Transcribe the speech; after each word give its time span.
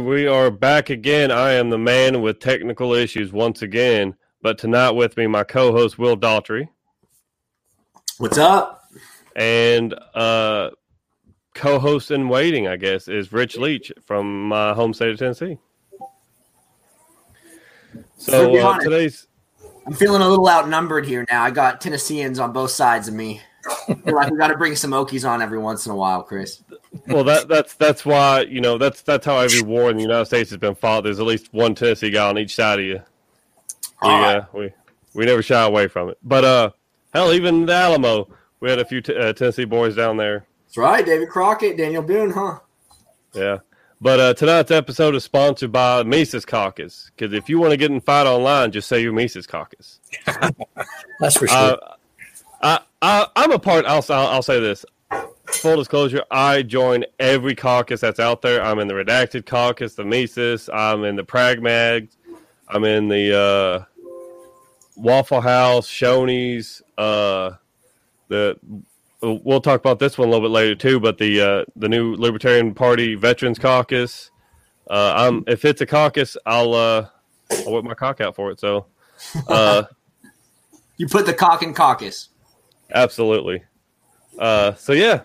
We 0.00 0.26
are 0.26 0.50
back 0.50 0.88
again. 0.90 1.30
I 1.30 1.52
am 1.52 1.68
the 1.68 1.78
man 1.78 2.22
with 2.22 2.38
technical 2.38 2.94
issues 2.94 3.30
once 3.32 3.60
again, 3.60 4.14
but 4.40 4.56
tonight 4.56 4.92
with 4.92 5.16
me, 5.16 5.26
my 5.26 5.44
co-host 5.44 5.98
Will 5.98 6.16
Daughtry. 6.16 6.68
What's 8.18 8.38
up? 8.38 8.84
And 9.36 9.94
uh, 10.14 10.70
co-host 11.54 12.10
in 12.10 12.28
waiting, 12.28 12.68
I 12.68 12.76
guess, 12.76 13.06
is 13.06 13.32
Rich 13.32 13.56
Leach 13.58 13.92
from 14.04 14.48
my 14.48 14.72
home 14.72 14.94
state 14.94 15.10
of 15.10 15.18
Tennessee. 15.18 15.58
So 18.16 18.56
uh, 18.58 18.78
today's, 18.78 19.26
I'm 19.86 19.94
feeling 19.94 20.22
a 20.22 20.28
little 20.28 20.48
outnumbered 20.48 21.06
here 21.06 21.26
now. 21.30 21.42
I 21.42 21.50
got 21.50 21.80
Tennesseans 21.80 22.38
on 22.38 22.52
both 22.52 22.70
sides 22.70 23.08
of 23.08 23.14
me. 23.14 23.42
I 23.88 23.94
feel 23.94 24.14
like 24.14 24.30
we 24.30 24.38
got 24.38 24.48
to 24.48 24.56
bring 24.56 24.76
some 24.76 24.90
Okies 24.90 25.28
on 25.28 25.40
every 25.42 25.58
once 25.58 25.86
in 25.86 25.92
a 25.92 25.96
while, 25.96 26.22
Chris 26.22 26.62
well, 27.06 27.24
that 27.24 27.48
that's 27.48 27.74
that's 27.74 28.04
why 28.04 28.42
you 28.42 28.60
know 28.60 28.78
that's 28.78 29.02
that's 29.02 29.24
how 29.24 29.38
every 29.38 29.62
war 29.62 29.90
in 29.90 29.96
the 29.96 30.02
United 30.02 30.26
States 30.26 30.50
has 30.50 30.58
been 30.58 30.74
fought. 30.74 31.04
There's 31.04 31.20
at 31.20 31.26
least 31.26 31.52
one 31.52 31.74
Tennessee 31.74 32.10
guy 32.10 32.28
on 32.28 32.38
each 32.38 32.54
side 32.54 32.80
of 32.80 32.84
you. 32.84 33.00
yeah, 34.02 34.34
right. 34.34 34.54
we 34.54 34.72
we 35.14 35.24
never 35.24 35.42
shy 35.42 35.62
away 35.62 35.88
from 35.88 36.10
it. 36.10 36.18
But 36.22 36.44
uh, 36.44 36.70
hell, 37.12 37.32
even 37.32 37.66
the 37.66 37.72
Alamo, 37.72 38.28
we 38.60 38.70
had 38.70 38.78
a 38.78 38.84
few 38.84 39.00
t- 39.00 39.16
uh, 39.16 39.32
Tennessee 39.32 39.64
boys 39.64 39.96
down 39.96 40.16
there. 40.16 40.46
That's 40.66 40.76
right, 40.76 41.04
David 41.04 41.28
Crockett, 41.28 41.76
Daniel 41.76 42.02
Boone, 42.02 42.30
huh? 42.30 42.58
Yeah. 43.34 43.58
But 44.00 44.18
uh, 44.18 44.34
tonight's 44.34 44.72
episode 44.72 45.14
is 45.14 45.22
sponsored 45.22 45.70
by 45.70 46.02
Mises 46.02 46.44
Caucus. 46.44 47.12
Because 47.14 47.32
if 47.32 47.48
you 47.48 47.60
want 47.60 47.70
to 47.70 47.76
get 47.76 47.92
in 47.92 48.00
fight 48.00 48.26
online, 48.26 48.72
just 48.72 48.88
say 48.88 49.00
you're 49.00 49.12
Mises 49.12 49.46
Caucus. 49.46 50.00
That's 51.20 51.36
for 51.36 51.46
sure. 51.46 51.56
Uh, 51.56 51.91
I, 52.62 52.80
I, 53.00 53.26
I'm 53.36 53.52
a 53.52 53.58
part. 53.58 53.84
I'll, 53.86 54.04
I'll, 54.08 54.26
I'll 54.28 54.42
say 54.42 54.60
this 54.60 54.84
full 55.54 55.76
disclosure, 55.76 56.24
I 56.30 56.62
join 56.62 57.04
every 57.18 57.54
caucus 57.54 58.00
that's 58.00 58.20
out 58.20 58.42
there. 58.42 58.62
I'm 58.62 58.78
in 58.78 58.88
the 58.88 58.94
redacted 58.94 59.46
caucus, 59.46 59.94
the 59.94 60.04
Mises. 60.04 60.68
I'm 60.72 61.04
in 61.04 61.16
the 61.16 61.24
Pragmags. 61.24 62.16
I'm 62.68 62.84
in 62.84 63.08
the 63.08 63.38
uh, 63.38 63.84
Waffle 64.96 65.40
House, 65.40 65.88
Shoney's. 65.88 66.82
Uh, 66.96 67.52
the 68.28 68.58
we'll 69.20 69.60
talk 69.60 69.78
about 69.80 69.98
this 69.98 70.18
one 70.18 70.28
a 70.28 70.30
little 70.30 70.48
bit 70.48 70.52
later 70.52 70.74
too. 70.74 70.98
But 70.98 71.18
the 71.18 71.40
uh, 71.40 71.64
the 71.76 71.88
new 71.88 72.14
Libertarian 72.16 72.74
Party 72.74 73.14
Veterans 73.14 73.58
Caucus. 73.58 74.30
Uh, 74.90 75.12
I'm 75.16 75.44
if 75.46 75.64
it's 75.64 75.80
a 75.80 75.86
caucus, 75.86 76.36
I'll 76.46 76.74
uh, 76.74 77.08
I'll 77.50 77.72
whip 77.72 77.84
my 77.84 77.94
cock 77.94 78.20
out 78.20 78.34
for 78.34 78.50
it. 78.50 78.58
So, 78.58 78.86
uh, 79.48 79.84
you 80.96 81.06
put 81.06 81.26
the 81.26 81.34
cock 81.34 81.62
in 81.62 81.74
caucus. 81.74 82.30
Absolutely. 82.94 83.62
Uh, 84.38 84.74
so 84.74 84.92
yeah, 84.92 85.22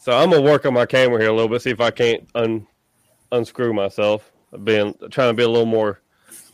so 0.00 0.16
I'm 0.16 0.30
gonna 0.30 0.42
work 0.42 0.66
on 0.66 0.74
my 0.74 0.86
camera 0.86 1.20
here 1.20 1.30
a 1.30 1.32
little 1.32 1.48
bit, 1.48 1.62
see 1.62 1.70
if 1.70 1.80
I 1.80 1.90
can't 1.90 2.28
un 2.34 2.66
unscrew 3.32 3.72
myself. 3.72 4.32
Being 4.62 4.94
trying 5.10 5.30
to 5.30 5.34
be 5.34 5.42
a 5.42 5.48
little 5.48 5.66
more 5.66 6.00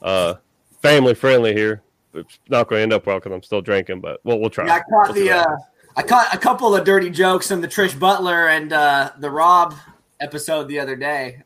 uh, 0.01 0.35
family 0.81 1.15
friendly 1.15 1.53
here. 1.53 1.83
It's 2.15 2.39
not 2.49 2.69
going 2.69 2.81
to 2.81 2.83
end 2.83 2.93
up 2.93 3.07
well 3.07 3.19
because 3.19 3.33
I'm 3.33 3.43
still 3.43 3.63
drinking, 3.63 4.01
but 4.01 4.21
we'll 4.25 4.39
we'll 4.39 4.51
try. 4.51 4.67
Yeah, 4.67 4.75
I 4.75 4.81
caught 4.81 5.15
we'll 5.15 5.25
the 5.25 5.31
uh, 5.31 5.57
I 5.97 6.03
caught 6.03 6.35
a 6.35 6.39
couple 6.39 6.75
of 6.75 6.85
dirty 6.85 7.11
jokes 7.11 7.51
in 7.51 7.61
the 7.61 7.69
Trish 7.69 7.99
Butler 7.99 8.49
and 8.49 8.73
uh, 8.73 9.13
the 9.19 9.31
Rob 9.31 9.75
episode 10.21 10.69
the 10.69 10.79
other 10.79 10.97
day. 10.97 11.43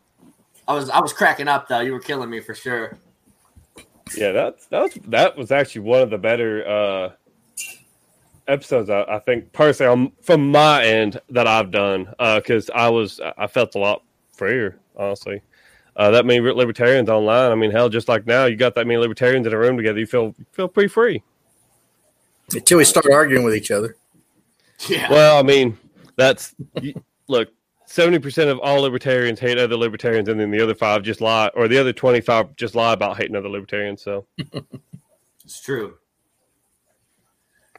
I 0.67 0.75
was 0.75 0.91
I 0.91 1.01
was 1.01 1.12
cracking 1.12 1.49
up 1.49 1.69
though. 1.69 1.81
You 1.81 1.93
were 1.93 2.01
killing 2.01 2.31
me 2.31 2.41
for 2.41 2.55
sure. 2.55 2.99
Yeah, 4.16 4.33
that's 4.33 4.66
that 4.66 4.83
was 4.83 4.99
that 5.09 5.37
was 5.37 5.53
actually 5.53 5.83
one 5.83 6.03
of 6.03 6.11
the 6.11 6.19
better 6.19 6.66
uh, 6.66 7.12
episodes 8.49 8.91
I, 8.91 9.03
I 9.03 9.19
think 9.19 9.53
personally 9.53 9.93
on, 9.93 10.12
from 10.23 10.51
my 10.51 10.84
end 10.84 11.21
that 11.31 11.47
I've 11.47 11.71
done 11.71 12.07
because 12.19 12.71
uh, 12.71 12.75
I 12.75 12.89
was 12.89 13.21
I 13.39 13.47
felt 13.47 13.75
a 13.75 13.79
lot 13.79 14.03
freer 14.33 14.79
honestly. 14.97 15.43
Uh, 15.97 16.11
that 16.11 16.27
many 16.27 16.41
libertarians 16.41 17.09
online. 17.09 17.51
I 17.51 17.55
mean, 17.55 17.71
hell, 17.71 17.89
just 17.89 18.07
like 18.07 18.27
now, 18.27 18.45
you 18.45 18.55
got 18.57 18.75
that 18.75 18.87
many 18.87 18.99
libertarians 18.99 19.47
in 19.47 19.53
a 19.55 19.59
room 19.59 19.79
together. 19.79 19.99
You 19.99 20.07
feel 20.07 20.34
feel 20.53 20.69
pretty 20.69 20.89
free 20.89 21.23
until 22.53 22.79
we 22.79 22.84
start 22.84 23.07
arguing 23.11 23.45
with 23.45 23.55
each 23.55 23.71
other. 23.71 23.97
Yeah. 24.89 25.11
Well, 25.11 25.39
I 25.39 25.43
mean, 25.43 25.78
that's 26.17 26.55
look. 27.28 27.49
Seventy 27.89 28.19
percent 28.19 28.51
of 28.51 28.59
all 28.59 28.83
libertarians 28.83 29.39
hate 29.39 29.59
other 29.59 29.77
libertarians, 29.77 30.28
and 30.28 30.41
then 30.41 30.51
the 30.51 30.61
other 30.61 30.75
five 30.75 31.05
just 31.05 31.21
lie, 31.21 31.53
or 31.55 31.69
the 31.69 31.78
other 31.78 31.93
twenty-five 31.93 32.57
just 32.57 32.75
lie 32.75 32.93
about 32.93 33.17
hating 33.17 33.37
other 33.37 33.49
libertarians. 33.49 34.03
So 34.03 34.27
it's 35.45 35.61
true. 35.63 35.95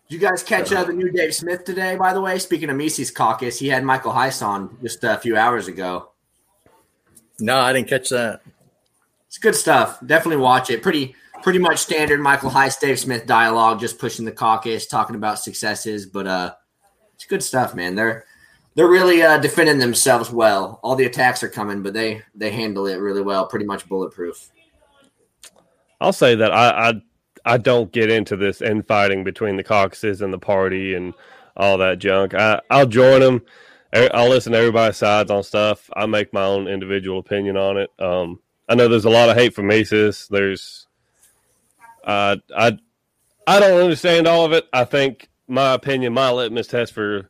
Did 0.09 0.21
you 0.21 0.27
guys 0.27 0.41
catch 0.41 0.71
uh, 0.71 0.85
the 0.85 0.93
new 0.93 1.11
Dave 1.11 1.35
Smith 1.35 1.65
today? 1.65 1.97
By 1.97 2.13
the 2.13 2.21
way, 2.21 2.39
speaking 2.39 2.69
of 2.69 2.77
Mises 2.77 3.11
Caucus, 3.11 3.59
he 3.59 3.67
had 3.67 3.83
Michael 3.83 4.13
Heise 4.13 4.41
on 4.41 4.77
just 4.81 5.03
a 5.03 5.17
few 5.17 5.35
hours 5.35 5.67
ago. 5.67 6.11
No, 7.41 7.59
I 7.59 7.73
didn't 7.73 7.89
catch 7.89 8.09
that. 8.09 8.41
It's 9.27 9.37
good 9.37 9.55
stuff. 9.55 9.99
Definitely 10.05 10.41
watch 10.41 10.69
it. 10.69 10.81
Pretty 10.81 11.13
pretty 11.43 11.59
much 11.59 11.79
standard 11.79 12.21
Michael 12.21 12.49
Heise, 12.49 12.77
Dave 12.77 12.99
Smith 12.99 13.25
dialogue, 13.25 13.81
just 13.81 13.99
pushing 13.99 14.23
the 14.23 14.31
caucus, 14.31 14.87
talking 14.87 15.17
about 15.17 15.39
successes. 15.39 16.05
But 16.05 16.25
uh, 16.25 16.53
it's 17.15 17.25
good 17.25 17.43
stuff, 17.43 17.75
man. 17.75 17.95
They're 17.95 18.23
they're 18.75 18.87
really 18.87 19.21
uh, 19.21 19.39
defending 19.39 19.77
themselves 19.77 20.31
well. 20.31 20.79
All 20.83 20.95
the 20.95 21.05
attacks 21.05 21.43
are 21.43 21.49
coming, 21.49 21.83
but 21.83 21.93
they 21.93 22.21
they 22.33 22.51
handle 22.51 22.87
it 22.87 22.95
really 22.95 23.21
well. 23.21 23.45
Pretty 23.45 23.65
much 23.65 23.89
bulletproof. 23.89 24.51
I'll 25.99 26.13
say 26.13 26.35
that 26.35 26.53
I, 26.53 26.89
I 26.89 27.01
I 27.47 27.57
don't 27.57 27.91
get 27.93 28.11
into 28.11 28.35
this 28.35 28.61
infighting 28.61 29.23
between 29.23 29.55
the 29.55 29.63
caucuses 29.63 30.21
and 30.21 30.33
the 30.33 30.37
party 30.37 30.93
and 30.93 31.13
all 31.55 31.77
that 31.77 31.99
junk. 31.99 32.33
I, 32.33 32.61
I'll 32.69 32.85
join 32.85 33.21
them. 33.21 33.41
I'll 33.93 34.29
listen 34.29 34.51
to 34.51 34.57
everybody's 34.57 34.97
sides 34.97 35.31
on 35.31 35.43
stuff. 35.43 35.89
I 35.95 36.05
make 36.07 36.33
my 36.33 36.43
own 36.43 36.67
individual 36.67 37.19
opinion 37.19 37.55
on 37.55 37.77
it. 37.77 37.89
Um, 37.99 38.41
I 38.67 38.75
know 38.75 38.89
there's 38.89 39.05
a 39.05 39.09
lot 39.09 39.29
of 39.29 39.37
hate 39.37 39.55
for 39.55 39.63
Mises. 39.63 40.27
There's, 40.29 40.87
uh, 42.03 42.35
I, 42.55 42.77
I 43.47 43.59
don't 43.61 43.81
understand 43.81 44.27
all 44.27 44.45
of 44.45 44.51
it. 44.51 44.65
I 44.73 44.83
think 44.83 45.29
my 45.47 45.73
opinion, 45.73 46.13
my 46.13 46.29
litmus 46.31 46.67
test 46.67 46.93
for, 46.93 47.29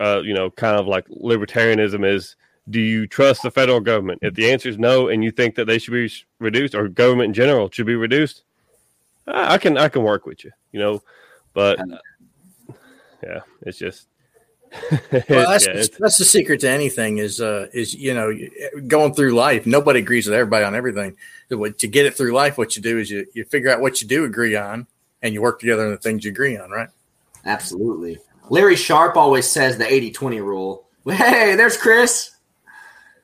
uh, 0.00 0.22
you 0.24 0.32
know, 0.32 0.50
kind 0.50 0.80
of 0.80 0.86
like 0.86 1.06
libertarianism 1.08 2.02
is: 2.10 2.34
Do 2.68 2.80
you 2.80 3.06
trust 3.06 3.42
the 3.42 3.50
federal 3.50 3.80
government? 3.80 4.20
If 4.22 4.34
the 4.34 4.50
answer 4.50 4.70
is 4.70 4.78
no, 4.78 5.08
and 5.08 5.22
you 5.22 5.30
think 5.30 5.56
that 5.56 5.66
they 5.66 5.78
should 5.78 5.92
be 5.92 6.10
reduced, 6.40 6.74
or 6.74 6.88
government 6.88 7.28
in 7.28 7.34
general 7.34 7.70
should 7.70 7.86
be 7.86 7.94
reduced, 7.94 8.42
I 9.30 9.58
can 9.58 9.76
I 9.76 9.88
can 9.88 10.02
work 10.02 10.26
with 10.26 10.44
you, 10.44 10.50
you 10.72 10.80
know, 10.80 11.02
but 11.52 11.78
yeah, 13.22 13.40
it's 13.62 13.78
just. 13.78 14.08
well, 15.30 15.48
that's, 15.48 15.66
yeah, 15.66 15.82
that's 15.98 16.18
the 16.18 16.26
secret 16.26 16.60
to 16.60 16.68
anything 16.68 17.16
is 17.16 17.40
uh 17.40 17.68
is 17.72 17.94
you 17.94 18.12
know 18.12 18.30
going 18.86 19.14
through 19.14 19.32
life. 19.32 19.64
Nobody 19.64 20.00
agrees 20.00 20.26
with 20.26 20.34
everybody 20.34 20.62
on 20.62 20.74
everything. 20.74 21.16
To 21.48 21.88
get 21.88 22.04
it 22.04 22.14
through 22.14 22.32
life, 22.32 22.58
what 22.58 22.76
you 22.76 22.82
do 22.82 22.98
is 22.98 23.10
you 23.10 23.26
you 23.32 23.44
figure 23.44 23.70
out 23.70 23.80
what 23.80 24.02
you 24.02 24.08
do 24.08 24.24
agree 24.26 24.56
on, 24.56 24.86
and 25.22 25.32
you 25.32 25.40
work 25.40 25.58
together 25.58 25.86
on 25.86 25.90
the 25.90 25.96
things 25.96 26.22
you 26.22 26.30
agree 26.30 26.58
on, 26.58 26.70
right? 26.70 26.90
Absolutely. 27.46 28.18
Larry 28.50 28.76
Sharpe 28.76 29.16
always 29.16 29.50
says 29.50 29.78
the 29.78 29.84
80-20 29.84 30.42
rule. 30.42 30.84
Hey, 31.08 31.54
there's 31.54 31.78
Chris. 31.78 32.32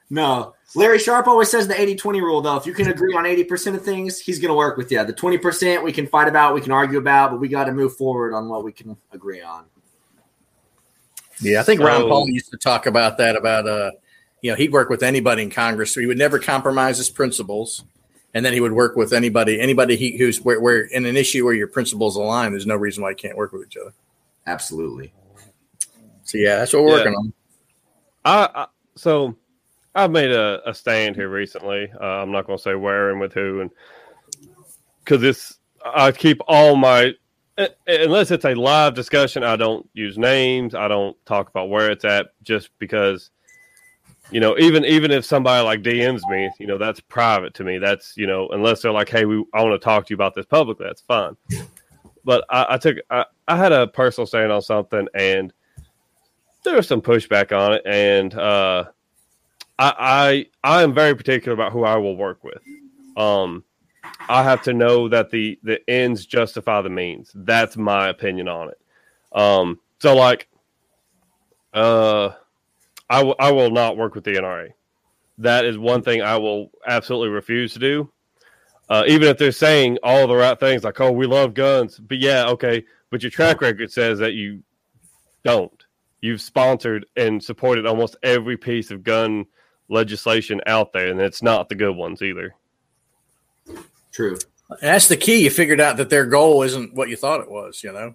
No, 0.09 0.55
Larry 0.77 0.99
Sharpe 0.99 1.29
always 1.29 1.51
says 1.51 1.69
the 1.69 1.81
80 1.81 1.97
20 1.97 2.21
rule, 2.21 2.41
though. 2.41 2.57
If 2.57 2.67
you 2.67 2.73
can 2.73 2.89
agree 2.89 3.15
on 3.15 3.25
80% 3.25 3.77
of 3.77 3.85
things, 3.85 4.19
he's 4.19 4.39
going 4.39 4.49
to 4.49 4.55
work 4.55 4.77
with 4.77 4.91
you. 4.91 5.05
The 5.05 5.13
20% 5.13 5.83
we 5.83 5.93
can 5.93 6.07
fight 6.07 6.29
about, 6.29 6.55
we 6.55 6.61
can 6.61 6.73
argue 6.73 6.99
about, 6.99 7.31
but 7.31 7.41
we 7.41 7.49
got 7.49 7.65
to 7.65 7.73
move 7.73 7.97
forward 7.97 8.35
on 8.35 8.49
what 8.49 8.65
we 8.65 8.73
can 8.73 8.97
agree 9.13 9.41
on. 9.41 9.67
Yeah, 11.41 11.61
I 11.61 11.63
think 11.63 11.81
so, 11.81 11.87
Ron 11.87 12.09
Paul 12.09 12.29
used 12.29 12.51
to 12.51 12.57
talk 12.57 12.87
about 12.87 13.19
that 13.19 13.37
about, 13.37 13.67
uh, 13.67 13.93
you 14.41 14.51
know, 14.51 14.57
he'd 14.57 14.73
work 14.73 14.89
with 14.89 15.03
anybody 15.03 15.43
in 15.43 15.51
Congress. 15.51 15.93
So 15.93 16.01
he 16.01 16.07
would 16.07 16.19
never 16.19 16.39
compromise 16.39 16.99
his 16.99 17.11
principles. 17.11 17.85
And 18.35 18.45
then 18.45 18.53
he 18.53 18.61
would 18.61 18.73
work 18.73 18.97
with 18.97 19.13
anybody, 19.13 19.61
anybody 19.61 19.95
he, 19.95 20.19
who's 20.19 20.41
where, 20.41 20.61
where 20.61 20.81
in 20.83 21.07
an 21.07 21.17
issue 21.17 21.45
where 21.45 21.55
your 21.55 21.69
principles 21.69 22.17
align, 22.17 22.51
there's 22.51 22.67
no 22.67 22.75
reason 22.75 23.03
why 23.03 23.11
you 23.11 23.17
can't 23.17 23.37
work 23.37 23.53
with 23.53 23.65
each 23.65 23.77
other. 23.77 23.95
Absolutely. 24.45 25.13
So, 26.25 26.39
yeah, 26.39 26.57
that's 26.57 26.73
what 26.73 26.83
we're 26.83 26.91
yeah. 26.91 26.97
working 26.97 27.15
on. 27.15 27.33
I, 28.25 28.49
I 28.55 28.67
so 28.97 29.37
I've 29.95 30.11
made 30.11 30.31
a, 30.33 30.61
a 30.69 30.75
stand 30.75 31.15
here 31.17 31.29
recently. 31.29 31.91
Uh, 32.01 32.05
I'm 32.05 32.33
not 32.33 32.47
going 32.47 32.59
to 32.59 32.63
say 32.63 32.75
where 32.75 33.11
and 33.11 33.21
with 33.21 33.33
who, 33.33 33.61
and 33.61 33.71
because 35.05 35.23
it's 35.23 35.59
I 35.85 36.13
keep 36.13 36.41
all 36.49 36.77
my 36.77 37.13
unless 37.87 38.31
it's 38.31 38.45
a 38.45 38.55
live 38.55 38.95
discussion, 38.95 39.45
I 39.45 39.57
don't 39.57 39.89
use 39.93 40.19
names. 40.19 40.75
I 40.75 40.89
don't 40.89 41.17
talk 41.27 41.49
about 41.49 41.69
where 41.69 41.91
it's 41.91 42.05
at, 42.05 42.29
just 42.43 42.71
because 42.79 43.31
you 44.31 44.41
know 44.41 44.59
even 44.59 44.85
even 44.85 45.11
if 45.11 45.25
somebody 45.25 45.65
like 45.65 45.83
DMs 45.83 46.29
me, 46.29 46.51
you 46.59 46.67
know 46.67 46.79
that's 46.79 47.01
private 47.01 47.55
to 47.55 47.65
me. 47.65 47.79
That's 47.79 48.17
you 48.17 48.27
know 48.27 48.49
unless 48.49 48.83
they're 48.83 48.93
like, 48.93 49.09
hey, 49.09 49.25
we 49.25 49.45
I 49.55 49.63
want 49.63 49.81
to 49.81 49.85
talk 49.85 50.07
to 50.07 50.11
you 50.11 50.17
about 50.17 50.35
this 50.35 50.47
publicly, 50.47 50.87
that's 50.87 51.03
fine. 51.03 51.37
But 52.25 52.45
I, 52.51 52.67
I 52.71 52.79
took 52.79 52.97
I, 53.11 53.27
I 53.47 53.57
had 53.57 53.73
a 53.73 53.87
personal 53.87 54.27
stand 54.27 54.51
on 54.51 54.63
something 54.63 55.07
and 55.15 55.53
there 56.65 56.75
was 56.75 56.89
some 56.89 57.03
pushback 57.03 57.57
on 57.57 57.75
it 57.75 57.83
and 57.85 58.35
uh 58.35 58.85
I, 59.79 60.47
I 60.63 60.79
I 60.79 60.83
am 60.83 60.95
very 60.95 61.15
particular 61.15 61.55
about 61.55 61.73
who 61.73 61.85
I 61.85 61.97
will 61.97 62.17
work 62.17 62.45
with. 62.45 62.63
Um, 63.17 63.65
I 64.29 64.43
have 64.43 64.63
to 64.63 64.73
know 64.73 65.09
that 65.09 65.31
the 65.31 65.59
the 65.63 65.79
ends 65.89 66.27
justify 66.27 66.83
the 66.83 66.91
means. 66.91 67.33
That's 67.35 67.77
my 67.77 68.09
opinion 68.09 68.49
on 68.49 68.71
it. 68.71 68.79
Um, 69.33 69.81
so 69.99 70.15
like, 70.15 70.49
uh, 71.73 72.31
I 73.11 73.23
will 73.23 73.35
I 73.39 73.53
will 73.53 73.71
not 73.71 73.97
work 73.97 74.15
with 74.15 74.25
the 74.25 74.35
NRA. 74.35 74.71
that 75.39 75.65
is 75.65 75.77
one 75.77 76.03
thing 76.03 76.23
I 76.23 76.39
will 76.39 76.71
absolutely 76.87 77.31
refuse 77.31 77.73
to 77.75 77.79
do. 77.81 78.11
Uh, 78.89 79.03
even 79.09 79.29
if 79.29 79.39
they're 79.39 79.51
saying 79.51 79.99
all 80.03 80.27
the 80.27 80.37
right 80.37 80.59
things, 80.61 80.85
like 80.85 81.01
"Oh, 81.01 81.11
we 81.11 81.27
love 81.27 81.55
guns," 81.55 81.99
but 81.99 82.19
yeah, 82.19 82.47
okay, 82.49 82.85
but 83.11 83.23
your 83.23 83.31
track 83.31 83.61
record 83.61 83.91
says 83.91 84.19
that 84.21 84.35
you 84.35 84.63
don't. 85.43 85.85
You've 86.21 86.41
sponsored 86.41 87.07
and 87.17 87.43
supported 87.43 87.87
almost 87.87 88.17
every 88.23 88.57
piece 88.57 88.91
of 88.91 89.03
gun 89.03 89.47
legislation 89.89 90.61
out 90.67 90.93
there, 90.93 91.09
and 91.09 91.21
it's 91.21 91.43
not 91.43 91.69
the 91.69 91.75
good 91.75 91.95
ones 91.95 92.23
either. 92.23 92.55
True. 94.13 94.39
And 94.71 94.79
that's 94.81 95.09
the 95.09 95.17
key. 95.17 95.45
You 95.45 95.51
figured 95.51 95.81
out 95.81 95.97
that 95.99 96.11
their 96.11 96.27
goal 96.27 96.63
isn't 96.63 96.95
what 96.95 97.09
you 97.09 97.17
thought 97.17 97.41
it 97.41 97.51
was. 97.51 97.83
You 97.83 97.93
know, 97.93 98.15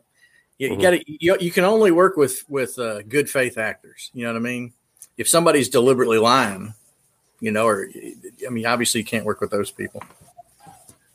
you, 0.58 0.72
Mhm. 0.72 0.82
got 0.82 0.92
to 0.92 1.04
you, 1.08 1.38
you 1.40 1.52
can 1.52 1.64
only 1.64 1.92
work 1.92 2.18
with 2.18 2.44
with 2.50 2.78
uh, 2.80 3.02
good 3.04 3.30
faith 3.30 3.58
actors. 3.58 4.10
You 4.14 4.24
know 4.26 4.34
what 4.34 4.40
I 4.40 4.44
mean? 4.44 4.74
If 5.18 5.28
somebody's 5.28 5.70
deliberately 5.70 6.18
lying, 6.18 6.74
you 7.40 7.52
know, 7.52 7.66
or 7.66 7.90
I 8.46 8.50
mean, 8.50 8.66
obviously 8.66 9.02
you 9.02 9.06
can't 9.06 9.26
work 9.26 9.42
with 9.42 9.52
those 9.52 9.72
people. 9.72 10.04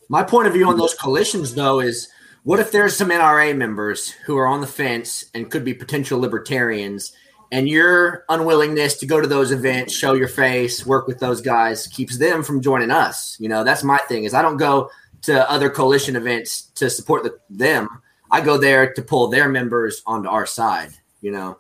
My 0.09 0.23
point 0.23 0.47
of 0.47 0.53
view 0.53 0.69
on 0.69 0.77
those 0.77 0.95
coalitions, 0.95 1.55
though, 1.55 1.81
is 1.81 2.09
what 2.45 2.61
if 2.61 2.71
there's 2.71 2.95
some 2.97 3.11
NRA 3.11 3.57
members 3.57 4.11
who 4.11 4.37
are 4.37 4.47
on 4.47 4.61
the 4.61 4.67
fence 4.67 5.25
and 5.35 5.51
could 5.51 5.65
be 5.65 5.73
potential 5.73 6.21
libertarians, 6.21 7.13
and 7.55 7.69
your 7.69 8.25
unwillingness 8.31 8.97
to 8.97 9.07
go 9.07 9.21
to 9.21 9.29
those 9.29 9.53
events, 9.53 9.95
show 9.95 10.15
your 10.15 10.27
face, 10.27 10.85
work 10.85 11.07
with 11.07 11.21
those 11.21 11.41
guys, 11.41 11.87
keeps 11.87 12.19
them 12.19 12.43
from 12.43 12.61
joining 12.61 12.91
us? 12.91 13.37
You 13.39 13.49
know, 13.49 13.63
that's 13.63 13.85
my 13.85 13.99
thing. 14.09 14.25
Is 14.25 14.35
I 14.35 14.43
don't 14.43 14.57
go 14.57 14.91
to 15.23 15.49
other 15.49 15.71
coalition 15.71 16.17
events 16.17 16.63
to 16.75 16.91
support 16.91 17.23
the, 17.23 17.39
them. 17.49 17.89
I 18.33 18.41
go 18.41 18.59
there 18.59 18.93
to 18.93 19.03
pull 19.03 19.29
their 19.29 19.49
members 19.49 20.03
onto 20.05 20.29
our 20.29 20.47
side. 20.47 20.95
You 21.21 21.31
know. 21.31 21.59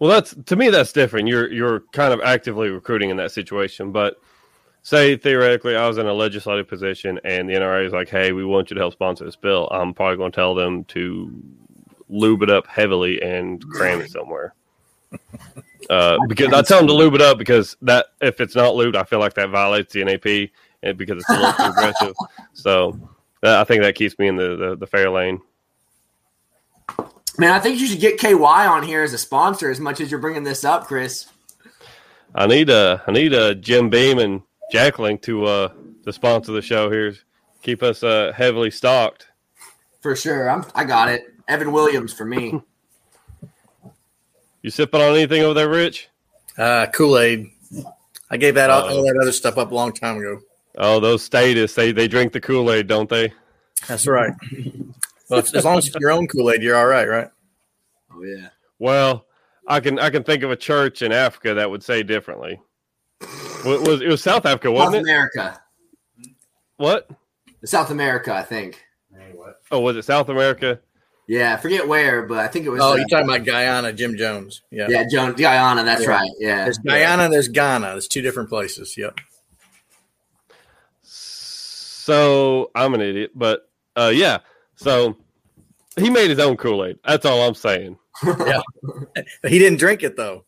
Well, 0.00 0.10
that's 0.10 0.34
to 0.46 0.56
me 0.56 0.68
that's 0.68 0.92
different. 0.92 1.28
You're 1.28 1.48
you're 1.52 1.84
kind 1.92 2.12
of 2.12 2.20
actively 2.20 2.68
recruiting 2.68 3.10
in 3.10 3.16
that 3.18 3.30
situation, 3.30 3.92
but 3.92 4.16
say 4.82 5.16
theoretically 5.16 5.76
I 5.76 5.86
was 5.86 5.98
in 5.98 6.06
a 6.06 6.12
legislative 6.12 6.66
position 6.66 7.20
and 7.22 7.48
the 7.48 7.54
NRA 7.54 7.86
is 7.86 7.92
like, 7.92 8.08
"Hey, 8.08 8.32
we 8.32 8.44
want 8.44 8.68
you 8.68 8.74
to 8.74 8.80
help 8.80 8.94
sponsor 8.94 9.24
this 9.24 9.36
bill." 9.36 9.68
I'm 9.70 9.94
probably 9.94 10.16
going 10.16 10.32
to 10.32 10.36
tell 10.36 10.56
them 10.56 10.82
to 10.86 11.40
lube 12.08 12.42
it 12.42 12.50
up 12.50 12.66
heavily 12.66 13.22
and 13.22 13.64
cram 13.70 14.00
it 14.00 14.10
somewhere. 14.10 14.54
Uh, 15.90 16.18
because 16.26 16.52
I 16.52 16.60
tell 16.62 16.78
them 16.78 16.86
to 16.88 16.92
lube 16.92 17.14
it 17.14 17.22
up 17.22 17.38
because 17.38 17.76
that 17.82 18.06
if 18.20 18.40
it's 18.40 18.54
not 18.54 18.74
lubed, 18.74 18.94
I 18.94 19.04
feel 19.04 19.20
like 19.20 19.34
that 19.34 19.48
violates 19.48 19.94
the 19.94 20.04
NAP 20.04 20.50
and 20.82 20.98
because 20.98 21.18
it's 21.18 21.30
a 21.30 21.32
little 21.32 21.52
too 21.52 21.70
aggressive. 21.70 22.14
So 22.52 22.98
uh, 23.44 23.60
I 23.60 23.64
think 23.64 23.82
that 23.82 23.94
keeps 23.94 24.18
me 24.18 24.26
in 24.26 24.34
the, 24.34 24.56
the, 24.56 24.76
the 24.76 24.86
fair 24.86 25.10
lane. 25.10 25.40
Man, 27.38 27.52
I 27.52 27.60
think 27.60 27.78
you 27.78 27.86
should 27.86 28.00
get 28.00 28.18
KY 28.18 28.34
on 28.34 28.82
here 28.82 29.04
as 29.04 29.12
a 29.12 29.18
sponsor 29.18 29.70
as 29.70 29.78
much 29.78 30.00
as 30.00 30.10
you're 30.10 30.18
bringing 30.18 30.42
this 30.42 30.64
up, 30.64 30.86
Chris. 30.86 31.28
I 32.34 32.46
need 32.48 32.68
a 32.68 33.02
I 33.06 33.12
need 33.12 33.32
a 33.32 33.54
Jim 33.54 33.90
Beam 33.90 34.18
and 34.18 34.42
Jack 34.72 34.98
Link 34.98 35.22
to 35.22 35.44
uh 35.44 35.68
to 36.04 36.12
sponsor 36.12 36.50
the 36.50 36.60
show 36.60 36.90
here. 36.90 37.14
Keep 37.62 37.84
us 37.84 38.02
uh 38.02 38.32
heavily 38.34 38.72
stocked. 38.72 39.28
For 40.00 40.16
sure. 40.16 40.50
I'm, 40.50 40.64
I 40.74 40.84
got 40.84 41.08
it. 41.08 41.32
Evan 41.46 41.70
Williams 41.70 42.12
for 42.12 42.24
me. 42.24 42.60
You 44.62 44.70
sipping 44.70 45.00
on 45.00 45.14
anything 45.14 45.42
over 45.42 45.54
there, 45.54 45.68
Rich? 45.68 46.08
Uh, 46.56 46.86
Kool 46.92 47.18
Aid. 47.18 47.50
I 48.30 48.36
gave 48.36 48.54
that 48.56 48.70
all, 48.70 48.82
Uh-oh. 48.84 48.96
all 48.98 49.02
that 49.06 49.18
other 49.20 49.32
stuff 49.32 49.56
up 49.58 49.70
a 49.70 49.74
long 49.74 49.92
time 49.92 50.18
ago. 50.18 50.40
Oh, 50.76 51.00
those 51.00 51.22
statists, 51.22 51.74
they 51.76 51.92
they 51.92 52.06
drink 52.08 52.32
the 52.32 52.40
Kool-Aid, 52.40 52.86
don't 52.86 53.08
they? 53.08 53.32
That's 53.88 54.06
right. 54.06 54.32
well, 55.28 55.40
as 55.40 55.64
long 55.64 55.78
as 55.78 55.86
it's 55.88 55.96
your 55.98 56.10
own 56.10 56.26
Kool 56.28 56.50
Aid, 56.50 56.62
you're 56.62 56.76
all 56.76 56.86
right, 56.86 57.08
right? 57.08 57.28
Oh 58.14 58.22
yeah. 58.22 58.48
Well, 58.78 59.26
I 59.66 59.80
can 59.80 59.98
I 59.98 60.10
can 60.10 60.22
think 60.24 60.42
of 60.42 60.50
a 60.50 60.56
church 60.56 61.02
in 61.02 61.10
Africa 61.12 61.54
that 61.54 61.70
would 61.70 61.82
say 61.82 62.02
differently. 62.02 62.60
What 63.64 63.86
was 63.88 64.02
it 64.02 64.08
was 64.08 64.22
South 64.22 64.46
Africa, 64.46 64.68
South 64.68 64.74
wasn't 64.74 64.96
it? 64.96 65.00
America. 65.10 65.60
What? 66.76 67.10
South 67.64 67.90
America, 67.90 68.32
I 68.34 68.42
think. 68.42 68.84
Hey, 69.12 69.34
Oh, 69.72 69.80
was 69.80 69.96
it 69.96 70.04
South 70.04 70.28
America? 70.28 70.80
Yeah, 71.28 71.52
I 71.52 71.58
forget 71.58 71.86
where, 71.86 72.22
but 72.22 72.38
I 72.38 72.48
think 72.48 72.64
it 72.64 72.70
was. 72.70 72.80
Oh, 72.82 72.92
uh, 72.92 72.96
you're 72.96 73.06
talking 73.06 73.28
about 73.28 73.44
Guyana, 73.44 73.92
Jim 73.92 74.16
Jones. 74.16 74.62
Yeah. 74.70 74.86
yeah, 74.88 75.04
Joan 75.06 75.34
Guyana. 75.34 75.84
That's 75.84 76.02
Yeah. 76.02 76.08
right. 76.08 76.30
Yeah, 76.38 76.64
There's 76.64 76.78
Guyana, 76.78 77.28
there's 77.28 77.48
Ghana. 77.48 77.88
There's 77.88 78.08
two 78.08 78.22
different 78.22 78.48
places. 78.48 78.96
Yep. 78.96 79.18
So 81.02 82.70
I'm 82.74 82.94
an 82.94 83.02
idiot, 83.02 83.32
but 83.34 83.68
uh 83.94 84.10
yeah. 84.14 84.38
So 84.76 85.18
he 85.98 86.08
made 86.08 86.30
his 86.30 86.38
own 86.38 86.56
Kool-Aid. 86.56 86.98
That's 87.06 87.26
all 87.26 87.42
I'm 87.46 87.54
saying. 87.54 87.98
yeah. 88.24 88.62
He 89.46 89.58
didn't 89.58 89.78
drink 89.78 90.02
it 90.02 90.16
though. 90.16 90.44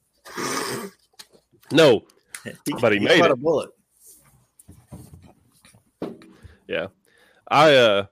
No, 1.73 2.05
He, 2.45 2.73
But 2.81 2.93
he 2.93 2.99
made 3.01 3.21
caught 3.21 3.31
it. 3.31 3.33
a 3.33 3.37
bullet. 3.37 3.71
Yeah, 6.67 6.87
I 7.49 7.75
uh, 7.75 8.07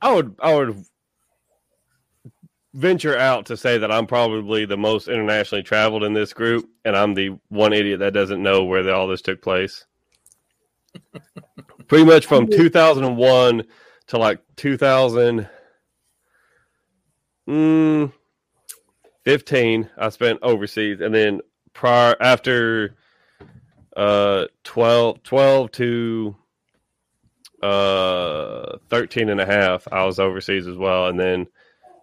I 0.00 0.12
would 0.12 0.34
I 0.40 0.54
would 0.54 0.84
venture 2.74 3.16
out 3.16 3.46
to 3.46 3.56
say 3.56 3.78
that 3.78 3.92
I'm 3.92 4.06
probably 4.06 4.64
the 4.64 4.76
most 4.76 5.08
internationally 5.08 5.62
traveled 5.62 6.04
in 6.04 6.12
this 6.12 6.32
group, 6.32 6.68
and 6.84 6.96
I'm 6.96 7.14
the 7.14 7.38
one 7.48 7.72
idiot 7.72 8.00
that 8.00 8.14
doesn't 8.14 8.42
know 8.42 8.64
where 8.64 8.82
the, 8.82 8.94
all 8.94 9.08
this 9.08 9.22
took 9.22 9.42
place. 9.42 9.86
Pretty 11.88 12.04
much 12.04 12.26
from 12.26 12.46
2001 12.46 13.64
to 14.08 14.18
like 14.18 14.40
2000. 14.56 15.48
Mm, 17.48 18.12
15 19.24 19.90
I 19.96 20.08
spent 20.10 20.38
overseas 20.42 21.00
and 21.00 21.14
then 21.14 21.40
prior 21.72 22.16
after 22.20 22.96
uh 23.96 24.46
12 24.64 25.22
12 25.22 25.72
to 25.72 26.36
uh 27.62 28.78
13 28.88 29.28
and 29.28 29.40
a 29.40 29.46
half 29.46 29.86
i 29.92 30.04
was 30.04 30.18
overseas 30.18 30.66
as 30.66 30.76
well 30.76 31.08
and 31.08 31.20
then 31.20 31.46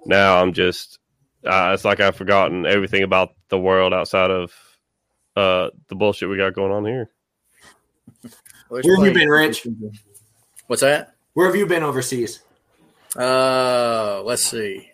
now 0.06 0.42
i'm 0.42 0.54
just 0.54 1.00
uh, 1.46 1.72
it's 1.74 1.86
like 1.86 2.00
i've 2.00 2.16
forgotten 2.16 2.66
everything 2.66 3.04
about 3.04 3.34
the 3.50 3.60
world 3.60 3.94
outside 3.94 4.32
of 4.32 4.52
uh 5.36 5.70
the 5.88 5.96
bullshit 5.96 6.30
we 6.30 6.38
got 6.38 6.54
going 6.54 6.72
on 6.72 6.86
here 6.86 7.10
Where 8.70 8.82
have 8.96 9.06
you 9.06 9.14
been, 9.14 9.30
Rich? 9.30 9.68
What's 10.68 10.82
that? 10.82 11.16
Where 11.34 11.48
have 11.48 11.56
you 11.56 11.66
been 11.66 11.84
overseas? 11.84 12.42
Uh, 13.16 14.22
let's 14.24 14.44
see. 14.44 14.92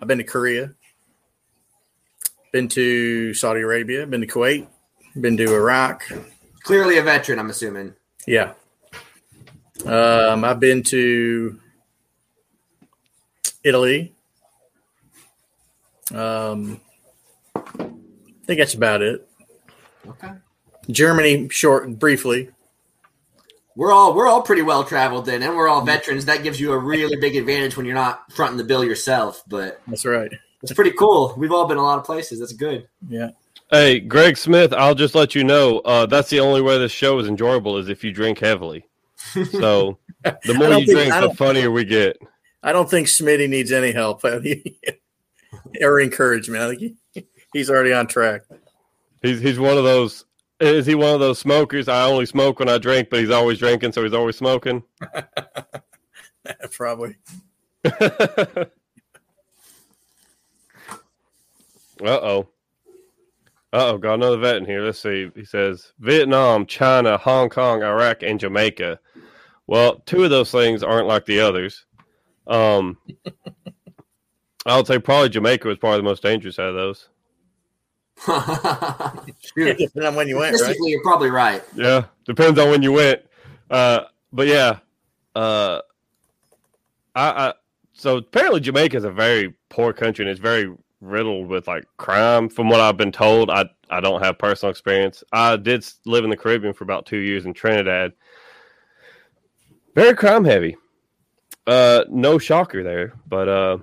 I've 0.00 0.06
been 0.06 0.18
to 0.18 0.24
Korea, 0.24 0.74
been 2.52 2.68
to 2.68 3.32
Saudi 3.34 3.60
Arabia, 3.60 4.06
been 4.06 4.20
to 4.20 4.26
Kuwait, 4.26 4.66
been 5.20 5.36
to 5.38 5.54
Iraq. 5.54 6.04
Clearly 6.62 6.98
a 6.98 7.02
veteran, 7.02 7.38
I'm 7.38 7.50
assuming. 7.50 7.94
Yeah. 8.26 8.52
Um, 9.86 10.44
I've 10.44 10.60
been 10.60 10.82
to 10.84 11.58
Italy. 13.64 14.14
Um, 16.14 16.80
I 17.54 17.60
think 18.46 18.58
that's 18.58 18.74
about 18.74 19.02
it. 19.02 19.28
Okay. 20.06 20.30
Germany, 20.90 21.48
short, 21.50 21.86
and 21.86 21.98
briefly. 21.98 22.50
We're 23.76 23.92
all 23.92 24.14
we're 24.14 24.26
all 24.26 24.42
pretty 24.42 24.62
well 24.62 24.82
traveled 24.84 25.26
then, 25.26 25.42
and 25.42 25.54
we're 25.54 25.68
all 25.68 25.82
veterans. 25.84 26.24
That 26.24 26.42
gives 26.42 26.58
you 26.60 26.72
a 26.72 26.78
really 26.78 27.16
big 27.16 27.36
advantage 27.36 27.76
when 27.76 27.86
you're 27.86 27.94
not 27.94 28.32
fronting 28.32 28.56
the 28.56 28.64
bill 28.64 28.82
yourself. 28.84 29.44
But 29.46 29.80
That's 29.86 30.04
right. 30.04 30.32
it's 30.62 30.72
pretty 30.72 30.90
cool. 30.92 31.34
We've 31.36 31.52
all 31.52 31.66
been 31.68 31.76
a 31.76 31.82
lot 31.82 31.98
of 31.98 32.04
places. 32.04 32.40
That's 32.40 32.52
good. 32.54 32.88
Yeah. 33.08 33.30
hey 33.70 34.00
greg 34.00 34.38
smith 34.38 34.72
i'll 34.72 34.94
just 34.94 35.14
let 35.14 35.34
you 35.34 35.44
know 35.44 35.80
uh 35.80 36.06
that's 36.06 36.30
the 36.30 36.40
only 36.40 36.62
way 36.62 36.78
this 36.78 36.90
show 36.90 37.18
is 37.18 37.28
enjoyable 37.28 37.76
is 37.76 37.90
if 37.90 38.02
you 38.02 38.10
drink 38.10 38.38
heavily 38.38 38.82
so 39.52 39.98
the 40.24 40.54
more 40.54 40.70
you 40.70 40.86
think- 40.86 41.10
drink 41.10 41.12
the 41.12 41.34
funnier 41.36 41.70
we 41.70 41.84
get 41.84 42.16
I 42.62 42.72
don't 42.72 42.88
think 42.90 43.08
Smitty 43.08 43.46
needs 43.48 43.70
any 43.70 43.92
help 43.92 44.22
or 45.82 46.00
encouragement. 46.00 46.62
I 46.62 46.74
think 46.74 46.96
he, 47.12 47.26
he's 47.52 47.70
already 47.70 47.92
on 47.92 48.06
track. 48.06 48.42
He's 49.22 49.40
he's 49.40 49.58
one 49.58 49.76
of 49.76 49.84
those. 49.84 50.24
Is 50.60 50.86
he 50.86 50.94
one 50.94 51.14
of 51.14 51.20
those 51.20 51.38
smokers? 51.38 51.88
I 51.88 52.04
only 52.04 52.26
smoke 52.26 52.58
when 52.58 52.68
I 52.68 52.78
drink, 52.78 53.10
but 53.10 53.20
he's 53.20 53.30
always 53.30 53.58
drinking, 53.58 53.92
so 53.92 54.02
he's 54.02 54.14
always 54.14 54.36
smoking. 54.36 54.82
Probably. 56.72 57.16
uh 57.84 58.64
oh. 62.04 62.48
Uh 63.70 63.92
oh, 63.92 63.98
got 63.98 64.14
another 64.14 64.38
vet 64.38 64.56
in 64.56 64.64
here. 64.64 64.82
Let's 64.82 65.00
see. 65.00 65.30
He 65.34 65.44
says 65.44 65.92
Vietnam, 65.98 66.64
China, 66.66 67.18
Hong 67.18 67.50
Kong, 67.50 67.82
Iraq, 67.82 68.22
and 68.22 68.40
Jamaica. 68.40 68.98
Well, 69.66 70.02
two 70.06 70.24
of 70.24 70.30
those 70.30 70.50
things 70.50 70.82
aren't 70.82 71.06
like 71.06 71.26
the 71.26 71.40
others. 71.40 71.84
Um, 72.46 72.96
I 74.66 74.76
would 74.76 74.86
say 74.86 74.98
probably 74.98 75.28
Jamaica 75.28 75.68
was 75.68 75.78
probably 75.78 75.98
the 75.98 76.04
most 76.04 76.22
dangerous 76.22 76.58
out 76.58 76.70
of 76.70 76.74
those. 76.74 77.08
Shoot. 78.26 79.78
Depending 79.78 80.06
on 80.06 80.14
when 80.16 80.28
you 80.28 80.38
went, 80.38 80.60
right? 80.60 80.76
You're 80.80 81.02
probably 81.02 81.30
right. 81.30 81.62
Yeah, 81.74 82.06
depends 82.24 82.58
on 82.58 82.70
when 82.70 82.82
you 82.82 82.92
went. 82.92 83.22
Uh, 83.70 84.00
but 84.32 84.48
yeah, 84.48 84.78
uh, 85.36 85.80
I, 87.14 87.48
I 87.48 87.54
so 87.92 88.16
apparently 88.18 88.60
Jamaica 88.60 88.96
is 88.96 89.04
a 89.04 89.10
very 89.10 89.54
poor 89.68 89.92
country 89.92 90.24
and 90.24 90.30
it's 90.30 90.40
very 90.40 90.72
riddled 91.00 91.48
with 91.48 91.68
like 91.68 91.84
crime. 91.96 92.48
From 92.48 92.68
what 92.68 92.80
I've 92.80 92.96
been 92.96 93.12
told, 93.12 93.50
I 93.50 93.66
I 93.90 94.00
don't 94.00 94.22
have 94.22 94.38
personal 94.38 94.70
experience. 94.70 95.22
I 95.32 95.56
did 95.56 95.86
live 96.04 96.24
in 96.24 96.30
the 96.30 96.36
Caribbean 96.36 96.74
for 96.74 96.84
about 96.84 97.06
two 97.06 97.18
years 97.18 97.46
in 97.46 97.54
Trinidad. 97.54 98.12
Very 99.94 100.14
crime 100.14 100.44
heavy. 100.44 100.76
Uh, 101.66 102.04
no 102.08 102.38
shocker 102.38 102.82
there, 102.82 103.14
but 103.26 103.48
uh, 103.48 103.78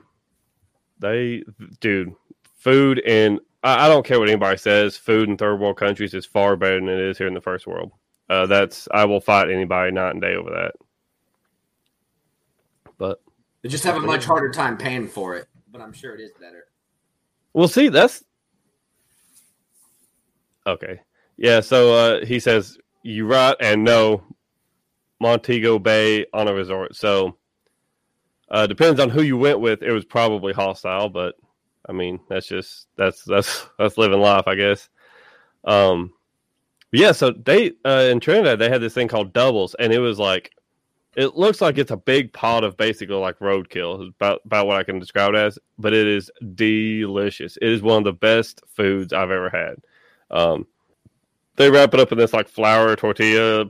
they, 1.06 1.44
dude, 1.80 2.14
food 2.58 3.02
and 3.06 3.40
I, 3.64 3.86
I 3.86 3.88
don't 3.88 4.06
care 4.06 4.20
what 4.20 4.30
anybody 4.30 4.58
says. 4.58 4.98
Food 4.98 5.30
in 5.30 5.38
third 5.38 5.60
world 5.60 5.78
countries 5.78 6.14
is 6.14 6.26
far 6.26 6.56
better 6.56 6.80
than 6.80 6.90
it 6.90 7.00
is 7.00 7.18
here 7.18 7.28
in 7.28 7.34
the 7.34 7.42
first 7.42 7.68
world. 7.68 7.92
Uh, 8.30 8.48
that's 8.48 8.88
I 8.92 9.06
will 9.06 9.22
fight 9.22 9.52
anybody 9.52 9.92
night 9.92 10.12
and 10.12 10.22
day 10.22 10.36
over 10.36 10.50
that. 10.50 10.72
But 12.98 13.22
they 13.62 13.70
just 13.70 13.84
have 13.84 13.98
a 13.98 14.00
much 14.00 14.26
harder 14.26 14.52
time 14.52 14.78
paying 14.78 15.08
for 15.08 15.36
it. 15.36 15.48
But 15.72 15.82
I'm 15.82 15.94
sure 15.94 16.16
it 16.16 16.22
is 16.22 16.32
better. 16.40 16.66
We'll 17.54 17.68
see. 17.68 17.90
That's 17.90 18.24
okay. 20.66 21.02
Yeah. 21.38 21.60
So 21.60 21.94
uh, 21.94 22.26
he 22.26 22.40
says 22.40 22.78
you 23.04 23.28
right 23.28 23.56
and 23.60 23.84
no. 23.84 24.24
Montego 25.22 25.80
Bay 25.80 26.26
on 26.34 26.50
a 26.50 26.54
resort. 26.54 26.94
So 26.94 27.38
uh, 28.50 28.68
depends 28.68 29.00
on 29.00 29.10
who 29.10 29.22
you 29.22 29.38
went 29.38 29.60
with. 29.60 29.82
It 29.82 29.92
was 29.92 30.06
probably 30.06 30.54
hostile, 30.54 31.10
but 31.10 31.36
I 31.88 31.92
mean 31.92 32.20
that's 32.30 32.48
just 32.48 32.88
that's 32.96 33.24
that's 33.24 33.68
that's 33.78 33.98
living 33.98 34.20
life, 34.20 34.48
I 34.48 34.56
guess. 34.56 34.90
Um, 35.64 36.14
yeah. 36.92 37.12
So 37.12 37.32
they 37.32 37.74
uh, 37.84 38.08
in 38.12 38.20
Trinidad 38.20 38.60
they 38.60 38.70
had 38.70 38.82
this 38.82 38.94
thing 38.94 39.08
called 39.08 39.34
doubles, 39.34 39.76
and 39.76 39.92
it 39.92 40.00
was 40.00 40.20
like 40.20 40.52
it 41.16 41.36
looks 41.36 41.62
like 41.62 41.78
it's 41.78 41.92
a 41.92 41.98
big 41.98 42.34
pot 42.34 42.64
of 42.64 42.78
basically 42.78 43.16
like 43.16 43.40
roadkill, 43.40 44.10
about 44.10 44.42
about 44.46 44.68
what 44.68 44.78
I 44.78 44.84
can 44.84 45.00
describe 45.00 45.34
it 45.34 45.38
as. 45.38 45.58
But 45.80 45.94
it 45.94 46.08
is 46.08 46.30
delicious. 46.56 47.58
It 47.62 47.70
is 47.70 47.82
one 47.82 48.00
of 48.00 48.04
the 48.04 48.14
best 48.14 48.62
foods 48.68 49.14
I've 49.14 49.32
ever 49.32 49.50
had. 49.50 49.76
Um, 50.30 50.68
they 51.56 51.70
wrap 51.70 51.94
it 51.94 52.00
up 52.00 52.12
in 52.12 52.18
this 52.18 52.34
like 52.34 52.50
flour 52.50 52.96
tortilla 52.96 53.66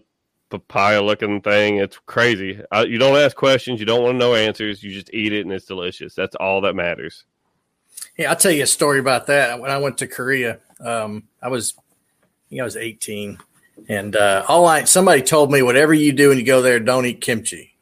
papaya 0.50 1.02
looking 1.02 1.42
thing. 1.42 1.78
It's 1.78 2.00
crazy. 2.06 2.62
Uh, 2.72 2.86
you 2.88 2.98
don't 2.98 3.18
ask 3.18 3.36
questions. 3.36 3.80
You 3.80 3.86
don't 3.86 4.04
want 4.04 4.16
to 4.16 4.20
know 4.20 4.36
answers. 4.36 4.84
You 4.84 4.92
just 4.92 5.14
eat 5.14 5.34
it 5.34 5.42
and 5.42 5.54
it's 5.54 5.66
delicious. 5.66 6.16
That's 6.16 6.36
all 6.36 6.62
that 6.62 6.76
matters. 6.76 7.26
Yeah, 8.18 8.30
I'll 8.30 8.36
tell 8.36 8.52
you 8.52 8.64
a 8.64 8.68
story 8.68 9.00
about 9.00 9.28
that. 9.28 9.60
When 9.60 9.72
I 9.72 9.78
went 9.78 9.98
to 10.00 10.08
Korea, 10.08 10.60
um, 10.80 11.24
I 11.42 11.50
was, 11.50 11.74
I 11.78 12.50
think 12.50 12.62
I 12.62 12.64
was 12.64 12.78
18 12.78 13.40
and 13.90 14.16
uh, 14.16 14.46
all 14.48 14.66
I 14.66 14.86
somebody 14.86 15.22
told 15.22 15.52
me, 15.52 15.62
whatever 15.62 15.94
you 15.94 16.14
do 16.14 16.30
when 16.30 16.38
you 16.38 16.46
go 16.46 16.62
there, 16.62 16.80
don't 16.80 17.06
eat 17.06 17.22
kimchi. 17.22 17.76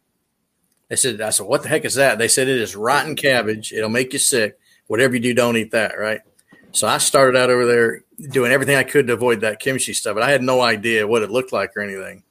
They 0.90 0.96
said, 0.96 1.22
I 1.22 1.30
said, 1.30 1.46
what 1.46 1.64
the 1.64 1.70
heck 1.70 1.86
is 1.86 1.96
that? 1.96 2.18
They 2.18 2.28
said 2.28 2.48
it 2.48 2.60
is 2.60 2.76
rotten 2.76 3.16
cabbage. 3.16 3.72
It'll 3.72 3.90
make 3.90 4.14
you 4.14 4.20
sick. 4.20 4.60
Whatever 4.88 5.16
you 5.16 5.22
do, 5.22 5.34
don't 5.34 5.58
eat 5.58 5.72
that. 5.72 5.98
Right. 5.98 6.22
So 6.72 6.88
I 6.88 6.98
started 6.98 7.40
out 7.40 7.50
over 7.50 7.66
there 7.66 8.04
doing 8.32 8.52
everything 8.52 8.76
I 8.76 8.84
could 8.84 9.08
to 9.08 9.14
avoid 9.14 9.42
that 9.42 9.60
kimchi 9.60 9.94
stuff, 9.94 10.16
but 10.16 10.24
I 10.24 10.32
had 10.32 10.42
no 10.42 10.62
idea 10.62 11.08
what 11.08 11.22
it 11.22 11.32
looked 11.32 11.54
like 11.54 11.76
or 11.78 11.82
anything. 11.82 12.24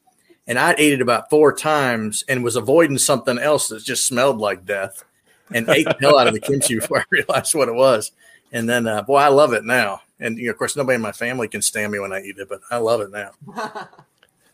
And 0.52 0.58
I 0.58 0.74
ate 0.76 0.92
it 0.92 1.00
about 1.00 1.30
four 1.30 1.54
times 1.54 2.26
and 2.28 2.44
was 2.44 2.56
avoiding 2.56 2.98
something 2.98 3.38
else 3.38 3.68
that 3.68 3.82
just 3.82 4.04
smelled 4.04 4.36
like 4.36 4.66
death 4.66 5.02
and 5.50 5.66
ate 5.66 5.86
the 5.86 5.96
hell 5.98 6.18
out 6.18 6.26
of 6.26 6.34
the 6.34 6.40
kimchi 6.40 6.74
before 6.78 6.98
I 6.98 7.04
realized 7.08 7.54
what 7.54 7.70
it 7.70 7.74
was. 7.74 8.12
And 8.52 8.68
then, 8.68 8.86
uh, 8.86 9.00
boy, 9.00 9.16
I 9.16 9.28
love 9.28 9.54
it 9.54 9.64
now. 9.64 10.02
And 10.20 10.36
you 10.36 10.44
know, 10.44 10.50
of 10.50 10.58
course, 10.58 10.76
nobody 10.76 10.96
in 10.96 11.00
my 11.00 11.12
family 11.12 11.48
can 11.48 11.62
stand 11.62 11.90
me 11.90 12.00
when 12.00 12.12
I 12.12 12.20
eat 12.20 12.36
it, 12.36 12.50
but 12.50 12.60
I 12.70 12.76
love 12.76 13.00
it 13.00 13.10
now. 13.10 13.30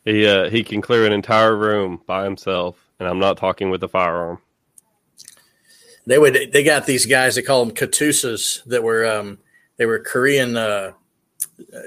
he 0.04 0.24
uh, 0.24 0.48
he 0.50 0.62
can 0.62 0.80
clear 0.80 1.04
an 1.04 1.12
entire 1.12 1.56
room 1.56 2.00
by 2.06 2.22
himself, 2.22 2.76
and 3.00 3.08
I'm 3.08 3.18
not 3.18 3.36
talking 3.36 3.68
with 3.68 3.82
a 3.82 3.88
firearm. 3.88 4.38
They 6.06 6.20
would. 6.20 6.52
They 6.52 6.62
got 6.62 6.86
these 6.86 7.06
guys. 7.06 7.34
They 7.34 7.42
call 7.42 7.64
them 7.64 7.74
katusas 7.74 8.62
that 8.66 8.84
were 8.84 9.04
um, 9.04 9.38
they 9.78 9.86
were 9.86 9.98
Korean 9.98 10.56
uh, 10.56 10.92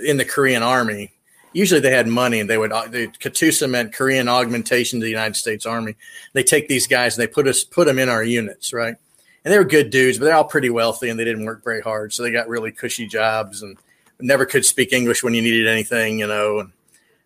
in 0.06 0.18
the 0.18 0.26
Korean 0.26 0.64
Army. 0.64 1.14
Usually, 1.54 1.82
they 1.82 1.92
had 1.92 2.08
money, 2.08 2.40
and 2.40 2.50
they 2.50 2.58
would. 2.58 2.72
Uh, 2.72 2.88
the 2.88 3.08
Katusa 3.08 3.70
meant 3.70 3.94
Korean 3.94 4.30
augmentation 4.30 5.00
to 5.00 5.04
the 5.04 5.10
United 5.10 5.36
States 5.36 5.66
Army. 5.66 5.96
They 6.34 6.44
take 6.44 6.68
these 6.68 6.88
guys 6.88 7.18
and 7.18 7.24
they 7.24 7.32
put 7.32 7.48
us 7.48 7.64
put 7.64 7.88
them 7.88 8.00
in 8.00 8.10
our 8.10 8.24
units, 8.24 8.72
right? 8.72 8.96
and 9.44 9.54
they 9.54 9.58
were 9.58 9.66
good 9.66 9.90
dudes, 9.90 10.18
but 10.18 10.26
they're 10.26 10.36
all 10.36 10.44
pretty 10.44 10.70
wealthy 10.70 11.10
and 11.10 11.20
they 11.20 11.26
didn't 11.26 11.46
work 11.46 11.64
very 11.64 11.82
hard, 11.82 12.14
so 12.14 12.24
they 12.24 12.32
got 12.32 12.48
really 12.48 12.72
cushy 12.72 13.08
jobs 13.08 13.64
and 13.64 13.78
never 14.20 14.46
could 14.46 14.66
speak 14.66 14.94
English 14.94 15.24
when 15.24 15.34
you 15.34 15.42
needed 15.42 15.68
anything, 15.68 16.20
you 16.20 16.28
know. 16.28 16.60
And, 16.60 16.72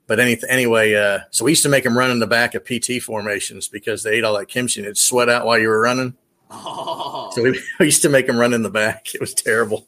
but 0.08 0.20
any, 0.20 0.38
anyway, 0.48 0.94
uh, 0.94 1.20
so 1.32 1.44
we 1.44 1.52
used 1.52 1.64
to 1.64 1.70
make 1.70 1.84
them 1.84 1.98
run 1.98 2.12
in 2.12 2.20
the 2.20 2.28
back 2.28 2.56
of 2.56 2.64
PT 2.64 3.02
formations 3.02 3.68
because 3.68 4.04
they 4.04 4.18
ate 4.18 4.24
all 4.24 4.38
that 4.38 4.48
kimchi 4.48 4.80
and 4.80 4.86
it'd 4.86 4.98
sweat 4.98 5.30
out 5.30 5.46
while 5.46 5.60
you 5.60 5.68
were 5.68 5.82
running. 5.82 6.16
Oh. 6.50 7.32
So 7.34 7.44
we, 7.44 7.62
we 7.80 7.88
used 7.88 8.04
to 8.04 8.10
make 8.10 8.28
them 8.28 8.38
run 8.38 8.54
in 8.54 8.64
the 8.64 8.70
back. 8.70 9.14
It 9.14 9.20
was 9.20 9.34
terrible. 9.34 9.86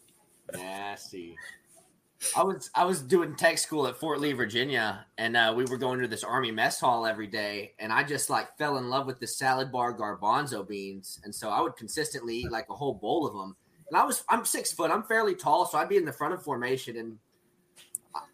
I 2.36 2.44
was 2.44 2.70
I 2.76 2.86
was 2.86 3.02
doing 3.02 3.36
tech 3.36 3.58
school 3.58 3.88
at 3.88 3.98
Fort 3.98 4.20
Lee, 4.20 4.34
Virginia, 4.34 5.06
and 5.18 5.38
uh, 5.38 5.54
we 5.56 5.66
were 5.66 5.78
going 5.78 6.00
to 6.00 6.08
this 6.08 6.24
army 6.24 6.52
mess 6.52 6.80
hall 6.80 7.06
every 7.06 7.28
day, 7.28 7.74
and 7.80 7.92
I 7.92 8.04
just 8.04 8.30
like 8.30 8.58
fell 8.58 8.78
in 8.78 8.90
love 8.90 9.06
with 9.06 9.20
the 9.20 9.28
salad 9.28 9.72
bar 9.72 9.98
garbanzo 9.98 10.68
beans, 10.68 11.20
and 11.24 11.34
so 11.34 11.50
I 11.50 11.62
would 11.62 11.76
consistently 11.76 12.38
eat 12.38 12.52
like 12.52 12.68
a 12.70 12.76
whole 12.76 12.94
bowl 12.94 13.28
of 13.28 13.34
them. 13.34 13.56
And 13.90 13.98
I 13.98 14.04
was 14.04 14.24
I'm 14.30 14.46
six 14.46 14.72
foot, 14.72 14.92
I'm 14.92 15.04
fairly 15.04 15.36
tall, 15.36 15.66
so 15.66 15.78
I'd 15.78 15.90
be 15.90 15.98
in 15.98 16.06
the 16.06 16.14
front 16.14 16.34
of 16.34 16.44
formation, 16.44 16.98
and 16.98 17.18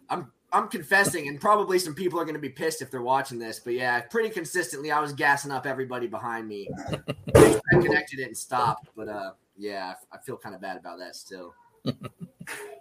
I'm 0.08 0.32
I'm 0.52 0.68
confessing, 0.68 1.28
and 1.28 1.40
probably 1.40 1.78
some 1.78 1.94
people 1.94 2.20
are 2.20 2.24
going 2.24 2.36
to 2.36 2.40
be 2.40 2.48
pissed 2.48 2.80
if 2.80 2.90
they're 2.90 3.02
watching 3.02 3.38
this, 3.38 3.58
but 3.58 3.74
yeah, 3.74 4.00
pretty 4.02 4.30
consistently, 4.30 4.92
I 4.92 5.00
was 5.00 5.12
gassing 5.12 5.50
up 5.50 5.66
everybody 5.66 6.06
behind 6.06 6.46
me. 6.46 6.68
I 7.34 7.60
connected 7.70 8.20
it 8.20 8.26
and 8.26 8.36
stopped, 8.36 8.88
but 8.96 9.08
uh, 9.08 9.32
yeah, 9.56 9.94
I 10.12 10.18
feel 10.18 10.36
kind 10.36 10.54
of 10.54 10.60
bad 10.60 10.76
about 10.76 10.98
that 11.00 11.16
still. 11.16 11.54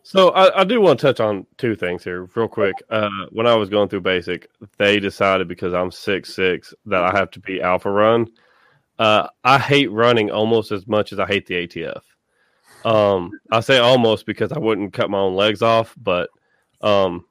so 0.03 0.29
I, 0.29 0.61
I, 0.61 0.63
do 0.63 0.81
want 0.81 0.99
to 0.99 1.07
touch 1.07 1.19
on 1.19 1.45
two 1.57 1.75
things 1.75 2.03
here 2.03 2.29
real 2.35 2.47
quick. 2.47 2.75
Uh, 2.89 3.09
when 3.29 3.47
I 3.47 3.55
was 3.55 3.69
going 3.69 3.89
through 3.89 4.01
basic, 4.01 4.49
they 4.77 4.99
decided 4.99 5.47
because 5.47 5.73
I'm 5.73 5.91
six 5.91 6.33
six 6.33 6.73
that 6.85 7.03
I 7.03 7.17
have 7.17 7.31
to 7.31 7.39
be 7.39 7.61
alpha 7.61 7.89
run. 7.89 8.27
Uh, 8.99 9.27
I 9.43 9.57
hate 9.57 9.91
running 9.91 10.29
almost 10.29 10.71
as 10.71 10.87
much 10.87 11.13
as 11.13 11.19
I 11.19 11.25
hate 11.25 11.47
the 11.47 11.67
ATF. 11.67 12.01
Um, 12.85 13.31
I 13.51 13.61
say 13.61 13.77
almost 13.79 14.25
because 14.25 14.51
I 14.51 14.59
wouldn't 14.59 14.93
cut 14.93 15.09
my 15.09 15.19
own 15.19 15.35
legs 15.35 15.61
off, 15.61 15.95
but 15.97 16.29
um, 16.81 17.25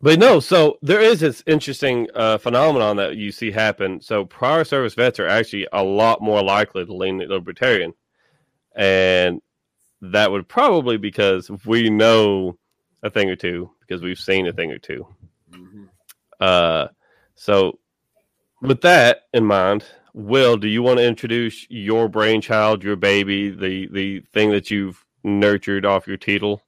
but 0.00 0.18
no. 0.18 0.38
So 0.38 0.78
there 0.82 1.00
is 1.00 1.20
this 1.20 1.42
interesting 1.46 2.08
uh, 2.14 2.38
phenomenon 2.38 2.96
that 2.96 3.16
you 3.16 3.32
see 3.32 3.50
happen. 3.50 4.00
So 4.00 4.26
prior 4.26 4.64
service 4.64 4.94
vets 4.94 5.18
are 5.18 5.26
actually 5.26 5.66
a 5.72 5.82
lot 5.82 6.20
more 6.20 6.42
likely 6.42 6.84
to 6.84 6.94
lean 6.94 7.18
libertarian, 7.18 7.94
and 8.76 9.40
that 10.12 10.30
would 10.30 10.48
probably 10.48 10.96
because 10.96 11.50
we 11.64 11.90
know 11.90 12.58
a 13.02 13.10
thing 13.10 13.30
or 13.30 13.36
two 13.36 13.70
because 13.80 14.02
we've 14.02 14.18
seen 14.18 14.46
a 14.46 14.52
thing 14.52 14.70
or 14.70 14.78
2 14.78 15.06
mm-hmm. 15.52 15.84
Uh, 16.40 16.88
so 17.34 17.78
with 18.60 18.80
that 18.80 19.22
in 19.32 19.44
mind, 19.44 19.84
Will, 20.14 20.56
do 20.56 20.68
you 20.68 20.82
want 20.82 20.98
to 20.98 21.04
introduce 21.04 21.66
your 21.68 22.08
brainchild, 22.08 22.84
your 22.84 22.94
baby, 22.94 23.50
the 23.50 23.88
the 23.88 24.20
thing 24.32 24.50
that 24.50 24.70
you've 24.70 25.04
nurtured 25.24 25.84
off 25.84 26.06
your 26.06 26.16
teetle? 26.16 26.62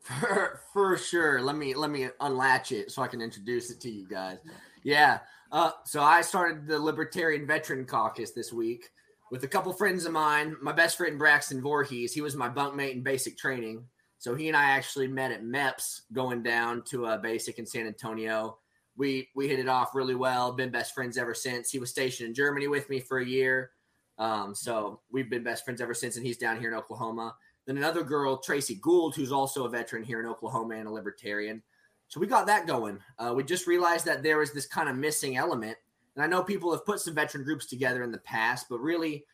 For, 0.00 0.60
for 0.72 0.96
sure. 0.96 1.42
Let 1.42 1.56
me 1.56 1.74
let 1.74 1.90
me 1.90 2.08
unlatch 2.20 2.70
it 2.70 2.92
so 2.92 3.02
I 3.02 3.08
can 3.08 3.20
introduce 3.20 3.70
it 3.70 3.80
to 3.80 3.90
you 3.90 4.06
guys. 4.06 4.38
Yeah. 4.84 5.18
Uh, 5.50 5.72
so 5.84 6.00
I 6.00 6.22
started 6.22 6.66
the 6.66 6.78
Libertarian 6.78 7.46
Veteran 7.46 7.84
Caucus 7.86 8.30
this 8.30 8.52
week 8.52 8.90
with 9.32 9.44
a 9.44 9.48
couple 9.48 9.72
friends 9.72 10.04
of 10.04 10.12
mine. 10.12 10.56
My 10.60 10.72
best 10.72 10.98
friend 10.98 11.18
Braxton 11.18 11.62
Voorhees, 11.62 12.12
he 12.12 12.20
was 12.20 12.36
my 12.36 12.50
bunkmate 12.50 12.92
in 12.92 13.02
basic 13.02 13.38
training. 13.38 13.82
So 14.18 14.34
he 14.34 14.46
and 14.46 14.56
I 14.56 14.64
actually 14.64 15.08
met 15.08 15.32
at 15.32 15.42
MEPS 15.42 16.02
going 16.12 16.42
down 16.42 16.82
to 16.90 17.06
a 17.06 17.18
basic 17.18 17.58
in 17.58 17.64
San 17.64 17.86
Antonio. 17.86 18.58
We 18.94 19.30
we 19.34 19.48
hit 19.48 19.58
it 19.58 19.68
off 19.68 19.94
really 19.94 20.14
well. 20.14 20.52
Been 20.52 20.70
best 20.70 20.94
friends 20.94 21.16
ever 21.16 21.32
since. 21.32 21.70
He 21.70 21.78
was 21.78 21.90
stationed 21.90 22.28
in 22.28 22.34
Germany 22.34 22.68
with 22.68 22.90
me 22.90 23.00
for 23.00 23.18
a 23.18 23.26
year. 23.26 23.70
Um, 24.18 24.54
so 24.54 25.00
we've 25.10 25.30
been 25.30 25.42
best 25.42 25.64
friends 25.64 25.80
ever 25.80 25.94
since, 25.94 26.16
and 26.16 26.26
he's 26.26 26.36
down 26.36 26.60
here 26.60 26.70
in 26.70 26.76
Oklahoma. 26.76 27.34
Then 27.66 27.78
another 27.78 28.04
girl, 28.04 28.36
Tracy 28.36 28.78
Gould, 28.82 29.16
who's 29.16 29.32
also 29.32 29.64
a 29.64 29.70
veteran 29.70 30.02
here 30.02 30.20
in 30.20 30.26
Oklahoma 30.26 30.74
and 30.74 30.86
a 30.86 30.92
libertarian. 30.92 31.62
So 32.08 32.20
we 32.20 32.26
got 32.26 32.46
that 32.48 32.66
going. 32.66 32.98
Uh, 33.18 33.32
we 33.34 33.44
just 33.44 33.66
realized 33.66 34.04
that 34.04 34.22
there 34.22 34.36
was 34.36 34.52
this 34.52 34.66
kind 34.66 34.90
of 34.90 34.96
missing 34.96 35.38
element 35.38 35.78
and 36.14 36.24
I 36.24 36.26
know 36.26 36.42
people 36.42 36.72
have 36.72 36.84
put 36.84 37.00
some 37.00 37.14
veteran 37.14 37.44
groups 37.44 37.66
together 37.66 38.02
in 38.02 38.12
the 38.12 38.18
past, 38.18 38.66
but 38.68 38.78
really, 38.78 39.24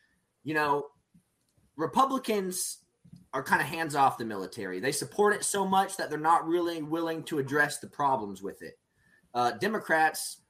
you 0.43 0.53
know, 0.53 0.87
Republicans 1.75 2.79
are 3.33 3.43
kind 3.43 3.61
of 3.61 3.67
hands 3.67 3.95
off 3.95 4.17
the 4.17 4.25
military. 4.25 4.79
They 4.79 4.91
support 4.91 5.35
it 5.35 5.43
so 5.43 5.65
much 5.65 5.97
that 5.97 6.09
they're 6.09 6.19
not 6.19 6.47
really 6.47 6.81
willing 6.81 7.23
to 7.23 7.39
address 7.39 7.79
the 7.79 7.87
problems 7.87 8.41
with 8.41 8.61
it. 8.61 8.79
Uh, 9.33 9.51
Democrats, 9.51 10.41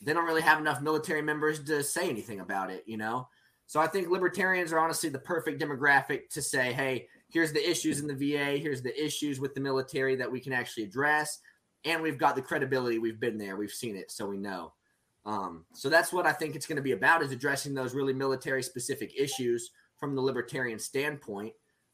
they 0.00 0.12
don't 0.12 0.26
really 0.26 0.42
have 0.42 0.58
enough 0.58 0.80
military 0.80 1.22
members 1.22 1.62
to 1.64 1.82
say 1.82 2.08
anything 2.08 2.40
about 2.40 2.70
it, 2.70 2.84
you 2.86 2.96
know? 2.96 3.28
So 3.66 3.80
I 3.80 3.86
think 3.86 4.08
libertarians 4.08 4.72
are 4.72 4.78
honestly 4.78 5.10
the 5.10 5.18
perfect 5.18 5.60
demographic 5.60 6.28
to 6.30 6.40
say, 6.40 6.72
hey, 6.72 7.08
here's 7.28 7.52
the 7.52 7.68
issues 7.68 8.00
in 8.00 8.06
the 8.06 8.14
VA, 8.14 8.58
here's 8.58 8.82
the 8.82 9.04
issues 9.04 9.40
with 9.40 9.54
the 9.54 9.60
military 9.60 10.16
that 10.16 10.30
we 10.30 10.40
can 10.40 10.52
actually 10.52 10.84
address. 10.84 11.40
And 11.84 12.02
we've 12.02 12.18
got 12.18 12.34
the 12.34 12.42
credibility. 12.42 12.98
We've 12.98 13.20
been 13.20 13.38
there, 13.38 13.56
we've 13.56 13.70
seen 13.70 13.96
it, 13.96 14.10
so 14.10 14.26
we 14.26 14.38
know. 14.38 14.72
Um, 15.28 15.66
so 15.74 15.90
that's 15.90 16.10
what 16.10 16.26
I 16.26 16.32
think 16.32 16.56
it's 16.56 16.66
going 16.66 16.76
to 16.76 16.82
be 16.82 16.92
about 16.92 17.22
is 17.22 17.32
addressing 17.32 17.74
those 17.74 17.92
really 17.92 18.14
military 18.14 18.62
specific 18.62 19.12
issues 19.16 19.70
from 19.98 20.14
the 20.14 20.22
libertarian 20.22 20.78
standpoint. 20.78 21.52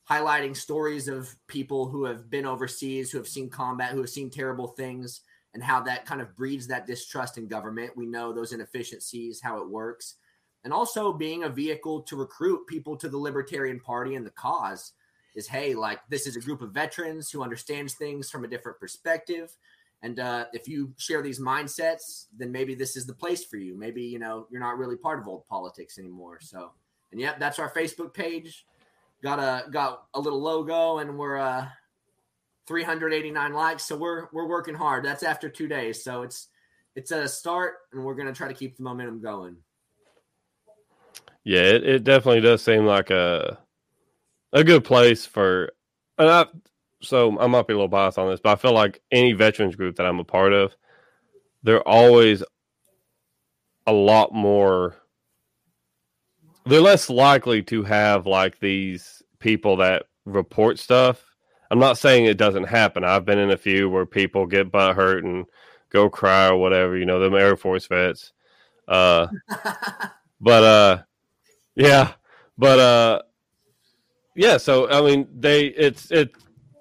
highlighting 0.08 0.54
stories 0.54 1.08
of 1.08 1.34
people 1.48 1.88
who 1.88 2.04
have 2.04 2.28
been 2.30 2.44
overseas, 2.46 3.10
who 3.10 3.18
have 3.18 3.26
seen 3.26 3.48
combat, 3.48 3.90
who 3.90 4.00
have 4.00 4.10
seen 4.10 4.30
terrible 4.30 4.68
things, 4.68 5.22
and 5.54 5.62
how 5.62 5.80
that 5.80 6.04
kind 6.04 6.20
of 6.20 6.36
breeds 6.36 6.66
that 6.66 6.86
distrust 6.86 7.38
in 7.38 7.48
government. 7.48 7.96
We 7.96 8.06
know 8.06 8.32
those 8.32 8.52
inefficiencies, 8.52 9.40
how 9.42 9.62
it 9.62 9.68
works, 9.68 10.16
and 10.62 10.72
also 10.72 11.12
being 11.12 11.42
a 11.44 11.48
vehicle 11.48 12.02
to 12.02 12.16
recruit 12.16 12.66
people 12.68 12.96
to 12.98 13.08
the 13.08 13.18
Libertarian 13.18 13.80
Party 13.80 14.14
and 14.14 14.26
the 14.26 14.30
cause 14.30 14.92
is 15.34 15.48
hey, 15.48 15.74
like 15.74 15.98
this 16.08 16.26
is 16.26 16.36
a 16.36 16.40
group 16.40 16.62
of 16.62 16.70
veterans 16.70 17.30
who 17.30 17.42
understands 17.42 17.94
things 17.94 18.30
from 18.30 18.44
a 18.44 18.48
different 18.48 18.78
perspective. 18.78 19.56
And 20.04 20.20
uh, 20.20 20.44
if 20.52 20.68
you 20.68 20.92
share 20.98 21.22
these 21.22 21.40
mindsets, 21.40 22.26
then 22.36 22.52
maybe 22.52 22.74
this 22.74 22.94
is 22.94 23.06
the 23.06 23.14
place 23.14 23.42
for 23.42 23.56
you. 23.56 23.74
Maybe 23.74 24.02
you 24.02 24.18
know 24.18 24.46
you're 24.50 24.60
not 24.60 24.76
really 24.76 24.96
part 24.96 25.18
of 25.18 25.26
old 25.26 25.46
politics 25.46 25.98
anymore. 25.98 26.40
So, 26.42 26.72
and 27.10 27.18
yep, 27.18 27.40
that's 27.40 27.58
our 27.58 27.70
Facebook 27.70 28.12
page. 28.12 28.66
Got 29.22 29.38
a 29.38 29.70
got 29.70 30.04
a 30.12 30.20
little 30.20 30.42
logo, 30.42 30.98
and 30.98 31.18
we're 31.18 31.38
uh, 31.38 31.66
389 32.66 33.54
likes. 33.54 33.86
So 33.86 33.96
we're 33.96 34.26
we're 34.30 34.46
working 34.46 34.74
hard. 34.74 35.06
That's 35.06 35.22
after 35.22 35.48
two 35.48 35.68
days, 35.68 36.04
so 36.04 36.20
it's 36.20 36.48
it's 36.94 37.10
a 37.10 37.26
start, 37.26 37.76
and 37.94 38.04
we're 38.04 38.14
gonna 38.14 38.34
try 38.34 38.48
to 38.48 38.54
keep 38.54 38.76
the 38.76 38.82
momentum 38.82 39.22
going. 39.22 39.56
Yeah, 41.44 41.62
it, 41.62 41.88
it 41.88 42.04
definitely 42.04 42.42
does 42.42 42.62
seem 42.62 42.84
like 42.84 43.08
a 43.08 43.58
a 44.52 44.62
good 44.62 44.84
place 44.84 45.24
for. 45.24 45.72
And 46.18 46.28
I, 46.28 46.46
so 47.02 47.38
I 47.38 47.46
might 47.46 47.66
be 47.66 47.72
a 47.72 47.76
little 47.76 47.88
biased 47.88 48.18
on 48.18 48.30
this, 48.30 48.40
but 48.40 48.50
I 48.50 48.56
feel 48.56 48.72
like 48.72 49.00
any 49.10 49.32
veterans 49.32 49.76
group 49.76 49.96
that 49.96 50.06
I'm 50.06 50.20
a 50.20 50.24
part 50.24 50.52
of, 50.52 50.74
they're 51.62 51.86
always 51.86 52.42
a 53.86 53.92
lot 53.92 54.32
more. 54.32 54.96
They're 56.66 56.80
less 56.80 57.10
likely 57.10 57.62
to 57.64 57.82
have 57.82 58.26
like 58.26 58.58
these 58.58 59.22
people 59.38 59.76
that 59.76 60.04
report 60.24 60.78
stuff. 60.78 61.24
I'm 61.70 61.78
not 61.78 61.98
saying 61.98 62.26
it 62.26 62.38
doesn't 62.38 62.64
happen. 62.64 63.04
I've 63.04 63.24
been 63.24 63.38
in 63.38 63.50
a 63.50 63.56
few 63.56 63.90
where 63.90 64.06
people 64.06 64.46
get 64.46 64.70
butt 64.70 64.96
hurt 64.96 65.24
and 65.24 65.46
go 65.90 66.08
cry 66.08 66.48
or 66.48 66.56
whatever. 66.56 66.96
You 66.96 67.06
know, 67.06 67.20
them 67.20 67.34
Air 67.34 67.56
Force 67.56 67.86
vets. 67.86 68.32
Uh, 68.86 69.26
but 70.40 70.64
uh, 70.64 71.02
yeah, 71.74 72.12
but 72.56 72.78
uh, 72.78 73.22
yeah. 74.34 74.56
So 74.58 74.88
I 74.88 75.00
mean, 75.00 75.28
they 75.34 75.66
it's 75.66 76.10
it 76.10 76.32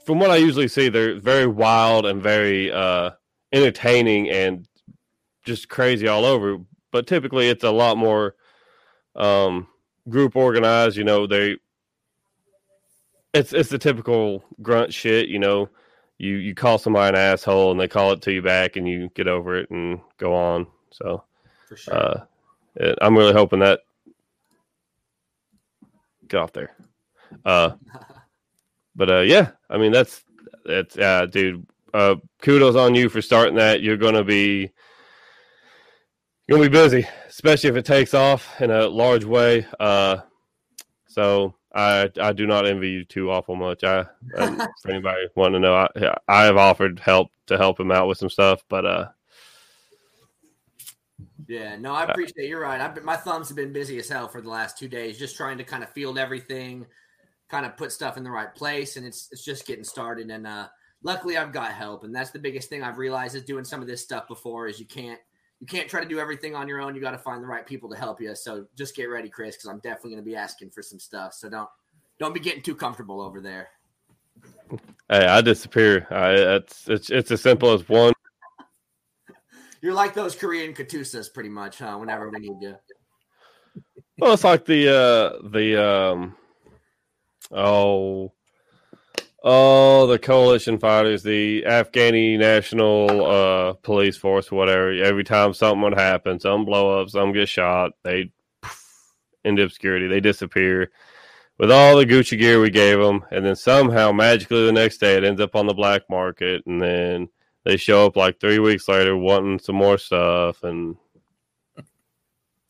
from 0.05 0.19
what 0.19 0.31
I 0.31 0.37
usually 0.37 0.67
see, 0.67 0.89
they're 0.89 1.19
very 1.19 1.47
wild 1.47 2.05
and 2.05 2.21
very 2.21 2.71
uh, 2.71 3.11
entertaining 3.51 4.29
and 4.29 4.67
just 5.45 5.69
crazy 5.69 6.07
all 6.07 6.25
over. 6.25 6.57
But 6.91 7.07
typically, 7.07 7.49
it's 7.49 7.63
a 7.63 7.71
lot 7.71 7.97
more 7.97 8.35
um, 9.15 9.67
group 10.09 10.35
organized. 10.35 10.97
You 10.97 11.03
know, 11.03 11.27
they 11.27 11.57
it's 13.33 13.53
it's 13.53 13.69
the 13.69 13.77
typical 13.79 14.43
grunt 14.61 14.93
shit. 14.93 15.27
You 15.27 15.39
know, 15.39 15.69
you 16.17 16.35
you 16.35 16.55
call 16.55 16.77
somebody 16.77 17.17
an 17.17 17.23
asshole 17.23 17.71
and 17.71 17.79
they 17.79 17.87
call 17.87 18.11
it 18.11 18.21
to 18.23 18.31
you 18.31 18.41
back, 18.41 18.75
and 18.75 18.87
you 18.87 19.09
get 19.15 19.27
over 19.27 19.55
it 19.57 19.69
and 19.71 19.99
go 20.17 20.35
on. 20.35 20.67
So, 20.91 21.23
For 21.67 21.75
sure. 21.77 21.95
uh, 21.95 22.23
it, 22.75 22.97
I'm 23.01 23.17
really 23.17 23.33
hoping 23.33 23.59
that 23.59 23.81
get 26.27 26.39
off 26.41 26.53
there. 26.53 26.75
Uh, 27.45 27.71
but 28.95 29.09
uh, 29.09 29.19
yeah, 29.21 29.51
I 29.73 29.77
mean 29.77 29.91
that's 29.91 30.23
that's 30.65 30.97
uh, 30.97 31.25
dude. 31.25 31.67
Uh, 31.93 32.15
kudos 32.41 32.75
on 32.75 32.95
you 32.95 33.09
for 33.09 33.21
starting 33.21 33.55
that. 33.55 33.81
You're 33.81 33.97
gonna 33.97 34.23
be 34.23 34.71
you're 36.47 36.57
gonna 36.57 36.69
be 36.69 36.77
busy, 36.77 37.07
especially 37.27 37.69
if 37.71 37.75
it 37.75 37.85
takes 37.85 38.13
off 38.13 38.61
in 38.61 38.71
a 38.71 38.87
large 38.87 39.25
way. 39.25 39.65
Uh, 39.79 40.17
so 41.07 41.55
I 41.73 42.09
I 42.21 42.33
do 42.33 42.45
not 42.45 42.67
envy 42.67 42.89
you 42.89 43.03
too 43.03 43.31
awful 43.31 43.55
much. 43.55 43.83
I 43.83 44.03
for 44.35 44.91
anybody 44.91 45.27
wanting 45.35 45.61
to 45.61 45.67
know, 45.67 45.75
I 45.75 46.15
I 46.27 46.43
have 46.43 46.57
offered 46.57 46.99
help 46.99 47.29
to 47.47 47.57
help 47.57 47.79
him 47.79 47.91
out 47.91 48.07
with 48.07 48.19
some 48.19 48.29
stuff, 48.29 48.63
but 48.69 48.85
uh, 48.85 49.09
Yeah, 51.47 51.77
no, 51.77 51.93
I 51.93 52.03
appreciate. 52.03 52.47
You're 52.47 52.61
right. 52.61 52.79
I've 52.79 52.95
been, 52.95 53.05
my 53.05 53.17
thumbs 53.17 53.49
have 53.49 53.57
been 53.57 53.73
busy 53.73 53.97
as 53.97 54.07
hell 54.07 54.27
for 54.27 54.41
the 54.41 54.49
last 54.49 54.77
two 54.77 54.87
days, 54.87 55.17
just 55.17 55.35
trying 55.35 55.57
to 55.57 55.63
kind 55.63 55.83
of 55.83 55.89
field 55.89 56.17
everything, 56.17 56.85
kind 57.49 57.65
of 57.65 57.77
put 57.77 57.91
stuff 57.91 58.17
in 58.17 58.23
the 58.23 58.31
right 58.31 58.53
place, 58.53 58.97
and 58.97 59.05
it's 59.05 59.29
it's 59.31 59.43
just 59.43 59.65
getting 59.65 59.83
started. 59.83 60.29
And 60.29 60.47
uh, 60.47 60.67
luckily, 61.03 61.37
I've 61.37 61.51
got 61.51 61.71
help, 61.71 62.03
and 62.03 62.13
that's 62.13 62.31
the 62.31 62.39
biggest 62.39 62.69
thing 62.69 62.83
I've 62.83 62.97
realized 62.97 63.35
is 63.35 63.43
doing 63.43 63.63
some 63.63 63.81
of 63.81 63.87
this 63.87 64.01
stuff 64.01 64.27
before 64.27 64.67
is 64.67 64.79
you 64.79 64.85
can't 64.85 65.19
you 65.59 65.67
can't 65.67 65.89
try 65.89 66.01
to 66.01 66.07
do 66.07 66.19
everything 66.19 66.55
on 66.55 66.67
your 66.67 66.81
own. 66.81 66.93
You 66.93 66.99
got 66.99 67.11
to 67.11 67.17
find 67.17 67.41
the 67.41 67.47
right 67.47 67.65
people 67.65 67.89
to 67.89 67.95
help 67.95 68.19
you. 68.19 68.35
So 68.35 68.65
just 68.75 68.95
get 68.95 69.05
ready, 69.05 69.29
Chris, 69.29 69.55
because 69.55 69.69
I'm 69.69 69.79
definitely 69.79 70.11
going 70.11 70.23
to 70.23 70.29
be 70.29 70.35
asking 70.35 70.71
for 70.71 70.81
some 70.81 70.99
stuff. 70.99 71.33
So 71.33 71.49
don't 71.49 71.69
don't 72.19 72.33
be 72.33 72.39
getting 72.39 72.61
too 72.61 72.75
comfortable 72.75 73.21
over 73.21 73.39
there. 73.39 73.69
hey, 75.09 75.25
I 75.25 75.41
disappear. 75.41 76.07
I, 76.09 76.31
it's 76.55 76.87
it's 76.89 77.09
it's 77.09 77.31
as 77.31 77.41
simple 77.41 77.71
as 77.71 77.87
one. 77.87 78.13
You're 79.81 79.93
like 79.93 80.13
those 80.13 80.35
Korean 80.35 80.73
Katusas, 80.73 81.33
pretty 81.33 81.49
much, 81.49 81.79
huh? 81.79 81.97
Whenever 81.97 82.29
we 82.29 82.39
need 82.39 82.61
you. 82.61 82.75
Well, 84.19 84.33
it's 84.33 84.43
like 84.43 84.65
the 84.65 84.89
uh 84.89 85.49
the 85.49 85.81
um 85.81 86.35
oh 87.53 88.33
oh 89.43 90.07
the 90.07 90.19
coalition 90.19 90.79
fighters, 90.79 91.23
the 91.23 91.63
Afghani 91.63 92.37
National 92.37 93.25
uh 93.25 93.73
Police 93.73 94.17
Force, 94.17 94.51
whatever. 94.51 94.91
Every 94.91 95.23
time 95.23 95.53
something 95.53 95.81
would 95.81 95.97
happen, 95.97 96.39
some 96.39 96.65
blow 96.65 97.01
up, 97.01 97.09
some 97.09 97.31
get 97.31 97.49
shot, 97.49 97.91
they 98.03 98.31
poof, 98.61 99.13
into 99.43 99.63
obscurity. 99.63 100.07
They 100.07 100.19
disappear 100.19 100.91
with 101.57 101.71
all 101.71 101.97
the 101.97 102.05
Gucci 102.05 102.37
gear 102.39 102.59
we 102.59 102.69
gave 102.69 102.99
them, 102.99 103.23
and 103.31 103.45
then 103.45 103.55
somehow 103.55 104.11
magically 104.11 104.65
the 104.65 104.71
next 104.71 104.97
day 104.97 105.15
it 105.15 105.23
ends 105.23 105.39
up 105.39 105.55
on 105.55 105.67
the 105.67 105.73
black 105.73 106.01
market, 106.09 106.65
and 106.65 106.81
then 106.81 107.29
they 107.63 107.77
show 107.77 108.05
up 108.05 108.17
like 108.17 108.39
three 108.39 108.59
weeks 108.59 108.87
later 108.87 109.15
wanting 109.15 109.59
some 109.59 109.75
more 109.75 109.97
stuff, 109.97 110.63
and 110.63 110.97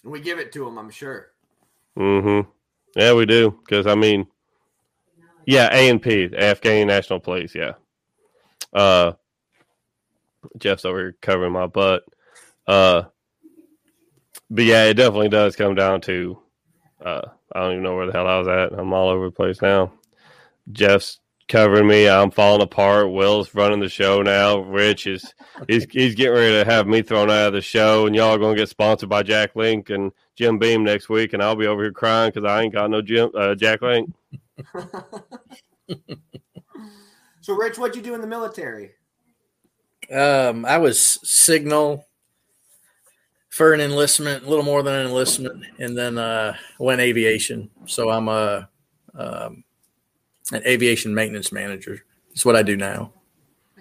And 0.04 0.12
we 0.12 0.20
give 0.20 0.40
it 0.40 0.52
to 0.54 0.66
them, 0.66 0.78
I'm 0.78 0.90
sure. 0.90 1.32
Mm-hmm. 1.98 2.50
Yeah, 2.96 3.14
we 3.14 3.26
do. 3.26 3.58
Because 3.64 3.88
I 3.88 3.96
mean, 3.96 4.28
yeah, 5.46 5.74
ANP, 5.76 6.38
Afghan 6.38 6.88
National 6.88 7.20
Police. 7.20 7.56
Yeah. 7.56 7.74
Uh, 8.74 9.14
Jeff's 10.58 10.86
over 10.86 11.00
here 11.00 11.16
covering 11.22 11.54
my 11.54 11.68
butt. 11.68 12.04
Uh, 12.68 13.04
but 14.50 14.66
yeah, 14.66 14.86
it 14.86 14.96
definitely 14.96 15.30
does 15.30 15.56
come 15.56 15.76
down 15.76 16.02
to. 16.02 16.40
Uh, 17.04 17.22
I 17.54 17.60
don't 17.60 17.72
even 17.72 17.84
know 17.84 17.96
where 17.96 18.06
the 18.06 18.14
hell 18.14 18.28
I 18.28 18.38
was 18.38 18.48
at. 18.48 18.78
I'm 18.78 18.94
all 18.94 19.10
over 19.10 19.26
the 19.26 19.32
place 19.32 19.62
now. 19.62 19.92
Jeff's 20.72 21.20
covering 21.48 21.88
me. 21.88 22.08
I'm 22.08 22.32
falling 22.32 22.62
apart. 22.62 23.12
Will's 23.12 23.54
running 23.54 23.80
the 23.80 23.90
show 23.90 24.22
now. 24.22 24.60
Rich 24.60 25.08
is 25.08 25.34
he's 25.68 25.86
he's 25.90 26.16
getting 26.16 26.34
ready 26.34 26.64
to 26.64 26.66
have 26.66 26.88
me 26.88 27.02
thrown 27.02 27.30
out 27.30 27.48
of 27.48 27.54
the 27.54 27.62
show, 27.62 28.06
and 28.06 28.16
y'all 28.16 28.34
are 28.34 28.40
gonna 28.40 28.56
get 28.56 28.70
sponsored 28.70 29.10
by 29.10 29.24
Jack 29.24 29.56
Link 29.56 29.90
and 29.90 30.12
Jim 30.36 30.58
Beam 30.58 30.84
next 30.84 31.10
week, 31.10 31.34
and 31.34 31.44
I'll 31.44 31.56
be 31.56 31.68
over 31.68 31.84
here 31.84 31.92
crying 31.92 32.32
because 32.34 32.50
I 32.50 32.62
ain't 32.62 32.74
got 32.74 32.90
no 32.90 33.02
Jim 33.02 33.32
uh, 33.36 33.56
Jack 33.56 33.82
Link. 33.82 34.14
So, 37.42 37.56
Rich, 37.56 37.78
what'd 37.78 37.96
you 37.96 38.02
do 38.02 38.16
in 38.16 38.22
the 38.22 38.28
military? 38.28 38.92
Um, 40.10 40.64
I 40.66 40.78
was 40.78 41.20
signal 41.30 42.06
for 43.50 43.74
an 43.74 43.82
enlistment, 43.82 44.46
a 44.46 44.50
little 44.50 44.64
more 44.64 44.82
than 44.82 44.96
an 44.96 45.08
enlistment, 45.08 45.66
and 45.78 45.98
then 45.98 46.18
uh, 46.18 46.56
went 46.80 47.02
aviation. 47.02 47.70
So 47.86 48.10
I'm 48.10 48.30
a 48.30 48.70
um, 49.16 49.64
an 50.54 50.64
aviation 50.66 51.14
maintenance 51.14 51.52
manager. 51.52 52.06
That's 52.30 52.46
what 52.46 52.56
I 52.56 52.64
do 52.64 52.78
now. 52.78 53.12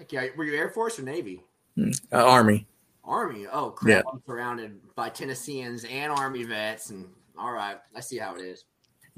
Yeah. 0.09 0.27
Were 0.35 0.43
you 0.43 0.55
Air 0.55 0.69
Force 0.69 0.99
or 0.99 1.03
Navy? 1.03 1.41
Uh, 1.79 1.91
Army. 2.11 2.67
Army. 3.05 3.47
Oh, 3.51 3.71
crap. 3.71 4.03
I'm 4.11 4.21
surrounded 4.27 4.79
by 4.95 5.09
Tennesseans 5.09 5.85
and 5.85 6.11
Army 6.11 6.43
vets. 6.43 6.89
And 6.89 7.07
all 7.37 7.53
right, 7.53 7.77
I 7.95 7.99
see 8.01 8.17
how 8.17 8.35
it 8.35 8.41
is. 8.41 8.65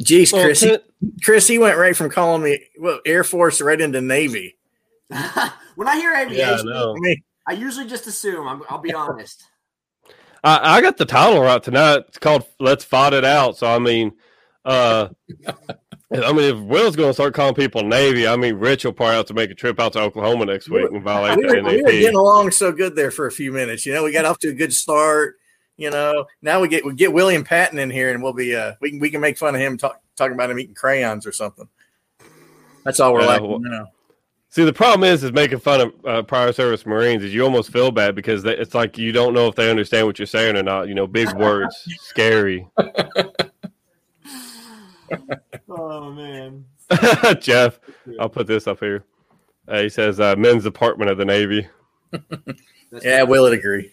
Jeez, 0.01 0.33
Well, 0.33 0.43
Chris. 0.43 0.61
he, 0.61 0.77
Chris, 1.23 1.47
he 1.47 1.57
went 1.57 1.77
right 1.77 1.95
from 1.95 2.09
calling 2.09 2.43
me 2.43 2.59
well 2.79 2.99
Air 3.05 3.23
Force 3.23 3.61
right 3.61 3.79
into 3.79 4.01
Navy. 4.01 4.57
when 5.75 5.87
I 5.87 5.95
hear 5.97 6.11
yeah, 6.11 6.17
I 6.17 6.21
aviation, 6.23 6.69
know. 6.69 6.95
I 7.05 7.15
I 7.47 7.53
usually 7.53 7.87
just 7.87 8.07
assume, 8.07 8.47
I'm, 8.47 8.63
I'll 8.69 8.79
be 8.79 8.93
honest. 8.95 9.43
I, 10.43 10.77
I 10.77 10.81
got 10.81 10.97
the 10.97 11.05
title 11.05 11.41
right 11.41 11.61
tonight. 11.61 12.03
It's 12.07 12.19
called 12.19 12.45
"Let's 12.59 12.83
Fight 12.83 13.13
It 13.13 13.25
Out." 13.25 13.57
So 13.57 13.67
I 13.67 13.79
mean, 13.79 14.13
uh, 14.65 15.09
I 16.13 16.31
mean, 16.33 16.55
if 16.55 16.59
Will's 16.59 16.95
going 16.95 17.09
to 17.09 17.13
start 17.13 17.33
calling 17.33 17.55
people 17.55 17.83
Navy, 17.83 18.27
I 18.27 18.35
mean, 18.35 18.55
Rich 18.55 18.85
will 18.85 18.93
probably 18.93 19.15
have 19.15 19.25
to 19.27 19.33
make 19.33 19.49
a 19.49 19.55
trip 19.55 19.79
out 19.79 19.93
to 19.93 20.01
Oklahoma 20.01 20.45
next 20.45 20.69
week 20.69 20.89
and 20.91 21.01
violate 21.03 21.37
we, 21.37 21.43
the 21.47 21.61
were, 21.61 21.69
we 21.69 21.81
were 21.81 21.91
getting 21.91 22.15
along 22.15 22.51
so 22.51 22.71
good 22.71 22.95
there 22.95 23.11
for 23.11 23.25
a 23.25 23.31
few 23.31 23.51
minutes. 23.51 23.85
You 23.85 23.93
know, 23.93 24.03
we 24.03 24.11
got 24.11 24.25
off 24.25 24.39
to 24.39 24.49
a 24.49 24.53
good 24.53 24.73
start. 24.73 25.35
You 25.77 25.89
know, 25.89 26.25
now 26.41 26.61
we 26.61 26.67
get 26.69 26.85
we 26.85 26.93
get 26.93 27.11
William 27.11 27.43
Patton 27.43 27.79
in 27.79 27.89
here, 27.89 28.13
and 28.13 28.23
we'll 28.23 28.33
be 28.33 28.55
uh 28.55 28.73
we 28.79 28.91
can 28.91 28.99
we 28.99 29.09
can 29.09 29.19
make 29.21 29.37
fun 29.37 29.55
of 29.55 29.61
him 29.61 29.77
talk, 29.77 30.01
talking 30.15 30.33
about 30.33 30.49
him 30.49 30.59
eating 30.59 30.75
crayons 30.75 31.25
or 31.27 31.31
something. 31.31 31.67
That's 32.83 32.99
all 32.99 33.13
we're 33.13 33.21
Yeah, 33.21 33.27
like 33.27 33.41
well- 33.41 33.59
now. 33.59 33.87
See, 34.49 34.63
the 34.63 34.71
problem 34.71 35.03
is, 35.09 35.21
is 35.21 35.33
making 35.33 35.59
fun 35.59 35.81
of 35.81 35.93
uh, 36.05 36.21
prior 36.23 36.53
service 36.53 36.85
Marines 36.85 37.25
is 37.25 37.33
you 37.33 37.43
almost 37.43 37.73
feel 37.73 37.91
bad 37.91 38.15
because 38.15 38.41
they, 38.41 38.55
it's 38.55 38.73
like 38.73 38.97
you 38.97 39.11
don't 39.11 39.33
know 39.33 39.47
if 39.49 39.55
they 39.55 39.69
understand 39.69 40.07
what 40.07 40.17
you're 40.17 40.25
saying 40.25 40.55
or 40.55 40.63
not. 40.63 40.87
You 40.87 40.95
know, 40.95 41.05
big 41.07 41.33
words, 41.33 41.75
scary. 41.99 42.65
oh, 45.69 46.09
man. 46.13 46.63
Jeff, 47.41 47.81
I'll 48.17 48.29
put 48.29 48.47
this 48.47 48.65
up 48.65 48.79
here. 48.79 49.03
Uh, 49.67 49.81
he 49.81 49.89
says 49.89 50.21
uh, 50.21 50.37
men's 50.37 50.63
department 50.63 51.11
of 51.11 51.17
the 51.17 51.25
Navy. 51.25 51.67
yeah, 53.01 53.23
will 53.23 53.47
it 53.47 53.53
agree? 53.53 53.91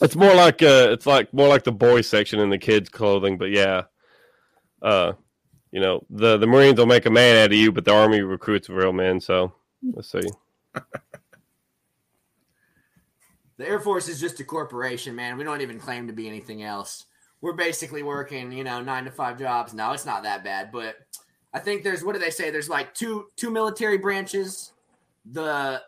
It's 0.00 0.16
more 0.16 0.34
like 0.34 0.62
uh, 0.62 0.88
it's 0.90 1.06
like 1.06 1.32
more 1.32 1.48
like 1.48 1.64
the 1.64 1.72
boys 1.72 2.08
section 2.08 2.38
in 2.40 2.50
the 2.50 2.58
kids' 2.58 2.88
clothing, 2.88 3.38
but 3.38 3.50
yeah, 3.50 3.84
uh, 4.82 5.12
you 5.70 5.80
know 5.80 6.04
the 6.10 6.36
the 6.36 6.46
Marines 6.46 6.78
will 6.78 6.86
make 6.86 7.06
a 7.06 7.10
man 7.10 7.36
out 7.36 7.52
of 7.52 7.54
you, 7.54 7.72
but 7.72 7.84
the 7.84 7.94
Army 7.94 8.20
recruits 8.20 8.68
real 8.68 8.92
men. 8.92 9.20
So 9.20 9.52
let's 9.94 10.10
see. 10.10 10.20
the 13.56 13.66
Air 13.66 13.80
Force 13.80 14.08
is 14.08 14.20
just 14.20 14.40
a 14.40 14.44
corporation, 14.44 15.14
man. 15.14 15.38
We 15.38 15.44
don't 15.44 15.62
even 15.62 15.80
claim 15.80 16.06
to 16.08 16.12
be 16.12 16.28
anything 16.28 16.62
else. 16.62 17.06
We're 17.40 17.54
basically 17.54 18.02
working, 18.02 18.52
you 18.52 18.64
know, 18.64 18.82
nine 18.82 19.04
to 19.04 19.10
five 19.10 19.38
jobs. 19.38 19.72
No, 19.72 19.92
it's 19.92 20.06
not 20.06 20.24
that 20.24 20.44
bad, 20.44 20.72
but 20.72 20.96
I 21.54 21.58
think 21.58 21.82
there's 21.82 22.04
what 22.04 22.12
do 22.12 22.18
they 22.18 22.30
say? 22.30 22.50
There's 22.50 22.68
like 22.68 22.92
two 22.92 23.28
two 23.36 23.50
military 23.50 23.96
branches, 23.96 24.72
the 25.24 25.82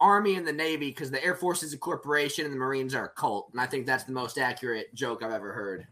Army 0.00 0.36
and 0.36 0.46
the 0.46 0.52
Navy, 0.52 0.90
because 0.90 1.10
the 1.10 1.24
Air 1.24 1.34
Force 1.34 1.62
is 1.62 1.72
a 1.72 1.78
corporation 1.78 2.44
and 2.44 2.54
the 2.54 2.58
Marines 2.58 2.94
are 2.94 3.06
a 3.06 3.08
cult. 3.10 3.48
And 3.52 3.60
I 3.60 3.66
think 3.66 3.86
that's 3.86 4.04
the 4.04 4.12
most 4.12 4.38
accurate 4.38 4.94
joke 4.94 5.22
I've 5.22 5.32
ever 5.32 5.52
heard. 5.52 5.86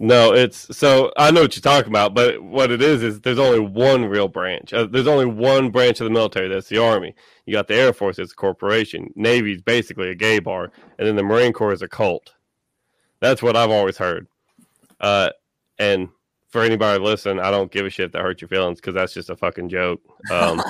No, 0.00 0.32
it's 0.32 0.74
so 0.76 1.12
I 1.18 1.30
know 1.30 1.42
what 1.42 1.54
you're 1.54 1.62
talking 1.62 1.92
about, 1.92 2.14
but 2.14 2.42
what 2.42 2.70
it 2.70 2.80
is 2.80 3.02
is 3.02 3.20
there's 3.20 3.38
only 3.38 3.60
one 3.60 4.06
real 4.06 4.28
branch. 4.28 4.72
Uh, 4.72 4.86
there's 4.86 5.06
only 5.06 5.26
one 5.26 5.70
branch 5.70 6.00
of 6.00 6.04
the 6.04 6.10
military. 6.10 6.48
That's 6.48 6.68
the 6.68 6.82
Army. 6.82 7.14
You 7.44 7.52
got 7.52 7.68
the 7.68 7.74
Air 7.74 7.92
Force. 7.92 8.18
It's 8.18 8.32
a 8.32 8.36
corporation. 8.36 9.12
Navy's 9.14 9.60
basically 9.60 10.08
a 10.08 10.14
gay 10.14 10.38
bar, 10.38 10.72
and 10.98 11.06
then 11.06 11.16
the 11.16 11.22
Marine 11.22 11.52
Corps 11.52 11.72
is 11.72 11.82
a 11.82 11.88
cult. 11.88 12.34
That's 13.20 13.42
what 13.42 13.56
I've 13.56 13.70
always 13.70 13.98
heard. 13.98 14.26
Uh, 15.00 15.30
and 15.78 16.08
for 16.48 16.62
anybody 16.62 17.02
listen 17.02 17.38
I 17.38 17.50
don't 17.50 17.70
give 17.70 17.86
a 17.86 17.90
shit 17.90 18.12
that 18.12 18.22
hurt 18.22 18.40
your 18.40 18.48
feelings 18.48 18.80
because 18.80 18.94
that's 18.94 19.14
just 19.14 19.30
a 19.30 19.36
fucking 19.36 19.68
joke. 19.68 20.00
Um, 20.30 20.62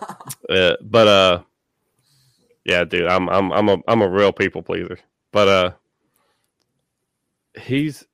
uh, 0.48 0.76
but 0.82 1.08
uh, 1.08 1.42
yeah, 2.66 2.82
dude, 2.82 3.06
I'm 3.06 3.28
I'm 3.28 3.52
I'm 3.52 3.68
a 3.68 3.78
I'm 3.86 4.02
a 4.02 4.08
real 4.08 4.32
people 4.32 4.60
pleaser. 4.60 4.98
But 5.30 5.48
uh, 5.48 5.70
he's 7.60 8.04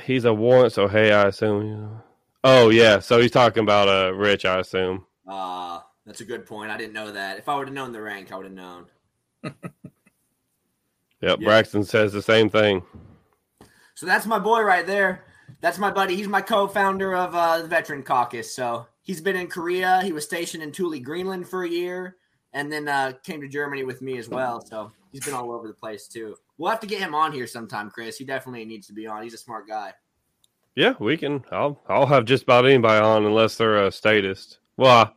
he's 0.00 0.24
a 0.24 0.32
warrant, 0.32 0.72
so 0.72 0.86
hey, 0.86 1.12
I 1.12 1.26
assume. 1.26 1.66
You 1.66 1.76
know. 1.76 2.02
Oh 2.44 2.68
yeah, 2.68 3.00
so 3.00 3.20
he's 3.20 3.32
talking 3.32 3.64
about 3.64 3.88
uh 3.88 4.14
Rich, 4.14 4.44
I 4.44 4.60
assume. 4.60 5.04
Ah, 5.26 5.78
uh, 5.78 5.82
that's 6.06 6.20
a 6.20 6.24
good 6.24 6.46
point. 6.46 6.70
I 6.70 6.78
didn't 6.78 6.92
know 6.92 7.10
that. 7.10 7.38
If 7.38 7.48
I 7.48 7.56
would 7.56 7.66
have 7.66 7.74
known 7.74 7.90
the 7.90 8.00
rank, 8.00 8.30
I 8.30 8.36
would 8.36 8.46
have 8.46 8.54
known. 8.54 8.86
yep, 9.42 9.52
yeah. 11.20 11.34
Braxton 11.36 11.82
says 11.82 12.12
the 12.12 12.22
same 12.22 12.48
thing. 12.48 12.82
So 13.96 14.06
that's 14.06 14.26
my 14.26 14.38
boy 14.38 14.60
right 14.60 14.86
there. 14.86 15.24
That's 15.60 15.78
my 15.78 15.90
buddy. 15.90 16.14
He's 16.14 16.28
my 16.28 16.42
co-founder 16.42 17.16
of 17.16 17.34
uh, 17.34 17.62
the 17.62 17.68
Veteran 17.68 18.04
Caucus. 18.04 18.54
So 18.54 18.86
he's 19.02 19.20
been 19.20 19.36
in 19.36 19.48
Korea. 19.48 20.02
He 20.02 20.12
was 20.12 20.24
stationed 20.24 20.62
in 20.62 20.70
Thule, 20.70 21.00
Greenland 21.00 21.48
for 21.48 21.64
a 21.64 21.68
year, 21.68 22.16
and 22.56 22.72
then 22.72 22.88
uh, 22.88 23.12
came 23.22 23.42
to 23.42 23.48
Germany 23.48 23.84
with 23.84 24.00
me 24.00 24.16
as 24.16 24.30
well. 24.30 24.64
So 24.64 24.90
he's 25.12 25.24
been 25.24 25.34
all 25.34 25.52
over 25.52 25.68
the 25.68 25.74
place 25.74 26.08
too. 26.08 26.36
We'll 26.56 26.70
have 26.70 26.80
to 26.80 26.86
get 26.86 27.00
him 27.00 27.14
on 27.14 27.30
here 27.30 27.46
sometime, 27.46 27.90
Chris. 27.90 28.16
He 28.16 28.24
definitely 28.24 28.64
needs 28.64 28.86
to 28.86 28.94
be 28.94 29.06
on. 29.06 29.22
He's 29.22 29.34
a 29.34 29.38
smart 29.38 29.68
guy. 29.68 29.92
Yeah, 30.74 30.94
we 30.98 31.18
can. 31.18 31.44
I'll 31.52 31.80
I'll 31.86 32.06
have 32.06 32.24
just 32.24 32.44
about 32.44 32.66
anybody 32.66 33.04
on 33.04 33.26
unless 33.26 33.56
they're 33.56 33.84
a 33.84 33.92
statist. 33.92 34.58
Well, 34.78 35.14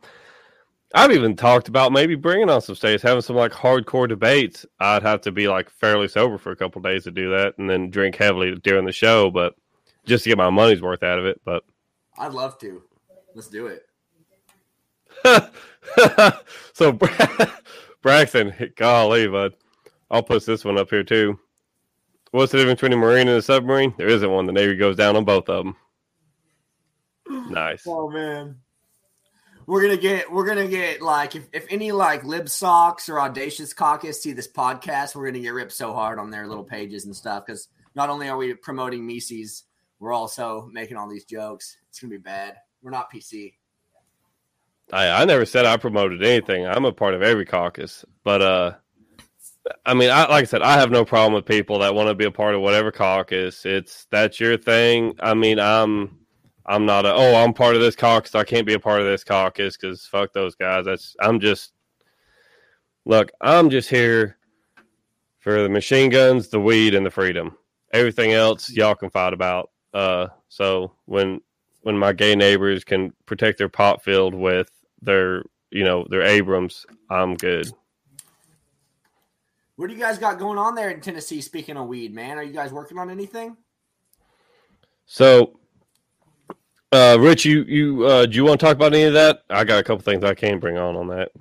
I, 0.94 1.02
have 1.02 1.12
even 1.12 1.34
talked 1.34 1.68
about 1.68 1.92
maybe 1.92 2.14
bringing 2.14 2.50
on 2.50 2.60
some 2.60 2.74
statists, 2.74 3.06
having 3.06 3.22
some 3.22 3.36
like 3.36 3.52
hardcore 3.52 4.08
debates. 4.08 4.66
I'd 4.78 5.02
have 5.02 5.22
to 5.22 5.32
be 5.32 5.48
like 5.48 5.70
fairly 5.70 6.08
sober 6.08 6.36
for 6.36 6.52
a 6.52 6.56
couple 6.56 6.82
days 6.82 7.04
to 7.04 7.10
do 7.10 7.30
that, 7.30 7.56
and 7.56 7.68
then 7.68 7.90
drink 7.90 8.16
heavily 8.16 8.54
during 8.56 8.84
the 8.84 8.92
show, 8.92 9.30
but 9.30 9.54
just 10.04 10.24
to 10.24 10.30
get 10.30 10.38
my 10.38 10.50
money's 10.50 10.82
worth 10.82 11.02
out 11.02 11.18
of 11.18 11.24
it. 11.24 11.40
But 11.44 11.64
I'd 12.18 12.32
love 12.32 12.58
to. 12.58 12.82
Let's 13.34 13.48
do 13.48 13.66
it. 13.66 13.86
so 16.72 16.92
Braxton, 18.02 18.72
golly, 18.76 19.28
bud. 19.28 19.54
I'll 20.10 20.22
post 20.22 20.46
this 20.46 20.64
one 20.64 20.78
up 20.78 20.90
here 20.90 21.04
too. 21.04 21.38
What's 22.32 22.52
the 22.52 22.58
difference 22.58 22.80
between 22.80 22.92
a 22.92 22.96
marine 22.96 23.28
and 23.28 23.38
a 23.38 23.42
submarine? 23.42 23.94
There 23.98 24.08
isn't 24.08 24.30
one. 24.30 24.46
The 24.46 24.52
Navy 24.52 24.76
goes 24.76 24.96
down 24.96 25.16
on 25.16 25.24
both 25.24 25.48
of 25.48 25.64
them. 25.64 25.76
Nice. 27.50 27.84
Oh 27.86 28.08
man, 28.08 28.56
we're 29.66 29.82
gonna 29.82 29.96
get 29.96 30.30
we're 30.32 30.46
gonna 30.46 30.68
get 30.68 31.00
like 31.00 31.36
if, 31.36 31.48
if 31.52 31.66
any 31.70 31.92
like 31.92 32.24
lib 32.24 32.48
socks 32.48 33.08
or 33.08 33.20
audacious 33.20 33.72
caucus 33.72 34.22
see 34.22 34.32
this 34.32 34.50
podcast, 34.50 35.14
we're 35.14 35.26
gonna 35.26 35.40
get 35.40 35.54
ripped 35.54 35.72
so 35.72 35.92
hard 35.92 36.18
on 36.18 36.30
their 36.30 36.46
little 36.46 36.64
pages 36.64 37.04
and 37.04 37.14
stuff 37.14 37.46
because 37.46 37.68
not 37.94 38.10
only 38.10 38.28
are 38.28 38.36
we 38.36 38.54
promoting 38.54 39.06
Mises, 39.06 39.64
we're 39.98 40.12
also 40.12 40.68
making 40.72 40.96
all 40.96 41.08
these 41.08 41.24
jokes. 41.24 41.76
It's 41.88 42.00
gonna 42.00 42.10
be 42.10 42.18
bad. 42.18 42.56
We're 42.82 42.90
not 42.90 43.12
PC. 43.12 43.54
I 44.92 45.22
I 45.22 45.24
never 45.24 45.44
said 45.44 45.66
I 45.66 45.76
promoted 45.76 46.22
anything. 46.22 46.66
I'm 46.66 46.84
a 46.84 46.92
part 46.92 47.14
of 47.14 47.22
every 47.22 47.46
caucus, 47.46 48.04
but 48.24 48.42
uh 48.42 48.72
I 49.84 49.94
mean, 49.94 50.10
I, 50.10 50.22
like 50.22 50.42
I 50.42 50.44
said, 50.44 50.62
I 50.62 50.78
have 50.78 50.90
no 50.90 51.04
problem 51.04 51.34
with 51.34 51.44
people 51.44 51.78
that 51.80 51.94
want 51.94 52.08
to 52.08 52.14
be 52.14 52.24
a 52.24 52.30
part 52.30 52.54
of 52.54 52.60
whatever 52.60 52.90
caucus. 52.90 53.64
It's 53.66 54.06
that's 54.10 54.40
your 54.40 54.56
thing. 54.56 55.14
I 55.20 55.34
mean, 55.34 55.60
I'm 55.60 56.18
I'm 56.66 56.86
not 56.86 57.06
a 57.06 57.14
oh 57.14 57.34
I'm 57.36 57.52
part 57.52 57.74
of 57.74 57.80
this 57.80 57.96
caucus. 57.96 58.34
I 58.34 58.44
can't 58.44 58.66
be 58.66 58.74
a 58.74 58.80
part 58.80 59.00
of 59.00 59.06
this 59.06 59.24
caucus 59.24 59.76
because 59.76 60.06
fuck 60.06 60.32
those 60.32 60.54
guys. 60.54 60.84
That's 60.86 61.14
I'm 61.20 61.40
just 61.40 61.72
look. 63.04 63.30
I'm 63.40 63.70
just 63.70 63.90
here 63.90 64.38
for 65.40 65.62
the 65.62 65.68
machine 65.68 66.10
guns, 66.10 66.48
the 66.48 66.60
weed, 66.60 66.94
and 66.94 67.04
the 67.04 67.10
freedom. 67.10 67.56
Everything 67.92 68.32
else 68.32 68.70
y'all 68.70 68.94
can 68.94 69.10
fight 69.10 69.32
about. 69.32 69.70
Uh, 69.92 70.28
so 70.48 70.92
when 71.06 71.40
when 71.82 71.98
my 71.98 72.12
gay 72.12 72.34
neighbors 72.34 72.84
can 72.84 73.12
protect 73.26 73.58
their 73.58 73.68
pot 73.68 74.02
field 74.02 74.34
with 74.34 74.70
their 75.02 75.42
you 75.70 75.84
know 75.84 76.06
they're 76.08 76.22
Abrams, 76.22 76.86
I'm 77.08 77.36
good. 77.36 77.70
What 79.76 79.88
do 79.88 79.94
you 79.94 80.00
guys 80.00 80.18
got 80.18 80.38
going 80.38 80.58
on 80.58 80.74
there 80.74 80.90
in 80.90 81.00
Tennessee? 81.00 81.40
Speaking 81.40 81.78
of 81.78 81.86
weed, 81.86 82.14
man, 82.14 82.36
are 82.36 82.42
you 82.42 82.52
guys 82.52 82.70
working 82.70 82.98
on 82.98 83.10
anything? 83.10 83.56
So, 85.06 85.58
uh, 86.92 87.16
Rich, 87.18 87.46
you 87.46 87.62
you 87.62 88.04
uh, 88.04 88.26
do 88.26 88.36
you 88.36 88.44
want 88.44 88.60
to 88.60 88.66
talk 88.66 88.76
about 88.76 88.92
any 88.92 89.04
of 89.04 89.14
that? 89.14 89.42
I 89.48 89.64
got 89.64 89.78
a 89.78 89.82
couple 89.82 90.02
things 90.02 90.22
I 90.22 90.34
can 90.34 90.58
bring 90.58 90.76
on 90.76 90.96
on 90.96 91.08
that. 91.08 91.32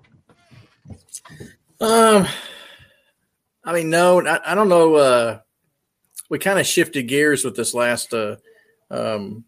Um, 1.82 2.28
I 3.64 3.74
mean, 3.74 3.90
no, 3.90 4.26
I, 4.26 4.52
I 4.52 4.56
don't 4.56 4.70
know. 4.70 4.96
Uh, 4.96 5.40
we 6.30 6.40
kind 6.40 6.60
of 6.60 6.66
shifted 6.66 7.04
gears 7.04 7.44
with 7.44 7.56
this 7.56 7.74
last 7.74 8.14
uh, 8.14 8.38
um, 8.90 9.44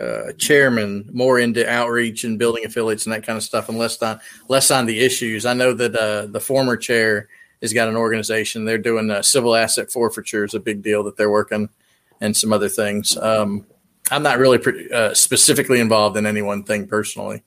uh, 0.00 0.32
chairman 0.38 1.08
more 1.12 1.38
into 1.38 1.68
outreach 1.68 2.24
and 2.24 2.38
building 2.38 2.64
affiliates 2.64 3.06
and 3.06 3.12
that 3.12 3.26
kind 3.26 3.36
of 3.36 3.42
stuff, 3.42 3.68
and 3.68 3.78
less 3.78 4.00
on 4.02 4.20
less 4.48 4.70
on 4.70 4.86
the 4.86 5.00
issues. 5.00 5.46
I 5.46 5.54
know 5.54 5.72
that 5.74 5.94
uh, 5.94 6.26
the 6.26 6.40
former 6.40 6.76
chair 6.76 7.28
has 7.62 7.72
got 7.72 7.88
an 7.88 7.96
organization. 7.96 8.64
They're 8.64 8.78
doing 8.78 9.10
uh, 9.10 9.22
civil 9.22 9.56
asset 9.56 9.90
forfeiture 9.90 10.44
is 10.44 10.54
a 10.54 10.60
big 10.60 10.82
deal 10.82 11.02
that 11.04 11.16
they're 11.16 11.30
working, 11.30 11.68
and 12.20 12.36
some 12.36 12.52
other 12.52 12.68
things. 12.68 13.16
Um, 13.16 13.66
I'm 14.10 14.22
not 14.22 14.38
really 14.38 14.58
pre- 14.58 14.90
uh, 14.90 15.14
specifically 15.14 15.80
involved 15.80 16.16
in 16.16 16.26
any 16.26 16.42
one 16.42 16.64
thing 16.64 16.86
personally. 16.86 17.42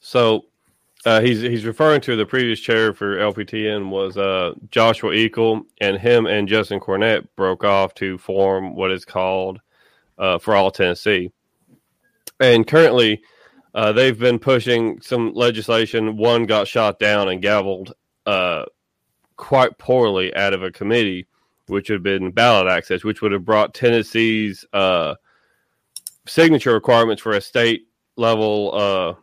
So 0.00 0.46
uh, 1.04 1.20
he's 1.20 1.40
he's 1.40 1.64
referring 1.64 2.00
to 2.02 2.16
the 2.16 2.26
previous 2.26 2.60
chair 2.60 2.92
for 2.92 3.16
LPTN 3.16 3.90
was 3.90 4.16
uh, 4.16 4.54
Joshua 4.70 5.12
Eagle, 5.12 5.62
and 5.80 5.98
him 5.98 6.26
and 6.26 6.48
Justin 6.48 6.80
Cornett 6.80 7.26
broke 7.36 7.64
off 7.64 7.94
to 7.94 8.18
form 8.18 8.74
what 8.74 8.90
is 8.90 9.04
called 9.04 9.60
uh, 10.20 10.38
For 10.38 10.54
All 10.54 10.70
Tennessee, 10.70 11.32
and 12.38 12.66
currently. 12.66 13.22
Uh, 13.72 13.92
they've 13.92 14.18
been 14.18 14.40
pushing 14.40 15.00
some 15.00 15.32
legislation. 15.32 16.16
One 16.16 16.44
got 16.44 16.66
shot 16.66 16.98
down 16.98 17.28
and 17.28 17.40
gavelled 17.40 17.92
uh, 18.26 18.64
quite 19.36 19.78
poorly 19.78 20.34
out 20.34 20.52
of 20.52 20.62
a 20.62 20.70
committee, 20.70 21.26
which 21.66 21.88
would 21.88 21.96
have 21.96 22.02
been 22.02 22.30
ballot 22.30 22.70
access, 22.70 23.04
which 23.04 23.22
would 23.22 23.32
have 23.32 23.44
brought 23.44 23.74
Tennessee's 23.74 24.64
uh, 24.72 25.14
signature 26.26 26.74
requirements 26.74 27.22
for 27.22 27.32
a 27.32 27.40
state 27.40 27.88
level 28.16 28.72
uh, 28.74 29.14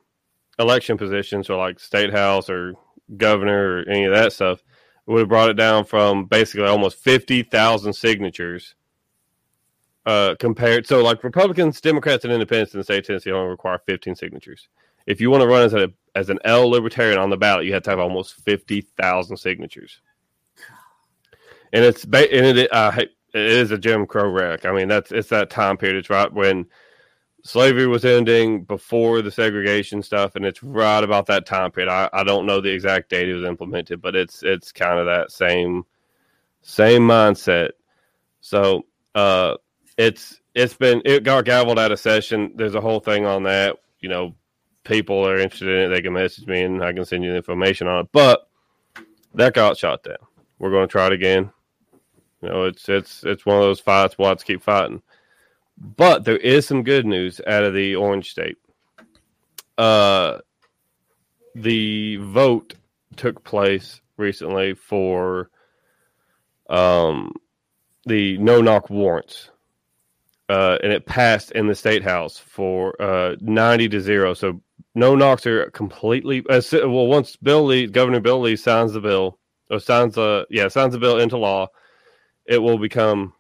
election 0.61 0.97
position, 0.97 1.43
so 1.43 1.57
like 1.57 1.79
state 1.79 2.11
house 2.11 2.49
or 2.49 2.73
governor 3.15 3.77
or 3.77 3.89
any 3.89 4.05
of 4.05 4.13
that 4.13 4.33
stuff, 4.33 4.63
would 5.05 5.19
have 5.19 5.29
brought 5.29 5.49
it 5.49 5.53
down 5.53 5.85
from 5.85 6.25
basically 6.25 6.67
almost 6.67 6.97
50,000 6.97 7.93
signatures. 7.93 8.75
Uh, 10.07 10.35
compared, 10.39 10.87
so 10.87 11.03
like 11.03 11.21
Republicans, 11.21 11.81
Democrats, 11.81 12.23
and 12.23 12.31
Independents 12.31 12.73
in 12.73 12.79
the 12.79 12.83
state 12.85 12.99
of 12.99 13.05
Tennessee 13.07 13.29
only 13.29 13.49
require 13.49 13.77
15 13.77 14.15
signatures. 14.15 14.69
If 15.05 15.19
you 15.19 15.29
want 15.29 15.41
to 15.41 15.47
run 15.47 15.63
as 15.63 15.73
a 15.73 15.91
as 16.15 16.29
an 16.29 16.39
L 16.45 16.69
libertarian 16.69 17.19
on 17.19 17.29
the 17.29 17.35
ballot, 17.35 17.65
you 17.65 17.73
have 17.73 17.83
to 17.83 17.89
have 17.89 17.99
almost 17.99 18.35
fifty 18.45 18.79
thousand 18.79 19.35
signatures. 19.35 19.99
And 21.73 21.83
it's 21.83 22.05
and 22.05 22.13
it, 22.15 22.73
uh, 22.73 22.93
it 22.97 23.11
is 23.33 23.71
a 23.71 23.77
Jim 23.77 24.05
Crow 24.07 24.29
wreck. 24.29 24.65
I 24.65 24.71
mean, 24.71 24.87
that's 24.87 25.11
it's 25.11 25.27
that 25.27 25.49
time 25.49 25.75
period. 25.75 25.97
It's 25.97 26.09
right 26.09 26.31
when 26.31 26.67
slavery 27.43 27.87
was 27.87 28.05
ending 28.05 28.63
before 28.63 29.21
the 29.21 29.31
segregation 29.31 30.01
stuff, 30.01 30.37
and 30.37 30.45
it's 30.45 30.63
right 30.63 31.03
about 31.03 31.25
that 31.25 31.45
time 31.45 31.71
period. 31.71 31.91
I, 31.91 32.09
I 32.13 32.23
don't 32.23 32.45
know 32.45 32.61
the 32.61 32.71
exact 32.71 33.09
date 33.09 33.27
it 33.27 33.35
was 33.35 33.43
implemented, 33.43 34.01
but 34.01 34.15
it's 34.15 34.41
it's 34.41 34.71
kind 34.71 34.99
of 34.99 35.05
that 35.05 35.33
same 35.33 35.85
same 36.61 37.01
mindset. 37.01 37.71
So 38.39 38.85
uh, 39.15 39.55
it's 39.97 40.39
it's 40.53 40.73
been 40.73 41.01
it 41.05 41.23
got 41.23 41.45
gavelled 41.45 41.79
out 41.79 41.91
of 41.91 41.99
session. 41.99 42.51
There's 42.55 42.75
a 42.75 42.81
whole 42.81 42.99
thing 42.99 43.25
on 43.25 43.43
that. 43.43 43.77
You 43.99 44.09
know, 44.09 44.35
people 44.83 45.27
are 45.27 45.37
interested 45.37 45.67
in 45.67 45.85
it. 45.85 45.95
They 45.95 46.01
can 46.01 46.13
message 46.13 46.47
me 46.47 46.63
and 46.63 46.83
I 46.83 46.93
can 46.93 47.05
send 47.05 47.23
you 47.23 47.31
the 47.31 47.37
information 47.37 47.87
on 47.87 48.05
it. 48.05 48.09
But 48.11 48.47
that 49.33 49.53
got 49.53 49.77
shot 49.77 50.03
down. 50.03 50.17
We're 50.59 50.71
going 50.71 50.87
to 50.87 50.91
try 50.91 51.07
it 51.07 51.13
again. 51.13 51.51
You 52.41 52.49
know, 52.49 52.63
it's 52.65 52.87
it's 52.87 53.23
it's 53.23 53.45
one 53.45 53.57
of 53.57 53.63
those 53.63 53.79
fights. 53.79 54.17
We'll 54.17 54.29
have 54.29 54.39
to 54.39 54.45
keep 54.45 54.63
fighting. 54.63 55.01
But 55.77 56.25
there 56.25 56.37
is 56.37 56.65
some 56.65 56.83
good 56.83 57.05
news 57.05 57.39
out 57.45 57.63
of 57.63 57.73
the 57.73 57.95
Orange 57.95 58.31
State. 58.31 58.57
Uh, 59.77 60.39
the 61.53 62.17
vote 62.17 62.73
took 63.15 63.43
place 63.43 64.01
recently 64.17 64.73
for 64.73 65.49
um 66.69 67.33
the 68.05 68.37
no 68.39 68.61
knock 68.61 68.89
warrants 68.89 69.51
uh, 70.49 70.77
and 70.83 70.91
it 70.91 71.05
passed 71.05 71.51
in 71.51 71.67
the 71.67 71.75
state 71.75 72.03
house 72.03 72.37
for 72.37 72.99
uh, 73.01 73.35
90 73.41 73.89
to 73.89 74.01
0 74.01 74.33
so 74.33 74.61
no 74.95 75.15
knocks 75.15 75.45
are 75.45 75.69
completely 75.71 76.43
uh, 76.49 76.61
well 76.71 77.07
once 77.07 77.35
bill 77.35 77.65
lee 77.65 77.87
governor 77.87 78.19
bill 78.19 78.39
lee 78.41 78.55
signs 78.55 78.93
the 78.93 79.01
bill 79.01 79.37
or 79.69 79.79
signs 79.79 80.15
the 80.15 80.45
yeah 80.49 80.67
signs 80.67 80.93
the 80.93 80.99
bill 80.99 81.19
into 81.19 81.37
law 81.37 81.67
it 82.45 82.57
will 82.57 82.77
become 82.77 83.33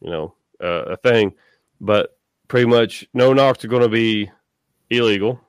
you 0.00 0.10
know 0.10 0.34
a 0.60 0.96
thing. 0.96 1.34
But 1.80 2.16
pretty 2.48 2.66
much 2.66 3.06
no 3.14 3.32
knocks 3.32 3.64
are 3.64 3.68
going 3.68 3.82
to 3.82 3.88
be 3.88 4.30
illegal. 4.90 5.40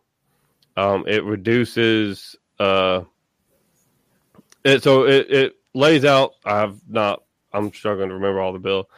Um, 0.78 1.06
it 1.08 1.24
reduces 1.24 2.36
uh, 2.60 3.02
it 4.64 4.84
so 4.84 5.06
it, 5.06 5.30
it 5.30 5.54
lays 5.74 6.06
out 6.06 6.32
i've 6.46 6.80
not 6.88 7.22
i'm 7.52 7.74
struggling 7.74 8.08
to 8.10 8.16
remember 8.16 8.40
all 8.40 8.54
the 8.54 8.60
bill. 8.60 8.90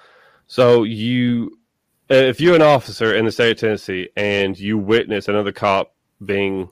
So 0.47 0.83
you 0.83 1.59
if 2.09 2.39
you're 2.39 2.55
an 2.55 2.61
officer 2.61 3.15
in 3.15 3.25
the 3.25 3.31
state 3.31 3.51
of 3.51 3.57
Tennessee 3.57 4.09
and 4.15 4.57
you 4.57 4.77
witness 4.77 5.27
another 5.27 5.51
cop 5.51 5.93
being 6.23 6.69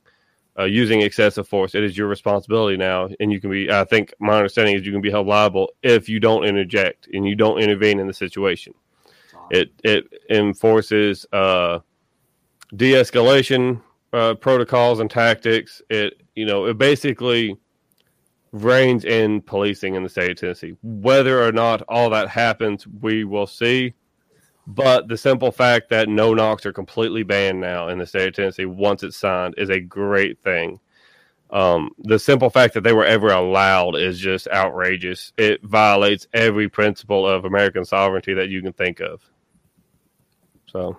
uh, 0.57 0.63
using 0.63 1.01
excessive 1.01 1.47
force, 1.47 1.75
it 1.75 1.83
is 1.83 1.97
your 1.97 2.07
responsibility 2.07 2.77
now, 2.77 3.09
and 3.19 3.31
you 3.31 3.41
can 3.41 3.51
be. 3.51 3.69
I 3.69 3.83
think 3.83 4.13
my 4.19 4.37
understanding 4.37 4.75
is 4.75 4.85
you 4.85 4.91
can 4.93 5.01
be 5.01 5.11
held 5.11 5.27
liable 5.27 5.71
if 5.83 6.07
you 6.07 6.19
don't 6.19 6.45
interject 6.45 7.07
and 7.11 7.27
you 7.27 7.35
don't 7.35 7.59
intervene 7.59 7.99
in 7.99 8.07
the 8.07 8.13
situation. 8.13 8.73
It 9.51 9.71
it 9.83 10.05
enforces 10.29 11.25
uh, 11.33 11.79
de-escalation 12.75 13.81
uh, 14.13 14.35
protocols 14.35 15.01
and 15.01 15.11
tactics. 15.11 15.81
It 15.89 16.21
you 16.35 16.45
know 16.45 16.65
it 16.65 16.77
basically 16.77 17.57
reins 18.53 19.03
in 19.03 19.41
policing 19.41 19.95
in 19.95 20.03
the 20.03 20.09
state 20.09 20.31
of 20.31 20.37
Tennessee. 20.37 20.75
Whether 20.81 21.45
or 21.45 21.51
not 21.51 21.81
all 21.89 22.09
that 22.11 22.29
happens, 22.29 22.87
we 22.87 23.25
will 23.25 23.47
see 23.47 23.93
but 24.67 25.07
the 25.07 25.17
simple 25.17 25.51
fact 25.51 25.89
that 25.89 26.09
no 26.09 26.33
knocks 26.33 26.65
are 26.65 26.73
completely 26.73 27.23
banned 27.23 27.61
now 27.61 27.87
in 27.89 27.99
the 27.99 28.05
state 28.05 28.27
of 28.27 28.33
Tennessee 28.33 28.65
once 28.65 29.03
it's 29.03 29.17
signed 29.17 29.55
is 29.57 29.69
a 29.69 29.79
great 29.79 30.39
thing. 30.39 30.79
Um, 31.51 31.91
the 31.99 32.17
simple 32.17 32.49
fact 32.49 32.73
that 32.73 32.81
they 32.81 32.93
were 32.93 33.05
ever 33.05 33.29
allowed 33.29 33.95
is 33.95 34.19
just 34.19 34.47
outrageous. 34.47 35.31
It 35.37 35.61
violates 35.63 36.27
every 36.33 36.67
principle 36.67 37.27
of 37.27 37.45
American 37.45 37.85
sovereignty 37.85 38.33
that 38.33 38.49
you 38.49 38.61
can 38.63 38.73
think 38.73 38.99
of. 38.99 39.21
So, 40.65 40.97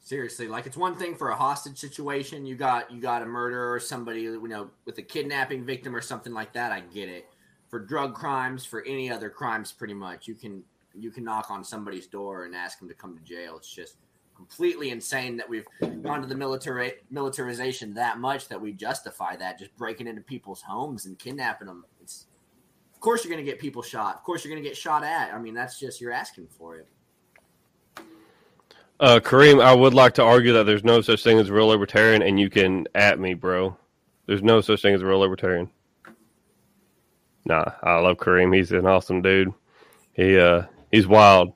seriously, 0.00 0.48
like 0.48 0.66
it's 0.66 0.76
one 0.76 0.96
thing 0.96 1.14
for 1.14 1.30
a 1.30 1.36
hostage 1.36 1.78
situation. 1.78 2.44
You 2.44 2.56
got 2.56 2.90
you 2.90 3.00
got 3.00 3.22
a 3.22 3.26
murder 3.26 3.72
or 3.72 3.78
somebody 3.78 4.22
you 4.22 4.48
know 4.48 4.70
with 4.84 4.98
a 4.98 5.02
kidnapping 5.02 5.64
victim 5.64 5.94
or 5.94 6.00
something 6.00 6.34
like 6.34 6.52
that. 6.54 6.72
I 6.72 6.80
get 6.80 7.08
it. 7.08 7.28
For 7.68 7.78
drug 7.78 8.14
crimes, 8.14 8.66
for 8.66 8.82
any 8.84 9.10
other 9.10 9.30
crimes, 9.30 9.72
pretty 9.72 9.94
much 9.94 10.26
you 10.28 10.34
can 10.34 10.64
you 10.98 11.10
can 11.10 11.24
knock 11.24 11.50
on 11.50 11.64
somebody's 11.64 12.06
door 12.06 12.44
and 12.44 12.54
ask 12.54 12.78
them 12.78 12.88
to 12.88 12.94
come 12.94 13.16
to 13.16 13.22
jail. 13.22 13.56
It's 13.56 13.72
just 13.72 13.96
completely 14.34 14.90
insane 14.90 15.36
that 15.36 15.48
we've 15.48 15.66
gone 16.02 16.20
to 16.20 16.26
the 16.26 16.34
military 16.34 16.94
militarization 17.10 17.94
that 17.94 18.18
much 18.18 18.48
that 18.48 18.60
we 18.60 18.72
justify 18.72 19.36
that 19.36 19.58
just 19.58 19.76
breaking 19.76 20.06
into 20.06 20.22
people's 20.22 20.62
homes 20.62 21.06
and 21.06 21.18
kidnapping 21.18 21.66
them. 21.66 21.84
It's 22.00 22.26
of 22.94 23.00
course 23.00 23.24
you're 23.24 23.32
going 23.32 23.44
to 23.44 23.50
get 23.50 23.60
people 23.60 23.82
shot. 23.82 24.16
Of 24.16 24.22
course 24.22 24.44
you're 24.44 24.52
going 24.52 24.62
to 24.62 24.68
get 24.68 24.76
shot 24.76 25.04
at. 25.04 25.32
I 25.32 25.38
mean 25.38 25.54
that's 25.54 25.78
just 25.78 26.00
you're 26.00 26.12
asking 26.12 26.48
for 26.48 26.76
it. 26.76 26.88
Uh, 29.00 29.18
Kareem, 29.18 29.62
I 29.62 29.74
would 29.74 29.94
like 29.94 30.14
to 30.14 30.22
argue 30.22 30.52
that 30.52 30.64
there's 30.64 30.84
no 30.84 31.00
such 31.00 31.24
thing 31.24 31.38
as 31.38 31.50
real 31.50 31.66
libertarian, 31.66 32.22
and 32.22 32.38
you 32.38 32.48
can 32.48 32.86
at 32.94 33.18
me, 33.18 33.34
bro. 33.34 33.76
There's 34.26 34.44
no 34.44 34.60
such 34.60 34.80
thing 34.80 34.94
as 34.94 35.02
real 35.02 35.18
libertarian. 35.18 35.68
Nah, 37.44 37.64
I 37.82 37.98
love 37.98 38.18
Kareem. 38.18 38.54
He's 38.54 38.70
an 38.70 38.86
awesome 38.86 39.20
dude. 39.20 39.52
He 40.12 40.38
uh 40.38 40.62
he's 40.92 41.08
wild. 41.08 41.54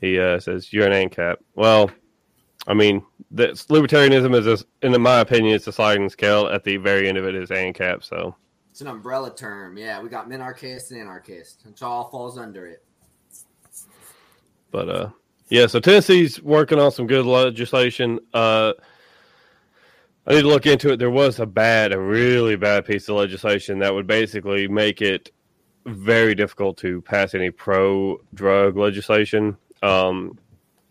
He 0.00 0.20
uh, 0.20 0.38
says 0.38 0.72
you're 0.72 0.86
an 0.86 1.08
ANCAP. 1.08 1.36
Well, 1.56 1.90
I 2.66 2.74
mean, 2.74 3.04
that's 3.30 3.66
libertarianism 3.66 4.34
is, 4.34 4.46
a, 4.46 4.86
in 4.86 5.00
my 5.02 5.20
opinion, 5.20 5.56
it's 5.56 5.66
a 5.66 5.72
sliding 5.72 6.08
scale. 6.08 6.46
At 6.46 6.62
the 6.62 6.76
very 6.76 7.08
end 7.08 7.18
of 7.18 7.26
it 7.26 7.34
is 7.34 7.50
ANCAP. 7.50 8.04
So 8.04 8.36
it's 8.70 8.80
an 8.80 8.86
umbrella 8.86 9.34
term. 9.34 9.76
Yeah, 9.76 10.00
we 10.00 10.08
got 10.08 10.28
minarchist 10.28 10.90
and 10.90 11.00
anarchist. 11.00 11.64
It 11.66 11.82
all 11.82 12.08
falls 12.10 12.38
under 12.38 12.66
it. 12.66 12.84
But 14.70 14.88
uh, 14.88 15.08
yeah. 15.48 15.66
So 15.66 15.80
Tennessee's 15.80 16.42
working 16.42 16.78
on 16.78 16.90
some 16.90 17.06
good 17.06 17.26
legislation. 17.26 18.20
Uh, 18.32 18.72
I 20.26 20.34
need 20.34 20.42
to 20.42 20.48
look 20.48 20.66
into 20.66 20.90
it. 20.90 20.98
There 20.98 21.10
was 21.10 21.38
a 21.38 21.46
bad, 21.46 21.92
a 21.92 22.00
really 22.00 22.56
bad 22.56 22.86
piece 22.86 23.08
of 23.08 23.16
legislation 23.16 23.78
that 23.80 23.92
would 23.92 24.06
basically 24.06 24.66
make 24.68 25.02
it 25.02 25.30
very 25.86 26.34
difficult 26.34 26.76
to 26.78 27.00
pass 27.02 27.34
any 27.34 27.50
pro 27.50 28.18
drug 28.34 28.76
legislation. 28.76 29.56
Um, 29.82 30.38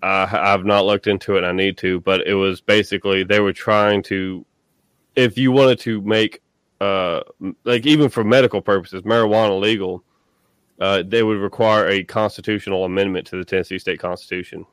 I, 0.01 0.25
have 0.25 0.65
not 0.65 0.85
looked 0.85 1.07
into 1.07 1.37
it. 1.37 1.43
I 1.43 1.51
need 1.51 1.77
to, 1.77 2.01
but 2.01 2.27
it 2.27 2.33
was 2.33 2.61
basically 2.61 3.23
they 3.23 3.39
were 3.39 3.53
trying 3.53 4.03
to, 4.03 4.45
if 5.15 5.37
you 5.37 5.51
wanted 5.51 5.79
to 5.81 6.01
make, 6.01 6.41
uh, 6.81 7.21
like 7.63 7.85
even 7.85 8.09
for 8.09 8.23
medical 8.23 8.61
purposes, 8.61 9.03
marijuana 9.03 9.59
legal, 9.59 10.03
uh, 10.79 11.03
they 11.07 11.23
would 11.23 11.37
require 11.37 11.87
a 11.87 12.03
constitutional 12.03 12.83
amendment 12.83 13.27
to 13.27 13.37
the 13.37 13.45
Tennessee 13.45 13.79
State 13.79 13.99
Constitution. 13.99 14.65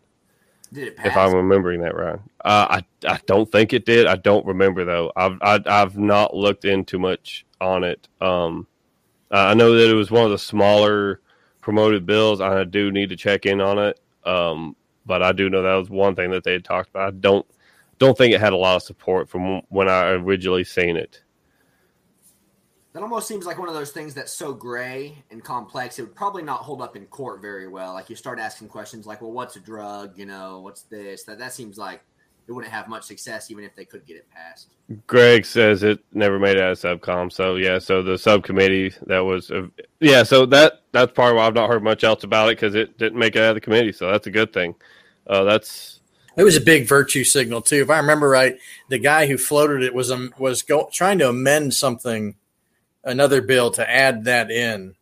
If 0.72 1.16
I'm 1.16 1.34
remembering 1.34 1.80
that 1.80 1.96
right, 1.96 2.18
uh, 2.44 2.80
I 2.80 2.84
I 3.04 3.18
don't 3.26 3.50
think 3.50 3.72
it 3.72 3.84
did. 3.84 4.06
I 4.06 4.14
don't 4.14 4.46
remember 4.46 4.84
though. 4.84 5.12
I've 5.16 5.36
I, 5.42 5.52
have 5.52 5.66
i 5.66 5.78
have 5.80 5.98
not 5.98 6.34
looked 6.34 6.64
into 6.64 6.96
much 6.96 7.44
on 7.60 7.82
it. 7.82 8.06
Um, 8.20 8.68
uh, 9.30 9.46
I 9.46 9.54
know 9.54 9.74
that 9.74 9.90
it 9.90 9.94
was 9.94 10.10
one 10.10 10.24
of 10.24 10.30
the 10.30 10.38
smaller 10.38 11.20
promoted 11.60 12.06
bills. 12.06 12.40
I 12.40 12.64
do 12.64 12.90
need 12.90 13.10
to 13.10 13.16
check 13.16 13.46
in 13.46 13.60
on 13.60 13.78
it, 13.78 14.00
um, 14.24 14.74
but 15.06 15.22
I 15.22 15.32
do 15.32 15.48
know 15.48 15.62
that 15.62 15.74
was 15.74 15.90
one 15.90 16.14
thing 16.14 16.30
that 16.30 16.44
they 16.44 16.52
had 16.52 16.64
talked 16.64 16.90
about. 16.90 17.08
I 17.08 17.10
don't 17.16 17.46
don't 17.98 18.16
think 18.16 18.34
it 18.34 18.40
had 18.40 18.52
a 18.52 18.56
lot 18.56 18.76
of 18.76 18.82
support 18.82 19.28
from 19.28 19.60
when 19.68 19.88
I 19.88 20.08
originally 20.12 20.64
seen 20.64 20.96
it. 20.96 21.22
That 22.92 23.02
almost 23.02 23.28
seems 23.28 23.46
like 23.46 23.58
one 23.58 23.68
of 23.68 23.74
those 23.74 23.92
things 23.92 24.14
that's 24.14 24.32
so 24.32 24.52
gray 24.52 25.22
and 25.30 25.44
complex. 25.44 25.98
It 25.98 26.02
would 26.02 26.16
probably 26.16 26.42
not 26.42 26.60
hold 26.60 26.82
up 26.82 26.96
in 26.96 27.06
court 27.06 27.40
very 27.40 27.68
well. 27.68 27.92
Like 27.92 28.10
you 28.10 28.16
start 28.16 28.40
asking 28.40 28.66
questions 28.66 29.06
like, 29.06 29.22
"Well, 29.22 29.30
what's 29.30 29.54
a 29.54 29.60
drug? 29.60 30.18
You 30.18 30.26
know, 30.26 30.60
what's 30.60 30.82
this?" 30.82 31.22
That 31.24 31.38
that 31.38 31.52
seems 31.52 31.78
like 31.78 32.02
it 32.50 32.52
wouldn't 32.52 32.74
have 32.74 32.88
much 32.88 33.04
success 33.04 33.48
even 33.48 33.62
if 33.62 33.76
they 33.76 33.84
could 33.84 34.04
get 34.04 34.16
it 34.16 34.28
passed. 34.28 34.70
Greg 35.06 35.46
says 35.46 35.84
it 35.84 36.00
never 36.12 36.36
made 36.40 36.56
it 36.56 36.62
out 36.62 36.72
of 36.72 36.78
subcom. 36.78 37.30
So 37.32 37.54
yeah, 37.54 37.78
so 37.78 38.02
the 38.02 38.18
subcommittee 38.18 38.92
that 39.06 39.20
was 39.20 39.52
uh, 39.52 39.68
yeah, 40.00 40.24
so 40.24 40.46
that 40.46 40.82
that's 40.90 41.12
part 41.12 41.36
why 41.36 41.46
I've 41.46 41.54
not 41.54 41.70
heard 41.70 41.84
much 41.84 42.02
else 42.02 42.24
about 42.24 42.48
it 42.48 42.56
because 42.56 42.74
it 42.74 42.98
didn't 42.98 43.20
make 43.20 43.36
it 43.36 43.42
out 43.42 43.50
of 43.50 43.54
the 43.54 43.60
committee. 43.60 43.92
So 43.92 44.10
that's 44.10 44.26
a 44.26 44.32
good 44.32 44.52
thing. 44.52 44.74
Uh, 45.28 45.44
that's 45.44 46.00
it 46.36 46.42
was 46.42 46.56
a 46.56 46.60
big 46.60 46.88
virtue 46.88 47.22
signal 47.22 47.62
too. 47.62 47.82
If 47.82 47.90
I 47.90 47.98
remember 47.98 48.28
right, 48.28 48.58
the 48.88 48.98
guy 48.98 49.28
who 49.28 49.38
floated 49.38 49.84
it 49.84 49.94
was 49.94 50.10
um, 50.10 50.34
was 50.36 50.62
go, 50.62 50.88
trying 50.92 51.20
to 51.20 51.28
amend 51.28 51.72
something, 51.72 52.34
another 53.04 53.42
bill 53.42 53.70
to 53.72 53.88
add 53.88 54.24
that 54.24 54.50
in, 54.50 54.96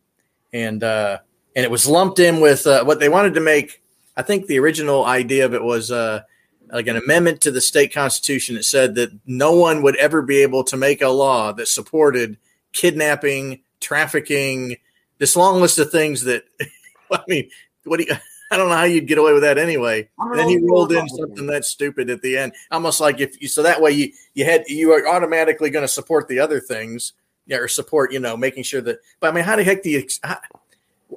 and 0.52 0.84
uh, 0.84 1.20
and 1.56 1.64
it 1.64 1.70
was 1.70 1.86
lumped 1.86 2.18
in 2.18 2.40
with 2.40 2.66
uh, 2.66 2.84
what 2.84 3.00
they 3.00 3.08
wanted 3.08 3.32
to 3.34 3.40
make. 3.40 3.82
I 4.18 4.22
think 4.22 4.48
the 4.48 4.58
original 4.58 5.06
idea 5.06 5.46
of 5.46 5.54
it 5.54 5.62
was 5.62 5.90
uh, 5.90 6.24
like 6.72 6.86
an 6.86 6.96
amendment 6.96 7.40
to 7.42 7.50
the 7.50 7.60
state 7.60 7.92
constitution 7.92 8.54
that 8.56 8.64
said 8.64 8.94
that 8.96 9.10
no 9.26 9.52
one 9.52 9.82
would 9.82 9.96
ever 9.96 10.22
be 10.22 10.42
able 10.42 10.64
to 10.64 10.76
make 10.76 11.02
a 11.02 11.08
law 11.08 11.52
that 11.52 11.68
supported 11.68 12.36
kidnapping, 12.72 13.60
trafficking, 13.80 14.76
this 15.18 15.36
long 15.36 15.60
list 15.60 15.78
of 15.78 15.90
things 15.90 16.24
that 16.24 16.44
I 17.12 17.20
mean, 17.26 17.50
what 17.84 17.98
do 17.98 18.06
you 18.08 18.14
I 18.50 18.56
don't 18.56 18.70
know 18.70 18.76
how 18.76 18.84
you'd 18.84 19.06
get 19.06 19.18
away 19.18 19.34
with 19.34 19.42
that 19.42 19.58
anyway. 19.58 20.08
And 20.18 20.38
then 20.38 20.48
he 20.48 20.58
rolled 20.58 20.90
in 20.92 21.06
something 21.08 21.46
that 21.48 21.66
stupid 21.66 22.08
at 22.08 22.22
the 22.22 22.38
end, 22.38 22.54
almost 22.70 22.98
like 22.98 23.20
if 23.20 23.40
you 23.42 23.48
so 23.48 23.62
that 23.62 23.82
way 23.82 23.90
you 23.90 24.12
you 24.34 24.44
had 24.46 24.64
you 24.68 24.92
are 24.92 25.06
automatically 25.06 25.70
going 25.70 25.84
to 25.84 25.88
support 25.88 26.28
the 26.28 26.40
other 26.40 26.60
things, 26.60 27.12
yeah, 27.46 27.58
or 27.58 27.68
support 27.68 28.12
you 28.12 28.20
know 28.20 28.36
making 28.36 28.62
sure 28.62 28.80
that. 28.80 29.00
But 29.20 29.30
I 29.30 29.34
mean, 29.34 29.44
how 29.44 29.56
the 29.56 29.64
heck 29.64 29.82
do 29.82 29.90
you 29.90 30.06
how, 30.22 30.38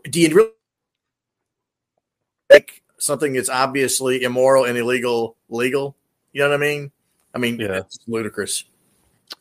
do 0.10 0.20
you 0.20 0.36
really 0.36 0.50
like 2.50 2.81
something 3.02 3.34
that's 3.34 3.50
obviously 3.50 4.24
immoral 4.24 4.66
and 4.66 4.78
illegal 4.78 5.36
legal. 5.50 5.96
You 6.34 6.42
know 6.42 6.50
what 6.50 6.56
I 6.56 6.60
mean? 6.60 6.92
I 7.34 7.40
mean, 7.40 7.60
yeah, 7.60 7.78
it's 7.78 8.00
ludicrous. 8.08 8.64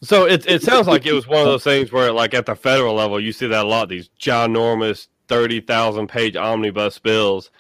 So 0.03 0.27
it 0.27 0.46
it 0.46 0.62
sounds 0.62 0.87
like 0.87 1.07
it 1.07 1.12
was 1.12 1.27
one 1.27 1.40
of 1.40 1.46
those 1.46 1.64
things 1.64 1.92
where, 1.92 2.12
like 2.12 2.35
at 2.35 2.46
the 2.46 2.57
federal 2.57 2.94
level, 2.94 3.20
you 3.20 3.33
see 3.33 3.46
that 3.46 3.64
a 3.64 3.68
lot. 3.68 3.88
These 3.88 4.11
ginormous 4.18 5.09
thirty 5.29 5.61
thousand 5.61 6.09
page 6.09 6.37
omnibus 6.37 6.99
bills, 6.99 7.51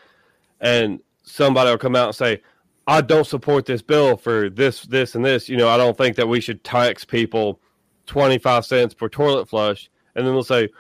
and 0.60 1.00
somebody 1.22 1.70
will 1.70 1.78
come 1.78 1.96
out 1.96 2.06
and 2.06 2.16
say, 2.16 2.42
I 2.86 3.00
don't 3.00 3.26
support 3.26 3.66
this 3.66 3.82
bill 3.82 4.16
for 4.16 4.50
this, 4.50 4.82
this, 4.82 5.14
and 5.14 5.24
this. 5.24 5.48
You 5.48 5.56
know, 5.56 5.68
I 5.68 5.76
don't 5.76 5.96
think 5.96 6.16
that 6.16 6.28
we 6.28 6.40
should 6.40 6.64
tax 6.64 7.04
people 7.04 7.60
25 8.06 8.66
cents 8.66 8.94
per 8.94 9.08
toilet 9.08 9.48
flush. 9.48 9.88
And 10.14 10.26
then 10.26 10.34
they'll 10.34 10.42
say, 10.42 10.70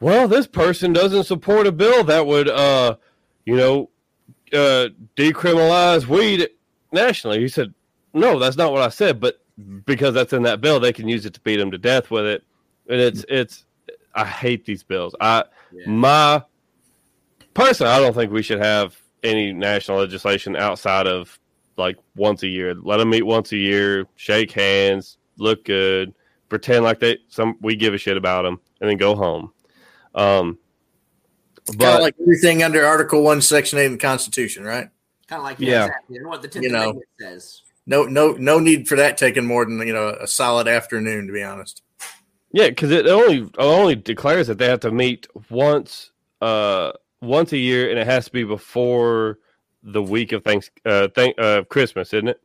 well, 0.00 0.28
this 0.28 0.46
person 0.46 0.92
doesn't 0.92 1.24
support 1.24 1.66
a 1.66 1.72
bill 1.72 2.04
that 2.04 2.26
would, 2.26 2.48
uh, 2.48 2.96
you 3.46 3.56
know, 3.56 3.88
uh, 4.52 4.88
decriminalize 5.16 6.06
weed 6.06 6.48
nationally. 6.92 7.40
He 7.40 7.48
said, 7.48 7.74
no, 8.12 8.38
that's 8.38 8.56
not 8.56 8.72
what 8.72 8.82
I 8.82 8.88
said. 8.88 9.20
But 9.20 9.40
because 9.84 10.14
that's 10.14 10.32
in 10.32 10.42
that 10.42 10.60
bill, 10.60 10.80
they 10.80 10.92
can 10.92 11.08
use 11.08 11.26
it 11.26 11.34
to 11.34 11.40
beat 11.40 11.56
them 11.56 11.70
to 11.70 11.78
death 11.78 12.10
with 12.10 12.26
it. 12.26 12.44
And 12.88 13.00
it's, 13.00 13.24
it's, 13.28 13.64
I 14.14 14.24
hate 14.24 14.64
these 14.64 14.82
bills. 14.82 15.14
I, 15.20 15.44
yeah. 15.72 15.88
my, 15.88 16.42
personally, 17.54 17.92
I 17.92 18.00
don't 18.00 18.14
think 18.14 18.32
we 18.32 18.42
should 18.42 18.60
have 18.60 18.96
any 19.22 19.52
national 19.52 19.98
legislation 19.98 20.56
outside 20.56 21.06
of 21.06 21.38
like 21.76 21.96
once 22.14 22.42
a 22.42 22.48
year. 22.48 22.74
Let 22.74 22.98
them 22.98 23.10
meet 23.10 23.22
once 23.22 23.52
a 23.52 23.56
year, 23.56 24.06
shake 24.16 24.52
hands, 24.52 25.18
look 25.38 25.64
good, 25.64 26.14
pretend 26.48 26.84
like 26.84 27.00
they 27.00 27.18
some 27.28 27.56
we 27.60 27.76
give 27.76 27.94
a 27.94 27.98
shit 27.98 28.16
about 28.16 28.42
them, 28.42 28.60
and 28.80 28.88
then 28.88 28.96
go 28.96 29.14
home. 29.14 29.52
Um, 30.14 30.58
but 31.76 32.00
like 32.00 32.14
everything 32.20 32.62
under 32.62 32.84
Article 32.84 33.22
One, 33.22 33.40
Section 33.40 33.78
Eight 33.78 33.86
of 33.86 33.92
the 33.92 33.98
Constitution, 33.98 34.64
right? 34.64 34.88
Kind 35.28 35.40
of 35.40 35.44
like 35.44 35.58
yeah, 35.58 35.86
exactly. 35.86 36.24
what 36.24 36.42
the 36.42 36.60
you 36.60 36.70
know, 36.70 37.00
says. 37.20 37.62
No, 37.86 38.04
no, 38.04 38.32
no 38.32 38.58
need 38.58 38.88
for 38.88 38.96
that 38.96 39.16
taking 39.16 39.46
more 39.46 39.64
than 39.64 39.78
you 39.86 39.92
know 39.92 40.16
a 40.20 40.26
solid 40.26 40.68
afternoon, 40.68 41.26
to 41.26 41.32
be 41.32 41.42
honest. 41.42 41.82
Yeah, 42.52 42.68
because 42.68 42.90
it 42.90 43.06
only 43.06 43.50
only 43.58 43.96
declares 43.96 44.46
that 44.46 44.58
they 44.58 44.66
have 44.66 44.80
to 44.80 44.90
meet 44.90 45.26
once. 45.50 46.10
Uh, 46.40 46.92
once 47.20 47.52
a 47.52 47.58
year, 47.58 47.90
and 47.90 47.98
it 47.98 48.06
has 48.06 48.26
to 48.26 48.32
be 48.32 48.44
before 48.44 49.38
the 49.82 50.02
week 50.02 50.32
of 50.32 50.44
thanks 50.44 50.70
uh, 50.84 51.08
thank 51.14 51.38
uh, 51.38 51.62
Christmas, 51.64 52.12
isn't 52.12 52.28
it? 52.28 52.40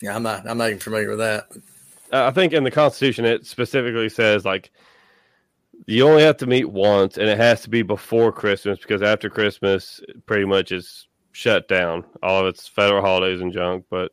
Yeah, 0.00 0.14
I'm 0.14 0.22
not. 0.22 0.48
I'm 0.48 0.58
not 0.58 0.68
even 0.68 0.80
familiar 0.80 1.10
with 1.10 1.18
that. 1.18 1.46
Uh, 2.12 2.26
I 2.26 2.30
think 2.30 2.52
in 2.52 2.64
the 2.64 2.70
Constitution 2.70 3.24
it 3.24 3.46
specifically 3.46 4.08
says 4.08 4.44
like 4.44 4.70
you 5.86 6.06
only 6.06 6.22
have 6.22 6.36
to 6.38 6.46
meet 6.46 6.70
once, 6.70 7.18
and 7.18 7.28
it 7.28 7.38
has 7.38 7.62
to 7.62 7.70
be 7.70 7.82
before 7.82 8.32
Christmas 8.32 8.78
because 8.78 9.02
after 9.02 9.28
Christmas, 9.28 10.00
pretty 10.26 10.44
much 10.44 10.72
is 10.72 11.08
shut 11.32 11.68
down. 11.68 12.04
All 12.22 12.40
of 12.40 12.46
its 12.46 12.68
federal 12.68 13.02
holidays 13.02 13.40
and 13.40 13.52
junk. 13.52 13.86
But 13.90 14.12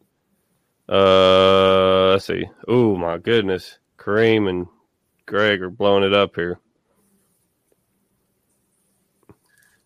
uh, 0.88 2.12
let's 2.12 2.25
see. 2.25 2.49
Oh 2.67 2.95
my 2.95 3.17
goodness, 3.17 3.77
Kareem 3.97 4.49
and 4.49 4.67
Greg 5.25 5.62
are 5.62 5.69
blowing 5.69 6.03
it 6.03 6.13
up 6.13 6.36
here. 6.36 6.60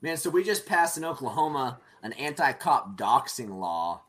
Man, 0.02 0.17
so 0.17 0.30
we 0.30 0.43
just 0.43 0.65
passed 0.65 0.98
in 0.98 1.06
Oklahoma 1.06 1.80
an 2.02 2.13
anti-cop 2.13 2.98
doxing 2.98 3.58
law 3.58 4.04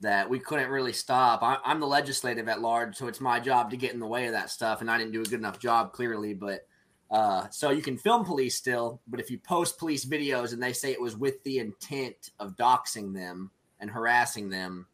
that 0.00 0.28
we 0.28 0.38
couldn't 0.38 0.70
really 0.70 0.92
stop. 0.92 1.42
I, 1.42 1.58
am 1.64 1.80
the 1.80 1.86
legislative 1.86 2.48
at 2.48 2.60
large, 2.60 2.96
so 2.96 3.08
it's 3.08 3.20
my 3.20 3.40
job 3.40 3.70
to 3.70 3.76
get 3.76 3.92
in 3.92 4.00
the 4.00 4.06
way 4.06 4.26
of 4.26 4.32
that 4.32 4.50
stuff, 4.50 4.80
and 4.80 4.90
I 4.90 4.98
didn't 4.98 5.12
do 5.12 5.22
a 5.22 5.24
good 5.24 5.40
enough 5.40 5.58
job 5.58 5.92
clearly. 5.92 6.34
But 6.34 6.66
uh, 7.10 7.48
so 7.50 7.70
you 7.70 7.82
can 7.82 7.96
film 7.96 8.24
police 8.24 8.56
still, 8.56 9.00
but 9.08 9.18
if 9.18 9.30
you 9.30 9.38
post 9.38 9.78
police 9.78 10.04
videos 10.04 10.52
and 10.52 10.62
they 10.62 10.72
say 10.72 10.92
it 10.92 11.00
was 11.00 11.16
with 11.16 11.42
the 11.44 11.58
intent 11.58 12.30
of 12.38 12.56
doxing 12.56 13.14
them 13.14 13.50
and 13.80 13.90
harassing 13.90 14.50
them, 14.50 14.86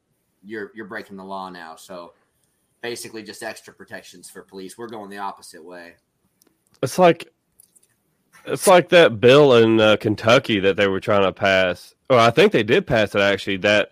you're 0.44 0.70
you're 0.74 0.86
breaking 0.86 1.16
the 1.16 1.24
law 1.24 1.50
now. 1.50 1.74
So 1.74 2.12
basically, 2.82 3.22
just 3.22 3.42
extra 3.42 3.74
protections 3.74 4.30
for 4.30 4.42
police. 4.42 4.78
We're 4.78 4.88
going 4.88 5.10
the 5.10 5.18
opposite 5.18 5.64
way. 5.64 5.94
It's 6.82 6.98
like 6.98 7.32
it's 8.46 8.68
like 8.68 8.90
that 8.90 9.20
bill 9.20 9.54
in 9.54 9.80
uh, 9.80 9.96
Kentucky 9.96 10.60
that 10.60 10.76
they 10.76 10.86
were 10.86 11.00
trying 11.00 11.22
to 11.22 11.32
pass. 11.32 11.94
Or 12.10 12.18
I 12.18 12.30
think 12.30 12.52
they 12.52 12.62
did 12.62 12.86
pass 12.86 13.14
it 13.16 13.22
actually. 13.22 13.56
That 13.56 13.90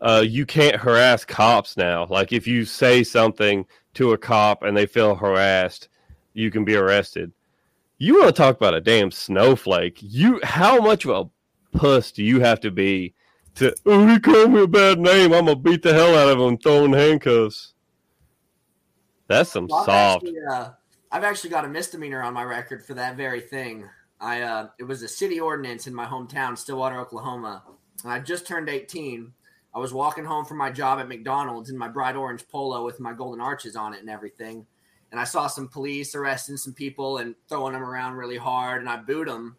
uh, 0.00 0.24
you 0.26 0.46
can't 0.46 0.76
harass 0.76 1.26
cops 1.26 1.76
now. 1.76 2.06
Like 2.06 2.32
if 2.32 2.46
you 2.46 2.64
say 2.64 3.04
something 3.04 3.66
to 3.94 4.12
a 4.12 4.18
cop 4.18 4.62
and 4.62 4.74
they 4.74 4.86
feel 4.86 5.14
harassed, 5.14 5.88
you 6.32 6.50
can 6.50 6.64
be 6.64 6.76
arrested. 6.76 7.32
You 8.02 8.18
want 8.18 8.34
to 8.34 8.42
talk 8.42 8.56
about 8.56 8.72
a 8.72 8.80
damn 8.80 9.10
snowflake? 9.10 9.98
You 10.00 10.40
how 10.42 10.80
much 10.80 11.04
of 11.04 11.10
a 11.10 11.76
puss 11.76 12.10
do 12.10 12.24
you 12.24 12.40
have 12.40 12.58
to 12.60 12.70
be 12.70 13.12
to? 13.56 13.74
Oh, 13.84 14.06
he 14.06 14.18
called 14.18 14.52
me 14.52 14.62
a 14.62 14.66
bad 14.66 14.98
name. 14.98 15.34
I'm 15.34 15.44
gonna 15.44 15.54
beat 15.54 15.82
the 15.82 15.92
hell 15.92 16.16
out 16.16 16.32
of 16.32 16.40
him, 16.40 16.56
throwing 16.56 16.94
handcuffs. 16.94 17.74
That's 19.26 19.52
some 19.52 19.66
well, 19.68 19.84
soft. 19.84 20.24
Actually, 20.24 20.40
uh, 20.50 20.70
I've 21.12 21.24
actually 21.24 21.50
got 21.50 21.66
a 21.66 21.68
misdemeanor 21.68 22.22
on 22.22 22.32
my 22.32 22.42
record 22.42 22.82
for 22.82 22.94
that 22.94 23.18
very 23.18 23.42
thing. 23.42 23.86
I 24.18 24.40
uh, 24.40 24.68
it 24.78 24.84
was 24.84 25.02
a 25.02 25.08
city 25.08 25.38
ordinance 25.38 25.86
in 25.86 25.94
my 25.94 26.06
hometown, 26.06 26.56
Stillwater, 26.56 26.98
Oklahoma. 26.98 27.64
And 28.02 28.10
I 28.10 28.18
just 28.18 28.46
turned 28.46 28.70
18. 28.70 29.30
I 29.74 29.78
was 29.78 29.92
walking 29.92 30.24
home 30.24 30.46
from 30.46 30.56
my 30.56 30.70
job 30.70 31.00
at 31.00 31.08
McDonald's 31.08 31.68
in 31.68 31.76
my 31.76 31.88
bright 31.88 32.16
orange 32.16 32.48
polo 32.48 32.82
with 32.82 32.98
my 32.98 33.12
golden 33.12 33.42
arches 33.42 33.76
on 33.76 33.92
it 33.92 34.00
and 34.00 34.08
everything. 34.08 34.64
And 35.10 35.20
I 35.20 35.24
saw 35.24 35.46
some 35.46 35.68
police 35.68 36.14
arresting 36.14 36.56
some 36.56 36.72
people 36.72 37.18
and 37.18 37.34
throwing 37.48 37.72
them 37.72 37.82
around 37.82 38.14
really 38.14 38.36
hard. 38.36 38.80
And 38.80 38.88
I 38.88 38.96
booed 38.96 39.28
them. 39.28 39.56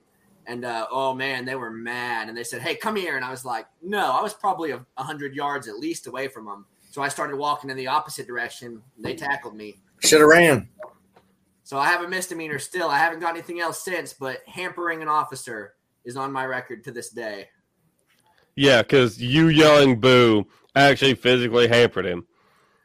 And 0.47 0.65
uh, 0.65 0.87
oh 0.91 1.13
man, 1.13 1.45
they 1.45 1.55
were 1.55 1.71
mad. 1.71 2.27
And 2.27 2.37
they 2.37 2.43
said, 2.43 2.61
"Hey, 2.61 2.75
come 2.75 2.95
here." 2.95 3.15
And 3.15 3.23
I 3.23 3.29
was 3.29 3.45
like, 3.45 3.67
"No." 3.81 4.11
I 4.11 4.21
was 4.21 4.33
probably 4.33 4.71
a 4.71 4.83
hundred 4.97 5.35
yards 5.35 5.67
at 5.67 5.77
least 5.77 6.07
away 6.07 6.27
from 6.27 6.45
them. 6.45 6.65
So 6.89 7.01
I 7.01 7.07
started 7.07 7.37
walking 7.37 7.69
in 7.69 7.77
the 7.77 7.87
opposite 7.87 8.27
direction. 8.27 8.81
They 8.97 9.15
tackled 9.15 9.55
me. 9.55 9.77
Should 9.99 10.19
have 10.19 10.29
ran. 10.29 10.67
So 11.63 11.77
I 11.77 11.87
have 11.87 12.03
a 12.03 12.07
misdemeanor 12.07 12.59
still. 12.59 12.89
I 12.89 12.97
haven't 12.97 13.19
got 13.19 13.29
anything 13.29 13.61
else 13.61 13.81
since, 13.81 14.11
but 14.11 14.39
hampering 14.45 15.01
an 15.01 15.07
officer 15.07 15.75
is 16.03 16.17
on 16.17 16.31
my 16.31 16.45
record 16.45 16.83
to 16.83 16.91
this 16.91 17.11
day. 17.11 17.47
Yeah, 18.55 18.81
because 18.81 19.21
you 19.21 19.47
yelling 19.47 19.99
boo 19.99 20.45
actually 20.75 21.13
physically 21.13 21.67
hampered 21.69 22.05
him. 22.05 22.25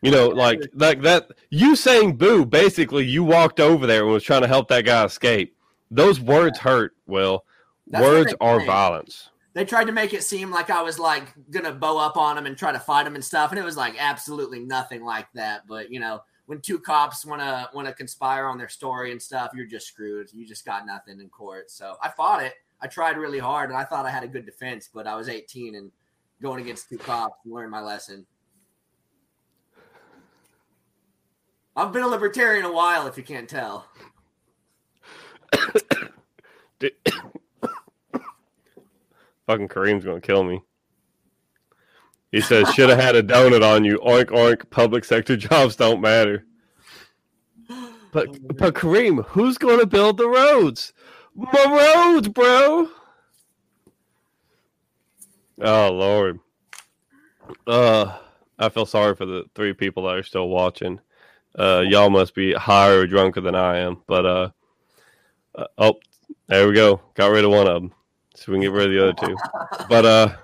You 0.02 0.10
know, 0.10 0.28
like 0.28 0.60
like 0.74 1.02
that. 1.02 1.30
You 1.50 1.74
saying 1.74 2.16
boo, 2.16 2.44
basically, 2.44 3.04
you 3.04 3.24
walked 3.24 3.60
over 3.60 3.86
there 3.86 4.02
and 4.02 4.12
was 4.12 4.22
trying 4.22 4.42
to 4.42 4.48
help 4.48 4.68
that 4.68 4.84
guy 4.84 5.04
escape. 5.04 5.56
Those 5.90 6.20
words 6.20 6.58
hurt. 6.58 6.94
Will 7.06 7.44
That's 7.86 8.04
words 8.04 8.34
are 8.40 8.64
violence. 8.64 9.30
They 9.54 9.64
tried 9.64 9.86
to 9.86 9.92
make 9.92 10.12
it 10.12 10.22
seem 10.22 10.50
like 10.50 10.68
I 10.68 10.82
was 10.82 10.98
like 10.98 11.32
gonna 11.50 11.72
bow 11.72 11.96
up 11.96 12.16
on 12.16 12.36
him 12.36 12.46
and 12.46 12.58
try 12.58 12.72
to 12.72 12.78
fight 12.78 13.06
him 13.06 13.14
and 13.14 13.24
stuff, 13.24 13.50
and 13.50 13.58
it 13.58 13.64
was 13.64 13.76
like 13.76 13.94
absolutely 13.98 14.60
nothing 14.60 15.02
like 15.02 15.28
that. 15.34 15.66
But 15.66 15.90
you 15.90 15.98
know, 15.98 16.20
when 16.46 16.60
two 16.60 16.78
cops 16.78 17.24
want 17.24 17.40
to 17.40 17.68
want 17.74 17.88
to 17.88 17.94
conspire 17.94 18.46
on 18.46 18.58
their 18.58 18.68
story 18.68 19.12
and 19.12 19.20
stuff, 19.20 19.52
you're 19.54 19.66
just 19.66 19.86
screwed. 19.86 20.32
You 20.32 20.46
just 20.46 20.64
got 20.64 20.86
nothing 20.86 21.20
in 21.20 21.28
court. 21.28 21.70
So 21.70 21.96
I 22.02 22.10
fought 22.10 22.42
it. 22.42 22.54
I 22.80 22.86
tried 22.86 23.16
really 23.16 23.38
hard, 23.38 23.70
and 23.70 23.78
I 23.78 23.84
thought 23.84 24.06
I 24.06 24.10
had 24.10 24.22
a 24.22 24.28
good 24.28 24.46
defense, 24.46 24.88
but 24.92 25.06
I 25.06 25.16
was 25.16 25.28
18 25.28 25.74
and 25.74 25.90
going 26.42 26.60
against 26.60 26.88
two 26.88 26.98
cops 26.98 27.38
and 27.44 27.54
learned 27.54 27.70
my 27.70 27.80
lesson. 27.80 28.26
I've 31.76 31.92
been 31.92 32.02
a 32.02 32.08
libertarian 32.08 32.64
a 32.64 32.72
while, 32.72 33.06
if 33.06 33.18
you 33.18 33.22
can't 33.22 33.48
tell. 33.48 33.86
Fucking 39.46 39.68
Kareem's 39.68 40.04
gonna 40.04 40.20
kill 40.20 40.42
me. 40.42 40.62
He 42.32 42.40
says, 42.40 42.72
"Should 42.74 42.88
have 42.88 42.98
had 42.98 43.14
a 43.14 43.22
donut 43.22 43.62
on 43.62 43.84
you." 43.84 43.98
Oink 43.98 44.26
oink. 44.30 44.68
Public 44.70 45.04
sector 45.04 45.36
jobs 45.38 45.76
don't 45.76 46.00
matter. 46.00 46.44
But 48.12 48.56
but 48.56 48.74
Kareem, 48.74 49.24
who's 49.26 49.58
to 49.58 49.86
build 49.86 50.16
the 50.16 50.28
roads? 50.28 50.92
My 51.34 52.12
roads, 52.14 52.28
bro. 52.28 52.88
Oh 55.60 55.92
Lord. 55.92 56.40
Uh, 57.66 58.16
I 58.58 58.70
feel 58.70 58.86
sorry 58.86 59.14
for 59.14 59.26
the 59.26 59.44
three 59.54 59.72
people 59.72 60.04
that 60.04 60.16
are 60.16 60.22
still 60.22 60.48
watching. 60.48 61.00
Uh, 61.58 61.84
y'all 61.86 62.10
must 62.10 62.34
be 62.34 62.52
higher 62.52 63.00
or 63.00 63.06
drunker 63.06 63.40
than 63.40 63.54
I 63.54 63.78
am. 63.78 64.02
But 64.06 64.26
uh, 64.26 64.50
uh, 65.54 65.66
oh, 65.78 65.94
there 66.48 66.68
we 66.68 66.74
go. 66.74 67.00
Got 67.14 67.30
rid 67.30 67.44
of 67.44 67.50
one 67.50 67.66
of 67.66 67.82
them, 67.82 67.92
so 68.34 68.52
we 68.52 68.56
can 68.56 68.62
get 68.62 68.72
rid 68.72 68.86
of 68.86 68.92
the 68.92 69.02
other 69.02 69.26
two. 69.26 69.36
But 69.88 70.04
uh 70.04 70.36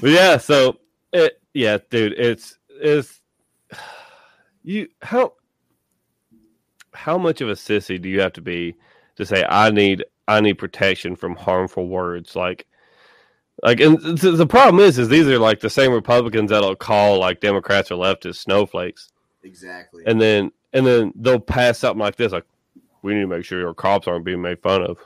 but 0.00 0.10
yeah, 0.10 0.36
so 0.36 0.78
it 1.12 1.40
yeah, 1.54 1.78
dude, 1.90 2.14
it's 2.18 2.58
it's 2.70 3.20
you 4.62 4.88
how 5.02 5.34
how 6.92 7.16
much 7.18 7.40
of 7.40 7.48
a 7.48 7.52
sissy 7.52 8.00
do 8.00 8.08
you 8.08 8.20
have 8.20 8.32
to 8.34 8.40
be 8.40 8.74
to 9.16 9.24
say 9.24 9.44
I 9.48 9.70
need 9.70 10.04
I 10.26 10.40
need 10.40 10.54
protection 10.54 11.16
from 11.16 11.36
harmful 11.36 11.88
words 11.88 12.34
like 12.36 12.66
like 13.62 13.80
and 13.80 13.98
the 14.18 14.46
problem 14.46 14.84
is 14.84 14.98
is 14.98 15.08
these 15.08 15.26
are 15.26 15.38
like 15.38 15.60
the 15.60 15.70
same 15.70 15.92
Republicans 15.92 16.50
that'll 16.50 16.76
call 16.76 17.18
like 17.18 17.40
Democrats 17.40 17.90
or 17.90 17.96
leftists 17.96 18.36
snowflakes. 18.36 19.10
Exactly. 19.42 20.04
And 20.06 20.20
then 20.20 20.50
and 20.72 20.86
then 20.86 21.12
they'll 21.16 21.40
pass 21.40 21.78
something 21.78 22.00
like 22.00 22.16
this 22.16 22.32
like 22.32 22.44
we 23.02 23.14
need 23.14 23.20
to 23.20 23.26
make 23.26 23.44
sure 23.44 23.66
our 23.66 23.74
cops 23.74 24.08
aren't 24.08 24.24
being 24.24 24.42
made 24.42 24.60
fun 24.60 24.82
of. 24.82 24.98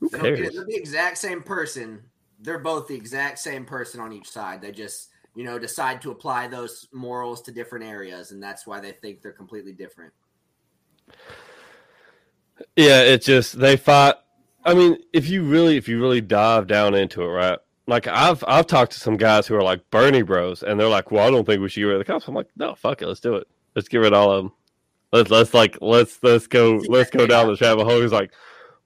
Who 0.00 0.08
cares? 0.10 0.54
They're 0.54 0.64
the 0.64 0.76
exact 0.76 1.18
same 1.18 1.42
person. 1.42 2.02
They're 2.40 2.58
both 2.58 2.88
the 2.88 2.94
exact 2.94 3.38
same 3.38 3.64
person 3.64 4.00
on 4.00 4.12
each 4.12 4.30
side. 4.30 4.62
They 4.62 4.72
just, 4.72 5.08
you 5.34 5.44
know, 5.44 5.58
decide 5.58 6.00
to 6.02 6.10
apply 6.10 6.48
those 6.48 6.88
morals 6.92 7.42
to 7.42 7.52
different 7.52 7.84
areas, 7.84 8.30
and 8.30 8.42
that's 8.42 8.66
why 8.66 8.80
they 8.80 8.92
think 8.92 9.20
they're 9.20 9.32
completely 9.32 9.72
different. 9.72 10.12
Yeah, 12.76 13.02
it's 13.02 13.26
just 13.26 13.58
they 13.58 13.76
fight 13.76 14.14
I 14.64 14.74
mean, 14.74 14.98
if 15.12 15.28
you 15.28 15.42
really, 15.42 15.76
if 15.76 15.88
you 15.88 16.00
really 16.00 16.20
dive 16.20 16.66
down 16.66 16.94
into 16.94 17.22
it, 17.22 17.28
right? 17.28 17.58
Like 17.90 18.06
I've 18.06 18.44
I've 18.46 18.68
talked 18.68 18.92
to 18.92 19.00
some 19.00 19.16
guys 19.16 19.48
who 19.48 19.56
are 19.56 19.64
like 19.64 19.90
Bernie 19.90 20.22
Bros, 20.22 20.62
and 20.62 20.78
they're 20.78 20.86
like, 20.86 21.10
"Well, 21.10 21.26
I 21.26 21.30
don't 21.30 21.44
think 21.44 21.60
we 21.60 21.68
should 21.68 21.80
get 21.80 21.86
rid 21.86 22.00
of 22.00 22.06
the 22.06 22.12
cops." 22.12 22.28
I'm 22.28 22.34
like, 22.36 22.46
"No, 22.56 22.76
fuck 22.76 23.02
it, 23.02 23.08
let's 23.08 23.18
do 23.18 23.34
it. 23.34 23.48
Let's 23.74 23.88
get 23.88 23.98
rid 23.98 24.12
of 24.12 24.18
all 24.20 24.30
of 24.30 24.44
them. 24.44 24.52
Let's 25.12 25.28
let's 25.28 25.52
like 25.54 25.76
let's 25.80 26.22
let's 26.22 26.46
go 26.46 26.80
let's 26.86 27.10
go 27.10 27.26
down 27.26 27.48
the 27.48 27.58
rabbit 27.60 27.84
hole." 27.84 28.00
He's 28.00 28.12
like, 28.12 28.32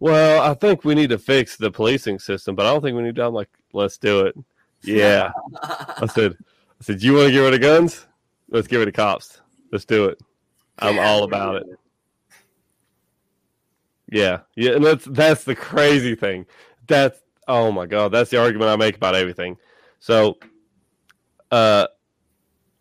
"Well, 0.01 0.43
I 0.43 0.55
think 0.55 0.87
we 0.87 0.95
need 0.95 1.11
to 1.11 1.19
fix 1.19 1.59
the 1.59 1.71
policing 1.71 2.19
system, 2.19 2.55
but 2.55 2.65
I 2.65 2.71
don't 2.71 2.81
think 2.81 2.97
we 2.97 3.03
need 3.03 3.15
to." 3.17 3.27
I'm 3.27 3.35
like, 3.35 3.51
"Let's 3.75 3.99
do 3.99 4.21
it." 4.21 4.37
Yeah, 4.81 5.33
I 5.63 6.07
said, 6.07 6.39
I 6.81 6.85
said, 6.85 7.03
"You 7.03 7.13
want 7.13 7.27
to 7.27 7.33
get 7.33 7.41
rid 7.41 7.55
of 7.55 7.61
guns? 7.61 8.07
Let's 8.49 8.69
get 8.69 8.79
rid 8.79 8.89
of 8.89 8.95
cops. 8.95 9.43
Let's 9.71 9.85
do 9.85 10.07
it. 10.07 10.19
I'm 10.79 10.97
Yeah, 10.97 11.07
all 11.07 11.25
about 11.25 11.57
it." 11.57 11.67
Yeah, 14.11 14.41
yeah, 14.57 14.71
and 14.73 14.85
that's 14.85 15.05
that's 15.05 15.45
the 15.45 15.55
crazy 15.55 16.15
thing. 16.15 16.47
That's 16.87 17.21
oh 17.49 17.73
my 17.73 17.87
god, 17.87 18.13
that's 18.13 18.31
the 18.31 18.41
argument 18.41 18.71
I 18.71 18.77
make 18.77 18.97
about 18.97 19.15
everything. 19.15 19.57
So, 20.01 20.39
uh, 21.51 21.87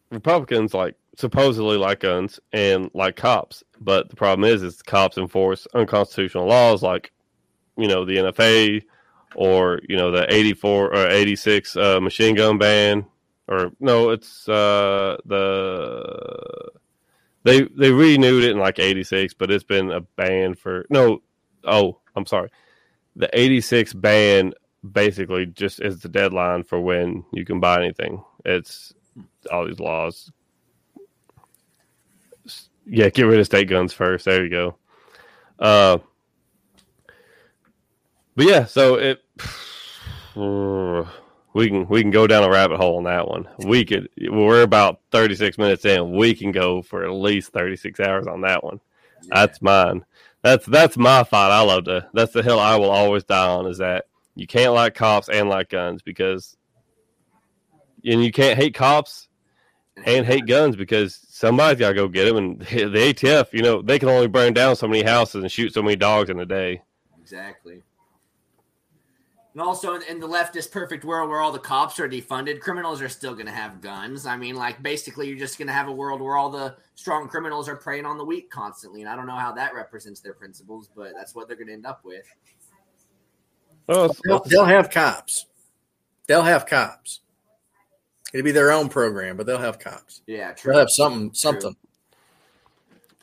Republicans 0.09 0.73
like 0.73 0.95
supposedly 1.15 1.77
like 1.77 2.01
guns 2.01 2.39
and 2.51 2.89
like 2.93 3.15
cops, 3.15 3.63
but 3.79 4.09
the 4.09 4.15
problem 4.15 4.49
is, 4.49 4.63
is 4.63 4.81
cops 4.81 5.17
enforce 5.17 5.67
unconstitutional 5.73 6.47
laws 6.47 6.83
like, 6.83 7.11
you 7.77 7.87
know, 7.87 8.05
the 8.05 8.17
NFA 8.17 8.83
or 9.35 9.79
you 9.89 9.97
know 9.97 10.11
the 10.11 10.31
eighty 10.33 10.53
four 10.53 10.93
or 10.93 11.07
eighty 11.09 11.35
six 11.35 11.75
uh, 11.75 11.99
machine 11.99 12.35
gun 12.35 12.57
ban, 12.57 13.05
or 13.47 13.71
no, 13.79 14.11
it's 14.11 14.47
uh 14.47 15.17
the 15.25 16.71
they 17.43 17.61
they 17.61 17.91
renewed 17.91 18.43
it 18.43 18.51
in 18.51 18.57
like 18.57 18.79
86 18.79 19.33
but 19.33 19.51
it's 19.51 19.63
been 19.63 19.91
a 19.91 20.01
ban 20.01 20.55
for 20.55 20.85
no 20.89 21.21
oh 21.63 21.99
i'm 22.15 22.25
sorry 22.25 22.49
the 23.15 23.29
86 23.37 23.93
ban 23.93 24.53
basically 24.91 25.45
just 25.45 25.81
is 25.81 25.99
the 25.99 26.09
deadline 26.09 26.63
for 26.63 26.79
when 26.79 27.23
you 27.31 27.45
can 27.45 27.59
buy 27.59 27.77
anything 27.77 28.23
it's 28.43 28.93
all 29.51 29.65
these 29.65 29.79
laws 29.79 30.31
yeah 32.85 33.09
get 33.09 33.23
rid 33.23 33.39
of 33.39 33.45
state 33.45 33.69
guns 33.69 33.93
first 33.93 34.25
there 34.25 34.43
you 34.43 34.49
go 34.49 34.75
uh 35.59 35.97
but 38.35 38.45
yeah 38.45 38.65
so 38.65 38.95
it 38.95 39.23
we 41.53 41.67
can 41.67 41.87
we 41.87 42.01
can 42.01 42.11
go 42.11 42.25
down 42.27 42.43
a 42.43 42.49
rabbit 42.49 42.77
hole 42.77 42.97
on 42.97 43.03
that 43.03 43.27
one. 43.27 43.47
We 43.59 43.85
could 43.85 44.09
we're 44.29 44.63
about 44.63 44.99
36 45.11 45.57
minutes 45.57 45.85
in. 45.85 46.15
We 46.15 46.33
can 46.33 46.51
go 46.51 46.81
for 46.81 47.03
at 47.03 47.11
least 47.11 47.53
36 47.53 47.99
hours 47.99 48.27
on 48.27 48.41
that 48.41 48.63
one. 48.63 48.79
That's 49.27 49.61
mine. 49.61 50.03
That's 50.43 50.65
that's 50.65 50.97
my 50.97 51.23
fight. 51.23 51.51
I 51.51 51.61
love 51.61 51.85
to. 51.85 52.07
That's 52.13 52.33
the 52.33 52.43
hill 52.43 52.59
I 52.59 52.75
will 52.75 52.91
always 52.91 53.23
die 53.23 53.47
on. 53.47 53.65
Is 53.65 53.77
that 53.77 54.05
you 54.35 54.45
can't 54.45 54.73
like 54.73 54.93
cops 54.93 55.29
and 55.29 55.49
like 55.49 55.69
guns 55.69 56.01
because, 56.01 56.57
and 58.03 58.23
you 58.23 58.31
can't 58.31 58.59
hate 58.59 58.75
cops 58.75 59.29
and 60.05 60.25
hate 60.25 60.45
guns 60.45 60.75
because 60.75 61.19
somebody's 61.29 61.79
got 61.79 61.89
to 61.89 61.95
go 61.95 62.07
get 62.07 62.25
them. 62.25 62.37
And 62.37 62.59
the 62.61 63.13
ATF, 63.13 63.53
you 63.53 63.61
know, 63.61 63.81
they 63.81 63.97
can 63.99 64.09
only 64.09 64.27
burn 64.27 64.53
down 64.53 64.75
so 64.75 64.87
many 64.87 65.03
houses 65.03 65.41
and 65.41 65.51
shoot 65.51 65.73
so 65.73 65.81
many 65.81 65.95
dogs 65.95 66.29
in 66.29 66.39
a 66.39 66.45
day. 66.45 66.81
Exactly. 67.21 67.81
And 69.53 69.61
also, 69.61 69.93
in- 69.93 70.01
in 70.03 70.19
the 70.19 70.27
leftist 70.27 70.71
perfect 70.71 71.05
world 71.05 71.29
where 71.29 71.39
all 71.39 71.51
the 71.51 71.59
cops 71.59 71.99
are 71.99 72.09
defunded, 72.09 72.59
criminals 72.59 73.01
are 73.03 73.09
still 73.09 73.33
going 73.33 73.45
to 73.45 73.51
have 73.51 73.81
guns. 73.81 74.25
I 74.25 74.35
mean, 74.35 74.55
like, 74.55 74.81
basically, 74.81 75.27
you're 75.27 75.37
just 75.37 75.59
going 75.59 75.67
to 75.67 75.73
have 75.73 75.87
a 75.87 75.91
world 75.91 76.21
where 76.21 76.37
all 76.37 76.49
the 76.49 76.75
strong 76.95 77.27
criminals 77.29 77.69
are 77.69 77.75
preying 77.75 78.05
on 78.05 78.17
the 78.17 78.25
weak 78.25 78.49
constantly. 78.49 79.01
And 79.01 79.09
I 79.09 79.15
don't 79.15 79.27
know 79.27 79.35
how 79.35 79.51
that 79.51 79.75
represents 79.75 80.21
their 80.21 80.33
principles, 80.33 80.89
but 80.95 81.13
that's 81.15 81.35
what 81.35 81.47
they're 81.47 81.55
going 81.57 81.67
to 81.67 81.73
end 81.73 81.85
up 81.85 82.03
with. 82.03 82.25
Oh, 83.89 84.09
They'll, 84.25 84.39
they'll 84.45 84.65
have 84.65 84.89
cops. 84.89 85.45
They'll 86.25 86.41
have 86.41 86.65
cops. 86.65 87.19
It'll 88.33 88.43
be 88.45 88.51
their 88.51 88.71
own 88.71 88.89
program, 88.89 89.37
but 89.37 89.45
they'll 89.45 89.59
have 89.59 89.77
cops. 89.77 90.23
Yeah, 90.25 90.53
true. 90.53 90.71
They'll 90.71 90.79
have 90.79 90.89
something. 90.89 91.31
Something. 91.33 91.75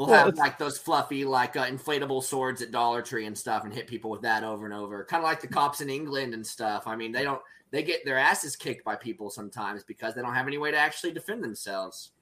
They'll 0.05 0.09
Well, 0.09 0.25
have 0.27 0.37
like 0.37 0.59
those 0.59 0.79
fluffy, 0.79 1.25
like 1.25 1.57
uh, 1.57 1.67
inflatable 1.67 2.23
swords 2.25 2.63
at 2.63 2.71
Dollar 2.71 3.03
Tree 3.03 3.27
and 3.27 3.37
stuff, 3.37 3.65
and 3.65 3.73
hit 3.73 3.87
people 3.87 4.11
with 4.11 4.23
that 4.23 4.45
over 4.45 4.65
and 4.65 4.75
over. 4.75 5.05
Kind 5.05 5.23
of 5.23 5.29
like 5.29 5.41
the 5.41 5.49
cops 5.49 5.81
in 5.81 5.91
England 5.91 6.35
and 6.35 6.47
stuff. 6.47 6.87
I 6.87 6.97
mean, 6.97 7.13
they 7.13 7.23
don't 7.25 7.43
they 7.71 7.83
get 7.83 8.05
their 8.05 8.19
asses 8.19 8.57
kicked 8.57 8.85
by 8.85 8.97
people 8.97 9.31
sometimes 9.31 9.85
because 9.85 10.15
they 10.15 10.23
don't 10.23 10.35
have 10.35 10.47
any 10.49 10.59
way 10.59 10.71
to 10.71 10.77
actually 10.79 11.13
defend 11.13 11.45
themselves. 11.45 12.13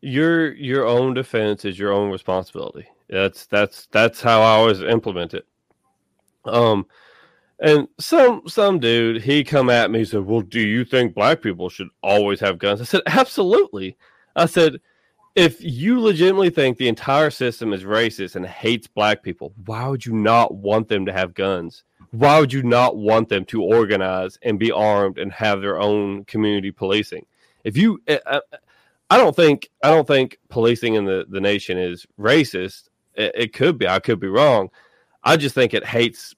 your 0.00 0.54
your 0.54 0.86
own 0.86 1.14
defense 1.14 1.64
is 1.64 1.78
your 1.78 1.92
own 1.92 2.10
responsibility. 2.10 2.86
That's 3.08 3.46
that's 3.46 3.86
that's 3.92 4.20
how 4.22 4.40
I 4.42 4.52
always 4.56 4.80
implement 4.82 5.34
it. 5.34 5.46
Um, 6.44 6.86
and 7.60 7.88
some 8.00 8.42
some 8.48 8.78
dude 8.80 9.22
he 9.22 9.44
come 9.44 9.70
at 9.70 9.90
me 9.90 10.00
and 10.00 10.08
said, 10.08 10.22
"Well, 10.26 10.42
do 10.42 10.60
you 10.60 10.84
think 10.84 11.14
black 11.14 11.42
people 11.42 11.68
should 11.68 11.88
always 12.02 12.40
have 12.40 12.58
guns?" 12.58 12.80
I 12.80 12.84
said, 12.84 13.02
"Absolutely." 13.06 13.96
I 14.36 14.46
said, 14.46 14.80
"If 15.34 15.62
you 15.62 16.00
legitimately 16.00 16.50
think 16.50 16.76
the 16.76 16.88
entire 16.88 17.30
system 17.30 17.72
is 17.72 17.84
racist 17.84 18.36
and 18.36 18.46
hates 18.46 18.86
black 18.86 19.22
people, 19.22 19.52
why 19.66 19.88
would 19.88 20.04
you 20.04 20.12
not 20.12 20.54
want 20.54 20.88
them 20.88 21.06
to 21.06 21.12
have 21.12 21.34
guns? 21.34 21.84
Why 22.10 22.40
would 22.40 22.52
you 22.52 22.62
not 22.62 22.96
want 22.96 23.28
them 23.28 23.44
to 23.46 23.62
organize 23.62 24.38
and 24.42 24.58
be 24.58 24.72
armed 24.72 25.18
and 25.18 25.32
have 25.32 25.60
their 25.60 25.80
own 25.80 26.24
community 26.24 26.72
policing? 26.72 27.24
If 27.62 27.76
you, 27.76 28.02
uh, 28.08 28.40
I 29.10 29.16
don't 29.16 29.36
think 29.36 29.68
I 29.82 29.90
don't 29.90 30.06
think 30.06 30.38
policing 30.48 30.94
in 30.94 31.04
the, 31.04 31.26
the 31.28 31.40
nation 31.40 31.78
is 31.78 32.06
racist. 32.18 32.88
It, 33.14 33.32
it 33.34 33.52
could 33.52 33.78
be. 33.78 33.86
I 33.86 34.00
could 34.00 34.18
be 34.18 34.28
wrong. 34.28 34.70
I 35.22 35.36
just 35.36 35.54
think 35.54 35.74
it 35.74 35.84
hates 35.84 36.34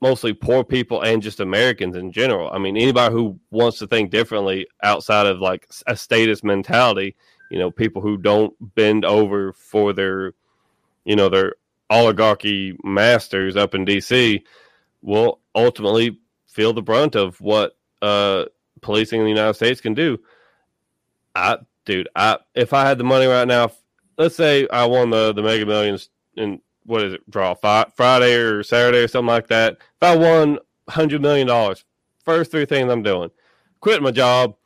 mostly 0.00 0.32
poor 0.32 0.62
people 0.62 1.02
and 1.02 1.22
just 1.22 1.40
Americans 1.40 1.96
in 1.96 2.12
general. 2.12 2.50
I 2.50 2.58
mean, 2.58 2.76
anybody 2.76 3.12
who 3.12 3.38
wants 3.50 3.78
to 3.78 3.86
think 3.86 4.10
differently 4.10 4.66
outside 4.82 5.26
of 5.26 5.40
like 5.40 5.68
a 5.86 5.96
status 5.96 6.44
mentality, 6.44 7.16
you 7.50 7.58
know, 7.58 7.70
people 7.70 8.02
who 8.02 8.16
don't 8.16 8.54
bend 8.74 9.04
over 9.04 9.52
for 9.52 9.92
their, 9.92 10.32
you 11.04 11.16
know, 11.16 11.28
their 11.28 11.54
oligarchy 11.90 12.76
masters 12.82 13.56
up 13.56 13.74
in 13.74 13.84
DC 13.84 14.42
will 15.02 15.40
ultimately 15.54 16.18
feel 16.46 16.72
the 16.72 16.82
brunt 16.82 17.14
of 17.14 17.40
what 17.40 17.76
uh, 18.02 18.44
policing 18.80 19.20
in 19.20 19.24
the 19.24 19.30
United 19.30 19.54
States 19.54 19.80
can 19.80 19.94
do. 19.94 20.18
I, 21.34 21.58
dude, 21.84 22.08
I 22.16 22.38
if 22.54 22.72
I 22.72 22.86
had 22.86 22.98
the 22.98 23.04
money 23.04 23.26
right 23.26 23.46
now, 23.46 23.70
let's 24.16 24.34
say 24.36 24.66
I 24.68 24.86
won 24.86 25.10
the 25.10 25.32
the 25.32 25.42
Mega 25.42 25.66
Millions 25.66 26.08
in 26.36 26.60
what 26.84 27.02
is 27.02 27.14
it, 27.14 27.30
draw 27.30 27.54
fi- 27.54 27.90
Friday 27.94 28.34
or 28.34 28.62
Saturday 28.62 28.98
or 28.98 29.08
something 29.08 29.26
like 29.26 29.48
that. 29.48 29.74
If 29.74 30.02
I 30.02 30.16
won 30.16 30.58
hundred 30.88 31.20
million 31.20 31.46
dollars, 31.46 31.84
first 32.24 32.50
three 32.50 32.64
things 32.64 32.90
I'm 32.90 33.02
doing: 33.02 33.30
quitting 33.80 34.02
my 34.02 34.12
job, 34.12 34.56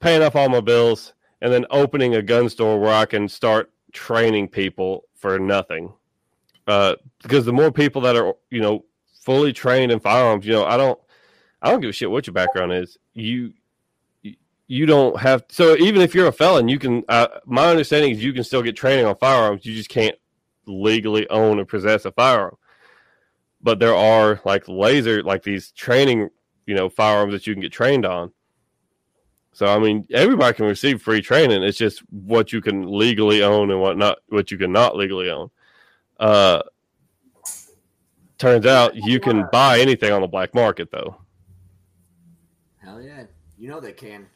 paying 0.00 0.22
off 0.22 0.36
all 0.36 0.48
my 0.50 0.60
bills, 0.60 1.13
and 1.40 1.52
then 1.52 1.66
opening 1.70 2.14
a 2.14 2.22
gun 2.22 2.48
store 2.48 2.78
where 2.80 2.94
I 2.94 3.06
can 3.06 3.28
start 3.28 3.70
training 3.92 4.48
people 4.48 5.04
for 5.14 5.38
nothing. 5.38 5.92
Uh, 6.66 6.96
because 7.22 7.44
the 7.44 7.52
more 7.52 7.70
people 7.70 8.00
that 8.02 8.16
are, 8.16 8.34
you 8.50 8.60
know, 8.60 8.84
fully 9.20 9.52
trained 9.52 9.92
in 9.92 10.00
firearms, 10.00 10.46
you 10.46 10.52
know, 10.52 10.64
I 10.64 10.76
don't, 10.76 10.98
I 11.60 11.70
don't 11.70 11.80
give 11.80 11.90
a 11.90 11.92
shit 11.92 12.10
what 12.10 12.26
your 12.26 12.34
background 12.34 12.72
is. 12.72 12.98
You, 13.12 13.52
you 14.66 14.86
don't 14.86 15.18
have. 15.20 15.44
So 15.48 15.76
even 15.76 16.00
if 16.00 16.14
you're 16.14 16.26
a 16.26 16.32
felon, 16.32 16.68
you 16.68 16.78
can. 16.78 17.04
Uh, 17.08 17.28
my 17.44 17.68
understanding 17.68 18.12
is 18.12 18.24
you 18.24 18.32
can 18.32 18.44
still 18.44 18.62
get 18.62 18.76
training 18.76 19.04
on 19.04 19.16
firearms. 19.16 19.64
You 19.66 19.74
just 19.74 19.90
can't 19.90 20.16
legally 20.66 21.28
own 21.28 21.58
or 21.58 21.64
possess 21.64 22.04
a 22.04 22.12
firearm. 22.12 22.56
But 23.62 23.78
there 23.78 23.94
are 23.94 24.40
like 24.44 24.68
laser, 24.68 25.22
like 25.22 25.42
these 25.42 25.70
training, 25.72 26.30
you 26.66 26.74
know, 26.74 26.88
firearms 26.88 27.32
that 27.32 27.46
you 27.46 27.54
can 27.54 27.62
get 27.62 27.72
trained 27.72 28.06
on. 28.06 28.32
So 29.54 29.66
I 29.66 29.78
mean, 29.78 30.06
everybody 30.12 30.54
can 30.54 30.66
receive 30.66 31.00
free 31.00 31.22
training. 31.22 31.62
It's 31.62 31.78
just 31.78 32.00
what 32.10 32.52
you 32.52 32.60
can 32.60 32.90
legally 32.90 33.42
own 33.42 33.70
and 33.70 33.80
what 33.80 33.96
not, 33.96 34.18
what 34.28 34.50
you 34.50 34.58
can 34.58 34.72
not 34.72 34.96
legally 34.96 35.30
own. 35.30 35.48
Uh, 36.18 36.62
turns 38.36 38.66
out 38.66 38.96
you 38.96 39.20
can 39.20 39.46
buy 39.52 39.78
anything 39.78 40.12
on 40.12 40.20
the 40.20 40.26
black 40.26 40.54
market, 40.54 40.90
though. 40.90 41.16
Hell 42.78 43.00
yeah. 43.00 43.24
You 43.56 43.68
know 43.68 43.80
they 43.80 43.92
can. 43.92 44.26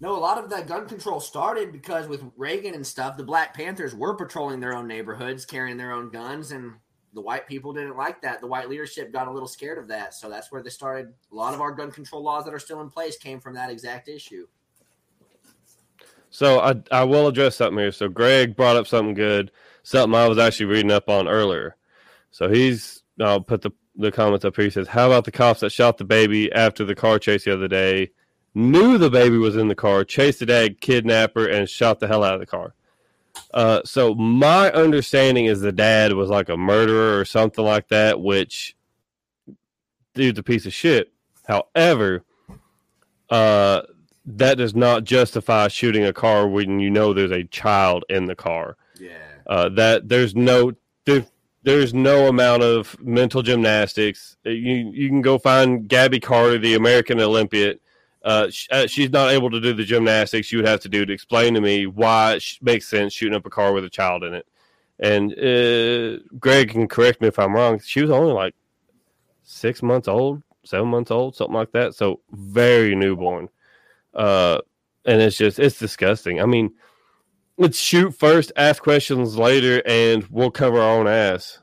No, 0.00 0.16
a 0.16 0.18
lot 0.18 0.42
of 0.42 0.48
that 0.50 0.68
gun 0.68 0.86
control 0.86 1.18
started 1.18 1.72
because 1.72 2.06
with 2.06 2.22
Reagan 2.36 2.74
and 2.74 2.86
stuff, 2.86 3.16
the 3.16 3.24
Black 3.24 3.52
Panthers 3.52 3.96
were 3.96 4.14
patrolling 4.14 4.60
their 4.60 4.76
own 4.76 4.86
neighborhoods, 4.86 5.44
carrying 5.44 5.76
their 5.76 5.90
own 5.90 6.08
guns, 6.08 6.52
and 6.52 6.74
the 7.14 7.20
white 7.20 7.48
people 7.48 7.72
didn't 7.72 7.96
like 7.96 8.22
that. 8.22 8.40
The 8.40 8.46
white 8.46 8.68
leadership 8.68 9.12
got 9.12 9.26
a 9.26 9.32
little 9.32 9.48
scared 9.48 9.76
of 9.76 9.88
that. 9.88 10.14
So 10.14 10.30
that's 10.30 10.52
where 10.52 10.62
they 10.62 10.70
started. 10.70 11.12
A 11.32 11.34
lot 11.34 11.52
of 11.52 11.60
our 11.60 11.72
gun 11.72 11.90
control 11.90 12.22
laws 12.22 12.44
that 12.44 12.54
are 12.54 12.60
still 12.60 12.80
in 12.80 12.90
place 12.90 13.16
came 13.16 13.40
from 13.40 13.54
that 13.54 13.70
exact 13.70 14.06
issue. 14.06 14.46
So 16.30 16.60
I 16.60 16.74
I 16.90 17.04
will 17.04 17.26
address 17.26 17.56
something 17.56 17.78
here. 17.78 17.92
So 17.92 18.08
Greg 18.08 18.56
brought 18.56 18.76
up 18.76 18.86
something 18.86 19.14
good, 19.14 19.50
something 19.82 20.18
I 20.18 20.28
was 20.28 20.38
actually 20.38 20.66
reading 20.66 20.92
up 20.92 21.08
on 21.08 21.28
earlier. 21.28 21.76
So 22.30 22.48
he's 22.48 23.02
I'll 23.20 23.40
put 23.40 23.62
the 23.62 23.72
the 23.96 24.12
comments 24.12 24.44
up 24.44 24.56
here. 24.56 24.66
He 24.66 24.70
says, 24.70 24.88
"How 24.88 25.06
about 25.06 25.24
the 25.24 25.32
cops 25.32 25.60
that 25.60 25.70
shot 25.70 25.98
the 25.98 26.04
baby 26.04 26.52
after 26.52 26.84
the 26.84 26.94
car 26.94 27.18
chase 27.18 27.44
the 27.44 27.54
other 27.54 27.68
day? 27.68 28.10
Knew 28.54 28.98
the 28.98 29.10
baby 29.10 29.36
was 29.38 29.56
in 29.56 29.68
the 29.68 29.74
car, 29.74 30.04
chased 30.04 30.40
the 30.40 30.46
dad, 30.46 30.80
kidnapped 30.80 31.36
her, 31.36 31.46
and 31.46 31.68
shot 31.68 32.00
the 32.00 32.08
hell 32.08 32.24
out 32.24 32.34
of 32.34 32.40
the 32.40 32.46
car." 32.46 32.74
Uh, 33.54 33.80
so 33.84 34.14
my 34.14 34.70
understanding 34.72 35.46
is 35.46 35.60
the 35.60 35.72
dad 35.72 36.12
was 36.12 36.28
like 36.28 36.48
a 36.48 36.56
murderer 36.56 37.18
or 37.18 37.24
something 37.24 37.64
like 37.64 37.88
that, 37.88 38.20
which 38.20 38.76
dude's 40.14 40.38
a 40.38 40.42
piece 40.42 40.66
of 40.66 40.74
shit. 40.74 41.12
However, 41.46 42.24
uh, 43.30 43.82
that 44.36 44.58
does 44.58 44.74
not 44.74 45.04
justify 45.04 45.68
shooting 45.68 46.04
a 46.04 46.12
car 46.12 46.46
when 46.48 46.80
you 46.80 46.90
know 46.90 47.12
there's 47.12 47.30
a 47.30 47.44
child 47.44 48.04
in 48.08 48.26
the 48.26 48.34
car. 48.34 48.76
Yeah. 49.00 49.10
Uh, 49.46 49.68
that 49.70 50.08
there's 50.08 50.34
no 50.36 50.72
there, 51.06 51.24
there's 51.62 51.94
no 51.94 52.28
amount 52.28 52.62
of 52.62 52.96
mental 53.00 53.42
gymnastics. 53.42 54.36
Uh, 54.44 54.50
You 54.50 54.90
you 54.92 55.08
can 55.08 55.22
go 55.22 55.38
find 55.38 55.88
Gabby 55.88 56.20
Carter, 56.20 56.58
the 56.58 56.74
American 56.74 57.20
Olympian. 57.20 57.78
Uh, 58.22 58.50
sh- 58.50 58.68
uh, 58.70 58.86
she's 58.86 59.10
not 59.10 59.30
able 59.30 59.48
to 59.50 59.60
do 59.60 59.72
the 59.72 59.84
gymnastics 59.84 60.52
you 60.52 60.58
would 60.58 60.66
have 60.68 60.80
to 60.80 60.88
do 60.88 61.06
to 61.06 61.12
explain 61.12 61.54
to 61.54 61.60
me 61.60 61.86
why 61.86 62.34
it 62.34 62.42
sh- 62.42 62.58
makes 62.60 62.86
sense 62.88 63.12
shooting 63.12 63.34
up 63.36 63.46
a 63.46 63.50
car 63.50 63.72
with 63.72 63.84
a 63.84 63.90
child 63.90 64.24
in 64.24 64.34
it. 64.34 64.46
And 64.98 65.32
uh, 65.32 66.20
Greg 66.38 66.70
can 66.70 66.88
correct 66.88 67.20
me 67.22 67.28
if 67.28 67.38
I'm 67.38 67.54
wrong. 67.54 67.78
She 67.80 68.02
was 68.02 68.10
only 68.10 68.32
like 68.32 68.54
six 69.44 69.82
months 69.82 70.08
old, 70.08 70.42
seven 70.64 70.88
months 70.88 71.10
old, 71.10 71.36
something 71.36 71.54
like 71.54 71.72
that. 71.72 71.94
So 71.94 72.20
very 72.32 72.94
newborn. 72.94 73.48
Uh, 74.18 74.58
and 75.04 75.22
it's 75.22 75.38
just 75.38 75.58
it's 75.58 75.78
disgusting. 75.78 76.40
I 76.42 76.44
mean, 76.46 76.74
let's 77.56 77.78
shoot 77.78 78.10
first, 78.14 78.52
ask 78.56 78.82
questions 78.82 79.36
later, 79.38 79.80
and 79.86 80.26
we'll 80.30 80.50
cover 80.50 80.80
our 80.80 80.98
own 80.98 81.06
ass. 81.06 81.60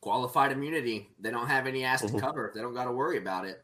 Qualified 0.00 0.52
immunity. 0.52 1.10
They 1.20 1.30
don't 1.30 1.48
have 1.48 1.66
any 1.66 1.84
ass 1.84 2.00
to 2.00 2.08
Mhm. 2.08 2.20
cover. 2.20 2.50
They 2.54 2.62
don't 2.62 2.74
got 2.74 2.84
to 2.86 2.92
worry 2.92 3.18
about 3.18 3.44
it. 3.44 3.62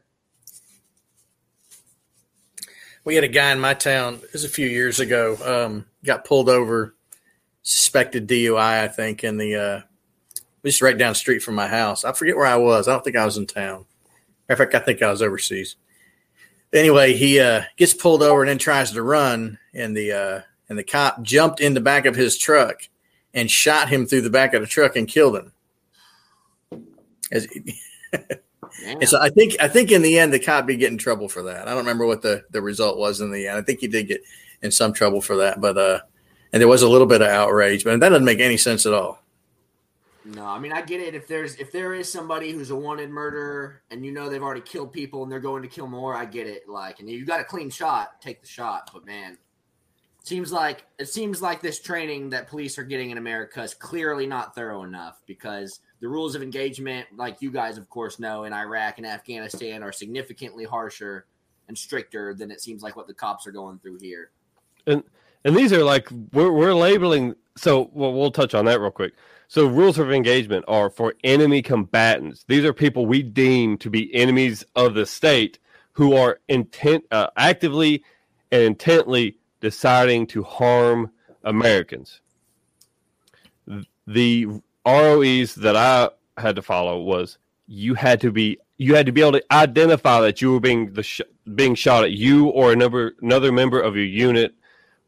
We 3.03 3.15
had 3.15 3.23
a 3.23 3.29
guy 3.29 3.51
in 3.51 3.59
my 3.59 3.73
town. 3.73 4.15
It 4.23 4.33
was 4.33 4.45
a 4.45 4.49
few 4.49 4.67
years 4.67 4.99
ago. 4.99 5.37
Um, 5.43 5.85
got 6.05 6.23
pulled 6.23 6.49
over, 6.49 6.95
suspected 7.61 8.27
DUI. 8.27 8.83
I 8.83 8.87
think 8.87 9.23
in 9.23 9.37
the 9.37 9.55
uh, 9.55 9.81
just 10.63 10.81
right 10.81 10.97
down 10.97 11.11
the 11.11 11.15
street 11.15 11.39
from 11.43 11.55
my 11.55 11.67
house. 11.67 12.05
I 12.05 12.13
forget 12.13 12.35
where 12.37 12.45
I 12.45 12.55
was. 12.55 12.87
I 12.87 12.93
don't 12.93 13.03
think 13.03 13.17
I 13.17 13.25
was 13.25 13.37
in 13.37 13.47
town. 13.47 13.85
Matter 14.47 14.63
of 14.63 14.69
fact, 14.71 14.75
I 14.75 14.85
think 14.85 15.01
I 15.01 15.11
was 15.11 15.21
overseas. 15.21 15.75
Anyway, 16.73 17.13
he 17.13 17.39
uh, 17.39 17.61
gets 17.77 17.93
pulled 17.93 18.23
over 18.23 18.41
and 18.41 18.49
then 18.49 18.57
tries 18.57 18.91
to 18.91 19.03
run, 19.03 19.59
and 19.73 19.95
the 19.95 20.11
uh, 20.11 20.41
and 20.69 20.77
the 20.77 20.83
cop 20.83 21.21
jumped 21.21 21.61
in 21.61 21.73
the 21.73 21.81
back 21.81 22.05
of 22.05 22.15
his 22.15 22.37
truck 22.37 22.81
and 23.33 23.49
shot 23.49 23.89
him 23.89 24.05
through 24.05 24.21
the 24.21 24.29
back 24.29 24.53
of 24.53 24.61
the 24.61 24.67
truck 24.67 24.95
and 24.95 25.07
killed 25.07 25.35
him. 25.35 25.51
As, 27.31 27.47
and 28.11 29.07
so 29.07 29.19
I 29.21 29.29
think 29.29 29.55
I 29.59 29.67
think 29.67 29.91
in 29.91 30.01
the 30.01 30.17
end 30.17 30.33
the 30.33 30.39
cop 30.39 30.67
did 30.67 30.79
get 30.79 30.91
in 30.91 30.97
trouble 30.97 31.29
for 31.29 31.43
that. 31.43 31.67
I 31.67 31.71
don't 31.71 31.77
remember 31.77 32.05
what 32.05 32.21
the, 32.21 32.43
the 32.51 32.61
result 32.61 32.97
was 32.97 33.21
in 33.21 33.31
the 33.31 33.47
end. 33.47 33.57
I 33.57 33.61
think 33.61 33.79
he 33.79 33.87
did 33.87 34.07
get 34.07 34.21
in 34.61 34.71
some 34.71 34.93
trouble 34.93 35.21
for 35.21 35.37
that, 35.37 35.61
but 35.61 35.77
uh, 35.77 35.99
and 36.51 36.61
there 36.61 36.67
was 36.67 36.81
a 36.81 36.89
little 36.89 37.07
bit 37.07 37.21
of 37.21 37.27
outrage, 37.27 37.83
but 37.83 37.99
that 37.99 38.09
doesn't 38.09 38.25
make 38.25 38.39
any 38.39 38.57
sense 38.57 38.85
at 38.85 38.93
all. 38.93 39.22
No, 40.25 40.45
I 40.45 40.59
mean 40.59 40.71
I 40.71 40.81
get 40.81 41.01
it. 41.01 41.15
If 41.15 41.27
there's 41.27 41.55
if 41.55 41.71
there 41.71 41.93
is 41.93 42.11
somebody 42.11 42.51
who's 42.51 42.69
a 42.69 42.75
wanted 42.75 43.09
murderer 43.09 43.81
and 43.91 44.05
you 44.05 44.11
know 44.11 44.29
they've 44.29 44.41
already 44.41 44.61
killed 44.61 44.93
people 44.93 45.23
and 45.23 45.31
they're 45.31 45.39
going 45.39 45.63
to 45.63 45.67
kill 45.67 45.87
more, 45.87 46.15
I 46.15 46.25
get 46.25 46.47
it. 46.47 46.67
Like, 46.67 46.99
and 46.99 47.09
you 47.09 47.25
got 47.25 47.41
a 47.41 47.43
clean 47.43 47.69
shot, 47.69 48.21
take 48.21 48.41
the 48.41 48.47
shot. 48.47 48.89
But 48.93 49.05
man, 49.05 49.37
seems 50.23 50.51
like 50.51 50.85
it 50.97 51.09
seems 51.09 51.41
like 51.41 51.61
this 51.61 51.81
training 51.81 52.29
that 52.29 52.47
police 52.47 52.77
are 52.77 52.83
getting 52.83 53.11
in 53.11 53.17
America 53.17 53.61
is 53.61 53.73
clearly 53.73 54.25
not 54.25 54.55
thorough 54.55 54.83
enough 54.83 55.21
because 55.25 55.81
the 55.99 56.07
rules 56.07 56.35
of 56.35 56.41
engagement, 56.41 57.07
like 57.15 57.41
you 57.41 57.51
guys 57.51 57.77
of 57.77 57.89
course 57.89 58.17
know, 58.19 58.45
in 58.45 58.53
Iraq 58.53 58.97
and 58.97 59.05
Afghanistan, 59.05 59.83
are 59.83 59.91
significantly 59.91 60.63
harsher 60.63 61.25
and 61.67 61.77
stricter 61.77 62.33
than 62.33 62.49
it 62.49 62.61
seems 62.61 62.81
like 62.81 62.95
what 62.95 63.07
the 63.07 63.13
cops 63.13 63.45
are 63.45 63.51
going 63.51 63.79
through 63.79 63.99
here. 63.99 64.31
And 64.87 65.03
and 65.43 65.55
these 65.55 65.73
are 65.73 65.83
like 65.83 66.09
we're 66.31 66.51
we're 66.51 66.73
labeling. 66.73 67.35
So 67.57 67.89
well, 67.93 68.13
we'll 68.13 68.31
touch 68.31 68.53
on 68.53 68.65
that 68.65 68.79
real 68.79 68.91
quick. 68.91 69.13
So 69.53 69.67
rules 69.67 69.99
of 69.99 70.11
engagement 70.11 70.65
are 70.67 70.89
for 70.89 71.13
enemy 71.23 71.61
combatants. 71.61 72.43
These 72.47 72.65
are 72.65 72.73
people 72.73 73.05
we 73.05 73.21
deem 73.21 73.77
to 73.77 73.89
be 73.91 74.11
enemies 74.15 74.65
of 74.75 74.95
the 74.95 75.05
state 75.05 75.59
who 75.91 76.15
are 76.15 76.39
intent 76.47 77.05
uh, 77.11 77.27
actively 77.37 78.03
and 78.51 78.63
intently 78.63 79.37
deciding 79.59 80.25
to 80.25 80.41
harm 80.41 81.11
Americans. 81.43 82.19
The 84.07 84.47
ROEs 84.87 85.53
that 85.53 85.75
I 85.75 86.09
had 86.41 86.55
to 86.55 86.63
follow 86.63 87.03
was 87.03 87.37
you 87.67 87.93
had 87.93 88.21
to 88.21 88.31
be 88.31 88.57
you 88.77 88.95
had 88.95 89.05
to 89.05 89.11
be 89.11 89.21
able 89.21 89.33
to 89.33 89.43
identify 89.51 90.19
that 90.21 90.41
you 90.41 90.51
were 90.51 90.59
being 90.59 90.93
the 90.93 91.03
sh- 91.03 91.21
being 91.53 91.75
shot 91.75 92.03
at 92.03 92.13
you 92.13 92.47
or 92.47 92.73
another 92.73 93.13
another 93.21 93.51
member 93.51 93.79
of 93.79 93.95
your 93.95 94.05
unit 94.05 94.55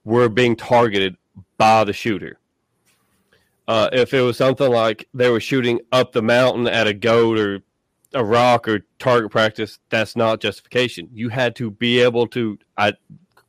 were 0.03 0.29
being 0.29 0.55
targeted 0.55 1.17
by 1.57 1.83
the 1.83 1.93
shooter. 1.93 2.37
Uh, 3.67 3.89
if 3.91 4.13
it 4.13 4.21
was 4.21 4.37
something 4.37 4.69
like 4.71 5.07
they 5.13 5.29
were 5.29 5.39
shooting 5.39 5.79
up 5.91 6.11
the 6.11 6.21
mountain 6.21 6.67
at 6.67 6.87
a 6.87 6.93
goat 6.93 7.39
or 7.39 7.61
a 8.13 8.23
rock 8.23 8.67
or 8.67 8.85
target 8.99 9.31
practice, 9.31 9.79
that's 9.89 10.15
not 10.15 10.39
justification. 10.39 11.09
You 11.11 11.29
had 11.29 11.55
to 11.57 11.71
be 11.71 11.99
able 11.99 12.27
to, 12.27 12.59
I, 12.77 12.93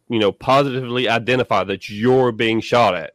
you 0.08 0.18
know, 0.18 0.32
positively 0.32 1.08
identify 1.08 1.64
that 1.64 1.88
you're 1.90 2.32
being 2.32 2.60
shot 2.60 2.94
at. 2.94 3.12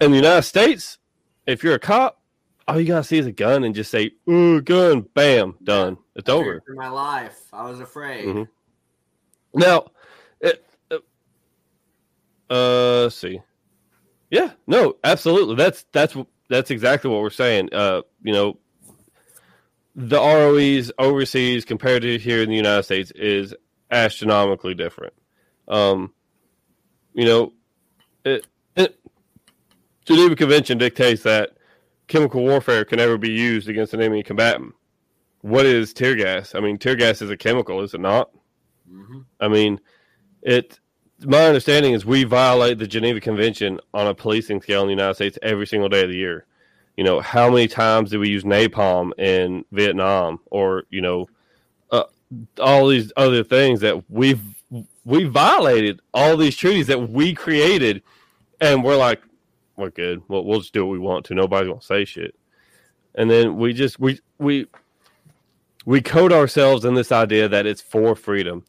In 0.00 0.10
the 0.10 0.18
United 0.18 0.42
States, 0.42 0.98
if 1.46 1.62
you're 1.64 1.74
a 1.74 1.78
cop, 1.78 2.20
all 2.68 2.78
you 2.78 2.86
gotta 2.86 3.04
see 3.04 3.18
is 3.18 3.26
a 3.26 3.32
gun 3.32 3.64
and 3.64 3.74
just 3.74 3.90
say, 3.90 4.12
"Ooh, 4.28 4.60
gun!" 4.60 5.02
Bam, 5.14 5.56
done. 5.62 5.98
It's 6.14 6.28
over. 6.28 6.62
For 6.66 6.74
my 6.74 6.88
life, 6.88 7.40
I 7.52 7.68
was 7.68 7.80
afraid. 7.80 8.26
Mhm. 8.26 8.48
Now, 9.54 9.90
it, 10.40 10.64
uh, 10.90 10.98
uh, 12.50 13.02
let's 13.02 13.16
see. 13.16 13.40
Yeah, 14.32 14.52
no, 14.66 14.96
absolutely. 15.04 15.56
That's 15.56 15.84
that's 15.92 16.16
that's 16.50 16.72
exactly 16.72 17.10
what 17.10 17.20
we're 17.22 17.30
saying. 17.30 17.70
Uh, 17.74 18.02
you 18.24 18.32
know, 18.32 18.58
the 19.94 20.18
ROEs 20.18 20.90
overseas 20.98 21.66
compared 21.66 22.02
to 22.02 22.18
here 22.18 22.42
in 22.42 22.48
the 22.48 22.56
United 22.56 22.84
States 22.84 23.12
is 23.12 23.54
astronomically 23.90 24.74
different. 24.74 25.12
Um, 25.68 26.14
you 27.14 27.26
know, 27.26 27.52
it, 28.24 28.46
it, 28.76 28.98
Geneva 30.06 30.34
Convention 30.34 30.78
dictates 30.78 31.22
that 31.24 31.50
chemical 32.08 32.42
warfare 32.42 32.86
can 32.86 32.98
never 32.98 33.18
be 33.18 33.30
used 33.32 33.68
against 33.68 33.94
an 33.94 34.00
enemy 34.00 34.22
combatant. 34.22 34.74
What 35.42 35.66
is 35.66 35.92
tear 35.92 36.16
gas? 36.16 36.54
I 36.54 36.60
mean, 36.60 36.78
tear 36.78 36.96
gas 36.96 37.20
is 37.22 37.30
a 37.30 37.36
chemical, 37.36 37.82
is 37.82 37.94
it 37.94 38.00
not? 38.00 38.30
hmm 38.88 39.20
I 39.40 39.48
mean, 39.48 39.80
it. 40.42 40.80
My 41.24 41.46
understanding 41.46 41.92
is 41.94 42.04
we 42.04 42.24
violate 42.24 42.78
the 42.78 42.86
Geneva 42.86 43.20
Convention 43.20 43.80
on 43.94 44.06
a 44.06 44.14
policing 44.14 44.62
scale 44.62 44.82
in 44.82 44.88
the 44.88 44.92
United 44.92 45.14
States 45.14 45.38
every 45.42 45.66
single 45.66 45.88
day 45.88 46.02
of 46.02 46.08
the 46.10 46.16
year. 46.16 46.46
You 46.96 47.04
know, 47.04 47.20
how 47.20 47.48
many 47.50 47.68
times 47.68 48.10
did 48.10 48.18
we 48.18 48.28
use 48.28 48.44
napalm 48.44 49.18
in 49.18 49.64
Vietnam, 49.72 50.40
or 50.50 50.84
you 50.90 51.00
know, 51.00 51.28
uh, 51.90 52.04
all 52.60 52.88
these 52.88 53.12
other 53.16 53.44
things 53.44 53.80
that 53.80 54.10
we've 54.10 54.40
we 55.04 55.24
violated 55.24 56.00
all 56.14 56.36
these 56.36 56.56
treaties 56.56 56.86
that 56.86 57.08
we 57.10 57.34
created, 57.34 58.02
and 58.60 58.84
we're 58.84 58.96
like, 58.96 59.22
we're 59.76 59.90
good. 59.90 60.22
Well, 60.28 60.44
we'll 60.44 60.60
just 60.60 60.72
do 60.72 60.84
what 60.84 60.92
we 60.92 60.98
want 60.98 61.24
to. 61.26 61.34
Nobody's 61.34 61.68
gonna 61.68 61.82
say 61.82 62.04
shit. 62.04 62.34
And 63.14 63.30
then 63.30 63.56
we 63.56 63.72
just 63.72 63.98
we 63.98 64.20
we 64.38 64.66
we 65.84 66.00
code 66.00 66.32
ourselves 66.32 66.84
in 66.84 66.94
this 66.94 67.12
idea 67.12 67.48
that 67.48 67.66
it's 67.66 67.80
for 67.80 68.14
freedom. 68.14 68.64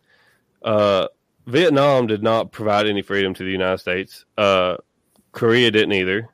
Uh, 0.63 1.07
Vietnam 1.45 2.07
did 2.07 2.23
not 2.23 2.51
provide 2.51 2.87
any 2.87 3.01
freedom 3.01 3.33
to 3.33 3.43
the 3.43 3.51
United 3.51 3.79
States. 3.79 4.25
Uh, 4.37 4.77
Korea 5.31 5.71
didn't 5.71 5.93
either. 5.93 6.29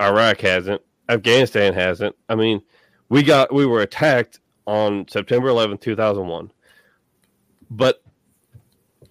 Iraq 0.00 0.40
hasn't. 0.40 0.82
Afghanistan 1.08 1.74
hasn't. 1.74 2.14
I 2.28 2.34
mean, 2.34 2.62
we 3.08 3.22
got 3.22 3.52
we 3.52 3.66
were 3.66 3.80
attacked 3.80 4.40
on 4.66 5.06
September 5.08 5.48
11th, 5.48 5.80
2001. 5.80 6.52
But 7.70 8.02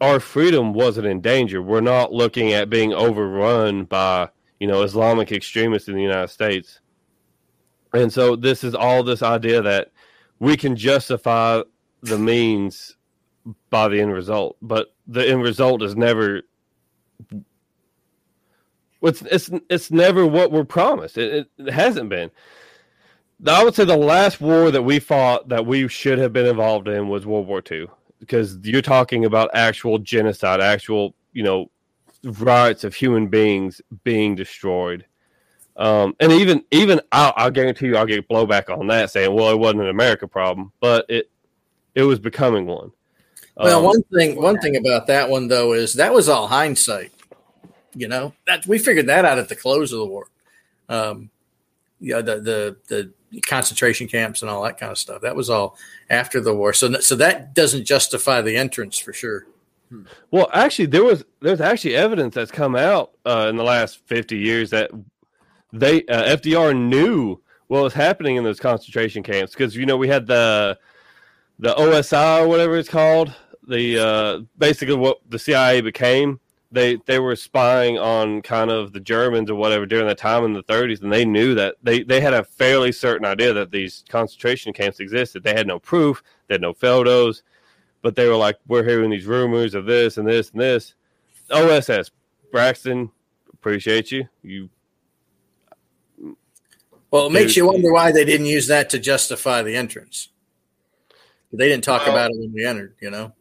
our 0.01 0.19
freedom 0.19 0.73
wasn't 0.73 1.07
in 1.07 1.21
danger. 1.21 1.61
We're 1.61 1.81
not 1.81 2.11
looking 2.11 2.53
at 2.53 2.69
being 2.69 2.93
overrun 2.93 3.85
by, 3.85 4.29
you 4.59 4.67
know, 4.67 4.83
Islamic 4.83 5.31
extremists 5.31 5.87
in 5.87 5.95
the 5.95 6.01
United 6.01 6.29
States. 6.29 6.79
And 7.93 8.11
so 8.11 8.35
this 8.35 8.63
is 8.63 8.75
all 8.75 9.03
this 9.03 9.23
idea 9.23 9.61
that 9.61 9.91
we 10.39 10.57
can 10.57 10.75
justify 10.75 11.61
the 12.01 12.17
means 12.17 12.97
by 13.69 13.87
the 13.87 13.99
end 13.99 14.13
result, 14.13 14.57
but 14.61 14.93
the 15.07 15.27
end 15.27 15.41
result 15.41 15.83
is 15.83 15.95
never 15.95 16.41
it's 19.01 19.21
it's 19.23 19.49
it's 19.69 19.91
never 19.91 20.25
what 20.25 20.51
we're 20.51 20.63
promised. 20.63 21.17
It, 21.17 21.33
it, 21.57 21.67
it 21.67 21.73
hasn't 21.73 22.09
been. 22.09 22.31
I 23.45 23.63
would 23.63 23.75
say 23.75 23.85
the 23.85 23.97
last 23.97 24.39
war 24.39 24.71
that 24.71 24.81
we 24.81 24.99
fought 24.99 25.49
that 25.49 25.65
we 25.65 25.87
should 25.87 26.17
have 26.17 26.33
been 26.33 26.45
involved 26.45 26.87
in 26.87 27.09
was 27.09 27.25
World 27.25 27.47
War 27.47 27.61
II, 27.69 27.87
because 28.19 28.57
you're 28.63 28.81
talking 28.81 29.25
about 29.25 29.49
actual 29.53 29.99
genocide, 29.99 30.61
actual 30.61 31.13
you 31.33 31.43
know 31.43 31.69
rights 32.23 32.83
of 32.83 32.95
human 32.95 33.27
beings 33.27 33.81
being 34.03 34.35
destroyed. 34.35 35.05
Um, 35.77 36.15
and 36.19 36.31
even 36.31 36.63
even 36.71 37.01
I'll, 37.11 37.33
I'll 37.35 37.51
guarantee 37.51 37.87
you 37.87 37.97
I'll 37.97 38.05
get 38.05 38.27
blowback 38.29 38.75
on 38.75 38.87
that 38.87 39.11
saying, 39.11 39.33
well, 39.33 39.49
it 39.49 39.59
wasn't 39.59 39.81
an 39.81 39.89
America 39.89 40.27
problem, 40.27 40.71
but 40.79 41.05
it 41.09 41.29
it 41.93 42.03
was 42.03 42.19
becoming 42.19 42.65
one. 42.65 42.91
Well, 43.57 43.79
Um, 43.79 43.85
one 43.85 44.03
thing 44.03 44.41
one 44.41 44.59
thing 44.59 44.75
about 44.75 45.07
that 45.07 45.29
one 45.29 45.47
though 45.47 45.73
is 45.73 45.93
that 45.93 46.13
was 46.13 46.27
all 46.27 46.47
hindsight. 46.47 47.11
You 47.93 48.07
know 48.07 48.33
that 48.47 48.67
we 48.67 48.77
figured 48.77 49.07
that 49.07 49.23
out 49.25 49.39
at 49.39 49.47
the 49.49 49.55
close 49.55 49.93
of 49.93 49.99
the 49.99 50.05
war. 50.05 50.27
Um, 50.89 51.29
yeah, 51.99 52.21
the 52.21 52.41
the 52.41 52.77
the 52.87 53.41
concentration 53.41 54.07
camps 54.07 54.41
and 54.41 54.51
all 54.51 54.63
that 54.63 54.77
kind 54.77 54.91
of 54.91 54.97
stuff. 54.97 55.21
That 55.21 55.35
was 55.35 55.49
all 55.49 55.77
after 56.09 56.41
the 56.41 56.53
war. 56.53 56.73
So 56.73 56.91
so 56.99 57.15
that 57.15 57.53
doesn't 57.53 57.85
justify 57.85 58.41
the 58.41 58.57
entrance 58.57 58.97
for 58.97 59.13
sure. 59.13 59.47
Well, 60.31 60.49
actually, 60.53 60.87
there 60.87 61.03
was 61.03 61.23
there's 61.41 61.61
actually 61.61 61.95
evidence 61.95 62.35
that's 62.35 62.51
come 62.51 62.75
out 62.75 63.11
uh, 63.25 63.47
in 63.49 63.55
the 63.55 63.63
last 63.63 63.99
fifty 64.05 64.37
years 64.37 64.69
that 64.71 64.91
they 65.71 66.03
uh, 66.05 66.35
FDR 66.35 66.77
knew 66.77 67.39
what 67.67 67.83
was 67.83 67.93
happening 67.93 68.35
in 68.35 68.43
those 68.43 68.59
concentration 68.59 69.23
camps 69.23 69.53
because 69.53 69.75
you 69.75 69.85
know 69.85 69.95
we 69.97 70.07
had 70.07 70.27
the 70.27 70.77
the 71.59 71.73
OSI 71.75 72.41
or 72.41 72.47
whatever 72.47 72.75
it's 72.77 72.89
called, 72.89 73.33
the 73.67 73.99
uh, 73.99 74.39
basically 74.57 74.95
what 74.95 75.19
the 75.29 75.39
CIA 75.39 75.81
became. 75.81 76.39
They 76.71 76.97
they 77.05 77.19
were 77.19 77.35
spying 77.35 77.97
on 77.97 78.41
kind 78.41 78.69
of 78.69 78.91
the 78.91 78.99
Germans 78.99 79.49
or 79.49 79.55
whatever 79.55 79.85
during 79.85 80.07
that 80.07 80.17
time 80.17 80.43
in 80.43 80.53
the 80.53 80.63
30s, 80.63 81.01
and 81.01 81.11
they 81.11 81.23
knew 81.23 81.55
that 81.55 81.75
they 81.83 82.03
they 82.03 82.19
had 82.19 82.33
a 82.33 82.43
fairly 82.43 82.91
certain 82.91 83.25
idea 83.25 83.53
that 83.53 83.71
these 83.71 84.03
concentration 84.09 84.73
camps 84.73 84.99
existed. 84.99 85.43
They 85.43 85.53
had 85.53 85.67
no 85.67 85.79
proof, 85.79 86.21
they 86.47 86.55
had 86.55 86.61
no 86.61 86.73
photos, 86.73 87.43
but 88.01 88.15
they 88.15 88.27
were 88.27 88.35
like, 88.35 88.57
"We're 88.67 88.83
hearing 88.83 89.11
these 89.11 89.25
rumors 89.25 89.73
of 89.73 89.85
this 89.85 90.17
and 90.17 90.27
this 90.27 90.51
and 90.51 90.59
this." 90.59 90.95
OSS 91.51 92.11
Braxton, 92.51 93.11
appreciate 93.53 94.11
you. 94.11 94.27
You 94.41 94.69
well, 97.11 97.27
it 97.27 97.31
makes 97.31 97.55
you 97.55 97.65
wonder 97.67 97.93
why 97.93 98.11
they 98.11 98.25
didn't 98.25 98.47
use 98.47 98.67
that 98.67 98.89
to 98.89 98.99
justify 98.99 99.61
the 99.61 99.75
entrance. 99.75 100.29
They 101.53 101.69
didn't 101.69 101.85
talk 101.85 102.01
well, 102.01 102.11
about 102.11 102.31
it 102.31 102.37
when 102.37 102.51
we 102.53 102.65
entered, 102.65 102.95
you 102.99 103.09
know. 103.09 103.33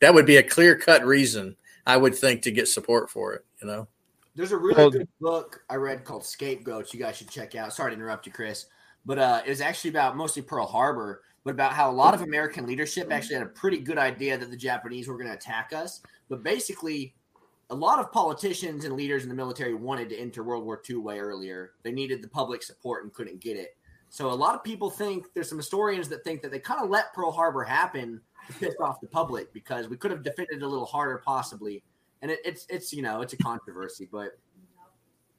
That 0.00 0.14
would 0.14 0.26
be 0.26 0.36
a 0.36 0.42
clear 0.42 0.76
cut 0.76 1.04
reason, 1.04 1.56
I 1.86 1.96
would 1.96 2.14
think, 2.14 2.42
to 2.42 2.50
get 2.50 2.68
support 2.68 3.10
for 3.10 3.34
it, 3.34 3.44
you 3.60 3.68
know. 3.68 3.88
There's 4.34 4.52
a 4.52 4.56
really 4.56 4.76
well, 4.76 4.90
good 4.90 5.08
book 5.20 5.62
I 5.68 5.74
read 5.74 6.04
called 6.04 6.24
Scapegoats. 6.24 6.94
You 6.94 7.00
guys 7.00 7.16
should 7.16 7.30
check 7.30 7.54
out. 7.54 7.72
Sorry 7.72 7.90
to 7.90 7.96
interrupt 7.96 8.26
you, 8.26 8.32
Chris, 8.32 8.66
but 9.04 9.18
uh, 9.18 9.42
it 9.44 9.50
was 9.50 9.60
actually 9.60 9.90
about 9.90 10.16
mostly 10.16 10.42
Pearl 10.42 10.66
Harbor, 10.66 11.22
but 11.44 11.50
about 11.50 11.72
how 11.72 11.90
a 11.90 11.92
lot 11.92 12.14
of 12.14 12.22
American 12.22 12.66
leadership 12.66 13.12
actually 13.12 13.36
had 13.36 13.46
a 13.46 13.50
pretty 13.50 13.78
good 13.78 13.98
idea 13.98 14.38
that 14.38 14.50
the 14.50 14.56
Japanese 14.56 15.08
were 15.08 15.16
going 15.16 15.28
to 15.28 15.34
attack 15.34 15.72
us. 15.74 16.00
But 16.28 16.42
basically, 16.42 17.14
a 17.70 17.74
lot 17.74 17.98
of 17.98 18.12
politicians 18.12 18.84
and 18.84 18.96
leaders 18.96 19.22
in 19.22 19.28
the 19.28 19.34
military 19.34 19.74
wanted 19.74 20.08
to 20.10 20.18
enter 20.18 20.42
World 20.42 20.64
War 20.64 20.80
II 20.88 20.96
way 20.96 21.18
earlier. 21.18 21.72
They 21.82 21.92
needed 21.92 22.22
the 22.22 22.28
public 22.28 22.62
support 22.62 23.04
and 23.04 23.12
couldn't 23.12 23.40
get 23.40 23.56
it. 23.56 23.76
So 24.10 24.28
a 24.30 24.34
lot 24.34 24.56
of 24.56 24.64
people 24.64 24.90
think 24.90 25.26
there's 25.34 25.48
some 25.48 25.58
historians 25.58 26.08
that 26.08 26.24
think 26.24 26.42
that 26.42 26.50
they 26.50 26.58
kind 26.58 26.82
of 26.82 26.90
let 26.90 27.14
Pearl 27.14 27.30
Harbor 27.30 27.62
happen 27.62 28.20
to 28.46 28.52
piss 28.54 28.74
off 28.80 29.00
the 29.00 29.06
public 29.06 29.52
because 29.52 29.88
we 29.88 29.96
could 29.96 30.10
have 30.10 30.22
defended 30.22 30.62
a 30.62 30.66
little 30.66 30.86
harder 30.86 31.22
possibly. 31.24 31.82
And 32.22 32.30
it, 32.30 32.40
it's 32.44 32.66
it's 32.68 32.92
you 32.92 33.02
know 33.02 33.22
it's 33.22 33.32
a 33.32 33.36
controversy, 33.36 34.08
but 34.10 34.38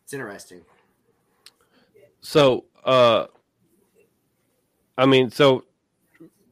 it's 0.04 0.14
interesting. 0.14 0.62
So 2.22 2.66
uh 2.84 3.28
I 4.98 5.06
mean 5.06 5.30
so 5.30 5.66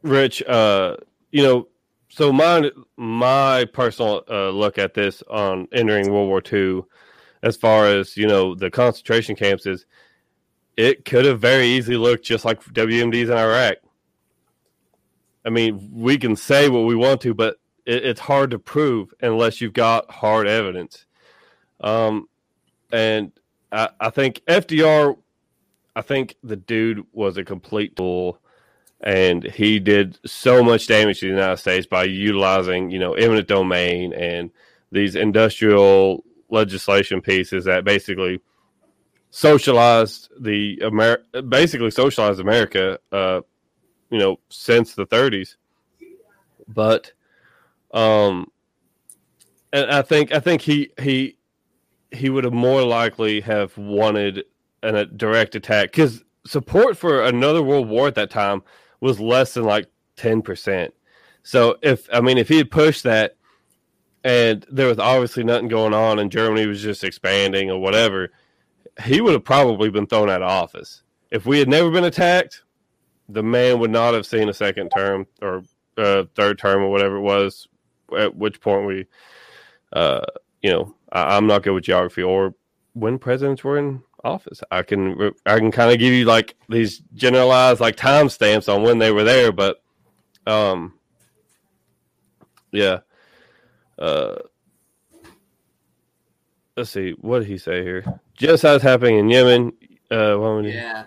Rich 0.04 0.44
uh 0.44 0.98
you 1.32 1.44
know 1.44 1.68
so 2.10 2.34
my 2.34 2.70
my 2.98 3.66
personal 3.66 4.24
uh, 4.30 4.50
look 4.50 4.78
at 4.78 4.94
this 4.94 5.24
on 5.30 5.68
entering 5.72 6.12
World 6.12 6.28
War 6.28 6.42
II, 6.52 6.84
as 7.44 7.56
far 7.56 7.86
as 7.86 8.18
you 8.18 8.28
know, 8.28 8.56
the 8.56 8.70
concentration 8.70 9.36
camps 9.36 9.66
is, 9.66 9.86
it 10.76 11.06
could 11.06 11.26
have 11.26 11.40
very 11.40 11.68
easily 11.68 11.98
looked 11.98 12.26
just 12.26 12.46
like 12.46 12.64
WMDs 12.64 13.26
in 13.26 13.32
Iraq. 13.32 13.78
I 15.46 15.50
mean, 15.50 15.90
we 15.94 16.18
can 16.18 16.36
say 16.36 16.70
what 16.70 16.86
we 16.86 16.96
want 16.96 17.22
to, 17.22 17.34
but 17.34 17.58
it, 17.86 18.06
it's 18.06 18.20
hard 18.20 18.52
to 18.52 18.60
prove 18.60 19.14
unless 19.22 19.62
you've 19.62 19.74
got 19.74 20.10
hard 20.12 20.48
evidence. 20.48 21.06
Um, 21.82 22.28
and 22.92 23.32
I, 23.72 23.90
I 24.00 24.10
think 24.10 24.42
FDR, 24.48 25.18
I 25.96 26.02
think 26.02 26.36
the 26.44 26.56
dude 26.56 27.06
was 27.12 27.38
a 27.38 27.44
complete 27.44 27.96
tool 27.96 28.40
and 29.02 29.44
he 29.44 29.80
did 29.80 30.20
so 30.26 30.62
much 30.62 30.88
damage 30.88 31.20
to 31.20 31.28
the 31.28 31.32
United 31.32 31.58
States 31.58 31.88
by 31.88 32.04
utilizing, 32.04 32.92
you 32.92 33.00
know, 33.00 33.14
eminent 33.14 33.48
domain 33.48 34.14
and 34.14 34.52
these 34.92 35.16
industrial 35.16 36.24
legislation 36.50 37.22
pieces 37.22 37.66
that 37.66 37.86
basically 37.86 38.42
socialized 39.32 40.30
the 40.40 40.82
Amer- 40.84 41.24
basically 41.48 41.92
socialized 41.92 42.40
America, 42.40 43.00
uh, 43.12 43.42
you 44.10 44.20
know, 44.20 44.40
since 44.50 44.96
the 44.96 45.06
30s. 45.06 45.56
But, 46.68 47.12
um, 47.94 48.52
and 49.74 49.92
I 49.92 50.02
think 50.02 50.32
I 50.32 50.40
think 50.40 50.62
he 50.62 50.92
he 51.00 51.38
he 52.12 52.30
would 52.30 52.44
have 52.44 52.54
more 52.54 52.84
likely 52.84 53.42
have 53.42 53.78
wanted 53.78 54.46
an, 54.84 54.96
a 54.96 55.06
direct 55.06 55.56
attack 55.56 55.92
because 55.92 56.24
support 56.46 56.98
for 56.98 57.24
another 57.24 57.62
world 57.62 57.88
war 57.88 58.08
at 58.08 58.16
that 58.16 58.32
time 58.32 58.64
was 59.02 59.20
less 59.20 59.54
than 59.54 59.66
like 59.66 59.88
10%. 60.18 60.90
So 61.44 61.78
if 61.82 62.08
I 62.12 62.22
mean 62.22 62.38
if 62.38 62.50
he 62.50 62.58
had 62.58 62.72
pushed 62.72 63.04
that 63.04 63.36
and 64.24 64.66
there 64.72 64.88
was 64.88 65.00
obviously 65.00 65.44
nothing 65.44 65.68
going 65.68 65.94
on 65.94 66.20
and 66.20 66.32
Germany 66.32 66.66
was 66.66 66.82
just 66.82 67.04
expanding 67.04 67.70
or 67.72 67.80
whatever, 67.80 68.32
he 69.04 69.22
would 69.22 69.34
have 69.34 69.46
probably 69.46 69.90
been 69.90 70.08
thrown 70.08 70.30
out 70.30 70.42
of 70.42 70.50
office. 70.50 71.04
If 71.32 71.46
we 71.46 71.60
had 71.60 71.70
never 71.70 71.90
been 71.92 72.04
attacked, 72.06 72.64
the 73.30 73.44
man 73.44 73.80
would 73.80 73.92
not 73.92 74.14
have 74.14 74.26
seen 74.26 74.50
a 74.50 74.54
second 74.54 74.90
term 74.90 75.28
or 75.42 75.64
uh, 75.98 76.24
third 76.36 76.58
term 76.60 76.82
or 76.84 76.90
whatever 76.90 77.18
it 77.18 77.22
was. 77.22 77.68
At 78.18 78.36
which 78.36 78.60
point 78.60 78.88
we, 78.88 79.06
uh, 79.94 80.26
you 80.62 80.72
know, 80.72 80.96
I, 81.12 81.38
I'm 81.38 81.46
not 81.46 81.64
good 81.64 81.74
with 81.74 81.84
geography 81.84 82.24
or 82.24 82.56
when 82.94 83.20
presidents 83.20 83.64
were 83.64 83.78
in 83.78 84.02
office. 84.24 84.62
I 84.72 84.82
can 84.82 85.32
I 85.46 85.60
can 85.60 85.72
kind 85.72 85.92
of 85.92 86.00
give 86.00 86.14
you 86.14 86.26
like 86.26 86.56
these 86.68 87.02
generalized 87.14 87.80
like 87.80 87.96
timestamps 87.96 88.74
on 88.74 88.84
when 88.84 88.98
they 88.98 89.12
were 89.12 89.24
there, 89.24 89.52
but 89.52 89.82
um, 90.48 90.94
yeah. 92.72 93.00
Uh, 93.98 94.36
let's 96.78 96.90
see, 96.90 97.12
what 97.20 97.40
did 97.40 97.48
he 97.48 97.58
say 97.58 97.84
here? 97.84 98.20
Genocide's 98.38 98.82
happening 98.82 99.18
in 99.18 99.30
Yemen. 99.30 99.74
Uh, 100.10 100.62
yeah, 100.62 101.06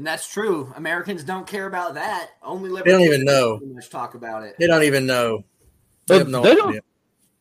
and 0.00 0.06
that's 0.06 0.26
true. 0.26 0.72
Americans 0.76 1.24
don't 1.24 1.46
care 1.46 1.66
about 1.66 1.92
that. 1.92 2.30
Only 2.42 2.70
they 2.80 2.90
don't 2.90 3.02
even 3.02 3.22
know. 3.22 3.60
Much 3.62 3.90
talk 3.90 4.14
about 4.14 4.44
it. 4.44 4.56
They 4.58 4.66
don't 4.66 4.84
even 4.84 5.04
know. 5.04 5.44
They, 6.06 6.16
have 6.16 6.26
no 6.26 6.40
they 6.40 6.52
idea. 6.52 6.62
don't 6.62 6.84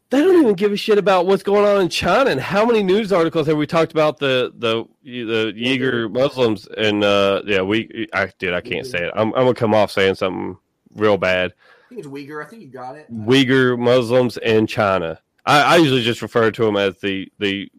they 0.10 0.20
don't 0.20 0.42
even 0.42 0.56
give 0.56 0.74
a 0.74 0.76
shit 0.76 0.98
about 0.98 1.26
what's 1.26 1.42
going 1.42 1.64
on 1.64 1.84
in 1.84 1.88
China. 1.88 2.30
And 2.30 2.42
how 2.42 2.66
many 2.66 2.84
news 2.84 3.14
articles 3.14 3.48
have 3.48 3.56
we 3.56 3.66
talked 3.66 3.94
about 3.94 4.20
the 4.20 4.52
the 4.58 4.84
the 5.06 5.54
Uyghur 5.54 6.12
Muslims? 6.12 6.68
And 6.78 7.02
uh, 7.02 7.44
yeah, 7.46 7.62
we 7.62 8.10
I 8.12 8.30
did 8.40 8.54
I 8.54 8.60
can't 8.60 8.86
say 8.86 9.06
it. 9.06 9.14
I'm 9.16 9.28
I'm 9.36 9.44
gonna 9.46 9.54
come 9.54 9.74
off 9.74 9.90
saying 9.90 10.16
something 10.16 10.58
real 10.96 11.18
bad. 11.18 11.54
I 11.86 11.88
think 11.88 12.00
it's 12.00 12.10
Uyghur. 12.10 12.46
I 12.46 12.50
think 12.50 12.62
you 12.62 12.68
got 12.68 12.98
it. 12.98 13.10
Uyghur 13.10 13.80
Muslims 13.80 14.36
in 14.36 14.68
China. 14.68 15.18
I, 15.46 15.62
I 15.62 15.76
usually 15.78 16.04
just 16.04 16.22
refer 16.22 16.52
to 16.52 16.66
them 16.66 16.76
as 16.76 17.00
the 17.00 17.32
the 17.40 17.72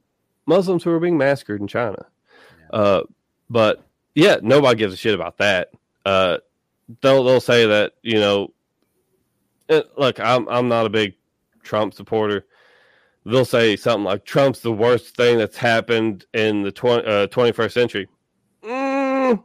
Muslims 0.47 0.83
who 0.85 0.91
are 0.91 1.01
being 1.01 1.19
massacred 1.19 1.61
in 1.61 1.69
China. 1.69 2.07
Uh, 2.73 3.03
but 3.51 3.85
yeah, 4.15 4.37
nobody 4.43 4.79
gives 4.79 4.95
a 4.95 4.97
shit 4.97 5.15
about 5.15 5.39
that. 5.39 5.71
Uh, 6.05 6.39
they'll 7.01 7.25
they'll 7.25 7.41
say 7.41 7.67
that 7.67 7.93
you 8.03 8.19
know. 8.19 8.53
Look, 9.97 10.19
I'm 10.19 10.49
I'm 10.49 10.69
not 10.69 10.87
a 10.87 10.91
big 10.91 11.15
Trump 11.63 11.95
supporter, 11.95 12.47
they'll 13.25 13.45
say 13.45 13.77
something 13.77 14.05
like 14.05 14.25
Trump's 14.25 14.61
the 14.61 14.73
worst 14.73 15.17
thing 15.17 15.39
that's 15.39 15.57
happened 15.57 16.27
in 16.35 16.63
the 16.63 16.73
20, 16.73 17.07
uh, 17.07 17.27
21st 17.29 17.73
century. 17.73 18.09
Mm, 18.63 19.43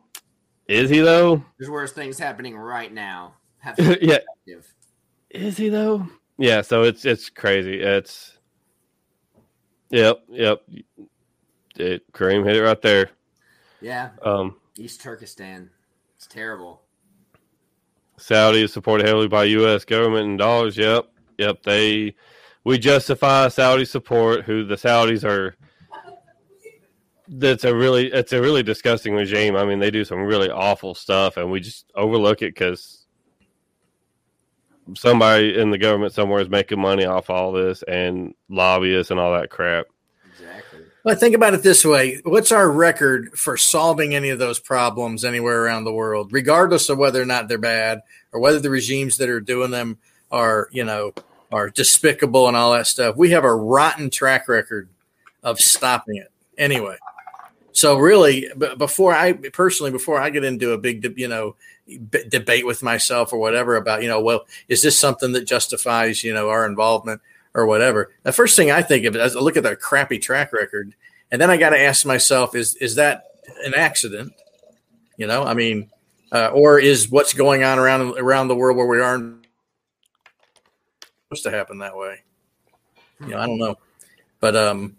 is 0.67 0.89
he 0.89 0.99
though? 0.99 1.43
There's 1.57 1.69
worse 1.69 1.91
things 1.91 2.17
happening 2.17 2.57
right 2.57 2.93
now. 2.93 3.35
yeah. 3.77 4.19
Is 5.29 5.57
he 5.57 5.69
though? 5.69 6.07
Yeah, 6.37 6.61
so 6.61 6.83
it's 6.83 7.05
it's 7.05 7.29
crazy. 7.29 7.81
It's 7.81 8.37
Yep, 9.89 10.23
yep. 10.29 10.61
It 11.77 12.11
Kareem 12.11 12.45
hit 12.45 12.57
it 12.57 12.61
right 12.61 12.81
there. 12.81 13.09
Yeah. 13.85 14.09
Um 14.23 14.55
East 14.79 15.01
Turkestan. 15.01 15.69
It's 16.15 16.25
terrible. 16.25 16.81
Saudi 18.17 18.63
is 18.63 18.73
supported 18.73 19.05
heavily 19.05 19.27
by 19.27 19.43
US 19.43 19.85
government 19.85 20.25
in 20.27 20.37
dollars. 20.37 20.75
Yep. 20.75 21.05
Yep, 21.37 21.61
they 21.61 22.15
we 22.63 22.79
justify 22.79 23.47
Saudi 23.49 23.85
support. 23.85 24.45
Who 24.45 24.65
the 24.65 24.73
Saudis 24.73 25.23
are? 25.23 25.55
That's 27.27 27.63
a 27.63 27.75
really 27.75 28.11
it's 28.11 28.33
a 28.33 28.41
really 28.41 28.63
disgusting 28.63 29.13
regime. 29.13 29.55
I 29.55 29.65
mean, 29.65 29.77
they 29.77 29.91
do 29.91 30.03
some 30.03 30.21
really 30.21 30.49
awful 30.49 30.95
stuff, 30.95 31.37
and 31.37 31.51
we 31.51 31.59
just 31.59 31.85
overlook 31.93 32.41
it 32.41 32.55
because 32.55 33.05
somebody 34.95 35.55
in 35.59 35.69
the 35.69 35.77
government 35.77 36.13
somewhere 36.13 36.41
is 36.41 36.49
making 36.49 36.81
money 36.81 37.05
off 37.05 37.29
all 37.29 37.51
this, 37.51 37.83
and 37.83 38.33
lobbyists 38.49 39.11
and 39.11 39.19
all 39.19 39.33
that 39.33 39.51
crap. 39.51 39.85
Well, 41.05 41.15
think 41.15 41.35
about 41.35 41.53
it 41.53 41.61
this 41.61 41.85
way: 41.85 42.19
What's 42.23 42.51
our 42.51 42.71
record 42.71 43.37
for 43.37 43.57
solving 43.57 44.15
any 44.15 44.29
of 44.29 44.39
those 44.39 44.57
problems 44.57 45.23
anywhere 45.23 45.63
around 45.63 45.83
the 45.83 45.93
world, 45.93 46.33
regardless 46.33 46.89
of 46.89 46.97
whether 46.97 47.21
or 47.21 47.25
not 47.25 47.47
they're 47.47 47.59
bad 47.59 48.01
or 48.31 48.39
whether 48.39 48.59
the 48.59 48.71
regimes 48.71 49.17
that 49.17 49.29
are 49.29 49.39
doing 49.39 49.69
them 49.69 49.99
are, 50.31 50.67
you 50.71 50.83
know, 50.83 51.13
are 51.51 51.69
despicable 51.69 52.47
and 52.47 52.57
all 52.57 52.73
that 52.73 52.87
stuff. 52.87 53.15
We 53.15 53.29
have 53.29 53.43
a 53.43 53.53
rotten 53.55 54.09
track 54.09 54.47
record 54.47 54.89
of 55.43 55.59
stopping 55.59 56.15
it 56.15 56.31
anyway. 56.57 56.97
So 57.71 57.99
really, 57.99 58.49
before 58.79 59.13
I 59.13 59.33
personally, 59.33 59.91
before 59.91 60.19
I 60.19 60.31
get 60.31 60.43
into 60.43 60.71
a 60.71 60.77
big, 60.79 61.19
you 61.19 61.27
know, 61.27 61.55
b- 61.85 62.23
debate 62.27 62.65
with 62.65 62.81
myself 62.81 63.31
or 63.31 63.37
whatever 63.37 63.75
about, 63.75 64.01
you 64.01 64.09
know, 64.09 64.21
well, 64.21 64.47
is 64.69 64.81
this 64.81 64.97
something 64.97 65.33
that 65.33 65.45
justifies, 65.45 66.23
you 66.23 66.33
know, 66.33 66.49
our 66.49 66.65
involvement 66.65 67.21
or 67.55 67.65
whatever? 67.65 68.11
The 68.23 68.33
first 68.33 68.55
thing 68.55 68.69
I 68.69 68.83
think 68.83 69.05
of 69.05 69.15
is 69.15 69.35
I 69.35 69.39
look 69.39 69.57
at 69.57 69.63
their 69.63 69.75
crappy 69.75 70.19
track 70.19 70.53
record, 70.53 70.93
and 71.31 71.41
then 71.41 71.49
I 71.49 71.57
got 71.57 71.71
to 71.71 71.79
ask 71.79 72.05
myself, 72.05 72.53
is 72.53 72.75
is 72.75 72.95
that 72.95 73.23
an 73.63 73.73
accident? 73.73 74.33
You 75.17 75.25
know, 75.25 75.43
I 75.43 75.55
mean, 75.55 75.89
uh, 76.31 76.49
or 76.49 76.77
is 76.77 77.09
what's 77.09 77.33
going 77.33 77.63
on 77.63 77.79
around 77.79 78.19
around 78.19 78.49
the 78.49 78.55
world 78.55 78.77
where 78.77 78.85
we 78.85 78.99
aren't 78.99 79.47
supposed 81.23 81.43
to 81.43 81.51
happen 81.51 81.79
that 81.79 81.97
way? 81.97 82.21
You 83.21 83.29
know, 83.29 83.39
I 83.39 83.47
don't 83.47 83.57
know, 83.57 83.77
but 84.41 84.55
um, 84.57 84.97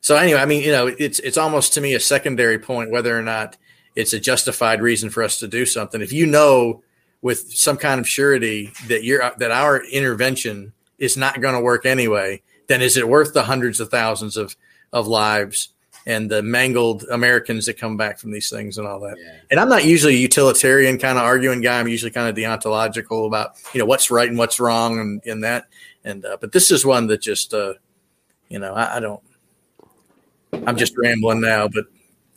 so 0.00 0.16
anyway, 0.16 0.40
I 0.40 0.46
mean, 0.46 0.62
you 0.62 0.72
know, 0.72 0.86
it's 0.86 1.18
it's 1.20 1.36
almost 1.36 1.74
to 1.74 1.80
me 1.82 1.94
a 1.94 2.00
secondary 2.00 2.58
point 2.58 2.90
whether 2.90 3.16
or 3.16 3.22
not 3.22 3.58
it's 3.94 4.14
a 4.14 4.20
justified 4.20 4.80
reason 4.80 5.10
for 5.10 5.22
us 5.22 5.38
to 5.40 5.48
do 5.48 5.66
something. 5.66 6.00
If 6.00 6.12
you 6.12 6.26
know 6.26 6.82
with 7.20 7.52
some 7.52 7.76
kind 7.76 8.00
of 8.00 8.08
surety 8.08 8.72
that 8.88 9.04
you're 9.04 9.30
that 9.38 9.50
our 9.50 9.84
intervention 9.84 10.72
is 10.98 11.16
not 11.16 11.40
going 11.40 11.54
to 11.54 11.60
work 11.60 11.86
anyway, 11.86 12.42
then 12.66 12.82
is 12.82 12.96
it 12.96 13.08
worth 13.08 13.34
the 13.34 13.42
hundreds 13.42 13.80
of 13.80 13.90
thousands 13.90 14.36
of 14.36 14.56
of 14.92 15.06
lives 15.06 15.70
and 16.06 16.30
the 16.30 16.40
mangled 16.40 17.04
Americans 17.10 17.66
that 17.66 17.74
come 17.74 17.96
back 17.96 18.18
from 18.18 18.30
these 18.30 18.48
things 18.48 18.78
and 18.78 18.86
all 18.86 19.00
that? 19.00 19.16
Yeah. 19.18 19.38
And 19.50 19.60
I'm 19.60 19.68
not 19.68 19.84
usually 19.84 20.14
a 20.14 20.18
utilitarian 20.18 20.98
kind 20.98 21.18
of 21.18 21.24
arguing 21.24 21.60
guy. 21.60 21.80
I'm 21.80 21.88
usually 21.88 22.12
kind 22.12 22.28
of 22.28 22.36
deontological 22.36 23.26
about 23.26 23.52
you 23.72 23.80
know 23.80 23.86
what's 23.86 24.10
right 24.10 24.28
and 24.28 24.38
what's 24.38 24.60
wrong 24.60 24.98
and 24.98 25.22
in 25.24 25.40
that. 25.40 25.66
And 26.04 26.24
uh, 26.24 26.36
but 26.40 26.52
this 26.52 26.70
is 26.70 26.84
one 26.86 27.06
that 27.08 27.20
just 27.20 27.52
uh, 27.54 27.74
you 28.48 28.58
know 28.58 28.74
I, 28.74 28.96
I 28.96 29.00
don't 29.00 29.22
I'm 30.52 30.76
just 30.76 30.96
rambling 30.96 31.40
now, 31.40 31.68
but 31.68 31.84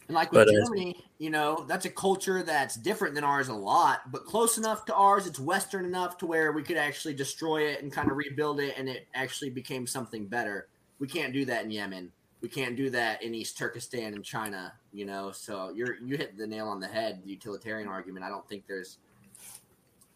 and 0.08 0.16
like 0.16 0.32
with 0.32 0.48
but, 0.48 0.50
uh, 0.50 0.66
Germany, 0.66 0.96
uh, 0.98 1.02
you 1.20 1.30
know, 1.30 1.66
that's 1.68 1.84
a 1.84 1.90
culture 1.90 2.42
that's 2.44 2.76
different 2.78 3.14
than 3.14 3.26
ours 3.26 3.50
a 3.50 3.54
lot, 3.54 4.10
but 4.10 4.26
close 4.26 4.58
enough 4.58 4.86
to 4.86 4.96
ours. 4.96 5.28
It's 5.28 5.40
Western 5.40 5.84
enough 5.84 6.18
to 6.20 6.26
where 6.26 6.54
we 6.54 6.64
could 6.64 6.78
actually 6.78 7.14
destroy 7.14 7.64
it 7.64 7.84
and 7.84 7.92
kind 7.92 8.10
of 8.10 8.16
rebuild 8.16 8.62
it, 8.62 8.76
and 8.78 8.88
it 8.88 9.06
actually 9.14 9.50
became 9.50 9.86
something 9.86 10.26
better. 10.26 10.70
We 10.98 11.08
can't 11.08 11.34
do 11.34 11.44
that 11.46 11.66
in 11.66 11.72
Yemen. 11.72 12.14
We 12.40 12.48
can't 12.48 12.78
do 12.78 12.90
that 12.92 13.22
in 13.22 13.36
East 13.36 13.58
Turkestan 13.58 14.14
and 14.14 14.24
China. 14.24 14.72
You 14.94 15.06
know, 15.06 15.32
so 15.32 15.74
you're 15.76 15.96
you 15.96 16.16
hit 16.16 16.38
the 16.38 16.48
nail 16.48 16.70
on 16.70 16.80
the 16.80 16.88
head. 16.88 17.22
The 17.26 17.32
utilitarian 17.32 17.90
argument. 17.90 18.24
I 18.24 18.30
don't 18.30 18.48
think 18.48 18.66
there's, 18.66 19.00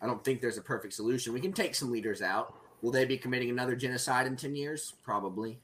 I 0.01 0.07
don't 0.07 0.23
think 0.23 0.39
there's 0.39 0.57
a 0.57 0.61
perfect 0.61 0.93
solution. 0.93 1.33
We 1.33 1.41
can 1.41 1.51
take 1.51 1.75
some 1.75 1.91
leaders 1.91 2.21
out. 2.21 2.55
Will 2.81 2.91
they 2.91 3.03
be 3.03 3.17
committing 3.17 3.49
another 3.49 3.75
genocide 3.75 4.25
in 4.25 4.37
ten 4.37 4.55
years? 4.55 4.93
Probably. 5.03 5.59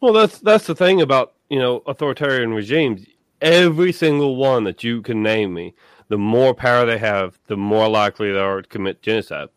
Well, 0.00 0.12
that's 0.12 0.40
that's 0.40 0.66
the 0.66 0.74
thing 0.74 1.00
about 1.00 1.34
you 1.48 1.60
know 1.60 1.84
authoritarian 1.86 2.52
regimes. 2.52 3.06
Every 3.40 3.92
single 3.92 4.36
one 4.36 4.64
that 4.64 4.84
you 4.84 5.02
can 5.02 5.22
name 5.22 5.54
me, 5.54 5.74
the 6.08 6.18
more 6.18 6.54
power 6.54 6.84
they 6.84 6.98
have, 6.98 7.38
the 7.46 7.56
more 7.56 7.88
likely 7.88 8.32
they 8.32 8.38
are 8.38 8.62
to 8.62 8.68
commit 8.68 9.02
genocide. 9.02 9.48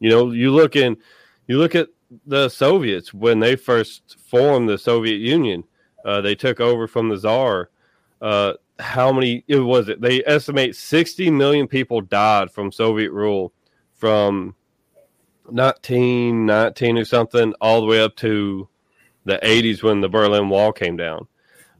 You 0.00 0.10
know, 0.10 0.30
you 0.30 0.52
look 0.52 0.76
in, 0.76 0.96
you 1.46 1.58
look 1.58 1.74
at 1.74 1.88
the 2.26 2.48
Soviets 2.48 3.12
when 3.12 3.40
they 3.40 3.56
first 3.56 4.16
formed 4.18 4.68
the 4.68 4.78
Soviet 4.78 5.18
Union. 5.18 5.64
Uh, 6.04 6.20
they 6.20 6.34
took 6.34 6.60
over 6.60 6.86
from 6.86 7.08
the 7.08 7.16
Czar. 7.16 7.70
Uh, 8.20 8.54
how 8.78 9.12
many 9.12 9.44
it 9.48 9.58
was 9.58 9.88
it? 9.88 10.00
They 10.00 10.24
estimate 10.24 10.76
60 10.76 11.30
million 11.30 11.66
people 11.66 12.00
died 12.00 12.50
from 12.50 12.72
Soviet 12.72 13.10
rule 13.10 13.52
from 13.94 14.54
1919 15.44 16.98
or 16.98 17.04
something 17.04 17.54
all 17.60 17.80
the 17.80 17.86
way 17.86 18.00
up 18.00 18.16
to 18.16 18.68
the 19.24 19.38
80s 19.42 19.82
when 19.82 20.00
the 20.00 20.08
Berlin 20.08 20.48
Wall 20.48 20.72
came 20.72 20.96
down. 20.96 21.26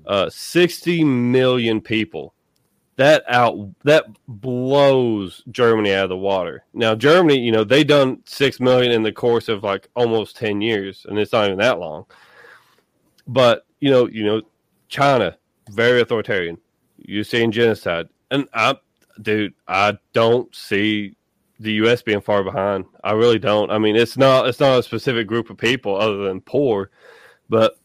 Uh, 0.08 0.30
60 0.30 1.04
million 1.04 1.80
people. 1.80 2.34
That 2.96 3.22
out 3.28 3.56
that 3.84 4.06
blows 4.26 5.44
Germany 5.52 5.92
out 5.92 6.04
of 6.04 6.08
the 6.08 6.16
water. 6.16 6.64
Now 6.72 6.96
Germany, 6.96 7.38
you 7.38 7.52
know, 7.52 7.62
they 7.62 7.84
done 7.84 8.22
6 8.24 8.58
million 8.58 8.90
in 8.90 9.04
the 9.04 9.12
course 9.12 9.48
of 9.48 9.62
like 9.62 9.88
almost 9.94 10.36
10 10.36 10.60
years 10.60 11.06
and 11.08 11.16
it's 11.16 11.32
not 11.32 11.46
even 11.46 11.58
that 11.58 11.78
long. 11.78 12.06
But, 13.28 13.66
you 13.78 13.90
know, 13.90 14.08
you 14.08 14.24
know 14.24 14.42
China 14.88 15.36
very 15.70 16.00
authoritarian. 16.00 16.58
You're 16.96 17.22
seeing 17.22 17.52
genocide. 17.52 18.08
And 18.32 18.48
I 18.52 18.74
dude, 19.22 19.54
I 19.68 19.96
don't 20.12 20.52
see 20.52 21.14
the 21.60 21.72
US 21.74 22.02
being 22.02 22.20
far 22.20 22.42
behind. 22.42 22.86
I 23.04 23.12
really 23.12 23.38
don't. 23.38 23.70
I 23.70 23.78
mean, 23.78 23.94
it's 23.94 24.16
not 24.16 24.48
it's 24.48 24.58
not 24.58 24.80
a 24.80 24.82
specific 24.82 25.28
group 25.28 25.50
of 25.50 25.56
people 25.56 25.96
other 25.96 26.24
than 26.24 26.40
poor 26.40 26.90
but 27.48 27.78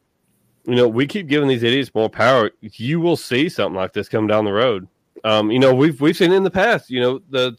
you 0.66 0.76
know, 0.76 0.88
we 0.88 1.06
keep 1.08 1.28
giving 1.28 1.50
these 1.50 1.64
idiots 1.64 1.94
more 1.94 2.10
power. 2.10 2.52
You 2.62 3.00
will 3.00 3.18
see 3.18 3.50
something 3.50 3.76
like 3.76 3.94
this 3.94 4.08
come 4.08 4.28
down 4.28 4.46
the 4.46 4.54
road. 4.54 4.88
Um, 5.24 5.52
you 5.52 5.60
know, 5.60 5.74
we've 5.74 6.00
we've 6.00 6.16
seen 6.16 6.32
in 6.32 6.44
the 6.44 6.52
past. 6.52 6.90
You 6.90 7.02
know, 7.02 7.22
the 7.30 7.58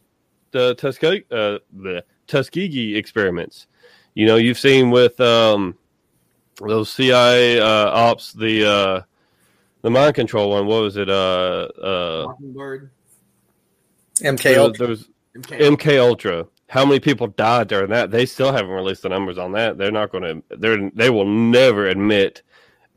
the 0.52 0.74
Tuskegee 0.74 1.24
uh, 1.30 1.58
the 1.72 2.04
Tuskegee 2.26 2.96
experiments. 2.96 3.66
You 4.14 4.26
know, 4.26 4.36
you've 4.36 4.58
seen 4.58 4.90
with 4.90 5.18
um, 5.20 5.76
those 6.60 6.90
CIA 6.90 7.60
uh, 7.60 7.90
ops 7.90 8.32
the 8.32 8.70
uh, 8.70 9.02
the 9.82 9.90
mind 9.90 10.14
control 10.14 10.50
one. 10.50 10.66
What 10.66 10.82
was 10.82 10.96
it? 10.96 11.08
Uh, 11.08 11.68
uh, 11.82 12.24
Mockingbird. 12.28 12.90
MK 14.20 14.56
Ultra. 14.56 14.86
MK. 14.88 15.76
MK 15.76 15.98
Ultra 15.98 16.46
how 16.74 16.84
many 16.84 16.98
people 16.98 17.28
died 17.28 17.68
during 17.68 17.90
that? 17.90 18.10
They 18.10 18.26
still 18.26 18.52
haven't 18.52 18.72
released 18.72 19.02
the 19.02 19.08
numbers 19.08 19.38
on 19.38 19.52
that. 19.52 19.78
They're 19.78 19.92
not 19.92 20.10
going 20.10 20.24
to. 20.24 20.56
They're 20.56 20.90
they 20.90 21.08
will 21.08 21.24
never 21.24 21.86
admit 21.86 22.42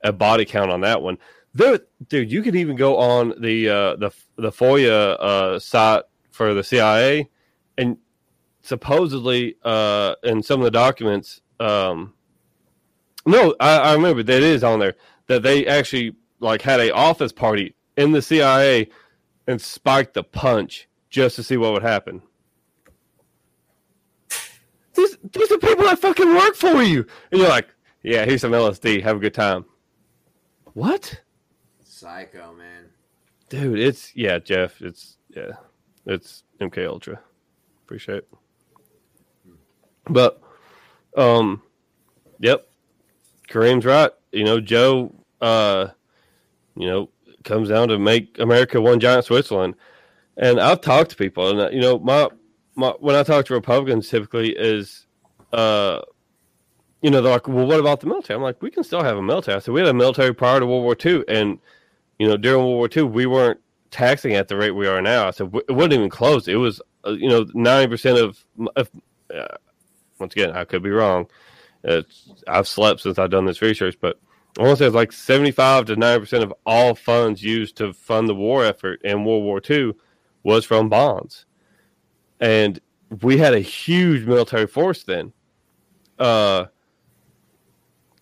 a 0.07 0.13
body 0.13 0.45
count 0.45 0.71
on 0.71 0.81
that 0.81 1.01
one. 1.01 1.17
There, 1.53 1.79
dude, 2.07 2.31
you 2.31 2.41
can 2.41 2.55
even 2.55 2.75
go 2.75 2.97
on 2.97 3.33
the 3.39 3.69
uh, 3.69 3.95
the 3.95 4.11
the 4.35 4.51
FOIA 4.51 5.19
uh, 5.19 5.59
site 5.59 6.03
for 6.31 6.53
the 6.53 6.63
CIA, 6.63 7.29
and 7.77 7.97
supposedly 8.61 9.55
uh, 9.63 10.15
in 10.23 10.43
some 10.43 10.59
of 10.59 10.65
the 10.65 10.71
documents, 10.71 11.41
um, 11.59 12.13
no, 13.25 13.55
I, 13.59 13.77
I 13.77 13.93
remember 13.93 14.23
that 14.23 14.43
is 14.43 14.63
on 14.63 14.79
there 14.79 14.95
that 15.27 15.43
they 15.43 15.65
actually 15.65 16.15
like 16.39 16.61
had 16.61 16.79
a 16.79 16.93
office 16.93 17.31
party 17.31 17.75
in 17.95 18.11
the 18.11 18.21
CIA 18.21 18.89
and 19.47 19.61
spiked 19.61 20.13
the 20.13 20.23
punch 20.23 20.87
just 21.09 21.35
to 21.37 21.43
see 21.43 21.57
what 21.57 21.73
would 21.73 21.83
happen. 21.83 22.21
These 24.93 25.17
these 25.31 25.51
are 25.51 25.57
people 25.57 25.85
that 25.85 25.99
fucking 25.99 26.33
work 26.35 26.55
for 26.55 26.81
you. 26.83 27.05
And 27.31 27.39
you're 27.39 27.49
like, 27.49 27.67
yeah, 28.03 28.25
here's 28.25 28.41
some 28.41 28.51
LSD. 28.51 29.03
Have 29.03 29.17
a 29.17 29.19
good 29.19 29.33
time. 29.33 29.65
What? 30.77 31.19
Psycho, 31.83 32.53
man. 32.53 32.83
Dude, 33.49 33.79
it's 33.79 34.15
yeah, 34.15 34.37
Jeff. 34.37 34.79
It's 34.79 35.17
yeah, 35.35 35.53
it's 36.05 36.43
MK 36.61 36.87
Ultra. 36.87 37.19
Appreciate 37.83 38.17
it. 38.17 38.27
But, 40.07 40.39
um, 41.17 41.63
yep, 42.37 42.69
Kareem's 43.49 43.85
right. 43.85 44.11
You 44.31 44.43
know, 44.43 44.59
Joe, 44.59 45.15
uh, 45.41 45.87
you 46.75 46.85
know, 46.85 47.09
comes 47.43 47.69
down 47.69 47.87
to 47.87 47.97
make 47.97 48.37
America 48.37 48.79
one 48.79 48.99
giant 48.99 49.25
Switzerland. 49.25 49.73
And 50.37 50.59
I've 50.59 50.81
talked 50.81 51.09
to 51.09 51.15
people, 51.15 51.59
and 51.59 51.73
you 51.73 51.81
know, 51.81 51.97
my 51.97 52.29
my, 52.75 52.89
when 52.99 53.15
I 53.15 53.23
talk 53.23 53.47
to 53.47 53.55
Republicans, 53.55 54.09
typically 54.09 54.55
is, 54.55 55.07
uh, 55.53 56.01
you 57.01 57.11
know, 57.11 57.21
they're 57.21 57.31
like, 57.31 57.47
well, 57.47 57.65
what 57.65 57.79
about 57.79 57.99
the 57.99 58.07
military? 58.07 58.35
I'm 58.35 58.43
like, 58.43 58.61
we 58.61 58.71
can 58.71 58.83
still 58.83 59.03
have 59.03 59.17
a 59.17 59.21
military. 59.21 59.55
I 59.55 59.59
said, 59.59 59.73
we 59.73 59.81
had 59.81 59.89
a 59.89 59.93
military 59.93 60.33
prior 60.33 60.59
to 60.59 60.65
World 60.65 60.83
War 60.83 60.95
II. 61.03 61.23
And, 61.27 61.59
you 62.19 62.27
know, 62.27 62.37
during 62.37 62.59
World 62.63 62.77
War 62.77 62.89
II, 62.95 63.03
we 63.03 63.25
weren't 63.25 63.59
taxing 63.91 64.33
at 64.33 64.47
the 64.47 64.57
rate 64.57 64.71
we 64.71 64.87
are 64.87 65.01
now. 65.01 65.27
I 65.27 65.31
said, 65.31 65.51
it 65.67 65.71
wasn't 65.71 65.93
even 65.93 66.09
close. 66.09 66.47
It 66.47 66.55
was, 66.55 66.81
uh, 67.05 67.11
you 67.11 67.29
know, 67.29 67.45
90% 67.45 68.23
of, 68.23 68.43
of 68.75 68.89
uh, 69.33 69.57
once 70.19 70.33
again, 70.33 70.51
I 70.51 70.65
could 70.65 70.83
be 70.83 70.89
wrong. 70.89 71.27
I've 72.47 72.67
slept 72.67 73.01
since 73.01 73.19
I've 73.19 73.29
done 73.29 73.45
this 73.45 73.61
research, 73.61 73.97
but 74.01 74.19
I 74.59 74.63
want 74.63 74.77
to 74.77 74.83
say 74.83 74.87
it's 74.87 74.95
like 74.95 75.11
75 75.11 75.85
to 75.85 75.95
90% 75.95 76.43
of 76.43 76.53
all 76.65 76.95
funds 76.95 77.43
used 77.43 77.77
to 77.77 77.93
fund 77.93 78.27
the 78.27 78.35
war 78.35 78.65
effort 78.65 79.01
in 79.03 79.23
World 79.23 79.43
War 79.43 79.61
II 79.69 79.93
was 80.43 80.65
from 80.65 80.89
bonds 80.89 81.45
and 82.39 82.79
we 83.21 83.37
had 83.37 83.53
a 83.53 83.59
huge 83.59 84.25
military 84.25 84.67
force 84.67 85.03
then. 85.03 85.33
Uh, 86.19 86.65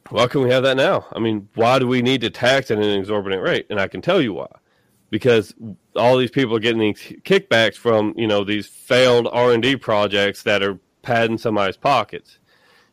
why 0.09 0.27
can 0.27 0.41
we 0.41 0.51
have 0.51 0.63
that 0.63 0.77
now? 0.77 1.05
I 1.13 1.19
mean, 1.19 1.49
why 1.55 1.79
do 1.79 1.87
we 1.87 2.01
need 2.01 2.21
to 2.21 2.29
tax 2.29 2.69
at 2.71 2.77
an 2.77 2.83
exorbitant 2.83 3.41
rate? 3.41 3.67
And 3.69 3.79
I 3.79 3.87
can 3.87 4.01
tell 4.01 4.21
you 4.21 4.33
why. 4.33 4.47
Because 5.09 5.53
all 5.95 6.17
these 6.17 6.31
people 6.31 6.55
are 6.55 6.59
getting 6.59 6.79
these 6.79 6.99
kickbacks 7.23 7.75
from 7.75 8.13
you 8.17 8.27
know 8.27 8.43
these 8.43 8.67
failed 8.67 9.27
R 9.31 9.53
and 9.53 9.63
D 9.63 9.75
projects 9.75 10.43
that 10.43 10.61
are 10.61 10.79
padding 11.03 11.37
somebody's 11.37 11.77
pockets. 11.77 12.39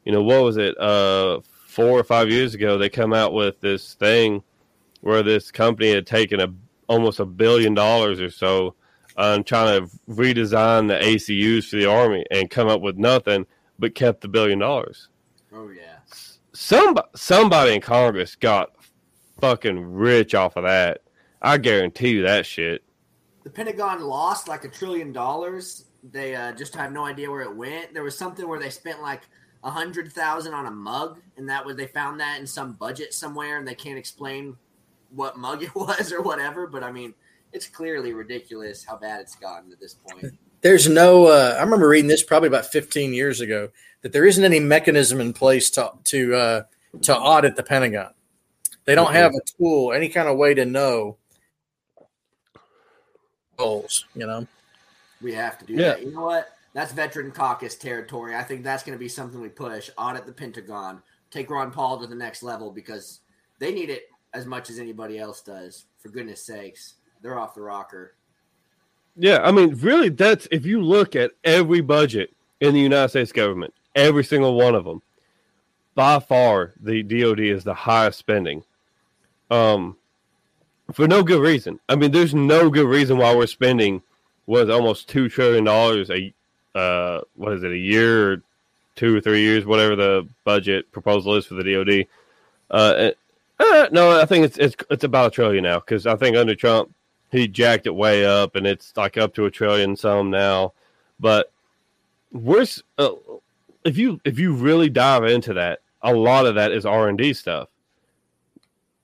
You 0.04 0.12
know 0.12 0.22
what 0.22 0.42
was 0.42 0.56
it? 0.56 0.78
Uh, 0.78 1.40
four 1.66 1.98
or 1.98 2.04
five 2.04 2.28
years 2.30 2.54
ago, 2.54 2.76
they 2.76 2.88
come 2.88 3.12
out 3.12 3.32
with 3.32 3.60
this 3.60 3.94
thing 3.94 4.42
where 5.00 5.22
this 5.22 5.50
company 5.50 5.92
had 5.92 6.06
taken 6.06 6.38
a 6.40 6.48
almost 6.86 7.18
a 7.18 7.24
billion 7.24 7.74
dollars 7.74 8.20
or 8.20 8.30
so 8.30 8.74
on 9.16 9.44
trying 9.44 9.82
to 9.82 9.90
redesign 10.08 10.88
the 10.88 10.94
ACUs 10.94 11.68
for 11.68 11.76
the 11.76 11.86
Army 11.86 12.24
and 12.30 12.50
come 12.50 12.68
up 12.68 12.80
with 12.80 12.96
nothing, 12.96 13.46
but 13.78 13.94
kept 13.94 14.20
the 14.20 14.28
billion 14.28 14.58
dollars. 14.58 15.08
Oh 15.52 15.70
yeah. 15.70 15.91
Some 16.62 16.96
somebody 17.14 17.74
in 17.74 17.80
Congress 17.80 18.36
got 18.36 18.70
fucking 19.40 19.92
rich 19.92 20.34
off 20.34 20.56
of 20.56 20.64
that. 20.64 21.00
I 21.40 21.58
guarantee 21.58 22.10
you 22.10 22.22
that 22.22 22.46
shit. 22.46 22.84
The 23.42 23.50
Pentagon 23.50 24.00
lost 24.02 24.46
like 24.46 24.64
a 24.64 24.68
trillion 24.68 25.12
dollars. 25.12 25.86
They 26.04 26.36
uh, 26.36 26.52
just 26.52 26.74
have 26.76 26.92
no 26.92 27.04
idea 27.04 27.30
where 27.30 27.42
it 27.42 27.54
went. 27.54 27.92
There 27.92 28.04
was 28.04 28.16
something 28.16 28.46
where 28.48 28.60
they 28.60 28.70
spent 28.70 29.02
like 29.02 29.22
a 29.64 29.70
hundred 29.70 30.12
thousand 30.12 30.54
on 30.54 30.66
a 30.66 30.70
mug, 30.70 31.20
and 31.36 31.48
that 31.48 31.64
was 31.66 31.76
they 31.76 31.88
found 31.88 32.20
that 32.20 32.38
in 32.38 32.46
some 32.46 32.74
budget 32.74 33.12
somewhere, 33.12 33.58
and 33.58 33.66
they 33.66 33.74
can't 33.74 33.98
explain 33.98 34.56
what 35.10 35.36
mug 35.36 35.64
it 35.64 35.74
was 35.74 36.12
or 36.12 36.22
whatever. 36.22 36.68
But 36.68 36.84
I 36.84 36.92
mean, 36.92 37.12
it's 37.52 37.66
clearly 37.66 38.12
ridiculous 38.12 38.84
how 38.84 38.96
bad 38.96 39.20
it's 39.20 39.34
gotten 39.34 39.72
at 39.72 39.80
this 39.80 39.94
point. 39.94 40.38
There's 40.62 40.88
no. 40.88 41.26
Uh, 41.26 41.56
I 41.58 41.62
remember 41.62 41.88
reading 41.88 42.08
this 42.08 42.22
probably 42.22 42.46
about 42.46 42.66
15 42.66 43.12
years 43.12 43.40
ago 43.40 43.68
that 44.02 44.12
there 44.12 44.24
isn't 44.24 44.44
any 44.44 44.60
mechanism 44.60 45.20
in 45.20 45.32
place 45.32 45.70
to 45.70 45.92
to 46.04 46.34
uh, 46.34 46.62
to 47.02 47.16
audit 47.16 47.56
the 47.56 47.62
Pentagon. 47.62 48.12
They 48.84 48.94
don't 48.94 49.12
have 49.12 49.32
a 49.32 49.40
tool, 49.58 49.92
any 49.92 50.08
kind 50.08 50.28
of 50.28 50.36
way 50.36 50.54
to 50.54 50.64
know 50.64 51.16
goals. 53.56 54.06
You 54.14 54.26
know, 54.26 54.46
we 55.20 55.32
have 55.34 55.58
to 55.58 55.64
do 55.64 55.74
Yeah. 55.74 55.88
that. 55.90 56.02
You 56.02 56.12
know 56.12 56.22
what? 56.22 56.48
That's 56.74 56.92
veteran 56.92 57.32
caucus 57.32 57.74
territory. 57.76 58.34
I 58.34 58.42
think 58.42 58.64
that's 58.64 58.82
going 58.82 58.96
to 58.96 59.00
be 59.00 59.08
something 59.08 59.40
we 59.40 59.48
push. 59.50 59.90
Audit 59.98 60.26
the 60.26 60.32
Pentagon. 60.32 61.02
Take 61.30 61.50
Ron 61.50 61.70
Paul 61.70 62.00
to 62.00 62.06
the 62.06 62.14
next 62.14 62.42
level 62.42 62.70
because 62.70 63.20
they 63.58 63.72
need 63.72 63.90
it 63.90 64.04
as 64.34 64.46
much 64.46 64.70
as 64.70 64.78
anybody 64.78 65.18
else 65.18 65.42
does. 65.42 65.84
For 65.98 66.08
goodness 66.08 66.42
sakes, 66.42 66.94
they're 67.20 67.38
off 67.38 67.54
the 67.54 67.60
rocker. 67.60 68.14
Yeah, 69.16 69.40
I 69.42 69.52
mean, 69.52 69.76
really, 69.76 70.08
that's 70.08 70.48
if 70.50 70.64
you 70.64 70.80
look 70.82 71.14
at 71.14 71.32
every 71.44 71.80
budget 71.80 72.34
in 72.60 72.74
the 72.74 72.80
United 72.80 73.08
States 73.08 73.32
government, 73.32 73.74
every 73.94 74.24
single 74.24 74.54
one 74.54 74.74
of 74.74 74.84
them, 74.84 75.02
by 75.94 76.18
far 76.18 76.72
the 76.80 77.02
DoD 77.02 77.40
is 77.40 77.64
the 77.64 77.74
highest 77.74 78.18
spending. 78.18 78.64
Um, 79.50 79.96
for 80.92 81.06
no 81.06 81.22
good 81.22 81.40
reason. 81.40 81.78
I 81.88 81.96
mean, 81.96 82.10
there's 82.10 82.34
no 82.34 82.70
good 82.70 82.86
reason 82.86 83.18
why 83.18 83.34
we're 83.34 83.46
spending 83.46 84.02
was 84.46 84.68
almost 84.68 85.08
two 85.08 85.28
trillion 85.28 85.64
dollars 85.64 86.10
a 86.10 86.32
uh 86.74 87.20
what 87.36 87.52
is 87.52 87.62
it 87.62 87.70
a 87.70 87.76
year 87.76 88.32
or 88.32 88.42
two 88.96 89.16
or 89.16 89.20
three 89.20 89.42
years, 89.42 89.64
whatever 89.64 89.94
the 89.94 90.28
budget 90.44 90.90
proposal 90.92 91.34
is 91.36 91.46
for 91.46 91.54
the 91.54 91.64
DoD. 91.64 92.06
Uh, 92.70 93.10
uh 93.58 93.88
no, 93.92 94.18
I 94.20 94.24
think 94.24 94.46
it's 94.46 94.58
it's 94.58 94.74
it's 94.90 95.04
about 95.04 95.28
a 95.28 95.30
trillion 95.30 95.64
now 95.64 95.80
because 95.80 96.06
I 96.06 96.16
think 96.16 96.36
under 96.36 96.54
Trump 96.54 96.92
he 97.32 97.48
jacked 97.48 97.86
it 97.86 97.94
way 97.94 98.24
up 98.26 98.54
and 98.54 98.66
it's 98.66 98.94
like 98.94 99.16
up 99.16 99.34
to 99.34 99.46
a 99.46 99.50
trillion 99.50 99.96
some 99.96 100.30
now. 100.30 100.74
But 101.18 101.50
we're 102.30 102.66
uh, 102.98 103.12
if 103.84 103.96
you 103.96 104.20
if 104.24 104.38
you 104.38 104.52
really 104.52 104.90
dive 104.90 105.24
into 105.24 105.54
that, 105.54 105.80
a 106.02 106.12
lot 106.12 106.46
of 106.46 106.54
that 106.56 106.72
is 106.72 106.84
R 106.84 107.08
and 107.08 107.16
D 107.16 107.32
stuff 107.32 107.68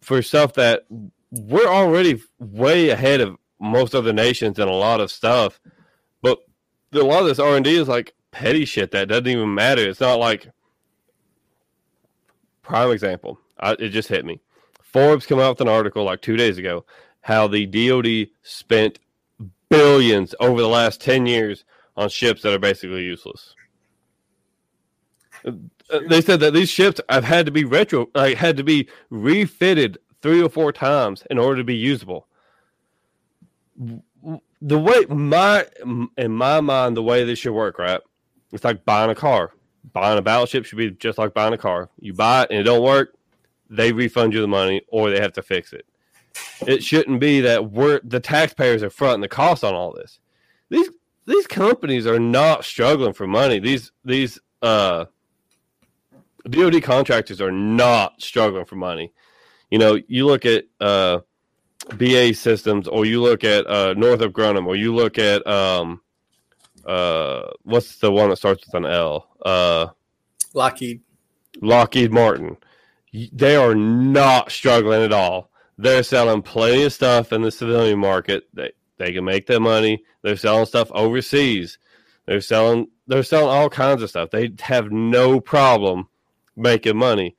for 0.02 0.20
stuff 0.20 0.52
that 0.54 0.84
we're 1.30 1.68
already 1.68 2.22
way 2.38 2.90
ahead 2.90 3.20
of 3.20 3.36
most 3.58 3.94
other 3.94 4.12
nations 4.12 4.58
in 4.58 4.68
a 4.68 4.72
lot 4.72 5.00
of 5.00 5.10
stuff. 5.10 5.58
But 6.20 6.38
a 6.92 6.98
lot 6.98 7.22
of 7.22 7.28
this 7.28 7.38
R 7.38 7.56
and 7.56 7.64
D 7.64 7.76
is 7.76 7.88
like 7.88 8.14
petty 8.30 8.66
shit 8.66 8.90
that 8.90 9.08
doesn't 9.08 9.26
even 9.26 9.54
matter. 9.54 9.88
It's 9.88 10.00
not 10.00 10.18
like 10.18 10.50
prime 12.62 12.90
example. 12.90 13.38
I, 13.58 13.72
it 13.72 13.88
just 13.88 14.08
hit 14.08 14.26
me. 14.26 14.40
Forbes 14.82 15.24
came 15.24 15.38
out 15.38 15.50
with 15.50 15.60
an 15.62 15.68
article 15.68 16.04
like 16.04 16.20
two 16.20 16.36
days 16.36 16.58
ago 16.58 16.84
how 17.20 17.48
the 17.48 17.66
DoD 17.66 18.28
spent 18.42 18.98
billions 19.68 20.34
over 20.40 20.60
the 20.60 20.68
last 20.68 21.00
ten 21.00 21.26
years 21.26 21.64
on 21.96 22.08
ships 22.08 22.42
that 22.42 22.54
are 22.54 22.58
basically 22.58 23.04
useless. 23.04 23.54
Uh, 25.44 25.52
They 26.08 26.20
said 26.20 26.40
that 26.40 26.52
these 26.52 26.68
ships 26.68 27.00
have 27.08 27.24
had 27.24 27.46
to 27.46 27.52
be 27.52 27.64
retro, 27.64 28.08
like 28.14 28.36
had 28.36 28.56
to 28.58 28.64
be 28.64 28.88
refitted 29.10 29.98
three 30.22 30.42
or 30.42 30.48
four 30.48 30.72
times 30.72 31.24
in 31.30 31.38
order 31.38 31.56
to 31.56 31.64
be 31.64 31.76
usable. 31.76 32.26
The 34.60 34.78
way 34.78 35.04
my 35.08 35.66
in 36.16 36.32
my 36.32 36.60
mind, 36.60 36.96
the 36.96 37.02
way 37.02 37.24
this 37.24 37.38
should 37.38 37.52
work, 37.52 37.78
right? 37.78 38.00
It's 38.52 38.64
like 38.64 38.84
buying 38.84 39.10
a 39.10 39.14
car. 39.14 39.52
Buying 39.92 40.18
a 40.18 40.22
battleship 40.22 40.64
should 40.64 40.78
be 40.78 40.90
just 40.90 41.18
like 41.18 41.32
buying 41.32 41.54
a 41.54 41.58
car. 41.58 41.88
You 42.00 42.12
buy 42.12 42.42
it 42.42 42.50
and 42.50 42.60
it 42.60 42.64
don't 42.64 42.82
work, 42.82 43.14
they 43.70 43.92
refund 43.92 44.34
you 44.34 44.40
the 44.40 44.48
money 44.48 44.82
or 44.88 45.10
they 45.10 45.20
have 45.20 45.32
to 45.34 45.42
fix 45.42 45.72
it. 45.72 45.86
It 46.66 46.82
shouldn't 46.82 47.20
be 47.20 47.40
that 47.42 47.70
we're 47.70 48.00
the 48.02 48.20
taxpayers 48.20 48.82
are 48.82 48.90
fronting 48.90 49.20
the 49.20 49.28
cost 49.28 49.64
on 49.64 49.74
all 49.74 49.92
this. 49.92 50.18
These 50.70 50.90
these 51.26 51.46
companies 51.46 52.06
are 52.06 52.18
not 52.18 52.64
struggling 52.64 53.12
for 53.12 53.26
money. 53.26 53.58
These 53.58 53.92
these 54.04 54.38
uh 54.62 55.06
DoD 56.48 56.82
contractors 56.82 57.40
are 57.40 57.50
not 57.50 58.20
struggling 58.22 58.64
for 58.64 58.76
money. 58.76 59.12
You 59.70 59.78
know, 59.78 59.98
you 60.08 60.26
look 60.26 60.46
at 60.46 60.64
uh, 60.80 61.20
BA 61.96 62.34
Systems, 62.34 62.88
or 62.88 63.04
you 63.04 63.22
look 63.22 63.44
at 63.44 63.66
uh, 63.66 63.94
Northrop 63.94 64.32
Grumman, 64.32 64.66
or 64.66 64.76
you 64.76 64.94
look 64.94 65.18
at 65.18 65.46
um, 65.46 66.00
uh, 66.86 67.42
what's 67.62 67.98
the 67.98 68.10
one 68.10 68.30
that 68.30 68.36
starts 68.36 68.66
with 68.66 68.74
an 68.74 68.86
L? 68.86 69.28
Uh, 69.44 69.88
Lockheed. 70.54 71.02
Lockheed 71.60 72.12
Martin. 72.12 72.56
They 73.12 73.56
are 73.56 73.74
not 73.74 74.50
struggling 74.50 75.02
at 75.02 75.12
all. 75.12 75.50
They're 75.78 76.02
selling 76.02 76.42
plenty 76.42 76.82
of 76.82 76.92
stuff 76.92 77.32
in 77.32 77.42
the 77.42 77.52
civilian 77.52 78.00
market. 78.00 78.48
They 78.52 78.72
they 78.98 79.12
can 79.12 79.24
make 79.24 79.46
their 79.46 79.60
money. 79.60 80.02
They're 80.22 80.36
selling 80.36 80.66
stuff 80.66 80.90
overseas. 80.90 81.78
They're 82.26 82.40
selling 82.40 82.88
they're 83.06 83.22
selling 83.22 83.48
all 83.48 83.70
kinds 83.70 84.02
of 84.02 84.10
stuff. 84.10 84.30
They 84.30 84.52
have 84.60 84.90
no 84.90 85.40
problem 85.40 86.08
making 86.56 86.98
money. 86.98 87.36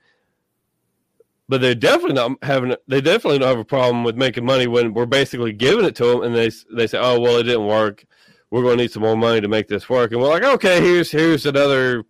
But 1.49 1.61
they're 1.61 1.75
definitely 1.75 2.13
not 2.13 2.31
having 2.43 2.75
they 2.87 3.01
definitely 3.01 3.39
don't 3.39 3.49
have 3.49 3.59
a 3.59 3.65
problem 3.65 4.03
with 4.05 4.15
making 4.15 4.45
money 4.45 4.67
when 4.67 4.93
we're 4.93 5.05
basically 5.05 5.51
giving 5.51 5.85
it 5.85 5.95
to 5.97 6.05
them 6.05 6.23
and 6.23 6.33
they 6.33 6.49
they 6.73 6.87
say, 6.87 6.97
"Oh, 6.97 7.19
well, 7.19 7.37
it 7.37 7.43
didn't 7.43 7.67
work. 7.67 8.05
We're 8.51 8.63
going 8.63 8.77
to 8.77 8.83
need 8.83 8.91
some 8.91 9.03
more 9.03 9.17
money 9.17 9.41
to 9.41 9.47
make 9.49 9.67
this 9.67 9.89
work." 9.89 10.11
And 10.11 10.21
we're 10.21 10.29
like, 10.29 10.43
"Okay, 10.43 10.79
here's 10.81 11.11
here's 11.11 11.45
another, 11.45 12.03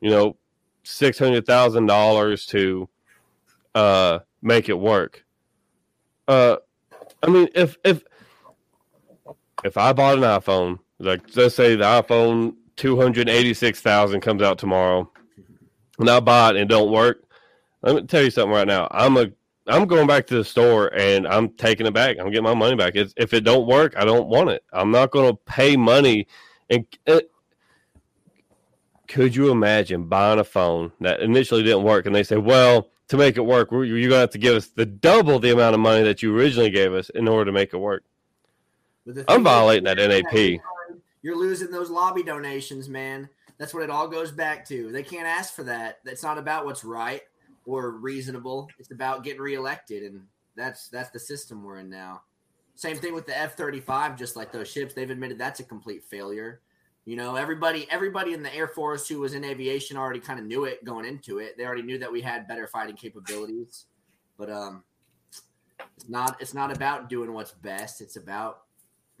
you 0.00 0.10
know, 0.10 0.36
six 0.84 1.18
hundred 1.18 1.46
thousand 1.46 1.86
dollars 1.86 2.46
to 2.46 2.88
uh 3.74 4.20
make 4.40 4.68
it 4.68 4.78
work. 4.78 5.25
Uh, 6.28 6.56
I 7.22 7.28
mean, 7.28 7.48
if 7.54 7.76
if 7.84 8.02
if 9.64 9.76
I 9.76 9.92
bought 9.92 10.18
an 10.18 10.24
iPhone, 10.24 10.78
like 10.98 11.22
let's 11.36 11.54
say 11.54 11.76
the 11.76 11.84
iPhone 11.84 12.54
two 12.76 13.00
hundred 13.00 13.28
eighty 13.28 13.54
six 13.54 13.80
thousand 13.80 14.20
comes 14.20 14.42
out 14.42 14.58
tomorrow, 14.58 15.10
and 15.98 16.10
I 16.10 16.20
buy 16.20 16.48
it 16.48 16.50
and 16.50 16.58
it 16.58 16.68
don't 16.68 16.92
work, 16.92 17.24
let 17.82 17.96
me 17.96 18.02
tell 18.02 18.22
you 18.22 18.30
something 18.30 18.52
right 18.52 18.66
now. 18.66 18.88
I'm 18.90 19.16
a 19.16 19.30
I'm 19.68 19.86
going 19.86 20.06
back 20.06 20.26
to 20.28 20.36
the 20.36 20.44
store 20.44 20.94
and 20.94 21.26
I'm 21.26 21.50
taking 21.50 21.86
it 21.86 21.94
back. 21.94 22.18
I'm 22.18 22.30
getting 22.30 22.44
my 22.44 22.54
money 22.54 22.76
back. 22.76 22.94
It's, 22.94 23.12
if 23.16 23.34
it 23.34 23.40
don't 23.40 23.66
work, 23.66 23.94
I 23.96 24.04
don't 24.04 24.28
want 24.28 24.50
it. 24.50 24.62
I'm 24.72 24.92
not 24.92 25.10
going 25.10 25.32
to 25.32 25.40
pay 25.44 25.76
money. 25.76 26.28
And 26.70 26.86
uh, 27.08 27.20
could 29.08 29.34
you 29.34 29.50
imagine 29.50 30.06
buying 30.06 30.38
a 30.38 30.44
phone 30.44 30.92
that 31.00 31.20
initially 31.20 31.64
didn't 31.64 31.82
work 31.82 32.06
and 32.06 32.14
they 32.14 32.22
say, 32.22 32.36
well, 32.36 32.90
to 33.08 33.16
make 33.16 33.36
it 33.36 33.42
work, 33.42 33.70
you're 33.70 33.86
going 33.86 34.10
to 34.10 34.16
have 34.16 34.30
to 34.30 34.38
give 34.38 34.56
us 34.56 34.68
the 34.68 34.86
double 34.86 35.38
the 35.38 35.52
amount 35.52 35.74
of 35.74 35.80
money 35.80 36.02
that 36.02 36.22
you 36.22 36.36
originally 36.36 36.70
gave 36.70 36.92
us 36.92 37.10
in 37.10 37.28
order 37.28 37.44
to 37.46 37.52
make 37.52 37.72
it 37.72 37.78
work. 37.78 38.04
I'm 39.28 39.44
violating 39.44 39.84
that 39.84 39.98
NAP. 39.98 40.60
You're 41.22 41.36
losing 41.36 41.70
those 41.70 41.90
lobby 41.90 42.22
donations, 42.22 42.88
man. 42.88 43.28
That's 43.58 43.72
what 43.72 43.82
it 43.82 43.90
all 43.90 44.08
goes 44.08 44.32
back 44.32 44.66
to. 44.68 44.90
They 44.90 45.02
can't 45.02 45.26
ask 45.26 45.54
for 45.54 45.62
that. 45.64 45.98
That's 46.04 46.22
not 46.22 46.38
about 46.38 46.66
what's 46.66 46.84
right 46.84 47.22
or 47.64 47.92
reasonable. 47.92 48.68
It's 48.78 48.90
about 48.90 49.24
getting 49.24 49.40
reelected, 49.40 50.02
and 50.02 50.22
that's 50.56 50.88
that's 50.88 51.10
the 51.10 51.18
system 51.18 51.64
we're 51.64 51.78
in 51.78 51.88
now. 51.88 52.22
Same 52.74 52.96
thing 52.96 53.14
with 53.14 53.26
the 53.26 53.38
F 53.38 53.56
thirty 53.56 53.80
five. 53.80 54.16
Just 54.16 54.36
like 54.36 54.52
those 54.52 54.70
ships, 54.70 54.94
they've 54.94 55.10
admitted 55.10 55.38
that's 55.38 55.60
a 55.60 55.64
complete 55.64 56.04
failure. 56.04 56.60
You 57.06 57.14
know, 57.14 57.36
everybody 57.36 57.86
everybody 57.88 58.34
in 58.34 58.42
the 58.42 58.52
Air 58.52 58.66
Force 58.66 59.06
who 59.08 59.20
was 59.20 59.32
in 59.32 59.44
aviation 59.44 59.96
already 59.96 60.18
kind 60.18 60.40
of 60.40 60.44
knew 60.44 60.64
it 60.64 60.84
going 60.84 61.04
into 61.04 61.38
it. 61.38 61.56
They 61.56 61.64
already 61.64 61.82
knew 61.82 61.98
that 61.98 62.10
we 62.10 62.20
had 62.20 62.48
better 62.48 62.66
fighting 62.66 62.96
capabilities, 62.96 63.84
but 64.36 64.50
um, 64.50 64.82
it's 65.96 66.08
not 66.08 66.36
it's 66.40 66.52
not 66.52 66.74
about 66.74 67.08
doing 67.08 67.32
what's 67.32 67.52
best. 67.52 68.00
It's 68.00 68.16
about 68.16 68.62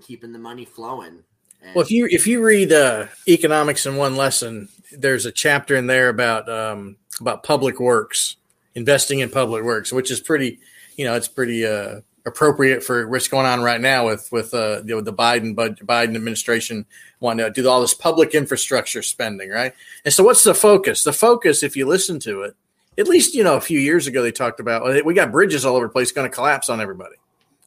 keeping 0.02 0.32
the 0.32 0.38
money 0.38 0.64
flowing. 0.64 1.22
And 1.62 1.74
Well, 1.76 1.84
if 1.84 1.92
you 1.92 2.08
if 2.10 2.26
you 2.26 2.44
read 2.44 2.72
uh, 2.72 3.06
economics 3.28 3.86
in 3.86 3.94
one 3.94 4.16
lesson, 4.16 4.68
there's 4.90 5.24
a 5.24 5.32
chapter 5.32 5.76
in 5.76 5.86
there 5.86 6.08
about 6.08 6.48
um, 6.48 6.96
about 7.20 7.44
public 7.44 7.78
works, 7.78 8.34
investing 8.74 9.20
in 9.20 9.30
public 9.30 9.62
works, 9.62 9.92
which 9.92 10.10
is 10.10 10.18
pretty, 10.18 10.58
you 10.96 11.04
know, 11.04 11.14
it's 11.14 11.28
pretty 11.28 11.64
uh, 11.64 12.00
appropriate 12.26 12.82
for 12.82 13.06
what's 13.08 13.28
going 13.28 13.46
on 13.46 13.62
right 13.62 13.80
now 13.80 14.06
with 14.06 14.30
with 14.32 14.52
uh, 14.52 14.82
you 14.84 14.96
know, 14.96 15.00
the 15.00 15.12
Biden 15.12 15.54
Biden 15.54 16.16
administration 16.16 16.84
wanting 17.20 17.46
to 17.46 17.52
do 17.52 17.68
all 17.68 17.80
this 17.80 17.94
public 17.94 18.34
infrastructure 18.34 19.02
spending, 19.02 19.48
right? 19.48 19.72
And 20.04 20.12
so, 20.12 20.24
what's 20.24 20.44
the 20.44 20.54
focus? 20.54 21.04
The 21.04 21.12
focus, 21.12 21.62
if 21.62 21.76
you 21.76 21.86
listen 21.86 22.18
to 22.20 22.42
it, 22.42 22.56
at 22.98 23.08
least 23.08 23.34
you 23.34 23.44
know 23.44 23.56
a 23.56 23.60
few 23.60 23.78
years 23.78 24.06
ago 24.06 24.22
they 24.22 24.32
talked 24.32 24.60
about 24.60 25.04
we 25.04 25.14
got 25.14 25.32
bridges 25.32 25.64
all 25.64 25.76
over 25.76 25.86
the 25.86 25.92
place 25.92 26.12
going 26.12 26.28
to 26.28 26.34
collapse 26.34 26.68
on 26.68 26.80
everybody. 26.80 27.16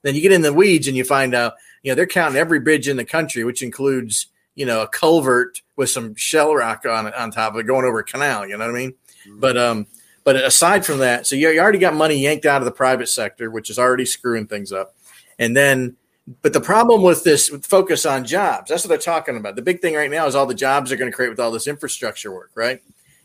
Then 0.02 0.16
you 0.16 0.22
get 0.22 0.32
in 0.32 0.42
the 0.42 0.54
weeds 0.54 0.88
and 0.88 0.96
you 0.96 1.04
find 1.04 1.34
out, 1.34 1.54
you 1.84 1.92
know, 1.92 1.96
they're 1.96 2.08
counting 2.08 2.38
every 2.38 2.60
bridge 2.60 2.88
in 2.88 2.96
the 2.96 3.04
country, 3.06 3.44
which 3.44 3.62
includes, 3.62 4.28
you 4.56 4.66
know, 4.66 4.82
a 4.82 4.88
culvert 4.88 5.62
with 5.76 5.90
some 5.90 6.16
shell 6.16 6.56
rock 6.56 6.86
on 6.86 7.08
it 7.08 7.14
on 7.16 7.32
top 7.32 7.54
of 7.54 7.60
it 7.60 7.68
going 7.68 7.86
over 7.86 8.00
a 8.00 8.04
canal. 8.04 8.48
You 8.48 8.58
know 8.58 8.66
what 8.66 8.76
I 8.76 8.80
mean? 8.80 8.94
But 9.28 9.58
um, 9.58 9.88
but 10.30 10.36
aside 10.36 10.86
from 10.86 11.00
that, 11.00 11.26
so 11.26 11.36
you, 11.36 11.50
you 11.50 11.60
already 11.60 11.80
got 11.80 11.96
money 11.96 12.16
yanked 12.16 12.46
out 12.46 12.62
of 12.62 12.66
the 12.66 12.72
private 12.72 13.10
sector, 13.10 13.50
which 13.50 13.72
is 13.72 13.80
already 13.80 14.06
screwing 14.06 14.46
things 14.46 14.72
up. 14.72 14.96
And 15.40 15.58
then, 15.58 15.96
but 16.44 16.54
the 16.54 16.62
problem 16.62 17.02
with 17.02 17.24
this 17.24 17.50
with 17.50 17.66
focus 17.66 18.06
on 18.06 18.26
jobs, 18.26 18.70
that's 18.70 18.84
what 18.84 18.90
they're 18.90 19.00
talking 19.00 19.38
about. 19.38 19.56
The 19.56 19.64
big 19.64 19.82
thing 19.82 19.96
right 19.96 20.12
now 20.12 20.28
is 20.28 20.36
all 20.36 20.46
the 20.46 20.54
jobs 20.54 20.92
they're 20.92 21.00
going 21.00 21.10
to 21.10 21.16
create 21.16 21.30
with 21.30 21.40
all 21.40 21.50
this 21.50 21.66
infrastructure 21.66 22.32
work, 22.32 22.52
right? 22.54 22.80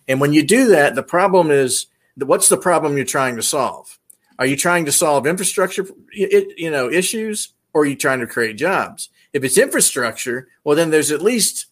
And 0.08 0.18
when 0.18 0.32
you 0.32 0.46
do 0.46 0.68
that, 0.68 0.94
the 0.94 1.02
problem 1.02 1.50
is 1.50 1.88
what's 2.16 2.48
the 2.48 2.56
problem 2.56 2.96
you're 2.96 3.04
trying 3.04 3.36
to 3.36 3.42
solve? 3.42 3.98
Are 4.38 4.46
you 4.46 4.56
trying 4.56 4.86
to 4.86 4.92
solve 4.92 5.26
infrastructure, 5.26 5.86
you 6.14 6.70
know, 6.70 6.90
issues, 6.90 7.50
or 7.74 7.82
are 7.82 7.84
you 7.84 7.96
trying 7.96 8.20
to 8.20 8.26
create 8.26 8.56
jobs? 8.56 9.10
If 9.34 9.44
it's 9.44 9.58
infrastructure, 9.58 10.48
well, 10.64 10.74
then 10.74 10.88
there's 10.88 11.10
at 11.10 11.20
least 11.20 11.66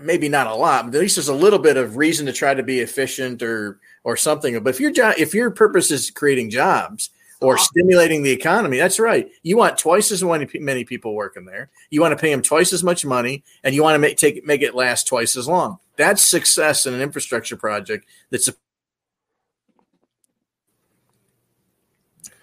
maybe 0.00 0.28
not 0.28 0.46
a 0.46 0.54
lot, 0.54 0.84
but 0.84 0.94
at 0.94 1.00
least 1.00 1.16
there's 1.16 1.28
a 1.28 1.34
little 1.34 1.58
bit 1.58 1.76
of 1.76 1.96
reason 1.96 2.26
to 2.26 2.32
try 2.32 2.54
to 2.54 2.62
be 2.62 2.78
efficient 2.78 3.42
or 3.42 3.80
or 4.04 4.16
something. 4.16 4.62
But 4.62 4.70
if 4.70 4.80
your 4.80 4.90
job, 4.90 5.14
if 5.18 5.34
your 5.34 5.50
purpose 5.50 5.90
is 5.90 6.10
creating 6.10 6.50
jobs 6.50 7.10
or 7.40 7.54
uh-huh. 7.54 7.64
stimulating 7.64 8.22
the 8.22 8.30
economy, 8.30 8.78
that's 8.78 8.98
right. 8.98 9.30
You 9.42 9.56
want 9.56 9.78
twice 9.78 10.10
as 10.12 10.22
many 10.22 10.48
many 10.54 10.84
people 10.84 11.14
working 11.14 11.44
there. 11.44 11.70
You 11.90 12.00
want 12.00 12.12
to 12.12 12.20
pay 12.20 12.30
them 12.30 12.42
twice 12.42 12.72
as 12.72 12.84
much 12.84 13.04
money, 13.04 13.44
and 13.64 13.74
you 13.74 13.82
want 13.82 13.94
to 13.94 13.98
make 13.98 14.16
take 14.16 14.44
make 14.44 14.62
it 14.62 14.74
last 14.74 15.06
twice 15.06 15.36
as 15.36 15.48
long. 15.48 15.78
That's 15.96 16.26
success 16.26 16.86
in 16.86 16.94
an 16.94 17.00
infrastructure 17.00 17.56
project. 17.56 18.06
That's 18.30 18.48
a 18.48 18.54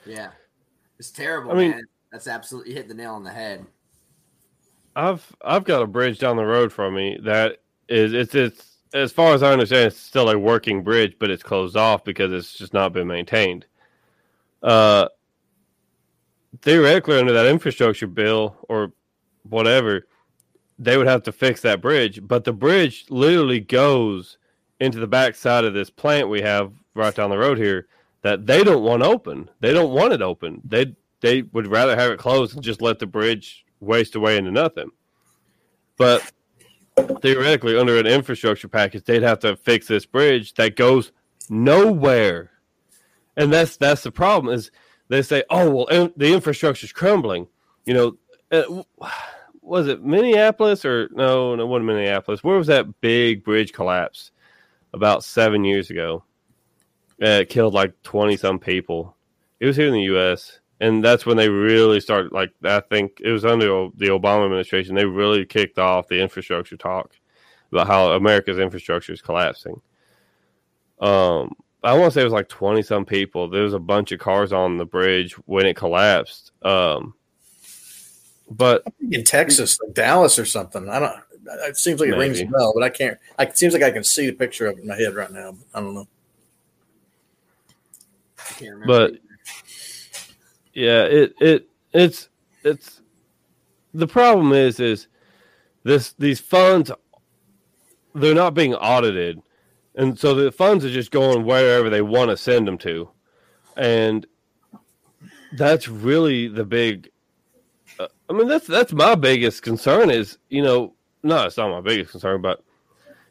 yeah, 0.05 0.31
it's 0.97 1.11
terrible. 1.11 1.51
I 1.51 1.55
mean, 1.55 1.71
man. 1.71 1.83
that's 2.11 2.27
absolutely 2.27 2.73
hit 2.73 2.87
the 2.87 2.93
nail 2.93 3.13
on 3.13 3.23
the 3.23 3.31
head. 3.31 3.65
I've 4.95 5.25
I've 5.43 5.63
got 5.63 5.81
a 5.81 5.87
bridge 5.87 6.19
down 6.19 6.35
the 6.35 6.45
road 6.45 6.73
from 6.73 6.95
me 6.95 7.19
that 7.23 7.57
is 7.87 8.13
it's 8.13 8.35
it's 8.35 8.68
as 8.93 9.11
far 9.11 9.33
as 9.33 9.43
I 9.43 9.51
understand, 9.51 9.87
it's 9.87 9.99
still 9.99 10.29
a 10.29 10.37
working 10.37 10.83
bridge, 10.83 11.15
but 11.19 11.29
it's 11.29 11.43
closed 11.43 11.77
off 11.77 12.03
because 12.03 12.31
it's 12.31 12.57
just 12.57 12.73
not 12.73 12.93
been 12.93 13.07
maintained. 13.07 13.65
Uh, 14.63 15.07
theoretically, 16.61 17.19
under 17.19 17.33
that 17.33 17.45
infrastructure 17.45 18.07
bill 18.07 18.55
or 18.67 18.93
whatever, 19.43 20.07
they 20.77 20.97
would 20.97 21.07
have 21.07 21.23
to 21.23 21.31
fix 21.31 21.61
that 21.61 21.81
bridge. 21.81 22.25
But 22.25 22.43
the 22.45 22.53
bridge 22.53 23.05
literally 23.09 23.59
goes 23.59 24.37
into 24.79 24.99
the 24.99 25.07
backside 25.07 25.65
of 25.65 25.73
this 25.73 25.89
plant 25.89 26.29
we 26.29 26.41
have 26.41 26.71
right 26.95 27.13
down 27.13 27.29
the 27.29 27.37
road 27.37 27.57
here 27.57 27.87
that 28.21 28.45
they 28.45 28.63
don't 28.63 28.83
want 28.83 29.03
open. 29.03 29.49
They 29.59 29.73
don't 29.73 29.93
want 29.93 30.13
it 30.13 30.21
open. 30.21 30.61
They 30.63 30.95
they 31.21 31.41
would 31.41 31.67
rather 31.67 31.95
have 31.95 32.11
it 32.11 32.19
closed 32.19 32.55
and 32.55 32.63
just 32.63 32.81
let 32.81 32.97
the 32.99 33.05
bridge 33.05 33.65
waste 33.81 34.15
away 34.15 34.37
into 34.37 34.51
nothing. 34.51 34.89
But 35.97 36.31
theoretically, 37.21 37.77
under 37.77 37.97
an 37.97 38.07
infrastructure 38.07 38.67
package, 38.67 39.03
they'd 39.03 39.23
have 39.23 39.39
to 39.39 39.55
fix 39.55 39.87
this 39.87 40.05
bridge 40.05 40.53
that 40.55 40.75
goes 40.75 41.11
nowhere. 41.49 42.51
And 43.37 43.51
that's 43.51 43.77
that's 43.77 44.03
the 44.03 44.11
problem 44.11 44.53
is 44.53 44.71
they 45.07 45.21
say, 45.21 45.43
oh 45.49 45.69
well, 45.69 45.85
in, 45.87 46.13
the 46.17 46.33
infrastructure's 46.33 46.91
crumbling. 46.91 47.47
You 47.85 47.93
know, 47.93 48.17
uh, 48.51 48.83
was 49.61 49.87
it 49.87 50.03
Minneapolis 50.03 50.85
or 50.85 51.09
no? 51.13 51.55
No, 51.55 51.65
wasn't 51.65 51.87
Minneapolis. 51.87 52.43
Where 52.43 52.57
was 52.57 52.67
that 52.67 53.01
big 53.01 53.43
bridge 53.43 53.73
collapse 53.73 54.31
about 54.93 55.23
seven 55.23 55.63
years 55.63 55.89
ago? 55.89 56.23
Uh, 57.21 57.41
it 57.41 57.49
killed 57.49 57.73
like 57.73 58.01
twenty 58.03 58.37
some 58.37 58.59
people. 58.59 59.15
It 59.59 59.65
was 59.65 59.75
here 59.75 59.87
in 59.87 59.93
the 59.93 60.03
U.S 60.03 60.59
and 60.79 61.03
that's 61.03 61.25
when 61.25 61.37
they 61.37 61.49
really 61.49 61.99
started. 61.99 62.31
Like 62.31 62.51
I 62.63 62.79
think 62.79 63.19
it 63.21 63.31
was 63.31 63.45
under 63.45 63.89
the 63.95 64.07
Obama 64.07 64.45
administration, 64.45 64.95
they 64.95 65.05
really 65.05 65.45
kicked 65.45 65.79
off 65.79 66.07
the 66.07 66.21
infrastructure 66.21 66.77
talk 66.77 67.11
about 67.71 67.87
how 67.87 68.11
America's 68.13 68.59
infrastructure 68.59 69.13
is 69.13 69.21
collapsing. 69.21 69.81
Um, 70.99 71.55
I 71.83 71.93
want 71.93 72.11
to 72.11 72.15
say 72.15 72.21
it 72.21 72.25
was 72.25 72.33
like 72.33 72.49
twenty 72.49 72.81
some 72.81 73.05
people. 73.05 73.49
There 73.49 73.63
was 73.63 73.73
a 73.73 73.79
bunch 73.79 74.11
of 74.11 74.19
cars 74.19 74.51
on 74.53 74.77
the 74.77 74.85
bridge 74.85 75.33
when 75.45 75.65
it 75.65 75.75
collapsed. 75.75 76.51
Um, 76.63 77.13
but 78.49 78.83
in 79.11 79.23
Texas, 79.23 79.79
like 79.81 79.93
Dallas 79.93 80.39
or 80.39 80.45
something. 80.45 80.89
I 80.89 80.99
don't. 80.99 81.15
It 81.67 81.77
seems 81.77 81.99
like 81.99 82.09
it 82.09 82.11
maybe. 82.11 82.21
rings 82.21 82.41
a 82.41 82.45
bell, 82.45 82.73
but 82.75 82.83
I 82.83 82.89
can't. 82.89 83.17
I, 83.37 83.43
it 83.43 83.57
seems 83.57 83.73
like 83.73 83.83
I 83.83 83.91
can 83.91 84.03
see 84.03 84.27
the 84.27 84.33
picture 84.33 84.67
of 84.67 84.77
it 84.77 84.81
in 84.81 84.87
my 84.87 84.95
head 84.95 85.15
right 85.15 85.31
now. 85.31 85.55
I 85.73 85.79
don't 85.79 85.93
know. 85.93 86.07
I 88.39 88.85
but 88.85 89.13
yeah, 90.73 91.03
it 91.03 91.33
it 91.39 91.69
it's 91.93 92.29
it's 92.63 93.01
the 93.93 94.07
problem 94.07 94.53
is 94.53 94.79
is 94.79 95.07
this 95.83 96.13
these 96.13 96.39
funds 96.39 96.91
they're 98.15 98.35
not 98.35 98.53
being 98.53 98.75
audited, 98.75 99.41
and 99.95 100.17
so 100.17 100.33
the 100.33 100.51
funds 100.51 100.83
are 100.85 100.89
just 100.89 101.11
going 101.11 101.45
wherever 101.45 101.89
they 101.89 102.01
want 102.01 102.29
to 102.29 102.37
send 102.37 102.67
them 102.67 102.77
to, 102.79 103.09
and 103.77 104.25
that's 105.53 105.87
really 105.87 106.47
the 106.47 106.65
big. 106.65 107.09
Uh, 107.99 108.07
I 108.29 108.33
mean, 108.33 108.47
that's 108.47 108.67
that's 108.67 108.93
my 108.93 109.15
biggest 109.15 109.63
concern. 109.63 110.09
Is 110.09 110.37
you 110.49 110.61
know, 110.61 110.93
no, 111.23 111.45
it's 111.45 111.57
not 111.57 111.71
my 111.71 111.81
biggest 111.81 112.11
concern, 112.11 112.41
but 112.41 112.63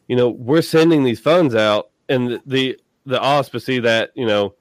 you 0.09 0.16
know, 0.16 0.28
we're 0.28 0.62
sending 0.62 1.05
these 1.05 1.20
funds 1.20 1.55
out, 1.55 1.91
and 2.09 2.28
the 2.28 2.43
the, 2.47 2.80
the 3.07 3.20
auspice 3.20 3.66
that 3.66 4.11
you 4.14 4.26
know 4.26 4.55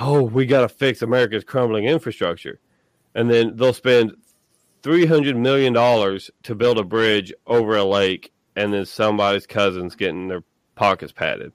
oh, 0.00 0.22
we 0.22 0.46
got 0.46 0.62
to 0.62 0.68
fix 0.68 1.02
America's 1.02 1.44
crumbling 1.44 1.84
infrastructure. 1.84 2.58
And 3.14 3.30
then 3.30 3.56
they'll 3.56 3.74
spend 3.74 4.16
$300 4.82 5.36
million 5.36 5.74
to 5.74 6.54
build 6.54 6.78
a 6.78 6.84
bridge 6.84 7.32
over 7.46 7.76
a 7.76 7.84
lake, 7.84 8.32
and 8.56 8.72
then 8.72 8.86
somebody's 8.86 9.46
cousin's 9.46 9.94
getting 9.94 10.26
their 10.26 10.42
pockets 10.74 11.12
padded. 11.12 11.52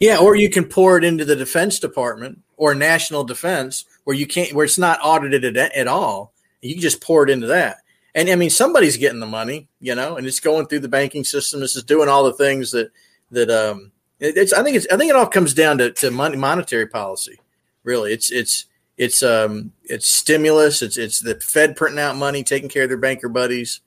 Yeah, 0.00 0.18
or 0.18 0.34
you 0.34 0.50
can 0.50 0.64
pour 0.64 0.98
it 0.98 1.04
into 1.04 1.24
the 1.24 1.36
Defense 1.36 1.78
Department 1.78 2.40
or 2.56 2.74
National 2.74 3.22
Defense, 3.22 3.84
where 4.02 4.16
you 4.16 4.26
can't, 4.26 4.52
where 4.52 4.64
it's 4.64 4.78
not 4.78 4.98
audited 5.02 5.56
at, 5.56 5.74
at 5.74 5.86
all. 5.86 6.34
You 6.60 6.74
can 6.74 6.82
just 6.82 7.00
pour 7.00 7.22
it 7.22 7.30
into 7.30 7.46
that. 7.46 7.76
And 8.14 8.28
I 8.28 8.34
mean, 8.34 8.50
somebody's 8.50 8.96
getting 8.96 9.20
the 9.20 9.26
money, 9.26 9.68
you 9.80 9.94
know, 9.94 10.16
and 10.16 10.26
it's 10.26 10.40
going 10.40 10.66
through 10.66 10.80
the 10.80 10.88
banking 10.88 11.24
system. 11.24 11.60
This 11.60 11.76
is 11.76 11.84
doing 11.84 12.08
all 12.08 12.24
the 12.24 12.32
things 12.32 12.70
that 12.72 12.90
that 13.30 13.50
um, 13.50 13.92
it's. 14.20 14.52
I 14.52 14.62
think 14.62 14.76
it's. 14.76 14.86
I 14.90 14.96
think 14.96 15.10
it 15.10 15.16
all 15.16 15.26
comes 15.26 15.54
down 15.54 15.78
to, 15.78 15.92
to 15.92 16.10
money, 16.10 16.36
monetary 16.36 16.86
policy. 16.86 17.38
Really, 17.84 18.12
it's 18.12 18.30
it's 18.32 18.66
it's 18.96 19.22
um 19.22 19.72
it's 19.84 20.08
stimulus. 20.08 20.82
It's 20.82 20.96
it's 20.96 21.20
the 21.20 21.36
Fed 21.40 21.76
printing 21.76 22.00
out 22.00 22.16
money, 22.16 22.42
taking 22.42 22.68
care 22.68 22.84
of 22.84 22.88
their 22.88 22.98
banker 22.98 23.28
buddies, 23.28 23.80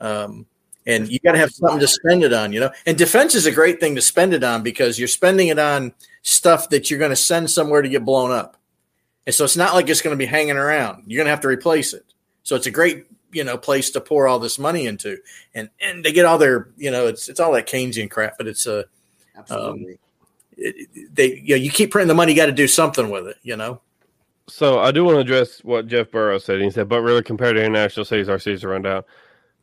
um, 0.00 0.46
and 0.86 1.08
you 1.08 1.18
got 1.20 1.32
to 1.32 1.38
have 1.38 1.50
something 1.50 1.80
to 1.80 1.88
spend 1.88 2.24
it 2.24 2.32
on. 2.32 2.52
You 2.52 2.60
know, 2.60 2.70
and 2.86 2.96
defense 2.96 3.34
is 3.34 3.46
a 3.46 3.52
great 3.52 3.80
thing 3.80 3.94
to 3.94 4.02
spend 4.02 4.34
it 4.34 4.44
on 4.44 4.62
because 4.62 4.98
you're 4.98 5.08
spending 5.08 5.48
it 5.48 5.58
on 5.58 5.92
stuff 6.22 6.70
that 6.70 6.90
you're 6.90 6.98
going 6.98 7.10
to 7.10 7.16
send 7.16 7.50
somewhere 7.50 7.82
to 7.82 7.88
get 7.88 8.04
blown 8.04 8.30
up, 8.30 8.56
and 9.26 9.34
so 9.34 9.44
it's 9.44 9.56
not 9.56 9.74
like 9.74 9.88
it's 9.88 10.02
going 10.02 10.16
to 10.16 10.18
be 10.18 10.26
hanging 10.26 10.56
around. 10.56 11.04
You're 11.06 11.18
going 11.18 11.26
to 11.26 11.30
have 11.30 11.40
to 11.40 11.48
replace 11.48 11.92
it. 11.92 12.04
So 12.42 12.56
it's 12.56 12.66
a 12.66 12.70
great 12.70 13.06
you 13.32 13.44
know 13.44 13.58
place 13.58 13.90
to 13.90 14.00
pour 14.00 14.26
all 14.26 14.38
this 14.38 14.58
money 14.58 14.86
into, 14.86 15.18
and 15.54 15.68
and 15.80 16.04
they 16.04 16.12
get 16.12 16.24
all 16.24 16.38
their 16.38 16.68
you 16.76 16.90
know 16.90 17.06
it's 17.06 17.28
it's 17.28 17.40
all 17.40 17.52
that 17.52 17.68
Keynesian 17.68 18.10
crap, 18.10 18.38
but 18.38 18.46
it's 18.46 18.66
a 18.66 18.78
um, 18.78 18.84
absolutely. 19.36 19.92
Um, 19.92 19.98
they 20.56 21.40
you 21.42 21.56
know 21.56 21.62
you 21.62 21.70
keep 21.70 21.90
printing 21.90 22.08
the 22.08 22.14
money, 22.14 22.32
you 22.32 22.36
got 22.36 22.46
to 22.46 22.52
do 22.52 22.68
something 22.68 23.10
with 23.10 23.26
it, 23.26 23.36
you 23.42 23.56
know. 23.56 23.80
So 24.48 24.78
I 24.78 24.90
do 24.90 25.04
want 25.04 25.16
to 25.16 25.20
address 25.20 25.64
what 25.64 25.86
Jeff 25.86 26.10
Burrows 26.10 26.44
said. 26.44 26.60
He 26.60 26.70
said, 26.70 26.88
"But 26.88 27.02
really, 27.02 27.22
compared 27.22 27.56
to 27.56 27.64
international 27.64 28.04
cities, 28.04 28.28
our 28.28 28.38
cities 28.38 28.64
are 28.64 28.68
run 28.68 28.82
down." 28.82 29.04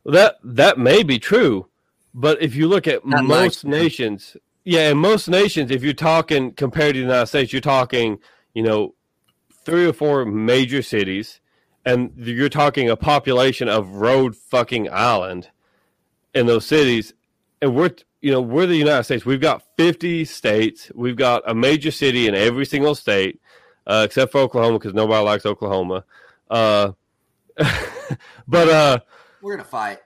That 0.04 0.38
that 0.42 0.78
may 0.78 1.02
be 1.02 1.18
true, 1.18 1.68
but 2.14 2.42
if 2.42 2.54
you 2.54 2.68
look 2.68 2.86
at 2.86 3.06
Not 3.06 3.24
most 3.24 3.64
nations, 3.64 4.36
yeah, 4.64 4.90
in 4.90 4.98
most 4.98 5.28
nations, 5.28 5.70
if 5.70 5.82
you're 5.82 5.92
talking 5.92 6.52
compared 6.52 6.94
to 6.94 7.00
the 7.00 7.06
United 7.06 7.26
States, 7.26 7.52
you're 7.52 7.60
talking, 7.60 8.18
you 8.54 8.62
know, 8.62 8.94
three 9.64 9.86
or 9.86 9.92
four 9.92 10.24
major 10.24 10.82
cities, 10.82 11.40
and 11.84 12.12
you're 12.16 12.48
talking 12.48 12.90
a 12.90 12.96
population 12.96 13.68
of 13.68 13.88
Rhode 13.88 14.36
fucking 14.36 14.90
island 14.90 15.50
in 16.34 16.46
those 16.46 16.66
cities, 16.66 17.14
and 17.60 17.74
we're 17.74 17.90
you 18.22 18.30
know, 18.30 18.40
we're 18.40 18.66
the 18.66 18.76
United 18.76 19.02
States. 19.02 19.26
We've 19.26 19.40
got 19.40 19.64
50 19.76 20.24
states. 20.24 20.90
We've 20.94 21.16
got 21.16 21.42
a 21.44 21.54
major 21.54 21.90
city 21.90 22.28
in 22.28 22.36
every 22.36 22.64
single 22.64 22.94
state, 22.94 23.40
uh, 23.86 24.02
except 24.06 24.30
for 24.30 24.38
Oklahoma, 24.38 24.78
because 24.78 24.94
nobody 24.94 25.24
likes 25.24 25.44
Oklahoma. 25.44 26.04
Uh, 26.48 26.92
but 28.48 28.68
uh, 28.68 28.98
we're 29.42 29.56
gonna 29.56 29.68
fight. 29.68 29.98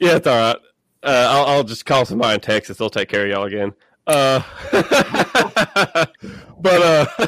Yeah, 0.00 0.16
it's 0.16 0.26
all 0.26 0.36
right. 0.36 0.56
Uh, 1.02 1.28
I'll, 1.30 1.46
I'll, 1.46 1.64
just 1.64 1.86
call 1.86 2.04
somebody 2.04 2.34
in 2.34 2.40
Texas. 2.40 2.76
They'll 2.76 2.90
take 2.90 3.08
care 3.08 3.24
of 3.24 3.30
y'all 3.30 3.44
again. 3.44 3.72
Uh, 4.06 4.42
but 6.60 6.82
uh, 6.82 7.06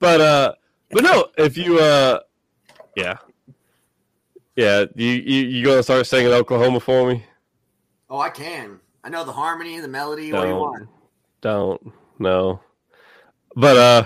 but 0.00 0.20
uh, 0.20 0.54
but 0.90 1.04
no, 1.04 1.28
if 1.38 1.56
you 1.56 1.78
uh, 1.78 2.18
yeah, 2.96 3.18
yeah, 4.56 4.86
you 4.96 5.06
you 5.06 5.42
you 5.46 5.64
gonna 5.64 5.84
start 5.84 6.06
singing 6.06 6.32
Oklahoma 6.32 6.80
for 6.80 7.08
me? 7.08 7.24
Oh, 8.10 8.18
I 8.18 8.30
can. 8.30 8.80
I 9.04 9.08
know 9.08 9.24
the 9.24 9.32
harmony, 9.32 9.76
and 9.76 9.84
the 9.84 9.88
melody. 9.88 10.30
Don't, 10.30 10.38
what 10.38 10.44
do 10.44 10.50
you 10.50 10.56
want? 10.56 10.88
Don't 11.40 11.92
no. 12.18 12.60
But 13.56 13.76
uh, 13.76 14.04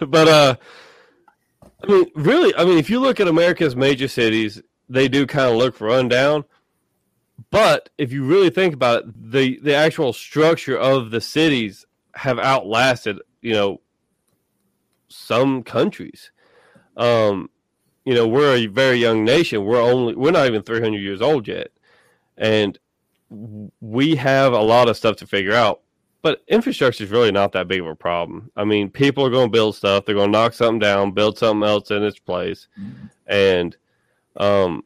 but 0.06 0.28
uh, 0.28 0.56
I 1.82 1.86
mean, 1.86 2.10
really, 2.14 2.54
I 2.54 2.64
mean, 2.64 2.78
if 2.78 2.90
you 2.90 3.00
look 3.00 3.20
at 3.20 3.28
America's 3.28 3.74
major 3.74 4.08
cities, 4.08 4.62
they 4.88 5.08
do 5.08 5.26
kind 5.26 5.50
of 5.50 5.56
look 5.56 5.80
run 5.80 6.08
down. 6.08 6.44
But 7.50 7.88
if 7.98 8.12
you 8.12 8.24
really 8.24 8.50
think 8.50 8.74
about 8.74 9.04
it, 9.04 9.32
the 9.32 9.58
the 9.60 9.74
actual 9.74 10.12
structure 10.12 10.76
of 10.76 11.10
the 11.10 11.20
cities 11.20 11.86
have 12.14 12.38
outlasted 12.38 13.20
you 13.40 13.52
know 13.52 13.80
some 15.08 15.62
countries. 15.62 16.30
Um, 16.96 17.50
you 18.04 18.14
know, 18.14 18.28
we're 18.28 18.54
a 18.54 18.66
very 18.66 18.98
young 18.98 19.24
nation. 19.24 19.64
We're 19.64 19.80
only 19.80 20.14
we're 20.14 20.30
not 20.30 20.46
even 20.46 20.62
300 20.62 20.98
years 20.98 21.22
old 21.22 21.48
yet, 21.48 21.72
and 22.36 22.78
we 23.80 24.16
have 24.16 24.52
a 24.52 24.60
lot 24.60 24.88
of 24.88 24.96
stuff 24.96 25.16
to 25.16 25.26
figure 25.26 25.54
out. 25.54 25.80
But 26.22 26.42
infrastructure 26.48 27.04
is 27.04 27.10
really 27.10 27.32
not 27.32 27.52
that 27.52 27.68
big 27.68 27.80
of 27.80 27.86
a 27.86 27.94
problem. 27.94 28.50
I 28.56 28.64
mean, 28.64 28.88
people 28.88 29.26
are 29.26 29.30
going 29.30 29.48
to 29.48 29.52
build 29.52 29.76
stuff. 29.76 30.06
They're 30.06 30.14
going 30.14 30.32
to 30.32 30.38
knock 30.38 30.54
something 30.54 30.78
down, 30.78 31.12
build 31.12 31.36
something 31.36 31.68
else 31.68 31.90
in 31.90 32.02
its 32.02 32.18
place, 32.18 32.66
mm-hmm. 32.80 33.06
and 33.26 33.76
um, 34.36 34.84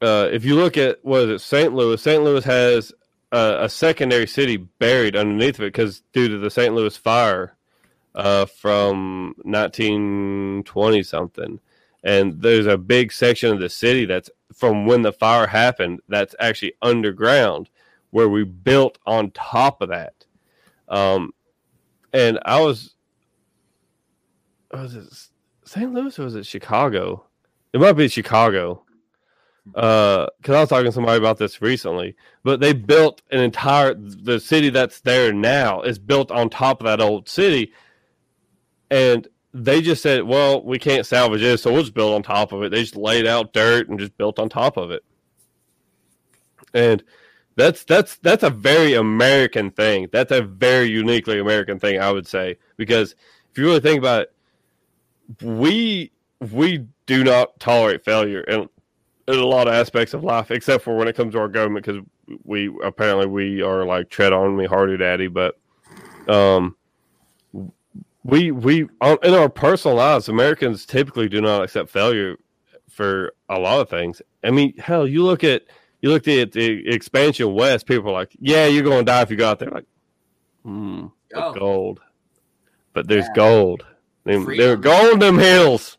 uh, 0.00 0.28
if 0.32 0.44
you 0.44 0.56
look 0.56 0.76
at 0.76 0.98
what 1.02 1.22
is 1.22 1.30
it, 1.30 1.38
St. 1.40 1.72
Louis? 1.72 2.00
St. 2.00 2.22
Louis 2.22 2.44
has 2.44 2.92
a, 3.30 3.58
a 3.62 3.68
secondary 3.68 4.26
city 4.26 4.56
buried 4.56 5.16
underneath 5.16 5.56
of 5.56 5.62
it 5.62 5.72
because 5.72 6.02
due 6.12 6.28
to 6.28 6.38
the 6.38 6.50
St. 6.50 6.74
Louis 6.74 6.96
fire 6.96 7.56
uh, 8.14 8.46
from 8.46 9.34
1920 9.42 11.02
something, 11.02 11.60
and 12.02 12.40
there's 12.40 12.66
a 12.66 12.78
big 12.78 13.12
section 13.12 13.52
of 13.52 13.60
the 13.60 13.68
city 13.68 14.04
that's 14.04 14.30
from 14.54 14.86
when 14.86 15.02
the 15.02 15.12
fire 15.12 15.46
happened 15.46 16.00
that's 16.08 16.34
actually 16.40 16.74
underground 16.82 17.70
where 18.10 18.28
we 18.28 18.44
built 18.44 18.98
on 19.06 19.30
top 19.30 19.80
of 19.80 19.88
that. 19.88 20.26
Um, 20.88 21.32
and 22.12 22.38
I 22.44 22.60
was, 22.60 22.94
was 24.72 24.94
it 24.94 25.06
St. 25.64 25.92
Louis 25.92 26.18
or 26.18 26.24
was 26.24 26.34
it 26.34 26.44
Chicago? 26.44 27.24
It 27.72 27.80
might 27.80 27.94
be 27.94 28.08
Chicago 28.08 28.84
because 29.64 30.28
uh, 30.48 30.56
I 30.56 30.60
was 30.60 30.68
talking 30.68 30.86
to 30.86 30.92
somebody 30.92 31.18
about 31.18 31.38
this 31.38 31.62
recently. 31.62 32.16
But 32.42 32.60
they 32.60 32.72
built 32.72 33.22
an 33.30 33.40
entire 33.40 33.94
the 33.94 34.40
city 34.40 34.70
that's 34.70 35.00
there 35.00 35.32
now 35.32 35.82
is 35.82 35.98
built 35.98 36.30
on 36.30 36.50
top 36.50 36.80
of 36.80 36.86
that 36.86 37.00
old 37.00 37.28
city, 37.28 37.72
and 38.90 39.28
they 39.54 39.82
just 39.82 40.02
said, 40.02 40.24
"Well, 40.24 40.62
we 40.62 40.78
can't 40.78 41.06
salvage 41.06 41.40
this, 41.40 41.62
so 41.62 41.72
we'll 41.72 41.82
just 41.82 41.94
build 41.94 42.14
on 42.14 42.22
top 42.22 42.52
of 42.52 42.62
it." 42.62 42.70
They 42.70 42.80
just 42.80 42.96
laid 42.96 43.26
out 43.26 43.52
dirt 43.52 43.88
and 43.88 43.98
just 43.98 44.16
built 44.16 44.38
on 44.38 44.48
top 44.48 44.76
of 44.76 44.90
it, 44.90 45.04
and 46.74 47.02
that's 47.56 47.84
that's 47.84 48.16
that's 48.16 48.42
a 48.42 48.50
very 48.50 48.94
American 48.94 49.70
thing. 49.70 50.08
That's 50.12 50.32
a 50.32 50.42
very 50.42 50.88
uniquely 50.88 51.38
American 51.38 51.78
thing, 51.78 52.00
I 52.00 52.10
would 52.10 52.26
say, 52.26 52.58
because 52.76 53.14
if 53.50 53.58
you 53.58 53.64
really 53.64 53.80
think 53.80 53.98
about 53.98 54.22
it, 54.22 54.34
we 55.42 56.12
we 56.40 56.86
do 57.06 57.22
not 57.22 57.58
tolerate 57.60 58.04
failure 58.04 58.40
in, 58.42 58.68
in 59.28 59.34
a 59.34 59.46
lot 59.46 59.68
of 59.68 59.74
aspects 59.74 60.14
of 60.14 60.24
life, 60.24 60.50
except 60.50 60.82
for 60.82 60.96
when 60.96 61.08
it 61.08 61.16
comes 61.16 61.34
to 61.34 61.40
our 61.40 61.48
government, 61.48 61.84
because 61.84 62.02
we 62.44 62.74
apparently 62.82 63.26
we 63.26 63.62
are 63.62 63.84
like 63.84 64.08
tread 64.08 64.32
on 64.32 64.56
me, 64.56 64.64
hardy 64.64 64.96
daddy. 64.96 65.28
But 65.28 65.58
um, 66.28 66.76
we 68.24 68.50
we 68.50 68.82
in 68.82 69.34
our 69.34 69.48
personal 69.48 69.96
lives, 69.96 70.28
Americans 70.28 70.86
typically 70.86 71.28
do 71.28 71.40
not 71.40 71.62
accept 71.62 71.90
failure 71.90 72.36
for 72.88 73.32
a 73.48 73.58
lot 73.58 73.80
of 73.80 73.88
things. 73.88 74.22
I 74.44 74.50
mean, 74.50 74.76
hell, 74.78 75.06
you 75.06 75.24
look 75.24 75.44
at 75.44 75.62
you 76.00 76.10
look 76.10 76.28
at 76.28 76.52
the 76.52 76.88
expansion 76.88 77.52
west. 77.54 77.86
People 77.86 78.10
are 78.10 78.14
like, 78.14 78.36
"Yeah, 78.38 78.66
you're 78.66 78.84
going 78.84 78.98
to 78.98 79.04
die 79.04 79.22
if 79.22 79.30
you 79.30 79.36
go 79.36 79.50
out 79.50 79.58
there." 79.58 79.70
Like, 79.70 79.86
hmm, 80.62 81.06
oh. 81.34 81.54
gold, 81.54 82.00
but 82.92 83.08
there's 83.08 83.26
yeah. 83.28 83.34
gold. 83.34 83.86
There 84.24 84.72
are 84.72 84.76
gold 84.76 85.14
in 85.14 85.18
them 85.18 85.38
hills. 85.38 85.98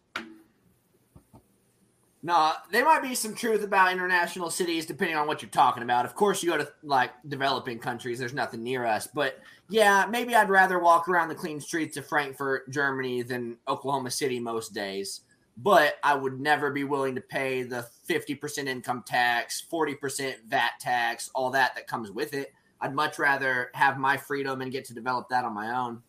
No, 2.26 2.54
there 2.72 2.86
might 2.86 3.02
be 3.02 3.16
some 3.16 3.36
truth 3.36 3.66
about 3.66 3.92
international 3.92 4.50
cities 4.50 4.86
depending 4.86 5.18
on 5.18 5.28
what 5.28 5.42
you're 5.42 5.52
talking 5.52 5.84
about. 5.84 6.06
Of 6.06 6.16
course, 6.16 6.42
you 6.42 6.52
go 6.52 6.58
to 6.58 6.72
like 6.82 7.12
developing 7.28 7.80
countries, 7.80 8.18
there's 8.18 8.34
nothing 8.34 8.64
near 8.64 8.86
us. 8.86 9.08
But 9.08 9.38
yeah, 9.74 10.06
maybe 10.08 10.36
I'd 10.36 10.52
rather 10.52 10.78
walk 10.78 11.10
around 11.10 11.30
the 11.30 11.36
clean 11.36 11.60
streets 11.60 11.98
of 11.98 12.06
Frankfurt, 12.06 12.70
Germany 12.70 13.24
than 13.24 13.58
Oklahoma 13.68 14.12
City 14.12 14.40
most 14.40 14.72
days. 14.72 15.22
But 15.58 15.96
I 16.04 16.14
would 16.14 16.40
never 16.40 16.70
be 16.70 16.84
willing 16.84 17.16
to 17.16 17.22
pay 17.22 17.64
the 17.64 17.88
50% 18.08 18.68
income 18.68 19.04
tax, 19.04 19.66
40% 19.74 20.36
VAT 20.48 20.74
tax, 20.80 21.32
all 21.34 21.50
that 21.50 21.74
that 21.74 21.88
comes 21.88 22.12
with 22.12 22.36
it. 22.36 22.54
I'd 22.80 22.94
much 22.94 23.18
rather 23.18 23.72
have 23.74 23.98
my 23.98 24.16
freedom 24.16 24.62
and 24.62 24.72
get 24.72 24.86
to 24.86 24.94
develop 24.94 25.30
that 25.30 25.44
on 25.44 25.56
my 25.56 25.76
own. 25.76 26.04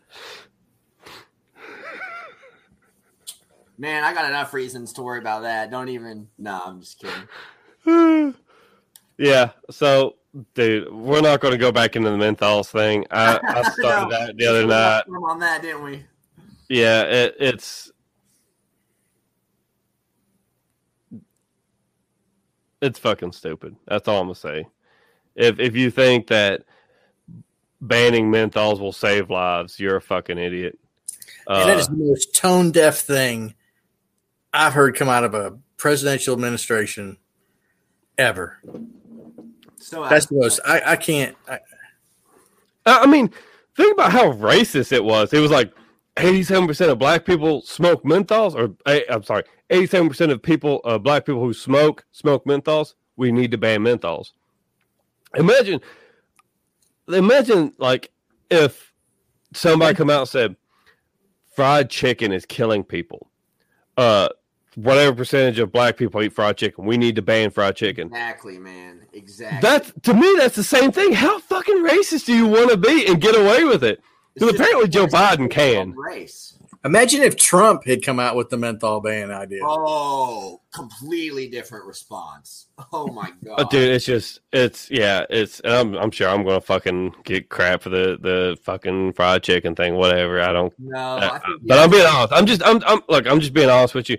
Man, 3.78 4.04
I 4.04 4.12
got 4.12 4.28
enough 4.28 4.52
reasons 4.52 4.92
to 4.92 5.02
worry 5.02 5.20
about 5.20 5.40
that. 5.40 5.70
Don't 5.70 5.88
even. 5.88 6.28
No, 6.36 6.60
I'm 6.66 6.80
just 6.80 6.98
kidding. 6.98 8.34
Yeah. 9.18 9.50
So, 9.70 10.16
dude, 10.54 10.92
we're 10.92 11.20
not 11.20 11.40
going 11.40 11.52
to 11.52 11.58
go 11.58 11.72
back 11.72 11.96
into 11.96 12.10
the 12.10 12.16
menthols 12.16 12.68
thing. 12.68 13.04
I, 13.10 13.38
I 13.42 13.62
started 13.70 14.10
no, 14.10 14.10
that 14.10 14.36
the 14.36 14.46
other 14.46 14.66
night. 14.66 15.02
On 15.08 15.38
that, 15.40 15.62
didn't 15.62 15.82
we? 15.82 16.04
Yeah, 16.68 17.02
it, 17.02 17.36
it's 17.38 17.92
it's 22.80 22.98
fucking 22.98 23.32
stupid. 23.32 23.76
That's 23.86 24.08
all 24.08 24.20
I'm 24.20 24.26
gonna 24.26 24.34
say. 24.34 24.66
If 25.34 25.58
if 25.58 25.76
you 25.76 25.90
think 25.90 26.26
that 26.28 26.64
banning 27.80 28.30
menthols 28.30 28.80
will 28.80 28.92
save 28.92 29.30
lives, 29.30 29.78
you're 29.78 29.96
a 29.96 30.00
fucking 30.00 30.38
idiot. 30.38 30.78
And 31.46 31.68
that 31.68 31.78
is 31.78 31.88
uh, 31.88 31.90
the 31.92 31.96
most 31.96 32.34
tone 32.34 32.72
deaf 32.72 32.98
thing 32.98 33.54
I've 34.52 34.72
heard 34.72 34.96
come 34.96 35.08
out 35.08 35.24
of 35.24 35.34
a 35.34 35.58
presidential 35.76 36.34
administration 36.34 37.18
ever. 38.16 38.60
So 39.84 40.08
that's 40.08 40.26
the 40.26 40.36
most. 40.36 40.60
I, 40.64 40.92
I 40.92 40.96
can't. 40.96 41.36
I, 41.46 41.58
I 42.86 43.06
mean, 43.06 43.30
think 43.76 43.92
about 43.92 44.12
how 44.12 44.32
racist 44.32 44.92
it 44.92 45.04
was. 45.04 45.34
It 45.34 45.40
was 45.40 45.50
like 45.50 45.74
eighty-seven 46.16 46.66
percent 46.66 46.90
of 46.90 46.98
black 46.98 47.26
people 47.26 47.60
smoke 47.60 48.02
menthols, 48.02 48.54
or 48.54 48.74
I'm 49.12 49.22
sorry, 49.22 49.42
eighty-seven 49.68 50.08
percent 50.08 50.32
of 50.32 50.42
people, 50.42 50.80
uh, 50.84 50.96
black 50.96 51.26
people 51.26 51.42
who 51.42 51.52
smoke, 51.52 52.06
smoke 52.12 52.46
menthols. 52.46 52.94
We 53.16 53.30
need 53.30 53.50
to 53.50 53.58
ban 53.58 53.80
menthols. 53.80 54.32
Imagine, 55.36 55.82
imagine 57.06 57.74
like 57.76 58.10
if 58.50 58.90
somebody 59.52 59.94
come 59.94 60.08
out 60.08 60.20
and 60.20 60.28
said, 60.30 60.56
"Fried 61.54 61.90
chicken 61.90 62.32
is 62.32 62.46
killing 62.46 62.84
people." 62.84 63.30
Uh, 63.98 64.30
whatever 64.76 65.16
percentage 65.16 65.58
of 65.58 65.72
black 65.72 65.96
people 65.96 66.22
eat 66.22 66.32
fried 66.32 66.56
chicken. 66.56 66.84
We 66.84 66.96
need 66.96 67.16
to 67.16 67.22
ban 67.22 67.50
fried 67.50 67.76
chicken. 67.76 68.08
Exactly, 68.08 68.58
man. 68.58 69.06
Exactly. 69.12 69.58
That's 69.60 69.92
to 70.02 70.14
me, 70.14 70.34
that's 70.38 70.56
the 70.56 70.64
same 70.64 70.92
thing. 70.92 71.12
How 71.12 71.38
fucking 71.38 71.84
racist 71.84 72.26
do 72.26 72.34
you 72.34 72.46
want 72.46 72.70
to 72.70 72.76
be 72.76 73.06
and 73.06 73.20
get 73.20 73.34
away 73.34 73.64
with 73.64 73.84
it? 73.84 74.02
Because 74.34 74.54
apparently 74.54 74.88
Joe 74.88 75.06
Biden 75.06 75.50
can. 75.50 75.92
Race. 75.92 76.58
Imagine 76.84 77.22
if 77.22 77.36
Trump 77.36 77.86
had 77.86 78.02
come 78.02 78.20
out 78.20 78.36
with 78.36 78.50
the 78.50 78.58
menthol 78.58 79.00
ban 79.00 79.30
idea. 79.30 79.60
Oh, 79.62 80.60
completely 80.70 81.48
different 81.48 81.86
response. 81.86 82.66
Oh 82.92 83.06
my 83.06 83.30
god, 83.44 83.54
oh, 83.58 83.68
dude! 83.70 83.88
It's 83.88 84.04
just, 84.04 84.40
it's 84.52 84.90
yeah, 84.90 85.24
it's. 85.30 85.62
I'm, 85.64 85.94
I'm 85.94 86.10
sure 86.10 86.28
I'm 86.28 86.44
gonna 86.44 86.60
fucking 86.60 87.14
get 87.24 87.48
crap 87.48 87.80
for 87.80 87.88
the 87.88 88.18
the 88.20 88.58
fucking 88.64 89.14
fried 89.14 89.42
chicken 89.42 89.74
thing, 89.74 89.94
whatever. 89.94 90.42
I 90.42 90.52
don't. 90.52 90.74
No, 90.78 90.98
uh, 90.98 91.38
think, 91.38 91.60
but 91.62 91.78
I'm 91.78 91.90
being 91.90 92.06
honest. 92.06 92.34
I'm 92.34 92.44
just, 92.44 92.62
I'm, 92.62 92.82
I'm 92.86 93.00
look. 93.08 93.26
I'm 93.26 93.40
just 93.40 93.54
being 93.54 93.70
honest 93.70 93.94
with 93.94 94.10
you 94.10 94.18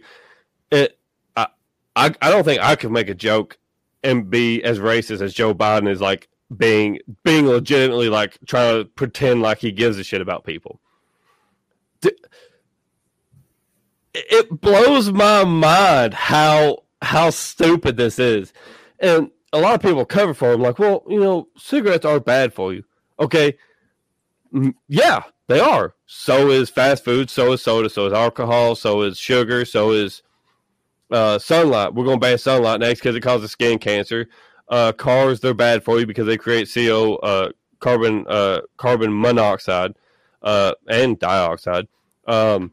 it, 0.72 0.98
I, 1.36 1.48
I, 1.96 2.14
I 2.22 2.30
don't 2.30 2.44
think 2.44 2.62
I 2.62 2.76
could 2.76 2.92
make 2.92 3.10
a 3.10 3.16
joke 3.16 3.58
and 4.04 4.30
be 4.30 4.64
as 4.64 4.80
racist 4.80 5.22
as 5.22 5.34
Joe 5.34 5.54
Biden 5.54 5.90
is 5.90 6.02
like 6.02 6.30
being 6.56 7.00
being 7.24 7.48
legitimately 7.48 8.10
like 8.10 8.38
trying 8.46 8.78
to 8.78 8.86
pretend 8.86 9.42
like 9.42 9.58
he 9.58 9.72
gives 9.72 9.98
a 9.98 10.04
shit 10.04 10.22
about 10.22 10.46
people. 10.46 10.80
It 14.14 14.62
blows 14.62 15.12
my 15.12 15.44
mind 15.44 16.14
how 16.14 16.84
how 17.02 17.32
stupid 17.32 17.98
this 17.98 18.18
is, 18.18 18.54
and 19.00 19.30
a 19.52 19.60
lot 19.60 19.76
of 19.76 19.82
people 19.82 20.06
cover 20.06 20.34
for 20.34 20.54
him 20.54 20.62
like, 20.62 20.80
well, 20.80 21.04
you 21.10 21.20
know, 21.20 21.50
cigarettes 21.58 22.06
are 22.06 22.20
bad 22.20 22.54
for 22.54 22.74
you. 22.74 22.84
Okay, 23.20 23.58
yeah, 24.88 25.24
they 25.48 25.60
are. 25.60 25.96
So 26.06 26.50
is 26.50 26.70
fast 26.70 27.04
food. 27.04 27.30
So 27.30 27.54
is 27.54 27.62
soda. 27.62 27.90
So 27.90 28.08
is 28.08 28.14
alcohol. 28.14 28.76
So 28.76 29.02
is 29.02 29.18
sugar. 29.18 29.66
So 29.66 29.92
is 29.92 30.22
uh, 31.12 31.40
sunlight. 31.40 31.94
We're 31.94 32.06
going 32.06 32.20
to 32.20 32.26
ban 32.26 32.38
sunlight 32.38 32.80
next 32.80 33.00
because 33.02 33.16
it 33.16 33.22
causes 33.22 33.52
skin 33.52 33.80
cancer. 33.80 34.28
Uh, 34.68 34.92
cars, 34.92 35.40
they're 35.40 35.54
bad 35.54 35.84
for 35.84 36.00
you 36.00 36.08
because 36.08 36.26
they 36.26 36.38
create 36.38 36.70
CO, 36.74 37.16
uh, 37.18 37.50
carbon, 37.80 38.26
uh, 38.28 38.62
carbon 38.78 39.20
monoxide, 39.20 39.94
uh, 40.42 40.74
and 40.88 41.20
dioxide. 41.20 41.88
Um, 42.28 42.72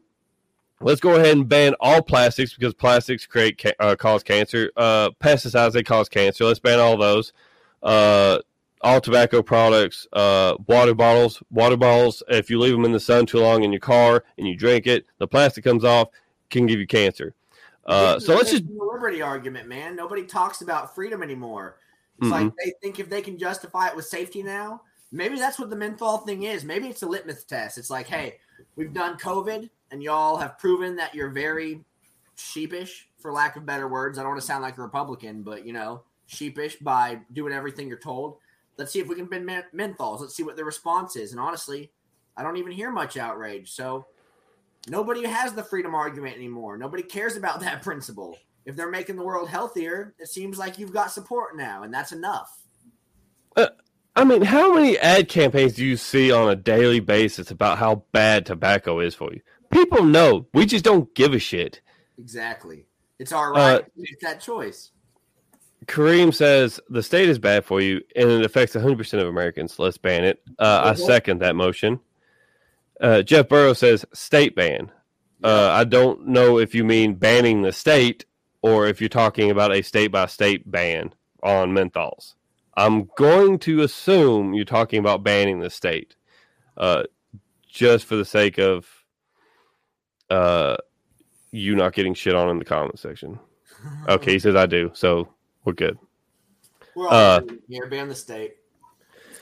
let's 0.81 1.01
go 1.01 1.15
ahead 1.15 1.37
and 1.37 1.47
ban 1.47 1.75
all 1.79 2.01
plastics 2.01 2.53
because 2.53 2.73
plastics 2.73 3.27
create 3.27 3.61
ca- 3.61 3.73
uh, 3.79 3.95
cause 3.95 4.23
cancer. 4.23 4.71
Pesticides 4.77 5.73
they 5.73 5.83
cause 5.83 6.09
cancer. 6.09 6.45
Let's 6.45 6.59
ban 6.59 6.79
all 6.79 6.97
those. 6.97 7.33
All 7.83 8.99
tobacco 8.99 9.41
products, 9.41 10.07
water 10.13 10.93
bottles, 10.93 11.41
water 11.51 11.77
bottles. 11.77 12.23
If 12.27 12.49
you 12.49 12.59
leave 12.59 12.73
them 12.73 12.85
in 12.85 12.91
the 12.91 12.99
sun 12.99 13.27
too 13.27 13.39
long 13.39 13.63
in 13.63 13.71
your 13.71 13.79
car 13.79 14.23
and 14.37 14.47
you 14.47 14.57
drink 14.57 14.87
it, 14.87 15.05
the 15.19 15.27
plastic 15.27 15.63
comes 15.63 15.85
off, 15.85 16.09
can 16.49 16.65
give 16.65 16.79
you 16.79 16.87
cancer. 16.87 17.35
Uh, 17.85 18.19
so 18.19 18.35
let's 18.35 18.51
just 18.51 18.63
liberty 18.69 19.21
argument, 19.21 19.67
man. 19.67 19.95
Nobody 19.95 20.25
talks 20.25 20.61
about 20.61 20.95
freedom 20.95 21.21
anymore. 21.21 21.77
It's 22.19 22.27
mm-hmm. 22.27 22.45
like 22.45 22.53
they 22.63 22.73
think 22.81 22.99
if 22.99 23.09
they 23.09 23.21
can 23.21 23.37
justify 23.37 23.87
it 23.87 23.95
with 23.95 24.05
safety 24.05 24.43
now, 24.43 24.81
maybe 25.11 25.37
that's 25.37 25.59
what 25.59 25.69
the 25.69 25.75
menthol 25.75 26.19
thing 26.19 26.43
is. 26.43 26.63
Maybe 26.63 26.87
it's 26.87 27.03
a 27.03 27.07
litmus 27.07 27.43
test. 27.43 27.77
It's 27.77 27.89
like, 27.89 28.07
hey, 28.07 28.37
we've 28.75 28.93
done 28.93 29.17
COVID, 29.17 29.69
and 29.91 30.01
y'all 30.01 30.37
have 30.37 30.57
proven 30.57 30.95
that 30.95 31.13
you're 31.13 31.29
very 31.29 31.83
sheepish, 32.35 33.09
for 33.19 33.31
lack 33.31 33.55
of 33.55 33.65
better 33.65 33.87
words. 33.87 34.17
I 34.17 34.21
don't 34.21 34.31
want 34.31 34.41
to 34.41 34.47
sound 34.47 34.63
like 34.63 34.77
a 34.77 34.81
Republican, 34.81 35.43
but 35.43 35.65
you 35.65 35.73
know, 35.73 36.03
sheepish 36.27 36.77
by 36.77 37.19
doing 37.31 37.53
everything 37.53 37.87
you're 37.87 37.97
told. 37.97 38.37
Let's 38.77 38.91
see 38.91 38.99
if 38.99 39.07
we 39.07 39.15
can 39.15 39.25
bin 39.25 39.45
menthols. 39.73 40.19
Let's 40.19 40.35
see 40.35 40.43
what 40.43 40.55
the 40.55 40.65
response 40.65 41.15
is. 41.15 41.31
And 41.31 41.39
honestly, 41.39 41.91
I 42.35 42.43
don't 42.43 42.57
even 42.57 42.71
hear 42.71 42.91
much 42.91 43.17
outrage. 43.17 43.71
So 43.71 44.07
nobody 44.87 45.25
has 45.25 45.53
the 45.53 45.63
freedom 45.63 45.95
argument 45.95 46.35
anymore. 46.35 46.77
Nobody 46.77 47.03
cares 47.03 47.35
about 47.35 47.59
that 47.61 47.81
principle. 47.81 48.37
If 48.65 48.75
they're 48.75 48.91
making 48.91 49.17
the 49.17 49.23
world 49.23 49.49
healthier, 49.49 50.15
it 50.19 50.29
seems 50.29 50.57
like 50.57 50.79
you've 50.79 50.93
got 50.93 51.11
support 51.11 51.57
now, 51.57 51.83
and 51.83 51.93
that's 51.93 52.13
enough. 52.13 52.59
Uh, 53.57 53.67
I 54.15 54.23
mean, 54.23 54.41
how 54.41 54.73
many 54.73 54.97
ad 54.99 55.27
campaigns 55.27 55.73
do 55.73 55.85
you 55.85 55.97
see 55.97 56.31
on 56.31 56.49
a 56.49 56.55
daily 56.55 56.99
basis 56.99 57.51
about 57.51 57.77
how 57.77 58.03
bad 58.11 58.45
tobacco 58.45 58.99
is 58.99 59.15
for 59.15 59.33
you? 59.33 59.41
People 59.71 60.03
know. 60.03 60.47
We 60.53 60.65
just 60.65 60.85
don't 60.85 61.13
give 61.15 61.33
a 61.33 61.39
shit. 61.39 61.81
Exactly. 62.17 62.85
It's 63.19 63.31
our 63.31 63.51
right 63.51 63.75
uh, 63.75 63.79
to 63.79 63.91
make 63.97 64.19
that 64.21 64.39
choice. 64.39 64.91
Kareem 65.85 66.33
says 66.33 66.79
the 66.89 67.03
state 67.03 67.27
is 67.27 67.39
bad 67.39 67.65
for 67.65 67.81
you 67.81 68.01
and 68.15 68.29
it 68.29 68.45
affects 68.45 68.75
100% 68.75 69.21
of 69.21 69.27
Americans. 69.27 69.79
Let's 69.79 69.97
ban 69.97 70.23
it. 70.23 70.41
Uh, 70.59 70.81
I 70.85 70.93
second 70.93 71.41
that 71.41 71.55
motion. 71.55 71.99
Uh, 73.03 73.21
Jeff 73.21 73.49
Burrow 73.49 73.73
says 73.73 74.05
state 74.13 74.55
ban. 74.55 74.89
Uh, 75.43 75.69
I 75.71 75.83
don't 75.83 76.25
know 76.25 76.57
if 76.57 76.73
you 76.73 76.85
mean 76.85 77.15
banning 77.15 77.61
the 77.61 77.73
state 77.73 78.25
or 78.61 78.87
if 78.87 79.01
you're 79.01 79.09
talking 79.09 79.51
about 79.51 79.75
a 79.75 79.81
state 79.81 80.07
by 80.07 80.25
state 80.27 80.71
ban 80.71 81.13
on 81.43 81.71
menthols. 81.71 82.35
I'm 82.75 83.09
going 83.17 83.59
to 83.59 83.81
assume 83.81 84.53
you're 84.53 84.63
talking 84.63 84.99
about 84.99 85.21
banning 85.21 85.59
the 85.59 85.69
state, 85.69 86.15
uh, 86.77 87.03
just 87.67 88.05
for 88.05 88.15
the 88.15 88.25
sake 88.25 88.57
of 88.57 88.87
uh, 90.29 90.77
you 91.51 91.75
not 91.75 91.93
getting 91.93 92.13
shit 92.13 92.35
on 92.35 92.49
in 92.49 92.57
the 92.57 92.65
comment 92.65 92.99
section. 92.99 93.37
Okay, 94.07 94.31
he 94.31 94.39
says 94.39 94.55
I 94.55 94.65
do, 94.65 94.91
so 94.93 95.27
we're 95.65 95.73
good. 95.73 95.99
We're 96.95 97.09
all 97.09 97.13
uh, 97.13 97.41
here, 97.67 97.87
ban 97.87 98.07
the 98.07 98.15
state. 98.15 98.53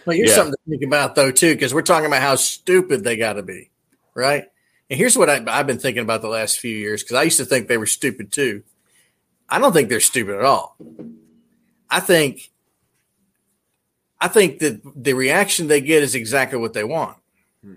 Well, 0.05 0.15
here's 0.15 0.29
yeah. 0.29 0.35
something 0.35 0.53
to 0.53 0.69
think 0.69 0.83
about 0.83 1.15
though 1.15 1.31
too, 1.31 1.53
because 1.53 1.73
we're 1.73 1.81
talking 1.81 2.07
about 2.07 2.21
how 2.21 2.35
stupid 2.35 3.03
they 3.03 3.17
got 3.17 3.33
to 3.33 3.43
be, 3.43 3.69
right? 4.13 4.45
And 4.89 4.97
here's 4.97 5.17
what 5.17 5.29
I, 5.29 5.43
I've 5.47 5.67
been 5.67 5.79
thinking 5.79 6.03
about 6.03 6.21
the 6.21 6.27
last 6.27 6.59
few 6.59 6.75
years 6.75 7.03
because 7.03 7.15
I 7.15 7.23
used 7.23 7.37
to 7.37 7.45
think 7.45 7.67
they 7.67 7.77
were 7.77 7.85
stupid 7.85 8.31
too. 8.31 8.63
I 9.47 9.59
don't 9.59 9.73
think 9.73 9.89
they're 9.89 9.99
stupid 9.99 10.35
at 10.35 10.45
all. 10.45 10.75
I 11.89 11.99
think 11.99 12.51
I 14.19 14.27
think 14.27 14.59
that 14.59 14.81
the 14.95 15.13
reaction 15.13 15.67
they 15.67 15.81
get 15.81 16.03
is 16.03 16.15
exactly 16.15 16.59
what 16.59 16.73
they 16.73 16.83
want. 16.83 17.17
Hmm. 17.63 17.75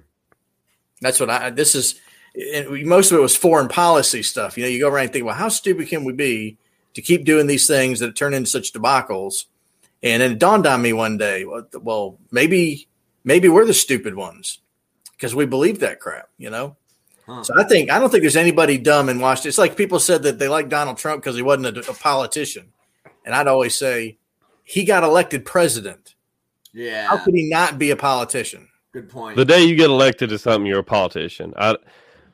That's 1.01 1.21
what 1.21 1.31
I 1.31 1.51
this 1.51 1.75
is 1.75 2.01
most 2.37 3.13
of 3.13 3.19
it 3.19 3.23
was 3.23 3.37
foreign 3.37 3.69
policy 3.69 4.23
stuff. 4.23 4.57
You 4.57 4.65
know, 4.65 4.71
you 4.71 4.81
go 4.81 4.89
around 4.89 5.05
and 5.05 5.13
think, 5.13 5.25
well, 5.25 5.35
how 5.35 5.49
stupid 5.49 5.89
can 5.89 6.05
we 6.05 6.13
be 6.13 6.59
to 6.95 7.03
keep 7.03 7.25
doing 7.25 7.47
these 7.47 7.67
things 7.67 8.01
that 8.01 8.17
turn 8.17 8.35
into 8.35 8.51
such 8.51 8.73
debacles? 8.73 9.45
And 10.05 10.23
it 10.23 10.39
dawned 10.39 10.67
on 10.67 10.83
me 10.83 10.93
one 10.93 11.17
day, 11.17 11.47
well, 11.81 12.19
maybe 12.31 12.89
maybe 13.25 13.49
we're 13.49 13.65
the 13.65 13.75
stupid 13.75 14.15
ones 14.15 14.61
because 15.17 15.35
we 15.35 15.47
believe 15.47 15.81
that 15.81 15.99
crap, 15.99 16.29
you 16.37 16.51
know? 16.51 16.77
Huh. 17.27 17.43
So 17.43 17.59
I 17.59 17.65
think 17.65 17.91
I 17.91 17.99
don't 17.99 18.11
think 18.11 18.23
there's 18.23 18.37
anybody 18.37 18.77
dumb 18.77 19.09
in 19.09 19.19
Washington. 19.19 19.49
It's 19.49 19.59
like 19.59 19.79
people 19.79 19.99
said 19.99 20.23
that 20.25 20.39
they 20.39 20.47
like 20.47 20.69
Donald 20.69 20.99
Trump 20.99 21.23
because 21.23 21.37
he 21.37 21.43
wasn't 21.43 21.79
a, 21.79 21.91
a, 21.91 21.95
politician, 21.95 22.71
and 23.25 23.35
I'd 23.35 23.49
always 23.49 23.75
say 23.75 24.19
he 24.63 24.85
got 24.85 25.05
elected 25.05 25.47
president. 25.47 26.15
Yeah, 26.75 27.09
how 27.09 27.17
could 27.17 27.35
he 27.35 27.49
not 27.49 27.79
be 27.79 27.91
a 27.91 27.97
politician? 27.97 28.69
Good 28.93 29.09
point. 29.09 29.37
The 29.37 29.47
day 29.47 29.65
you 29.65 29.75
get 29.75 29.89
elected 29.89 30.29
to 30.29 30.39
something, 30.39 30.67
you're 30.67 30.81
a 30.81 30.85
politician. 30.85 31.55
I, 31.57 31.77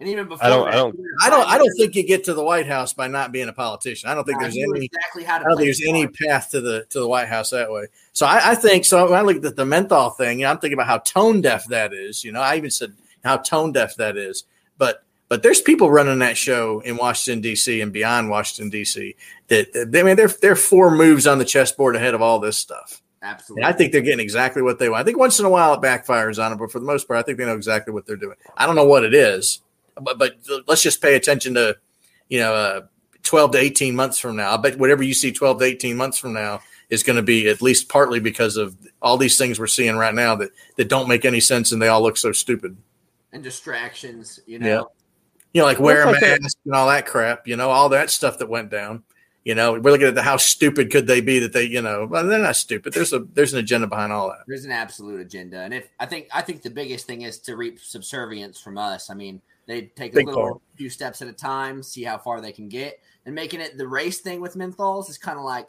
and 0.00 0.08
even 0.08 0.28
before, 0.28 0.46
I 0.46 0.48
don't, 0.48 0.64
that, 0.64 0.72
I 0.72 0.76
don't, 0.76 0.96
I 1.22 1.30
don't, 1.30 1.48
I 1.48 1.58
don't 1.58 1.74
think 1.76 1.94
you 1.94 2.02
get 2.02 2.24
to 2.24 2.34
the 2.34 2.42
White 2.42 2.66
House 2.66 2.94
by 2.94 3.06
not 3.06 3.32
being 3.32 3.48
a 3.48 3.52
politician. 3.52 4.08
I 4.08 4.14
don't 4.14 4.24
think 4.24 4.40
there's 4.40 4.56
any 4.56 4.86
exactly 4.86 5.24
how 5.24 5.38
to 5.38 5.44
I 5.44 5.48
don't 5.48 5.58
think 5.58 5.66
there's 5.66 5.82
any 5.86 6.06
path 6.06 6.50
to 6.52 6.62
the 6.62 6.86
to 6.88 7.00
the 7.00 7.06
White 7.06 7.28
House 7.28 7.50
that 7.50 7.70
way. 7.70 7.86
So 8.14 8.24
I, 8.24 8.52
I 8.52 8.54
think 8.54 8.86
so. 8.86 9.04
When 9.10 9.18
I 9.18 9.20
look 9.20 9.44
at 9.44 9.56
the 9.56 9.66
menthol 9.66 10.10
thing, 10.10 10.38
you 10.38 10.46
know, 10.46 10.50
I'm 10.52 10.58
thinking 10.58 10.78
about 10.78 10.86
how 10.86 10.98
tone 10.98 11.42
deaf 11.42 11.66
that 11.68 11.92
is. 11.92 12.24
You 12.24 12.32
know, 12.32 12.40
I 12.40 12.56
even 12.56 12.70
said 12.70 12.94
how 13.22 13.36
tone 13.36 13.72
deaf 13.72 13.96
that 13.96 14.16
is. 14.16 14.44
But 14.78 15.04
but 15.28 15.42
there's 15.42 15.60
people 15.60 15.90
running 15.90 16.18
that 16.20 16.38
show 16.38 16.80
in 16.80 16.96
Washington 16.96 17.42
D.C. 17.42 17.82
and 17.82 17.92
beyond 17.92 18.30
Washington 18.30 18.70
D.C. 18.70 19.14
that, 19.48 19.72
that 19.74 19.94
I 19.94 20.02
mean 20.02 20.16
they're 20.16 20.28
they're 20.28 20.56
four 20.56 20.90
moves 20.90 21.26
on 21.26 21.38
the 21.38 21.44
chessboard 21.44 21.94
ahead 21.94 22.14
of 22.14 22.22
all 22.22 22.38
this 22.38 22.56
stuff. 22.56 23.02
Absolutely. 23.22 23.62
And 23.62 23.74
I 23.74 23.76
think 23.76 23.92
they're 23.92 24.00
getting 24.00 24.20
exactly 24.20 24.62
what 24.62 24.78
they 24.78 24.88
want. 24.88 25.02
I 25.02 25.04
think 25.04 25.18
once 25.18 25.38
in 25.38 25.44
a 25.44 25.50
while 25.50 25.74
it 25.74 25.82
backfires 25.82 26.42
on 26.42 26.50
them, 26.50 26.58
but 26.58 26.72
for 26.72 26.80
the 26.80 26.86
most 26.86 27.06
part, 27.06 27.18
I 27.18 27.22
think 27.22 27.36
they 27.36 27.44
know 27.44 27.54
exactly 27.54 27.92
what 27.92 28.06
they're 28.06 28.16
doing. 28.16 28.36
I 28.56 28.66
don't 28.66 28.76
know 28.76 28.86
what 28.86 29.04
it 29.04 29.12
is, 29.12 29.60
but 30.00 30.18
but 30.18 30.36
let's 30.66 30.82
just 30.82 31.02
pay 31.02 31.14
attention 31.14 31.54
to 31.54 31.76
you 32.28 32.38
know 32.38 32.54
uh, 32.54 32.80
12 33.22 33.52
to 33.52 33.58
18 33.58 33.94
months 33.94 34.18
from 34.18 34.36
now. 34.36 34.52
I 34.52 34.56
bet 34.56 34.78
whatever 34.78 35.02
you 35.02 35.14
see 35.14 35.32
12 35.32 35.58
to 35.58 35.64
18 35.64 35.96
months 35.96 36.18
from 36.18 36.32
now 36.32 36.60
is 36.88 37.02
going 37.02 37.16
to 37.16 37.22
be 37.22 37.48
at 37.48 37.62
least 37.62 37.88
partly 37.88 38.20
because 38.20 38.56
of 38.56 38.76
all 39.00 39.16
these 39.16 39.38
things 39.38 39.60
we're 39.60 39.66
seeing 39.66 39.96
right 39.96 40.14
now 40.14 40.34
that 40.36 40.50
that 40.76 40.88
don't 40.88 41.08
make 41.08 41.24
any 41.24 41.40
sense 41.40 41.72
and 41.72 41.80
they 41.80 41.88
all 41.88 42.02
look 42.02 42.16
so 42.16 42.32
stupid. 42.32 42.76
And 43.32 43.42
distractions, 43.42 44.40
you 44.46 44.58
know. 44.58 44.66
Yeah 44.66 44.82
you 45.52 45.60
know, 45.60 45.66
like 45.66 45.80
wear 45.80 46.02
a 46.02 46.12
mask 46.12 46.58
and 46.64 46.74
all 46.74 46.88
that 46.88 47.06
crap, 47.06 47.46
you 47.46 47.56
know, 47.56 47.70
all 47.70 47.88
that 47.90 48.10
stuff 48.10 48.38
that 48.38 48.48
went 48.48 48.70
down. 48.70 49.02
You 49.44 49.54
know, 49.54 49.72
we're 49.72 49.90
looking 49.90 50.06
at 50.06 50.14
the 50.14 50.22
how 50.22 50.36
stupid 50.36 50.90
could 50.90 51.06
they 51.06 51.22
be 51.22 51.38
that 51.38 51.52
they, 51.52 51.64
you 51.64 51.80
know, 51.80 52.06
well, 52.06 52.26
they're 52.26 52.38
not 52.38 52.56
stupid. 52.56 52.92
There's 52.92 53.12
a 53.14 53.20
there's 53.32 53.54
an 53.54 53.58
agenda 53.58 53.86
behind 53.86 54.12
all 54.12 54.28
that. 54.28 54.40
There's 54.46 54.66
an 54.66 54.70
absolute 54.70 55.18
agenda, 55.18 55.60
and 55.60 55.72
if 55.72 55.88
I 55.98 56.04
think 56.04 56.28
I 56.32 56.42
think 56.42 56.60
the 56.60 56.70
biggest 56.70 57.06
thing 57.06 57.22
is 57.22 57.38
to 57.40 57.56
reap 57.56 57.80
subservience 57.80 58.60
from 58.60 58.76
us. 58.76 59.08
I 59.08 59.14
mean, 59.14 59.40
they 59.66 59.82
take 59.82 60.14
a 60.14 60.16
little 60.16 60.42
part. 60.42 60.60
few 60.76 60.90
steps 60.90 61.22
at 61.22 61.28
a 61.28 61.32
time, 61.32 61.82
see 61.82 62.02
how 62.02 62.18
far 62.18 62.40
they 62.40 62.52
can 62.52 62.68
get, 62.68 63.00
and 63.26 63.34
making 63.34 63.60
it 63.60 63.78
the 63.78 63.86
race 63.86 64.20
thing 64.20 64.40
with 64.40 64.54
menthols 64.54 65.08
is 65.08 65.18
kind 65.18 65.38
of 65.38 65.44
like, 65.44 65.68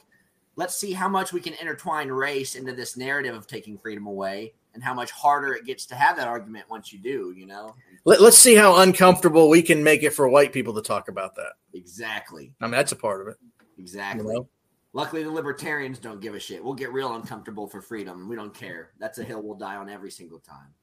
let's 0.56 0.76
see 0.76 0.92
how 0.94 1.08
much 1.08 1.34
we 1.34 1.42
can 1.42 1.54
intertwine 1.62 2.10
race 2.10 2.56
into 2.56 2.74
this 2.74 2.98
narrative 2.98 3.36
of 3.36 3.48
taking 3.48 3.78
freedom 3.78 4.08
away, 4.08 4.54
and 4.74 4.84
how 4.84 4.94
much 4.94 5.12
harder 5.12 5.54
it 5.54 5.66
gets 5.66 5.86
to 5.88 5.96
have 5.96 6.16
that 6.18 6.28
argument 6.28 6.66
once 6.70 6.92
you 6.92 7.00
do. 7.00 7.34
You 7.36 7.46
know. 7.46 7.76
Let, 8.06 8.22
us 8.22 8.38
see 8.38 8.56
how 8.56 8.82
uncomfortable 8.82 9.50
we 9.50 9.62
can 9.62 9.84
make 9.84 10.04
it 10.04 10.12
for 10.12 10.28
white 10.28 10.54
people 10.54 10.74
to 10.74 10.82
talk 10.82 11.08
about 11.08 11.36
that. 11.36 11.54
Exactly. 11.74 12.52
I 12.60 12.66
mean, 12.66 12.72
that's 12.72 12.92
a 12.92 12.96
part 12.96 13.22
of 13.22 13.28
it. 13.28 13.38
Exactly. 13.78 14.26
You 14.26 14.34
know? 14.34 14.50
Luckily, 14.94 15.24
the 15.24 15.32
libertarians 15.32 16.00
don't 16.00 16.20
give 16.20 16.36
a 16.36 16.40
shit. 16.40 16.64
We'll 16.64 16.74
get 16.74 16.92
real 16.92 17.16
uncomfortable 17.16 17.68
for 17.68 17.82
freedom. 17.82 18.28
We 18.28 18.36
don't 18.36 18.54
care. 18.54 18.92
That's 19.00 19.20
a 19.20 19.24
hill 19.24 19.42
we'll 19.42 19.58
die 19.58 19.76
on 19.76 19.90
every 19.90 20.12
single 20.12 20.40
time. 20.40 20.74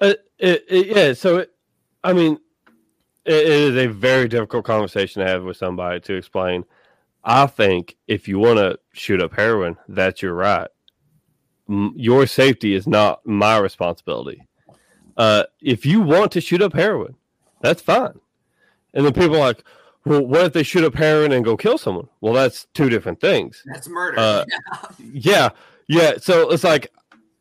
Uh, 0.00 0.14
it, 0.38 0.64
it, 0.68 0.86
yeah. 0.88 1.12
So, 1.12 1.38
it, 1.38 1.50
I 2.06 2.12
mean, 2.12 2.38
it 3.24 3.48
is 3.48 3.74
a 3.76 3.88
very 3.88 4.28
difficult 4.28 4.64
conversation 4.64 5.22
to 5.22 5.28
have 5.28 5.42
with 5.42 5.56
somebody 5.56 5.98
to 6.02 6.14
explain. 6.14 6.64
I 7.24 7.48
think 7.48 7.96
if 8.06 8.28
you 8.28 8.38
want 8.38 8.58
to 8.60 8.78
shoot 8.92 9.20
up 9.20 9.34
heroin, 9.34 9.76
that's 9.88 10.22
your 10.22 10.34
right. 10.34 10.68
your 11.68 12.28
safety 12.28 12.74
is 12.74 12.86
not 12.86 13.26
my 13.26 13.58
responsibility. 13.58 14.46
Uh, 15.16 15.44
if 15.60 15.84
you 15.84 16.00
want 16.00 16.30
to 16.30 16.40
shoot 16.40 16.62
up 16.62 16.74
heroin, 16.74 17.16
that's 17.60 17.82
fine. 17.82 18.20
And 18.94 19.04
then 19.04 19.12
people 19.12 19.34
are 19.34 19.48
like, 19.48 19.64
well, 20.04 20.24
what 20.24 20.46
if 20.46 20.52
they 20.52 20.62
shoot 20.62 20.84
up 20.84 20.94
heroin 20.94 21.32
and 21.32 21.44
go 21.44 21.56
kill 21.56 21.76
someone? 21.76 22.08
Well, 22.20 22.34
that's 22.34 22.68
two 22.72 22.88
different 22.88 23.20
things. 23.20 23.64
That's 23.66 23.88
murder. 23.88 24.16
Uh, 24.16 24.44
yeah, 25.12 25.48
yeah. 25.88 26.18
So 26.18 26.52
it's 26.52 26.62
like 26.62 26.92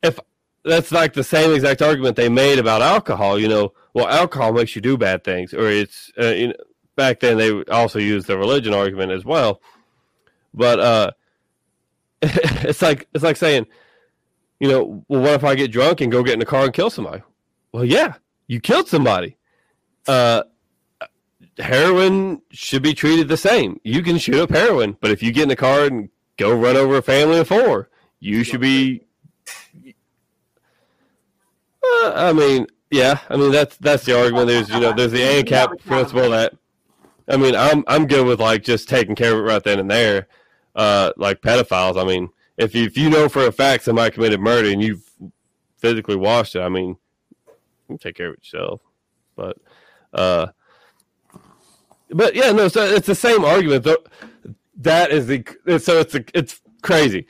if 0.02 0.20
that's 0.64 0.92
like 0.92 1.14
the 1.14 1.24
same 1.24 1.54
exact 1.54 1.84
argument 1.84 2.16
they 2.16 2.30
made 2.30 2.58
about 2.58 2.82
alcohol. 2.82 3.38
You 3.38 3.48
know, 3.48 3.74
well, 3.95 4.09
alcohol 4.09 4.51
makes 4.51 4.76
you 4.76 4.81
do 4.81 4.97
bad 4.97 5.23
things, 5.23 5.53
or 5.53 5.69
it's 5.69 6.11
uh, 6.19 6.26
you 6.26 6.49
know, 6.49 6.53
back 6.97 7.22
then 7.22 7.38
they 7.38 7.63
also 7.63 7.97
used 7.97 8.27
the 8.27 8.38
religion 8.38 8.73
argument 8.73 9.13
as 9.13 9.23
well. 9.23 9.61
But 10.53 10.80
uh, 10.81 11.11
it's 12.22 12.81
like 12.81 13.07
it's 13.13 13.23
like 13.23 13.38
saying, 13.38 13.67
you 14.59 14.67
know, 14.67 15.05
well, 15.07 15.22
what 15.22 15.31
if 15.31 15.45
I 15.45 15.55
get 15.55 15.72
drunk 15.72 16.01
and 16.01 16.11
go 16.11 16.23
get 16.23 16.34
in 16.34 16.39
the 16.39 16.45
car 16.45 16.65
and 16.65 16.73
kill 16.73 16.89
somebody? 16.89 17.23
Well, 17.72 17.85
yeah, 17.85 18.15
you 18.47 18.59
killed 18.59 18.89
somebody. 18.89 19.38
Uh, 20.09 20.43
heroin 21.57 22.41
should 22.51 22.84
be 22.84 22.93
treated 22.93 23.30
the 23.30 23.38
same. 23.38 23.80
You 23.85 24.03
can 24.03 24.17
shoot 24.17 24.41
up 24.41 24.49
heroin, 24.49 24.97
but 24.99 25.09
if 25.09 25.23
you 25.23 25.31
get 25.31 25.43
in 25.43 25.49
the 25.49 25.55
car 25.55 25.85
and 25.85 26.09
go 26.35 26.53
run 26.53 26.76
over 26.76 26.97
a 26.97 27.01
family 27.01 27.39
of 27.39 27.47
four, 27.47 27.89
you 28.19 28.43
should 28.43 28.59
be. 28.59 29.05
Uh, 31.81 32.11
I 32.13 32.34
mean, 32.34 32.67
yeah, 32.95 33.19
I 33.30 33.35
mean 33.35 33.51
that's 33.51 33.77
that's 33.77 34.05
the 34.05 34.17
argument. 34.17 34.47
There's 34.47 34.69
you 34.69 34.80
know 34.80 34.93
there's 34.93 35.11
the 35.11 35.19
ANCAP 35.19 35.85
principle 35.85 36.30
that. 36.30 36.53
I 37.27 37.38
mean, 37.38 37.55
I'm 37.55 37.84
I'm 37.88 38.05
good 38.05 38.26
with 38.26 38.39
like 38.39 38.63
just 38.63 38.88
taking 38.88 39.15
care 39.15 39.34
of 39.34 39.39
it 39.39 39.41
right 39.41 39.63
then 39.63 39.80
and 39.80 39.89
there, 39.89 40.27
uh, 40.76 41.11
like 41.17 41.41
pedophiles. 41.41 41.99
I 41.99 42.05
mean, 42.05 42.30
if 42.57 42.76
you, 42.76 42.84
if 42.85 42.97
you 42.97 43.09
know 43.09 43.27
for 43.27 43.47
a 43.47 43.51
fact 43.51 43.84
somebody 43.84 44.11
committed 44.11 44.39
murder 44.39 44.69
and 44.69 44.81
you've 44.81 45.09
physically 45.77 46.15
watched 46.15 46.55
it, 46.55 46.61
I 46.61 46.69
mean, 46.69 46.97
take 47.99 48.15
care 48.15 48.27
of 48.27 48.34
it 48.34 48.39
yourself. 48.43 48.81
But, 49.35 49.57
uh, 50.13 50.47
but 52.11 52.35
yeah, 52.35 52.51
no. 52.51 52.67
So 52.67 52.84
it's 52.84 53.07
the 53.07 53.15
same 53.15 53.43
argument. 53.43 53.84
Though 53.84 54.03
that 54.77 55.11
is 55.11 55.27
the 55.27 55.43
so 55.80 55.99
it's 55.99 56.15
it's 56.34 56.61
crazy. 56.81 57.27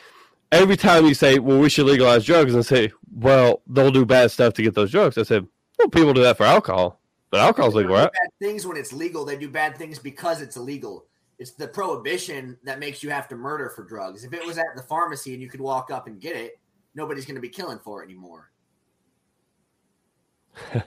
every 0.51 0.77
time 0.77 1.05
you 1.05 1.13
say, 1.13 1.39
"Well, 1.39 1.59
we 1.59 1.69
should 1.69 1.85
legalize 1.85 2.25
drugs," 2.25 2.53
and 2.53 2.65
say, 2.65 2.91
"Well, 3.13 3.61
they'll 3.67 3.91
do 3.91 4.05
bad 4.05 4.31
stuff 4.31 4.53
to 4.55 4.61
get 4.61 4.75
those 4.75 4.91
drugs," 4.91 5.17
I 5.17 5.23
said, 5.23 5.47
"Well, 5.77 5.89
people 5.89 6.13
do 6.13 6.23
that 6.23 6.37
for 6.37 6.45
alcohol, 6.45 6.99
but 7.29 7.41
alcohol's 7.41 7.75
legal, 7.75 7.95
right?" 7.95 8.11
Bad 8.11 8.29
things 8.39 8.65
when 8.65 8.77
it's 8.77 8.93
legal, 8.93 9.25
they 9.25 9.37
do 9.37 9.49
bad 9.49 9.77
things 9.77 9.99
because 9.99 10.41
it's 10.41 10.55
illegal. 10.55 11.05
It's 11.37 11.51
the 11.51 11.67
prohibition 11.67 12.57
that 12.63 12.79
makes 12.79 13.03
you 13.03 13.09
have 13.09 13.27
to 13.27 13.35
murder 13.35 13.69
for 13.69 13.83
drugs. 13.83 14.23
If 14.23 14.33
it 14.33 14.45
was 14.45 14.57
at 14.57 14.65
the 14.75 14.83
pharmacy 14.83 15.33
and 15.33 15.41
you 15.41 15.49
could 15.49 15.59
walk 15.59 15.91
up 15.91 16.07
and 16.07 16.19
get 16.19 16.35
it, 16.35 16.59
nobody's 16.93 17.25
going 17.25 17.35
to 17.35 17.41
be 17.41 17.49
killing 17.49 17.79
for 17.79 18.01
it 18.01 18.05
anymore. 18.05 18.51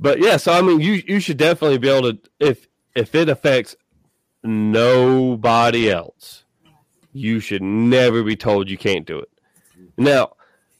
but 0.00 0.18
yeah, 0.18 0.36
so 0.36 0.52
I 0.52 0.60
mean, 0.62 0.80
you 0.80 1.02
you 1.06 1.20
should 1.20 1.36
definitely 1.36 1.78
be 1.78 1.88
able 1.88 2.12
to 2.12 2.18
if 2.40 2.66
if 2.94 3.14
it 3.14 3.28
affects 3.28 3.76
nobody 4.42 5.90
else, 5.90 6.44
you 7.12 7.40
should 7.40 7.62
never 7.62 8.22
be 8.22 8.36
told 8.36 8.68
you 8.68 8.78
can't 8.78 9.06
do 9.06 9.18
it. 9.18 9.30
Mm-hmm. 9.78 10.04
Now, 10.04 10.32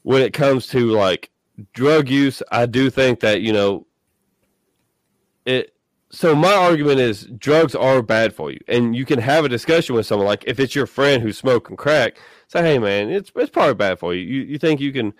when 0.03 0.23
it 0.23 0.33
comes 0.33 0.67
to 0.69 0.91
like 0.91 1.31
drug 1.73 2.09
use, 2.09 2.43
I 2.51 2.67
do 2.67 2.91
think 2.91 3.21
that 3.21 3.41
you 3.43 3.53
know 3.53 3.87
it. 5.45 5.75
So 6.11 6.35
my 6.35 6.53
argument 6.53 7.01
is 7.01 7.25
drugs 7.39 7.75
are 7.75 8.03
bad 8.03 8.35
for 8.35 8.51
you, 8.51 8.61
and 8.69 8.95
you 8.95 9.07
can 9.07 9.19
have 9.19 9.45
a 9.45 9.49
discussion 9.49 9.95
with 9.95 10.07
someone 10.07 10.27
like 10.27 10.45
if 10.47 10.61
it's 10.61 10.75
your 10.75 10.87
friend 10.87 11.23
who's 11.23 11.39
smoking 11.39 11.77
crack, 11.77 12.19
say, 12.49 12.63
"Hey, 12.63 12.79
man, 12.79 13.11
it's 13.11 13.33
it's 13.35 13.51
probably 13.51 13.75
bad 13.75 13.99
for 13.99 14.15
you." 14.15 14.23
You 14.23 14.43
you 14.43 14.59
think 14.59 14.81
you 14.81 14.93
can 14.93 15.15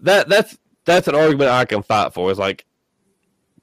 that 0.00 0.28
that's 0.28 0.58
that's 0.84 1.08
an 1.08 1.14
argument 1.14 1.50
I 1.50 1.64
can 1.64 1.82
fight 1.82 2.14
for. 2.14 2.30
Is 2.30 2.38
like 2.38 2.64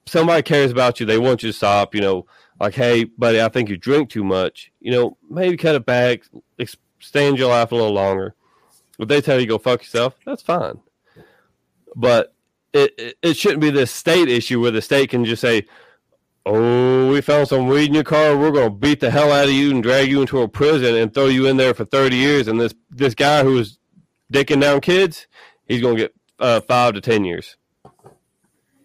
somebody 0.05 0.43
cares 0.43 0.71
about 0.71 0.99
you, 0.99 1.05
they 1.05 1.17
want 1.17 1.43
you 1.43 1.49
to 1.49 1.53
stop. 1.53 1.95
You 1.95 2.01
know, 2.01 2.25
like, 2.59 2.75
hey, 2.75 3.05
buddy, 3.05 3.41
I 3.41 3.49
think 3.49 3.69
you 3.69 3.77
drink 3.77 4.09
too 4.09 4.23
much. 4.23 4.71
You 4.79 4.91
know, 4.91 5.17
maybe 5.29 5.57
cut 5.57 5.75
it 5.75 5.85
back, 5.85 6.23
extend 6.57 7.37
your 7.37 7.49
life 7.49 7.71
a 7.71 7.75
little 7.75 7.93
longer. 7.93 8.35
If 8.99 9.07
they 9.07 9.21
tell 9.21 9.39
you 9.39 9.47
go 9.47 9.57
fuck 9.57 9.81
yourself, 9.81 10.15
that's 10.25 10.41
fine. 10.41 10.79
But 11.95 12.33
it, 12.73 12.93
it, 12.97 13.17
it 13.21 13.37
shouldn't 13.37 13.61
be 13.61 13.69
this 13.69 13.91
state 13.91 14.27
issue 14.27 14.61
where 14.61 14.71
the 14.71 14.81
state 14.81 15.09
can 15.09 15.25
just 15.25 15.41
say, 15.41 15.65
"Oh, 16.45 17.11
we 17.11 17.21
found 17.21 17.47
some 17.47 17.67
weed 17.67 17.87
in 17.87 17.93
your 17.93 18.03
car. 18.03 18.37
We're 18.37 18.51
going 18.51 18.69
to 18.69 18.75
beat 18.75 18.99
the 18.99 19.11
hell 19.11 19.31
out 19.31 19.45
of 19.45 19.53
you 19.53 19.71
and 19.71 19.81
drag 19.81 20.09
you 20.09 20.21
into 20.21 20.41
a 20.41 20.47
prison 20.47 20.95
and 20.95 21.13
throw 21.13 21.27
you 21.27 21.47
in 21.47 21.57
there 21.57 21.73
for 21.73 21.85
thirty 21.85 22.17
years." 22.17 22.47
And 22.47 22.59
this 22.59 22.73
this 22.89 23.15
guy 23.15 23.43
who 23.43 23.53
was 23.53 23.79
dicking 24.31 24.61
down 24.61 24.81
kids, 24.81 25.27
he's 25.67 25.81
going 25.81 25.95
to 25.97 26.03
get 26.03 26.15
uh, 26.39 26.61
five 26.61 26.93
to 26.95 27.01
ten 27.01 27.23
years. 27.25 27.57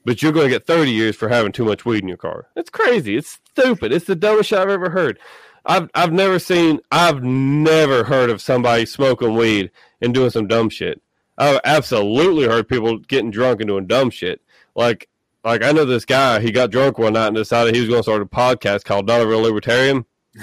But 0.04 0.22
you're 0.22 0.32
going 0.32 0.46
to 0.46 0.54
get 0.54 0.66
thirty 0.66 0.92
years 0.92 1.16
for 1.16 1.28
having 1.28 1.52
too 1.52 1.64
much 1.64 1.84
weed 1.84 2.02
in 2.02 2.08
your 2.08 2.16
car. 2.16 2.46
It's 2.56 2.70
crazy. 2.70 3.16
It's 3.16 3.38
stupid. 3.50 3.92
It's 3.92 4.06
the 4.06 4.16
dumbest 4.16 4.48
shit 4.50 4.58
I've 4.58 4.70
ever 4.70 4.90
heard. 4.90 5.18
I've 5.66 5.90
I've 5.94 6.12
never 6.12 6.38
seen. 6.38 6.80
I've 6.90 7.22
never 7.22 8.04
heard 8.04 8.30
of 8.30 8.40
somebody 8.40 8.86
smoking 8.86 9.34
weed 9.34 9.70
and 10.00 10.14
doing 10.14 10.30
some 10.30 10.46
dumb 10.46 10.70
shit. 10.70 11.02
I've 11.40 11.60
absolutely 11.64 12.46
heard 12.46 12.68
people 12.68 12.98
getting 12.98 13.30
drunk 13.30 13.60
and 13.60 13.68
doing 13.68 13.86
dumb 13.86 14.10
shit. 14.10 14.42
Like 14.74 15.08
like 15.42 15.64
I 15.64 15.72
know 15.72 15.86
this 15.86 16.04
guy. 16.04 16.40
He 16.40 16.52
got 16.52 16.70
drunk 16.70 16.98
one 16.98 17.14
night 17.14 17.28
and 17.28 17.36
decided 17.36 17.74
he 17.74 17.80
was 17.80 17.88
going 17.88 18.00
to 18.00 18.02
start 18.02 18.22
a 18.22 18.26
podcast 18.26 18.84
called 18.84 19.06
Not 19.06 19.22
a 19.22 19.26
Real 19.26 19.40
Libertarian. 19.40 20.04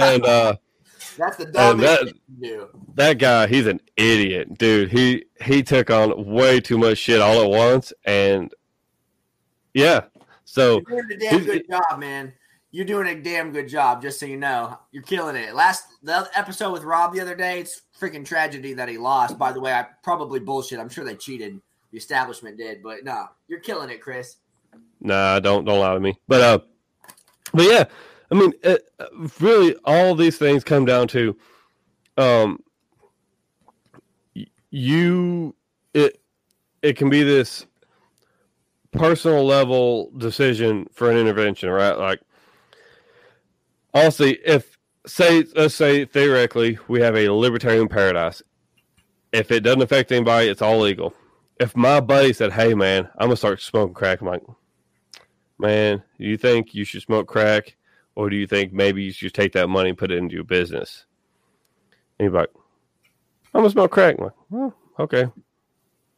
and 0.00 0.24
uh, 0.24 0.56
that's 1.18 1.36
the 1.36 1.46
dumbest 1.46 2.04
that, 2.04 2.14
do. 2.40 2.68
That 2.94 3.18
guy, 3.18 3.46
he's 3.46 3.66
an 3.66 3.80
idiot, 3.96 4.56
dude. 4.56 4.90
He 4.90 5.26
he 5.42 5.62
took 5.62 5.90
on 5.90 6.24
way 6.24 6.60
too 6.60 6.78
much 6.78 6.98
shit 6.98 7.20
all 7.20 7.42
at 7.42 7.50
once, 7.50 7.92
and 8.04 8.52
yeah. 9.74 10.04
So 10.44 10.80
you're 10.88 11.02
doing 11.02 11.12
a 11.12 11.16
damn 11.18 11.44
good 11.44 11.66
job, 11.70 11.98
man. 11.98 12.32
You're 12.70 12.86
doing 12.86 13.06
a 13.06 13.20
damn 13.20 13.52
good 13.52 13.68
job. 13.68 14.02
Just 14.02 14.18
so 14.18 14.26
you 14.26 14.36
know, 14.36 14.78
you're 14.92 15.02
killing 15.02 15.36
it. 15.36 15.54
Last 15.54 15.84
the 16.02 16.28
episode 16.34 16.72
with 16.72 16.84
Rob 16.84 17.14
the 17.14 17.20
other 17.20 17.36
day, 17.36 17.60
it's 17.60 17.82
freaking 17.98 18.24
tragedy 18.24 18.74
that 18.74 18.88
he 18.88 18.98
lost. 18.98 19.38
By 19.38 19.52
the 19.52 19.60
way, 19.60 19.72
I 19.72 19.86
probably 20.02 20.40
bullshit. 20.40 20.78
I'm 20.78 20.88
sure 20.88 21.04
they 21.04 21.16
cheated. 21.16 21.60
The 21.92 21.98
establishment 21.98 22.58
did, 22.58 22.82
but 22.82 23.04
no, 23.04 23.26
you're 23.48 23.60
killing 23.60 23.90
it, 23.90 24.00
Chris. 24.00 24.36
Nah, 25.00 25.38
don't 25.38 25.64
don't 25.64 25.78
lie 25.78 25.94
to 25.94 26.00
me. 26.00 26.18
But 26.26 26.40
uh, 26.40 26.58
but 27.54 27.64
yeah, 27.64 27.84
I 28.30 28.34
mean, 28.34 28.52
it, 28.62 28.82
uh, 28.98 29.06
really, 29.40 29.76
all 29.84 30.14
these 30.14 30.36
things 30.36 30.64
come 30.64 30.84
down 30.84 31.06
to, 31.08 31.36
um, 32.16 32.58
you 34.70 35.54
it 35.94 36.20
it 36.82 36.96
can 36.96 37.08
be 37.08 37.22
this 37.22 37.66
personal 38.90 39.44
level 39.44 40.10
decision 40.18 40.88
for 40.92 41.10
an 41.10 41.16
intervention, 41.16 41.68
right? 41.70 41.96
Like, 41.96 42.20
honestly, 43.94 44.38
if 44.44 44.75
say 45.06 45.44
let's 45.54 45.74
say 45.74 46.04
theoretically 46.04 46.78
we 46.88 47.00
have 47.00 47.16
a 47.16 47.28
libertarian 47.30 47.88
paradise, 47.88 48.42
if 49.32 49.50
it 49.50 49.60
doesn't 49.60 49.82
affect 49.82 50.12
anybody, 50.12 50.48
it's 50.48 50.62
all 50.62 50.80
legal. 50.80 51.14
If 51.58 51.76
my 51.76 52.00
buddy 52.00 52.32
said, 52.32 52.52
"Hey, 52.52 52.74
man, 52.74 53.08
I'm 53.18 53.28
gonna 53.28 53.36
start 53.36 53.60
smoking 53.60 53.94
crack," 53.94 54.20
I'm 54.20 54.26
like, 54.26 54.42
"Man, 55.58 56.02
you 56.18 56.36
think 56.36 56.74
you 56.74 56.84
should 56.84 57.02
smoke 57.02 57.26
crack?" 57.28 57.76
Or 58.16 58.30
do 58.30 58.36
you 58.36 58.46
think 58.46 58.72
maybe 58.72 59.02
you 59.02 59.12
should 59.12 59.34
take 59.34 59.52
that 59.52 59.68
money 59.68 59.90
and 59.90 59.98
put 59.98 60.10
it 60.10 60.16
into 60.16 60.34
your 60.34 60.44
business? 60.44 61.04
And 62.18 62.30
you're 62.30 62.40
like, 62.40 62.48
I'm 63.52 63.60
gonna 63.60 63.70
smoke 63.70 63.90
crack. 63.90 64.16
I'm 64.18 64.24
like, 64.24 64.34
well, 64.50 64.74
okay. 64.98 65.26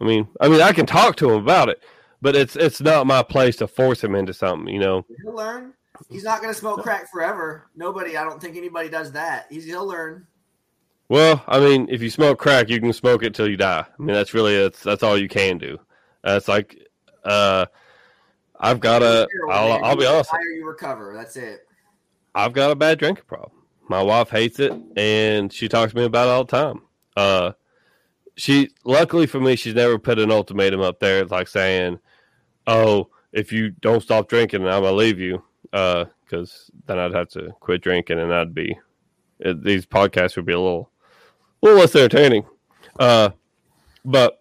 I 0.01 0.05
mean, 0.05 0.29
I 0.41 0.49
mean, 0.49 0.61
I 0.61 0.73
can 0.73 0.87
talk 0.87 1.17
to 1.17 1.31
him 1.31 1.43
about 1.43 1.69
it, 1.69 1.83
but 2.23 2.37
it's 2.37 2.55
it's 2.55 2.81
not 2.81 3.07
my 3.07 3.23
place 3.23 3.57
to 3.57 3.67
force 3.67 4.03
him 4.03 4.15
into 4.15 4.33
something. 4.33 4.73
You 4.73 4.81
know, 4.81 5.07
he'll 5.23 5.35
learn. 5.35 5.75
He's 6.11 6.25
not 6.25 6.41
gonna 6.41 6.55
smoke 6.55 6.83
crack 6.83 7.11
forever. 7.11 7.69
Nobody. 7.75 8.17
I 8.17 8.25
don't 8.25 8.41
think 8.41 8.57
anybody 8.57 8.89
does 8.89 9.13
that. 9.13 9.47
He's 9.51 9.65
he'll 9.65 9.87
learn. 9.87 10.27
Well, 11.09 11.43
I 11.49 11.59
mean, 11.59 11.89
if 11.91 12.03
you 12.03 12.11
smoke 12.11 12.39
crack, 12.39 12.69
you 12.69 12.81
can 12.81 12.93
smoke 12.93 13.23
it 13.23 13.35
till 13.35 13.49
you 13.49 13.57
die. 13.57 13.85
I 13.87 14.03
mean, 14.03 14.15
that's 14.15 14.35
really 14.35 14.57
that's 14.57 14.83
that's 14.83 15.03
all 15.03 15.17
you 15.17 15.29
can 15.29 15.59
do. 15.59 15.79
Uh, 16.27 16.35
it's 16.37 16.49
like, 16.49 16.87
uh, 17.25 17.67
I've 18.61 18.81
got 18.81 19.03
a. 19.03 19.27
I'll, 19.51 19.85
I'll 19.85 19.97
be 19.97 20.07
honest. 20.07 20.31
Higher 20.31 20.41
you 20.41 20.67
recover. 20.67 21.15
That's 21.15 21.37
it. 21.37 21.67
I've 22.35 22.53
got 22.53 22.71
a 22.71 22.77
bad 22.77 22.99
drinking 22.99 23.25
problem. 23.27 23.53
My 23.89 24.03
wife 24.03 24.29
hates 24.29 24.61
it, 24.61 24.73
and 24.97 25.51
she 25.53 25.69
talks 25.69 25.93
to 25.93 25.99
me 25.99 26.05
about 26.05 26.29
it 26.29 26.31
all 26.31 26.45
the 26.45 26.57
time. 26.57 26.83
Uh, 27.17 27.53
she 28.37 28.71
luckily 28.85 29.27
for 29.27 29.41
me, 29.41 29.57
she's 29.57 29.75
never 29.75 29.99
put 29.99 30.19
an 30.19 30.31
ultimatum 30.31 30.81
up 30.81 31.01
there, 31.01 31.23
It's 31.23 31.33
like 31.33 31.49
saying, 31.49 31.99
"Oh, 32.67 33.09
if 33.33 33.51
you 33.51 33.71
don't 33.71 34.03
stop 34.03 34.29
drinking, 34.29 34.63
I'm 34.63 34.83
gonna 34.83 34.93
leave 34.93 35.19
you," 35.19 35.43
because 35.71 36.71
uh, 36.71 36.79
then 36.87 36.99
I'd 36.99 37.15
have 37.15 37.29
to 37.31 37.55
quit 37.61 37.83
drinking, 37.83 38.19
and 38.19 38.33
I'd 38.33 38.55
be 38.55 38.79
it, 39.39 39.63
these 39.63 39.87
podcasts 39.87 40.37
would 40.37 40.47
be 40.47 40.53
a 40.53 40.61
little, 40.61 40.91
a 41.63 41.67
little 41.67 41.81
less 41.81 41.95
entertaining. 41.95 42.45
Uh, 42.99 43.31
but 44.05 44.39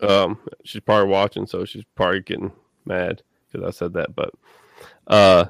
um, 0.00 0.38
she's 0.64 0.80
probably 0.80 1.08
watching, 1.08 1.46
so 1.46 1.64
she's 1.64 1.84
probably 1.94 2.20
getting 2.20 2.52
mad 2.84 3.22
because 3.50 3.66
I 3.66 3.70
said 3.70 3.92
that. 3.94 4.14
But 4.14 4.30
uh, 5.06 5.46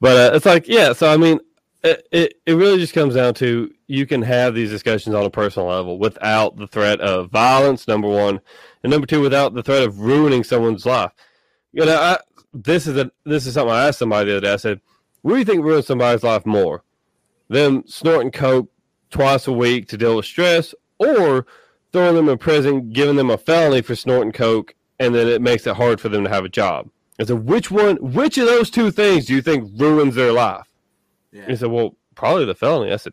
but 0.00 0.32
uh, 0.32 0.36
it's 0.36 0.46
like, 0.46 0.68
yeah. 0.68 0.92
So 0.92 1.12
I 1.12 1.16
mean, 1.16 1.40
it, 1.82 2.06
it 2.12 2.34
it 2.46 2.54
really 2.54 2.78
just 2.78 2.94
comes 2.94 3.14
down 3.14 3.34
to 3.34 3.72
you 3.86 4.06
can 4.06 4.22
have 4.22 4.54
these 4.54 4.70
discussions 4.70 5.14
on 5.14 5.24
a 5.24 5.30
personal 5.30 5.68
level 5.68 5.98
without 5.98 6.56
the 6.56 6.66
threat 6.66 7.00
of 7.00 7.30
violence. 7.30 7.88
Number 7.88 8.08
one, 8.08 8.40
and 8.82 8.90
number 8.90 9.06
two, 9.06 9.20
without 9.20 9.54
the 9.54 9.62
threat 9.62 9.82
of 9.82 10.00
ruining 10.00 10.44
someone's 10.44 10.86
life. 10.86 11.12
You 11.72 11.84
know, 11.84 11.96
I, 11.96 12.18
this 12.64 12.86
is 12.86 12.96
a 12.96 13.10
this 13.24 13.46
is 13.46 13.54
something 13.54 13.74
I 13.74 13.88
asked 13.88 13.98
somebody 13.98 14.30
the 14.30 14.38
other 14.38 14.46
day. 14.46 14.52
I 14.52 14.56
said, 14.56 14.80
"What 15.22 15.32
do 15.32 15.38
you 15.38 15.44
think 15.44 15.64
ruins 15.64 15.86
somebody's 15.86 16.22
life 16.22 16.46
more? 16.46 16.84
Them 17.48 17.84
snorting 17.86 18.30
coke 18.30 18.70
twice 19.10 19.46
a 19.46 19.52
week 19.52 19.88
to 19.88 19.96
deal 19.96 20.16
with 20.16 20.26
stress, 20.26 20.74
or 20.98 21.46
throwing 21.92 22.16
them 22.16 22.28
in 22.28 22.38
prison, 22.38 22.92
giving 22.92 23.16
them 23.16 23.30
a 23.30 23.38
felony 23.38 23.82
for 23.82 23.94
snorting 23.94 24.32
coke, 24.32 24.74
and 24.98 25.14
then 25.14 25.26
it 25.28 25.40
makes 25.40 25.66
it 25.66 25.76
hard 25.76 26.00
for 26.00 26.08
them 26.08 26.24
to 26.24 26.30
have 26.30 26.44
a 26.44 26.48
job?" 26.48 26.88
I 27.20 27.24
said, 27.24 27.48
which 27.48 27.70
one, 27.70 27.96
which 27.96 28.38
of 28.38 28.46
those 28.46 28.70
two 28.70 28.90
things 28.90 29.26
do 29.26 29.34
you 29.34 29.42
think 29.42 29.72
ruins 29.76 30.14
their 30.14 30.32
life? 30.32 30.68
Yeah. 31.32 31.46
He 31.46 31.56
said, 31.56 31.68
well, 31.68 31.96
probably 32.14 32.44
the 32.44 32.54
felony. 32.54 32.92
I 32.92 32.96
said, 32.96 33.12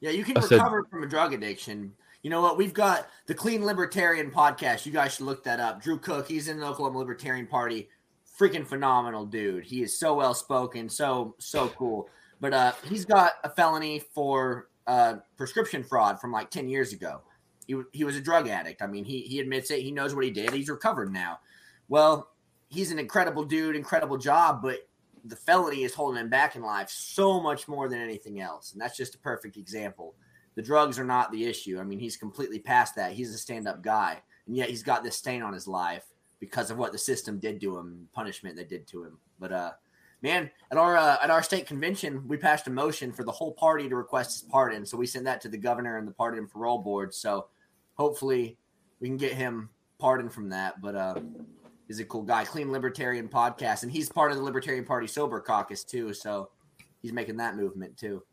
yeah, 0.00 0.10
you 0.10 0.24
can 0.24 0.38
I 0.38 0.40
recover 0.40 0.84
said, 0.84 0.90
from 0.90 1.02
a 1.02 1.06
drug 1.06 1.34
addiction. 1.34 1.92
You 2.28 2.34
know 2.34 2.42
what? 2.42 2.58
We've 2.58 2.74
got 2.74 3.08
the 3.24 3.32
Clean 3.32 3.64
Libertarian 3.64 4.30
podcast. 4.30 4.84
You 4.84 4.92
guys 4.92 5.14
should 5.14 5.24
look 5.24 5.44
that 5.44 5.60
up. 5.60 5.80
Drew 5.80 5.98
Cook, 5.98 6.28
he's 6.28 6.46
in 6.46 6.60
the 6.60 6.66
Oklahoma 6.66 6.98
Libertarian 6.98 7.46
Party. 7.46 7.88
Freaking 8.38 8.66
phenomenal 8.66 9.24
dude. 9.24 9.64
He 9.64 9.80
is 9.80 9.98
so 9.98 10.14
well 10.14 10.34
spoken, 10.34 10.90
so 10.90 11.34
so 11.38 11.68
cool. 11.68 12.10
But 12.38 12.52
uh, 12.52 12.72
he's 12.84 13.06
got 13.06 13.32
a 13.44 13.48
felony 13.48 14.02
for 14.14 14.68
uh, 14.86 15.14
prescription 15.38 15.82
fraud 15.82 16.20
from 16.20 16.30
like 16.30 16.50
ten 16.50 16.68
years 16.68 16.92
ago. 16.92 17.22
He, 17.66 17.80
he 17.94 18.04
was 18.04 18.14
a 18.14 18.20
drug 18.20 18.46
addict. 18.46 18.82
I 18.82 18.88
mean, 18.88 19.06
he, 19.06 19.22
he 19.22 19.40
admits 19.40 19.70
it. 19.70 19.80
He 19.80 19.90
knows 19.90 20.14
what 20.14 20.26
he 20.26 20.30
did. 20.30 20.50
He's 20.50 20.68
recovered 20.68 21.10
now. 21.10 21.38
Well, 21.88 22.28
he's 22.68 22.90
an 22.90 22.98
incredible 22.98 23.44
dude, 23.44 23.74
incredible 23.74 24.18
job, 24.18 24.60
but 24.60 24.80
the 25.24 25.36
felony 25.36 25.82
is 25.82 25.94
holding 25.94 26.20
him 26.20 26.28
back 26.28 26.56
in 26.56 26.62
life 26.62 26.90
so 26.90 27.40
much 27.40 27.68
more 27.68 27.88
than 27.88 28.00
anything 28.00 28.38
else. 28.38 28.72
And 28.72 28.80
that's 28.82 28.98
just 28.98 29.14
a 29.14 29.18
perfect 29.18 29.56
example. 29.56 30.14
The 30.58 30.64
drugs 30.64 30.98
are 30.98 31.04
not 31.04 31.30
the 31.30 31.44
issue. 31.44 31.78
I 31.78 31.84
mean, 31.84 32.00
he's 32.00 32.16
completely 32.16 32.58
past 32.58 32.96
that. 32.96 33.12
He's 33.12 33.32
a 33.32 33.38
stand 33.38 33.68
up 33.68 33.80
guy. 33.80 34.20
And 34.48 34.56
yet 34.56 34.68
he's 34.68 34.82
got 34.82 35.04
this 35.04 35.14
stain 35.14 35.40
on 35.40 35.52
his 35.52 35.68
life 35.68 36.02
because 36.40 36.72
of 36.72 36.78
what 36.78 36.90
the 36.90 36.98
system 36.98 37.38
did 37.38 37.60
to 37.60 37.78
him, 37.78 38.08
punishment 38.12 38.56
they 38.56 38.64
did 38.64 38.84
to 38.88 39.04
him. 39.04 39.18
But 39.38 39.52
uh, 39.52 39.70
man, 40.20 40.50
at 40.72 40.76
our 40.76 40.96
uh, 40.96 41.18
at 41.22 41.30
our 41.30 41.44
state 41.44 41.68
convention, 41.68 42.26
we 42.26 42.36
passed 42.36 42.66
a 42.66 42.70
motion 42.70 43.12
for 43.12 43.22
the 43.22 43.30
whole 43.30 43.52
party 43.52 43.88
to 43.88 43.94
request 43.94 44.32
his 44.32 44.50
pardon. 44.50 44.84
So 44.84 44.96
we 44.96 45.06
sent 45.06 45.26
that 45.26 45.40
to 45.42 45.48
the 45.48 45.56
governor 45.56 45.96
and 45.96 46.08
the 46.08 46.12
pardon 46.12 46.40
and 46.40 46.50
parole 46.50 46.78
board. 46.78 47.14
So 47.14 47.46
hopefully 47.94 48.58
we 48.98 49.06
can 49.06 49.16
get 49.16 49.34
him 49.34 49.70
pardoned 50.00 50.32
from 50.32 50.48
that. 50.48 50.80
But 50.80 50.96
uh, 50.96 51.20
he's 51.86 52.00
a 52.00 52.04
cool 52.04 52.22
guy, 52.22 52.44
clean 52.44 52.72
libertarian 52.72 53.28
podcast, 53.28 53.84
and 53.84 53.92
he's 53.92 54.08
part 54.08 54.32
of 54.32 54.38
the 54.38 54.42
Libertarian 54.42 54.84
Party 54.84 55.06
sober 55.06 55.38
caucus 55.38 55.84
too. 55.84 56.12
So 56.12 56.50
he's 57.00 57.12
making 57.12 57.36
that 57.36 57.54
movement 57.54 57.96
too. 57.96 58.24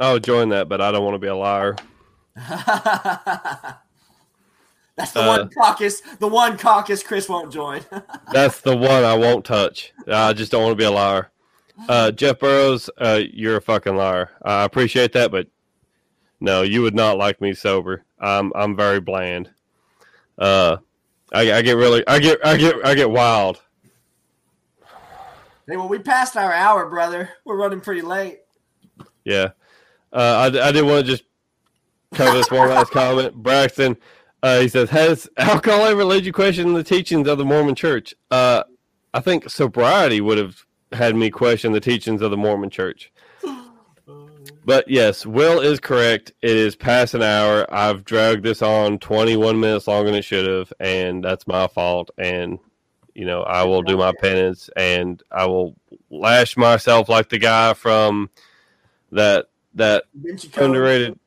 I'll 0.00 0.18
join 0.18 0.48
that, 0.48 0.68
but 0.68 0.80
I 0.80 0.90
don't 0.90 1.04
want 1.04 1.14
to 1.14 1.18
be 1.18 1.28
a 1.28 1.36
liar. 1.36 1.76
That's 5.00 5.12
the 5.12 5.22
uh, 5.22 5.26
one 5.26 5.50
caucus. 5.50 6.00
The 6.18 6.28
one 6.28 6.58
caucus 6.58 7.02
Chris 7.02 7.28
won't 7.28 7.52
join. 7.52 7.82
that's 8.32 8.60
the 8.60 8.76
one 8.76 9.02
I 9.02 9.14
won't 9.14 9.46
touch. 9.46 9.94
I 10.06 10.34
just 10.34 10.52
don't 10.52 10.62
want 10.62 10.72
to 10.72 10.76
be 10.76 10.84
a 10.84 10.90
liar. 10.90 11.30
Uh, 11.88 12.10
Jeff 12.10 12.38
Burrows, 12.38 12.90
uh, 12.98 13.20
you're 13.32 13.56
a 13.56 13.62
fucking 13.62 13.96
liar. 13.96 14.30
I 14.42 14.64
appreciate 14.64 15.12
that, 15.12 15.30
but 15.30 15.46
no, 16.38 16.60
you 16.60 16.82
would 16.82 16.94
not 16.94 17.16
like 17.16 17.40
me 17.40 17.54
sober. 17.54 18.04
I'm 18.18 18.52
I'm 18.54 18.76
very 18.76 19.00
bland. 19.00 19.50
Uh, 20.38 20.78
I, 21.32 21.52
I 21.52 21.62
get 21.62 21.76
really, 21.76 22.06
I 22.06 22.18
get, 22.18 22.44
I 22.44 22.56
get, 22.56 22.74
I 22.84 22.94
get 22.94 23.10
wild. 23.10 23.62
Hey, 25.66 25.76
well, 25.76 25.88
we 25.88 25.98
passed 25.98 26.36
our 26.36 26.52
hour, 26.52 26.88
brother. 26.90 27.30
We're 27.44 27.56
running 27.56 27.80
pretty 27.80 28.02
late. 28.02 28.40
Yeah, 29.24 29.50
uh, 30.12 30.50
I 30.52 30.68
I 30.68 30.72
did 30.72 30.82
want 30.82 31.06
to 31.06 31.12
just 31.12 31.24
cover 32.14 32.36
this 32.36 32.50
one 32.50 32.68
last 32.68 32.90
comment, 32.90 33.34
Braxton. 33.34 33.96
Uh, 34.42 34.60
he 34.60 34.68
says, 34.68 34.90
"Has 34.90 35.28
alcohol 35.36 35.84
ever 35.84 36.04
led 36.04 36.24
you 36.24 36.32
question 36.32 36.72
the 36.74 36.84
teachings 36.84 37.28
of 37.28 37.38
the 37.38 37.44
Mormon 37.44 37.74
Church?" 37.74 38.14
Uh, 38.30 38.64
I 39.12 39.20
think 39.20 39.48
sobriety 39.50 40.20
would 40.20 40.38
have 40.38 40.64
had 40.92 41.14
me 41.16 41.30
question 41.30 41.72
the 41.72 41.80
teachings 41.80 42.22
of 42.22 42.30
the 42.30 42.36
Mormon 42.36 42.70
Church. 42.70 43.12
But 44.64 44.88
yes, 44.88 45.24
Will 45.24 45.60
is 45.60 45.80
correct. 45.80 46.32
It 46.42 46.56
is 46.56 46.76
past 46.76 47.14
an 47.14 47.22
hour. 47.22 47.66
I've 47.72 48.04
dragged 48.04 48.42
this 48.42 48.62
on 48.62 48.98
21 48.98 49.58
minutes 49.58 49.88
longer 49.88 50.10
than 50.10 50.18
it 50.18 50.24
should 50.24 50.46
have, 50.46 50.72
and 50.78 51.24
that's 51.24 51.46
my 51.46 51.66
fault. 51.66 52.10
And 52.18 52.58
you 53.14 53.24
know, 53.24 53.42
I 53.42 53.64
will 53.64 53.82
do 53.82 53.96
my 53.96 54.12
penance, 54.20 54.70
and 54.76 55.22
I 55.30 55.46
will 55.46 55.76
lash 56.10 56.56
myself 56.56 57.08
like 57.08 57.28
the 57.30 57.38
guy 57.38 57.74
from 57.74 58.30
that 59.12 59.49
that 59.74 60.04
underrated. 60.56 61.18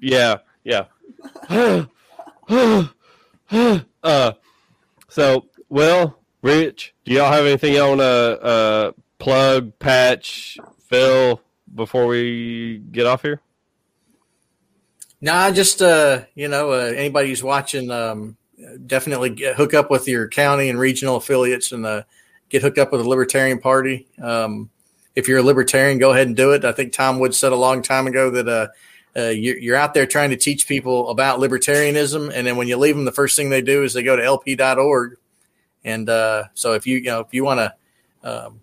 Yeah, 0.00 0.38
yeah. 0.64 0.86
uh, 4.02 4.32
so, 5.08 5.46
well, 5.68 6.18
Rich, 6.42 6.94
do 7.04 7.12
y'all 7.12 7.32
have 7.32 7.46
anything 7.46 7.74
y'all 7.74 7.88
want 7.88 8.00
to 8.00 8.42
uh, 8.42 8.92
plug, 9.18 9.78
patch, 9.78 10.58
fill 10.88 11.40
before 11.74 12.06
we 12.06 12.78
get 12.92 13.06
off 13.06 13.22
here? 13.22 13.40
Nah, 15.20 15.50
just 15.50 15.82
uh, 15.82 16.22
you 16.34 16.48
know, 16.48 16.72
uh, 16.72 16.92
anybody 16.94 17.30
who's 17.30 17.42
watching, 17.42 17.90
um, 17.90 18.36
definitely 18.86 19.30
get, 19.30 19.56
hook 19.56 19.74
up 19.74 19.90
with 19.90 20.06
your 20.06 20.28
county 20.28 20.68
and 20.68 20.78
regional 20.78 21.16
affiliates 21.16 21.72
and 21.72 21.86
uh, 21.86 22.02
get 22.48 22.62
hooked 22.62 22.78
up 22.78 22.92
with 22.92 23.02
the 23.02 23.08
Libertarian 23.08 23.58
Party. 23.58 24.06
Um, 24.22 24.70
if 25.16 25.26
you're 25.26 25.38
a 25.38 25.42
libertarian, 25.42 25.98
go 25.98 26.12
ahead 26.12 26.26
and 26.26 26.36
do 26.36 26.52
it. 26.52 26.64
I 26.64 26.72
think 26.72 26.92
Tom 26.92 27.18
Wood 27.18 27.34
said 27.34 27.50
a 27.50 27.56
long 27.56 27.82
time 27.82 28.06
ago 28.06 28.30
that 28.30 28.48
uh, 28.48 28.68
uh, 29.18 29.30
you're, 29.30 29.56
you're, 29.56 29.76
out 29.76 29.94
there 29.94 30.06
trying 30.06 30.28
to 30.30 30.36
teach 30.36 30.68
people 30.68 31.08
about 31.08 31.40
libertarianism, 31.40 32.30
and 32.32 32.46
then 32.46 32.56
when 32.56 32.68
you 32.68 32.76
leave 32.76 32.94
them, 32.94 33.06
the 33.06 33.12
first 33.12 33.34
thing 33.34 33.48
they 33.48 33.62
do 33.62 33.82
is 33.82 33.94
they 33.94 34.02
go 34.02 34.14
to 34.14 34.22
lp.org. 34.22 35.16
And 35.84 36.08
uh, 36.08 36.44
so, 36.52 36.74
if 36.74 36.86
you 36.86 36.98
you 36.98 37.04
know 37.04 37.20
if 37.20 37.32
you 37.32 37.44
want 37.44 37.60
to 37.60 37.74
um, 38.28 38.60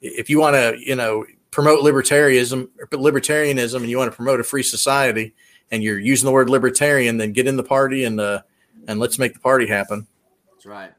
if 0.00 0.30
you 0.30 0.38
want 0.38 0.54
to 0.54 0.76
you 0.78 0.94
know 0.94 1.26
promote 1.50 1.84
libertarianism 1.84 2.68
libertarianism 2.90 3.76
and 3.76 3.88
you 3.88 3.98
want 3.98 4.10
to 4.10 4.16
promote 4.16 4.40
a 4.40 4.44
free 4.44 4.62
society 4.62 5.34
and 5.70 5.82
you're 5.82 5.98
using 5.98 6.26
the 6.26 6.32
word 6.32 6.50
libertarian, 6.50 7.16
then 7.16 7.32
get 7.32 7.46
in 7.46 7.56
the 7.56 7.64
party 7.64 8.04
and 8.04 8.20
uh, 8.20 8.42
and 8.86 9.00
let's 9.00 9.18
make 9.18 9.34
the 9.34 9.40
party 9.40 9.66
happen. 9.66 10.06
That's 10.52 10.66
right. 10.66 10.92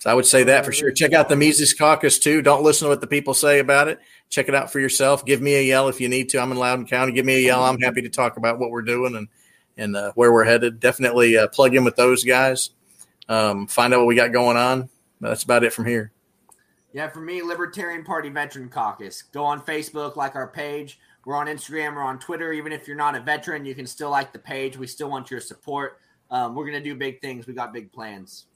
So 0.00 0.10
I 0.10 0.14
would 0.14 0.24
say 0.24 0.44
that 0.44 0.64
for 0.64 0.72
sure. 0.72 0.90
Check 0.90 1.12
out 1.12 1.28
the 1.28 1.36
Mises 1.36 1.74
Caucus 1.74 2.18
too. 2.18 2.40
Don't 2.40 2.62
listen 2.62 2.86
to 2.86 2.88
what 2.88 3.02
the 3.02 3.06
people 3.06 3.34
say 3.34 3.58
about 3.58 3.86
it. 3.86 4.00
Check 4.30 4.48
it 4.48 4.54
out 4.54 4.72
for 4.72 4.80
yourself. 4.80 5.26
Give 5.26 5.42
me 5.42 5.56
a 5.56 5.62
yell 5.62 5.88
if 5.88 6.00
you 6.00 6.08
need 6.08 6.30
to. 6.30 6.38
I'm 6.40 6.50
in 6.52 6.58
Loudoun 6.58 6.86
County. 6.86 7.12
Give 7.12 7.26
me 7.26 7.36
a 7.36 7.40
yell. 7.40 7.62
I'm 7.62 7.78
happy 7.78 8.00
to 8.00 8.08
talk 8.08 8.38
about 8.38 8.58
what 8.58 8.70
we're 8.70 8.80
doing 8.80 9.14
and 9.14 9.28
and 9.76 9.94
uh, 9.94 10.12
where 10.14 10.32
we're 10.32 10.44
headed. 10.44 10.80
Definitely 10.80 11.36
uh, 11.36 11.48
plug 11.48 11.74
in 11.74 11.84
with 11.84 11.96
those 11.96 12.24
guys. 12.24 12.70
Um, 13.28 13.66
find 13.66 13.92
out 13.92 13.98
what 13.98 14.06
we 14.06 14.14
got 14.14 14.32
going 14.32 14.56
on. 14.56 14.88
That's 15.20 15.42
about 15.42 15.64
it 15.64 15.72
from 15.74 15.84
here. 15.84 16.12
Yeah, 16.94 17.08
for 17.08 17.20
me, 17.20 17.42
Libertarian 17.42 18.02
Party 18.02 18.30
Veteran 18.30 18.70
Caucus. 18.70 19.22
Go 19.22 19.44
on 19.44 19.60
Facebook, 19.60 20.16
like 20.16 20.34
our 20.34 20.48
page. 20.48 20.98
We're 21.26 21.36
on 21.36 21.46
Instagram, 21.46 21.94
we're 21.94 22.02
on 22.02 22.18
Twitter. 22.18 22.54
Even 22.54 22.72
if 22.72 22.88
you're 22.88 22.96
not 22.96 23.14
a 23.14 23.20
veteran, 23.20 23.66
you 23.66 23.74
can 23.74 23.86
still 23.86 24.08
like 24.08 24.32
the 24.32 24.38
page. 24.38 24.78
We 24.78 24.86
still 24.86 25.10
want 25.10 25.30
your 25.30 25.40
support. 25.40 26.00
Um, 26.30 26.54
we're 26.54 26.64
going 26.64 26.82
to 26.82 26.88
do 26.88 26.94
big 26.94 27.20
things. 27.20 27.46
We 27.46 27.52
got 27.52 27.74
big 27.74 27.92
plans. 27.92 28.46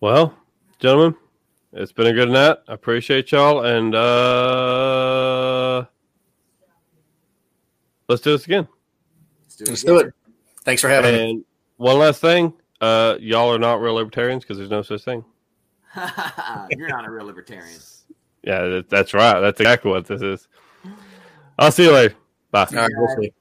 Well, 0.00 0.34
gentlemen, 0.78 1.14
it's 1.74 1.92
been 1.92 2.06
a 2.06 2.14
good 2.14 2.30
night. 2.30 2.56
I 2.66 2.72
appreciate 2.72 3.30
y'all, 3.32 3.66
and 3.66 3.94
uh, 3.94 5.84
let's 8.08 8.22
do 8.22 8.32
this 8.32 8.46
again. 8.46 8.66
Let's 9.44 9.56
do 9.56 9.64
it. 9.64 9.68
Let's 9.68 9.82
do 9.82 9.98
it. 9.98 10.14
Thanks 10.64 10.80
for 10.80 10.88
having 10.88 11.12
me. 11.12 11.30
and 11.30 11.38
me. 11.40 11.44
One 11.76 11.98
last 11.98 12.22
thing, 12.22 12.54
uh, 12.80 13.16
y'all 13.20 13.52
are 13.52 13.58
not 13.58 13.82
real 13.82 13.92
libertarians 13.92 14.42
because 14.42 14.56
there's 14.56 14.70
no 14.70 14.80
such 14.80 15.04
thing. 15.04 15.22
You're 16.70 16.88
not 16.88 17.06
a 17.06 17.10
real 17.10 17.26
libertarian. 17.26 17.78
Yeah, 18.42 18.80
that's 18.88 19.12
right. 19.12 19.38
That's 19.38 19.60
exactly 19.60 19.90
what 19.90 20.06
this 20.06 20.22
is. 20.22 20.48
I'll 21.58 21.72
see 21.72 21.84
you 21.84 21.92
later. 21.92 22.14
Bye. 22.50 22.66
All 22.70 22.76
right, 22.76 22.90
we'll 22.96 23.16
see. 23.20 23.34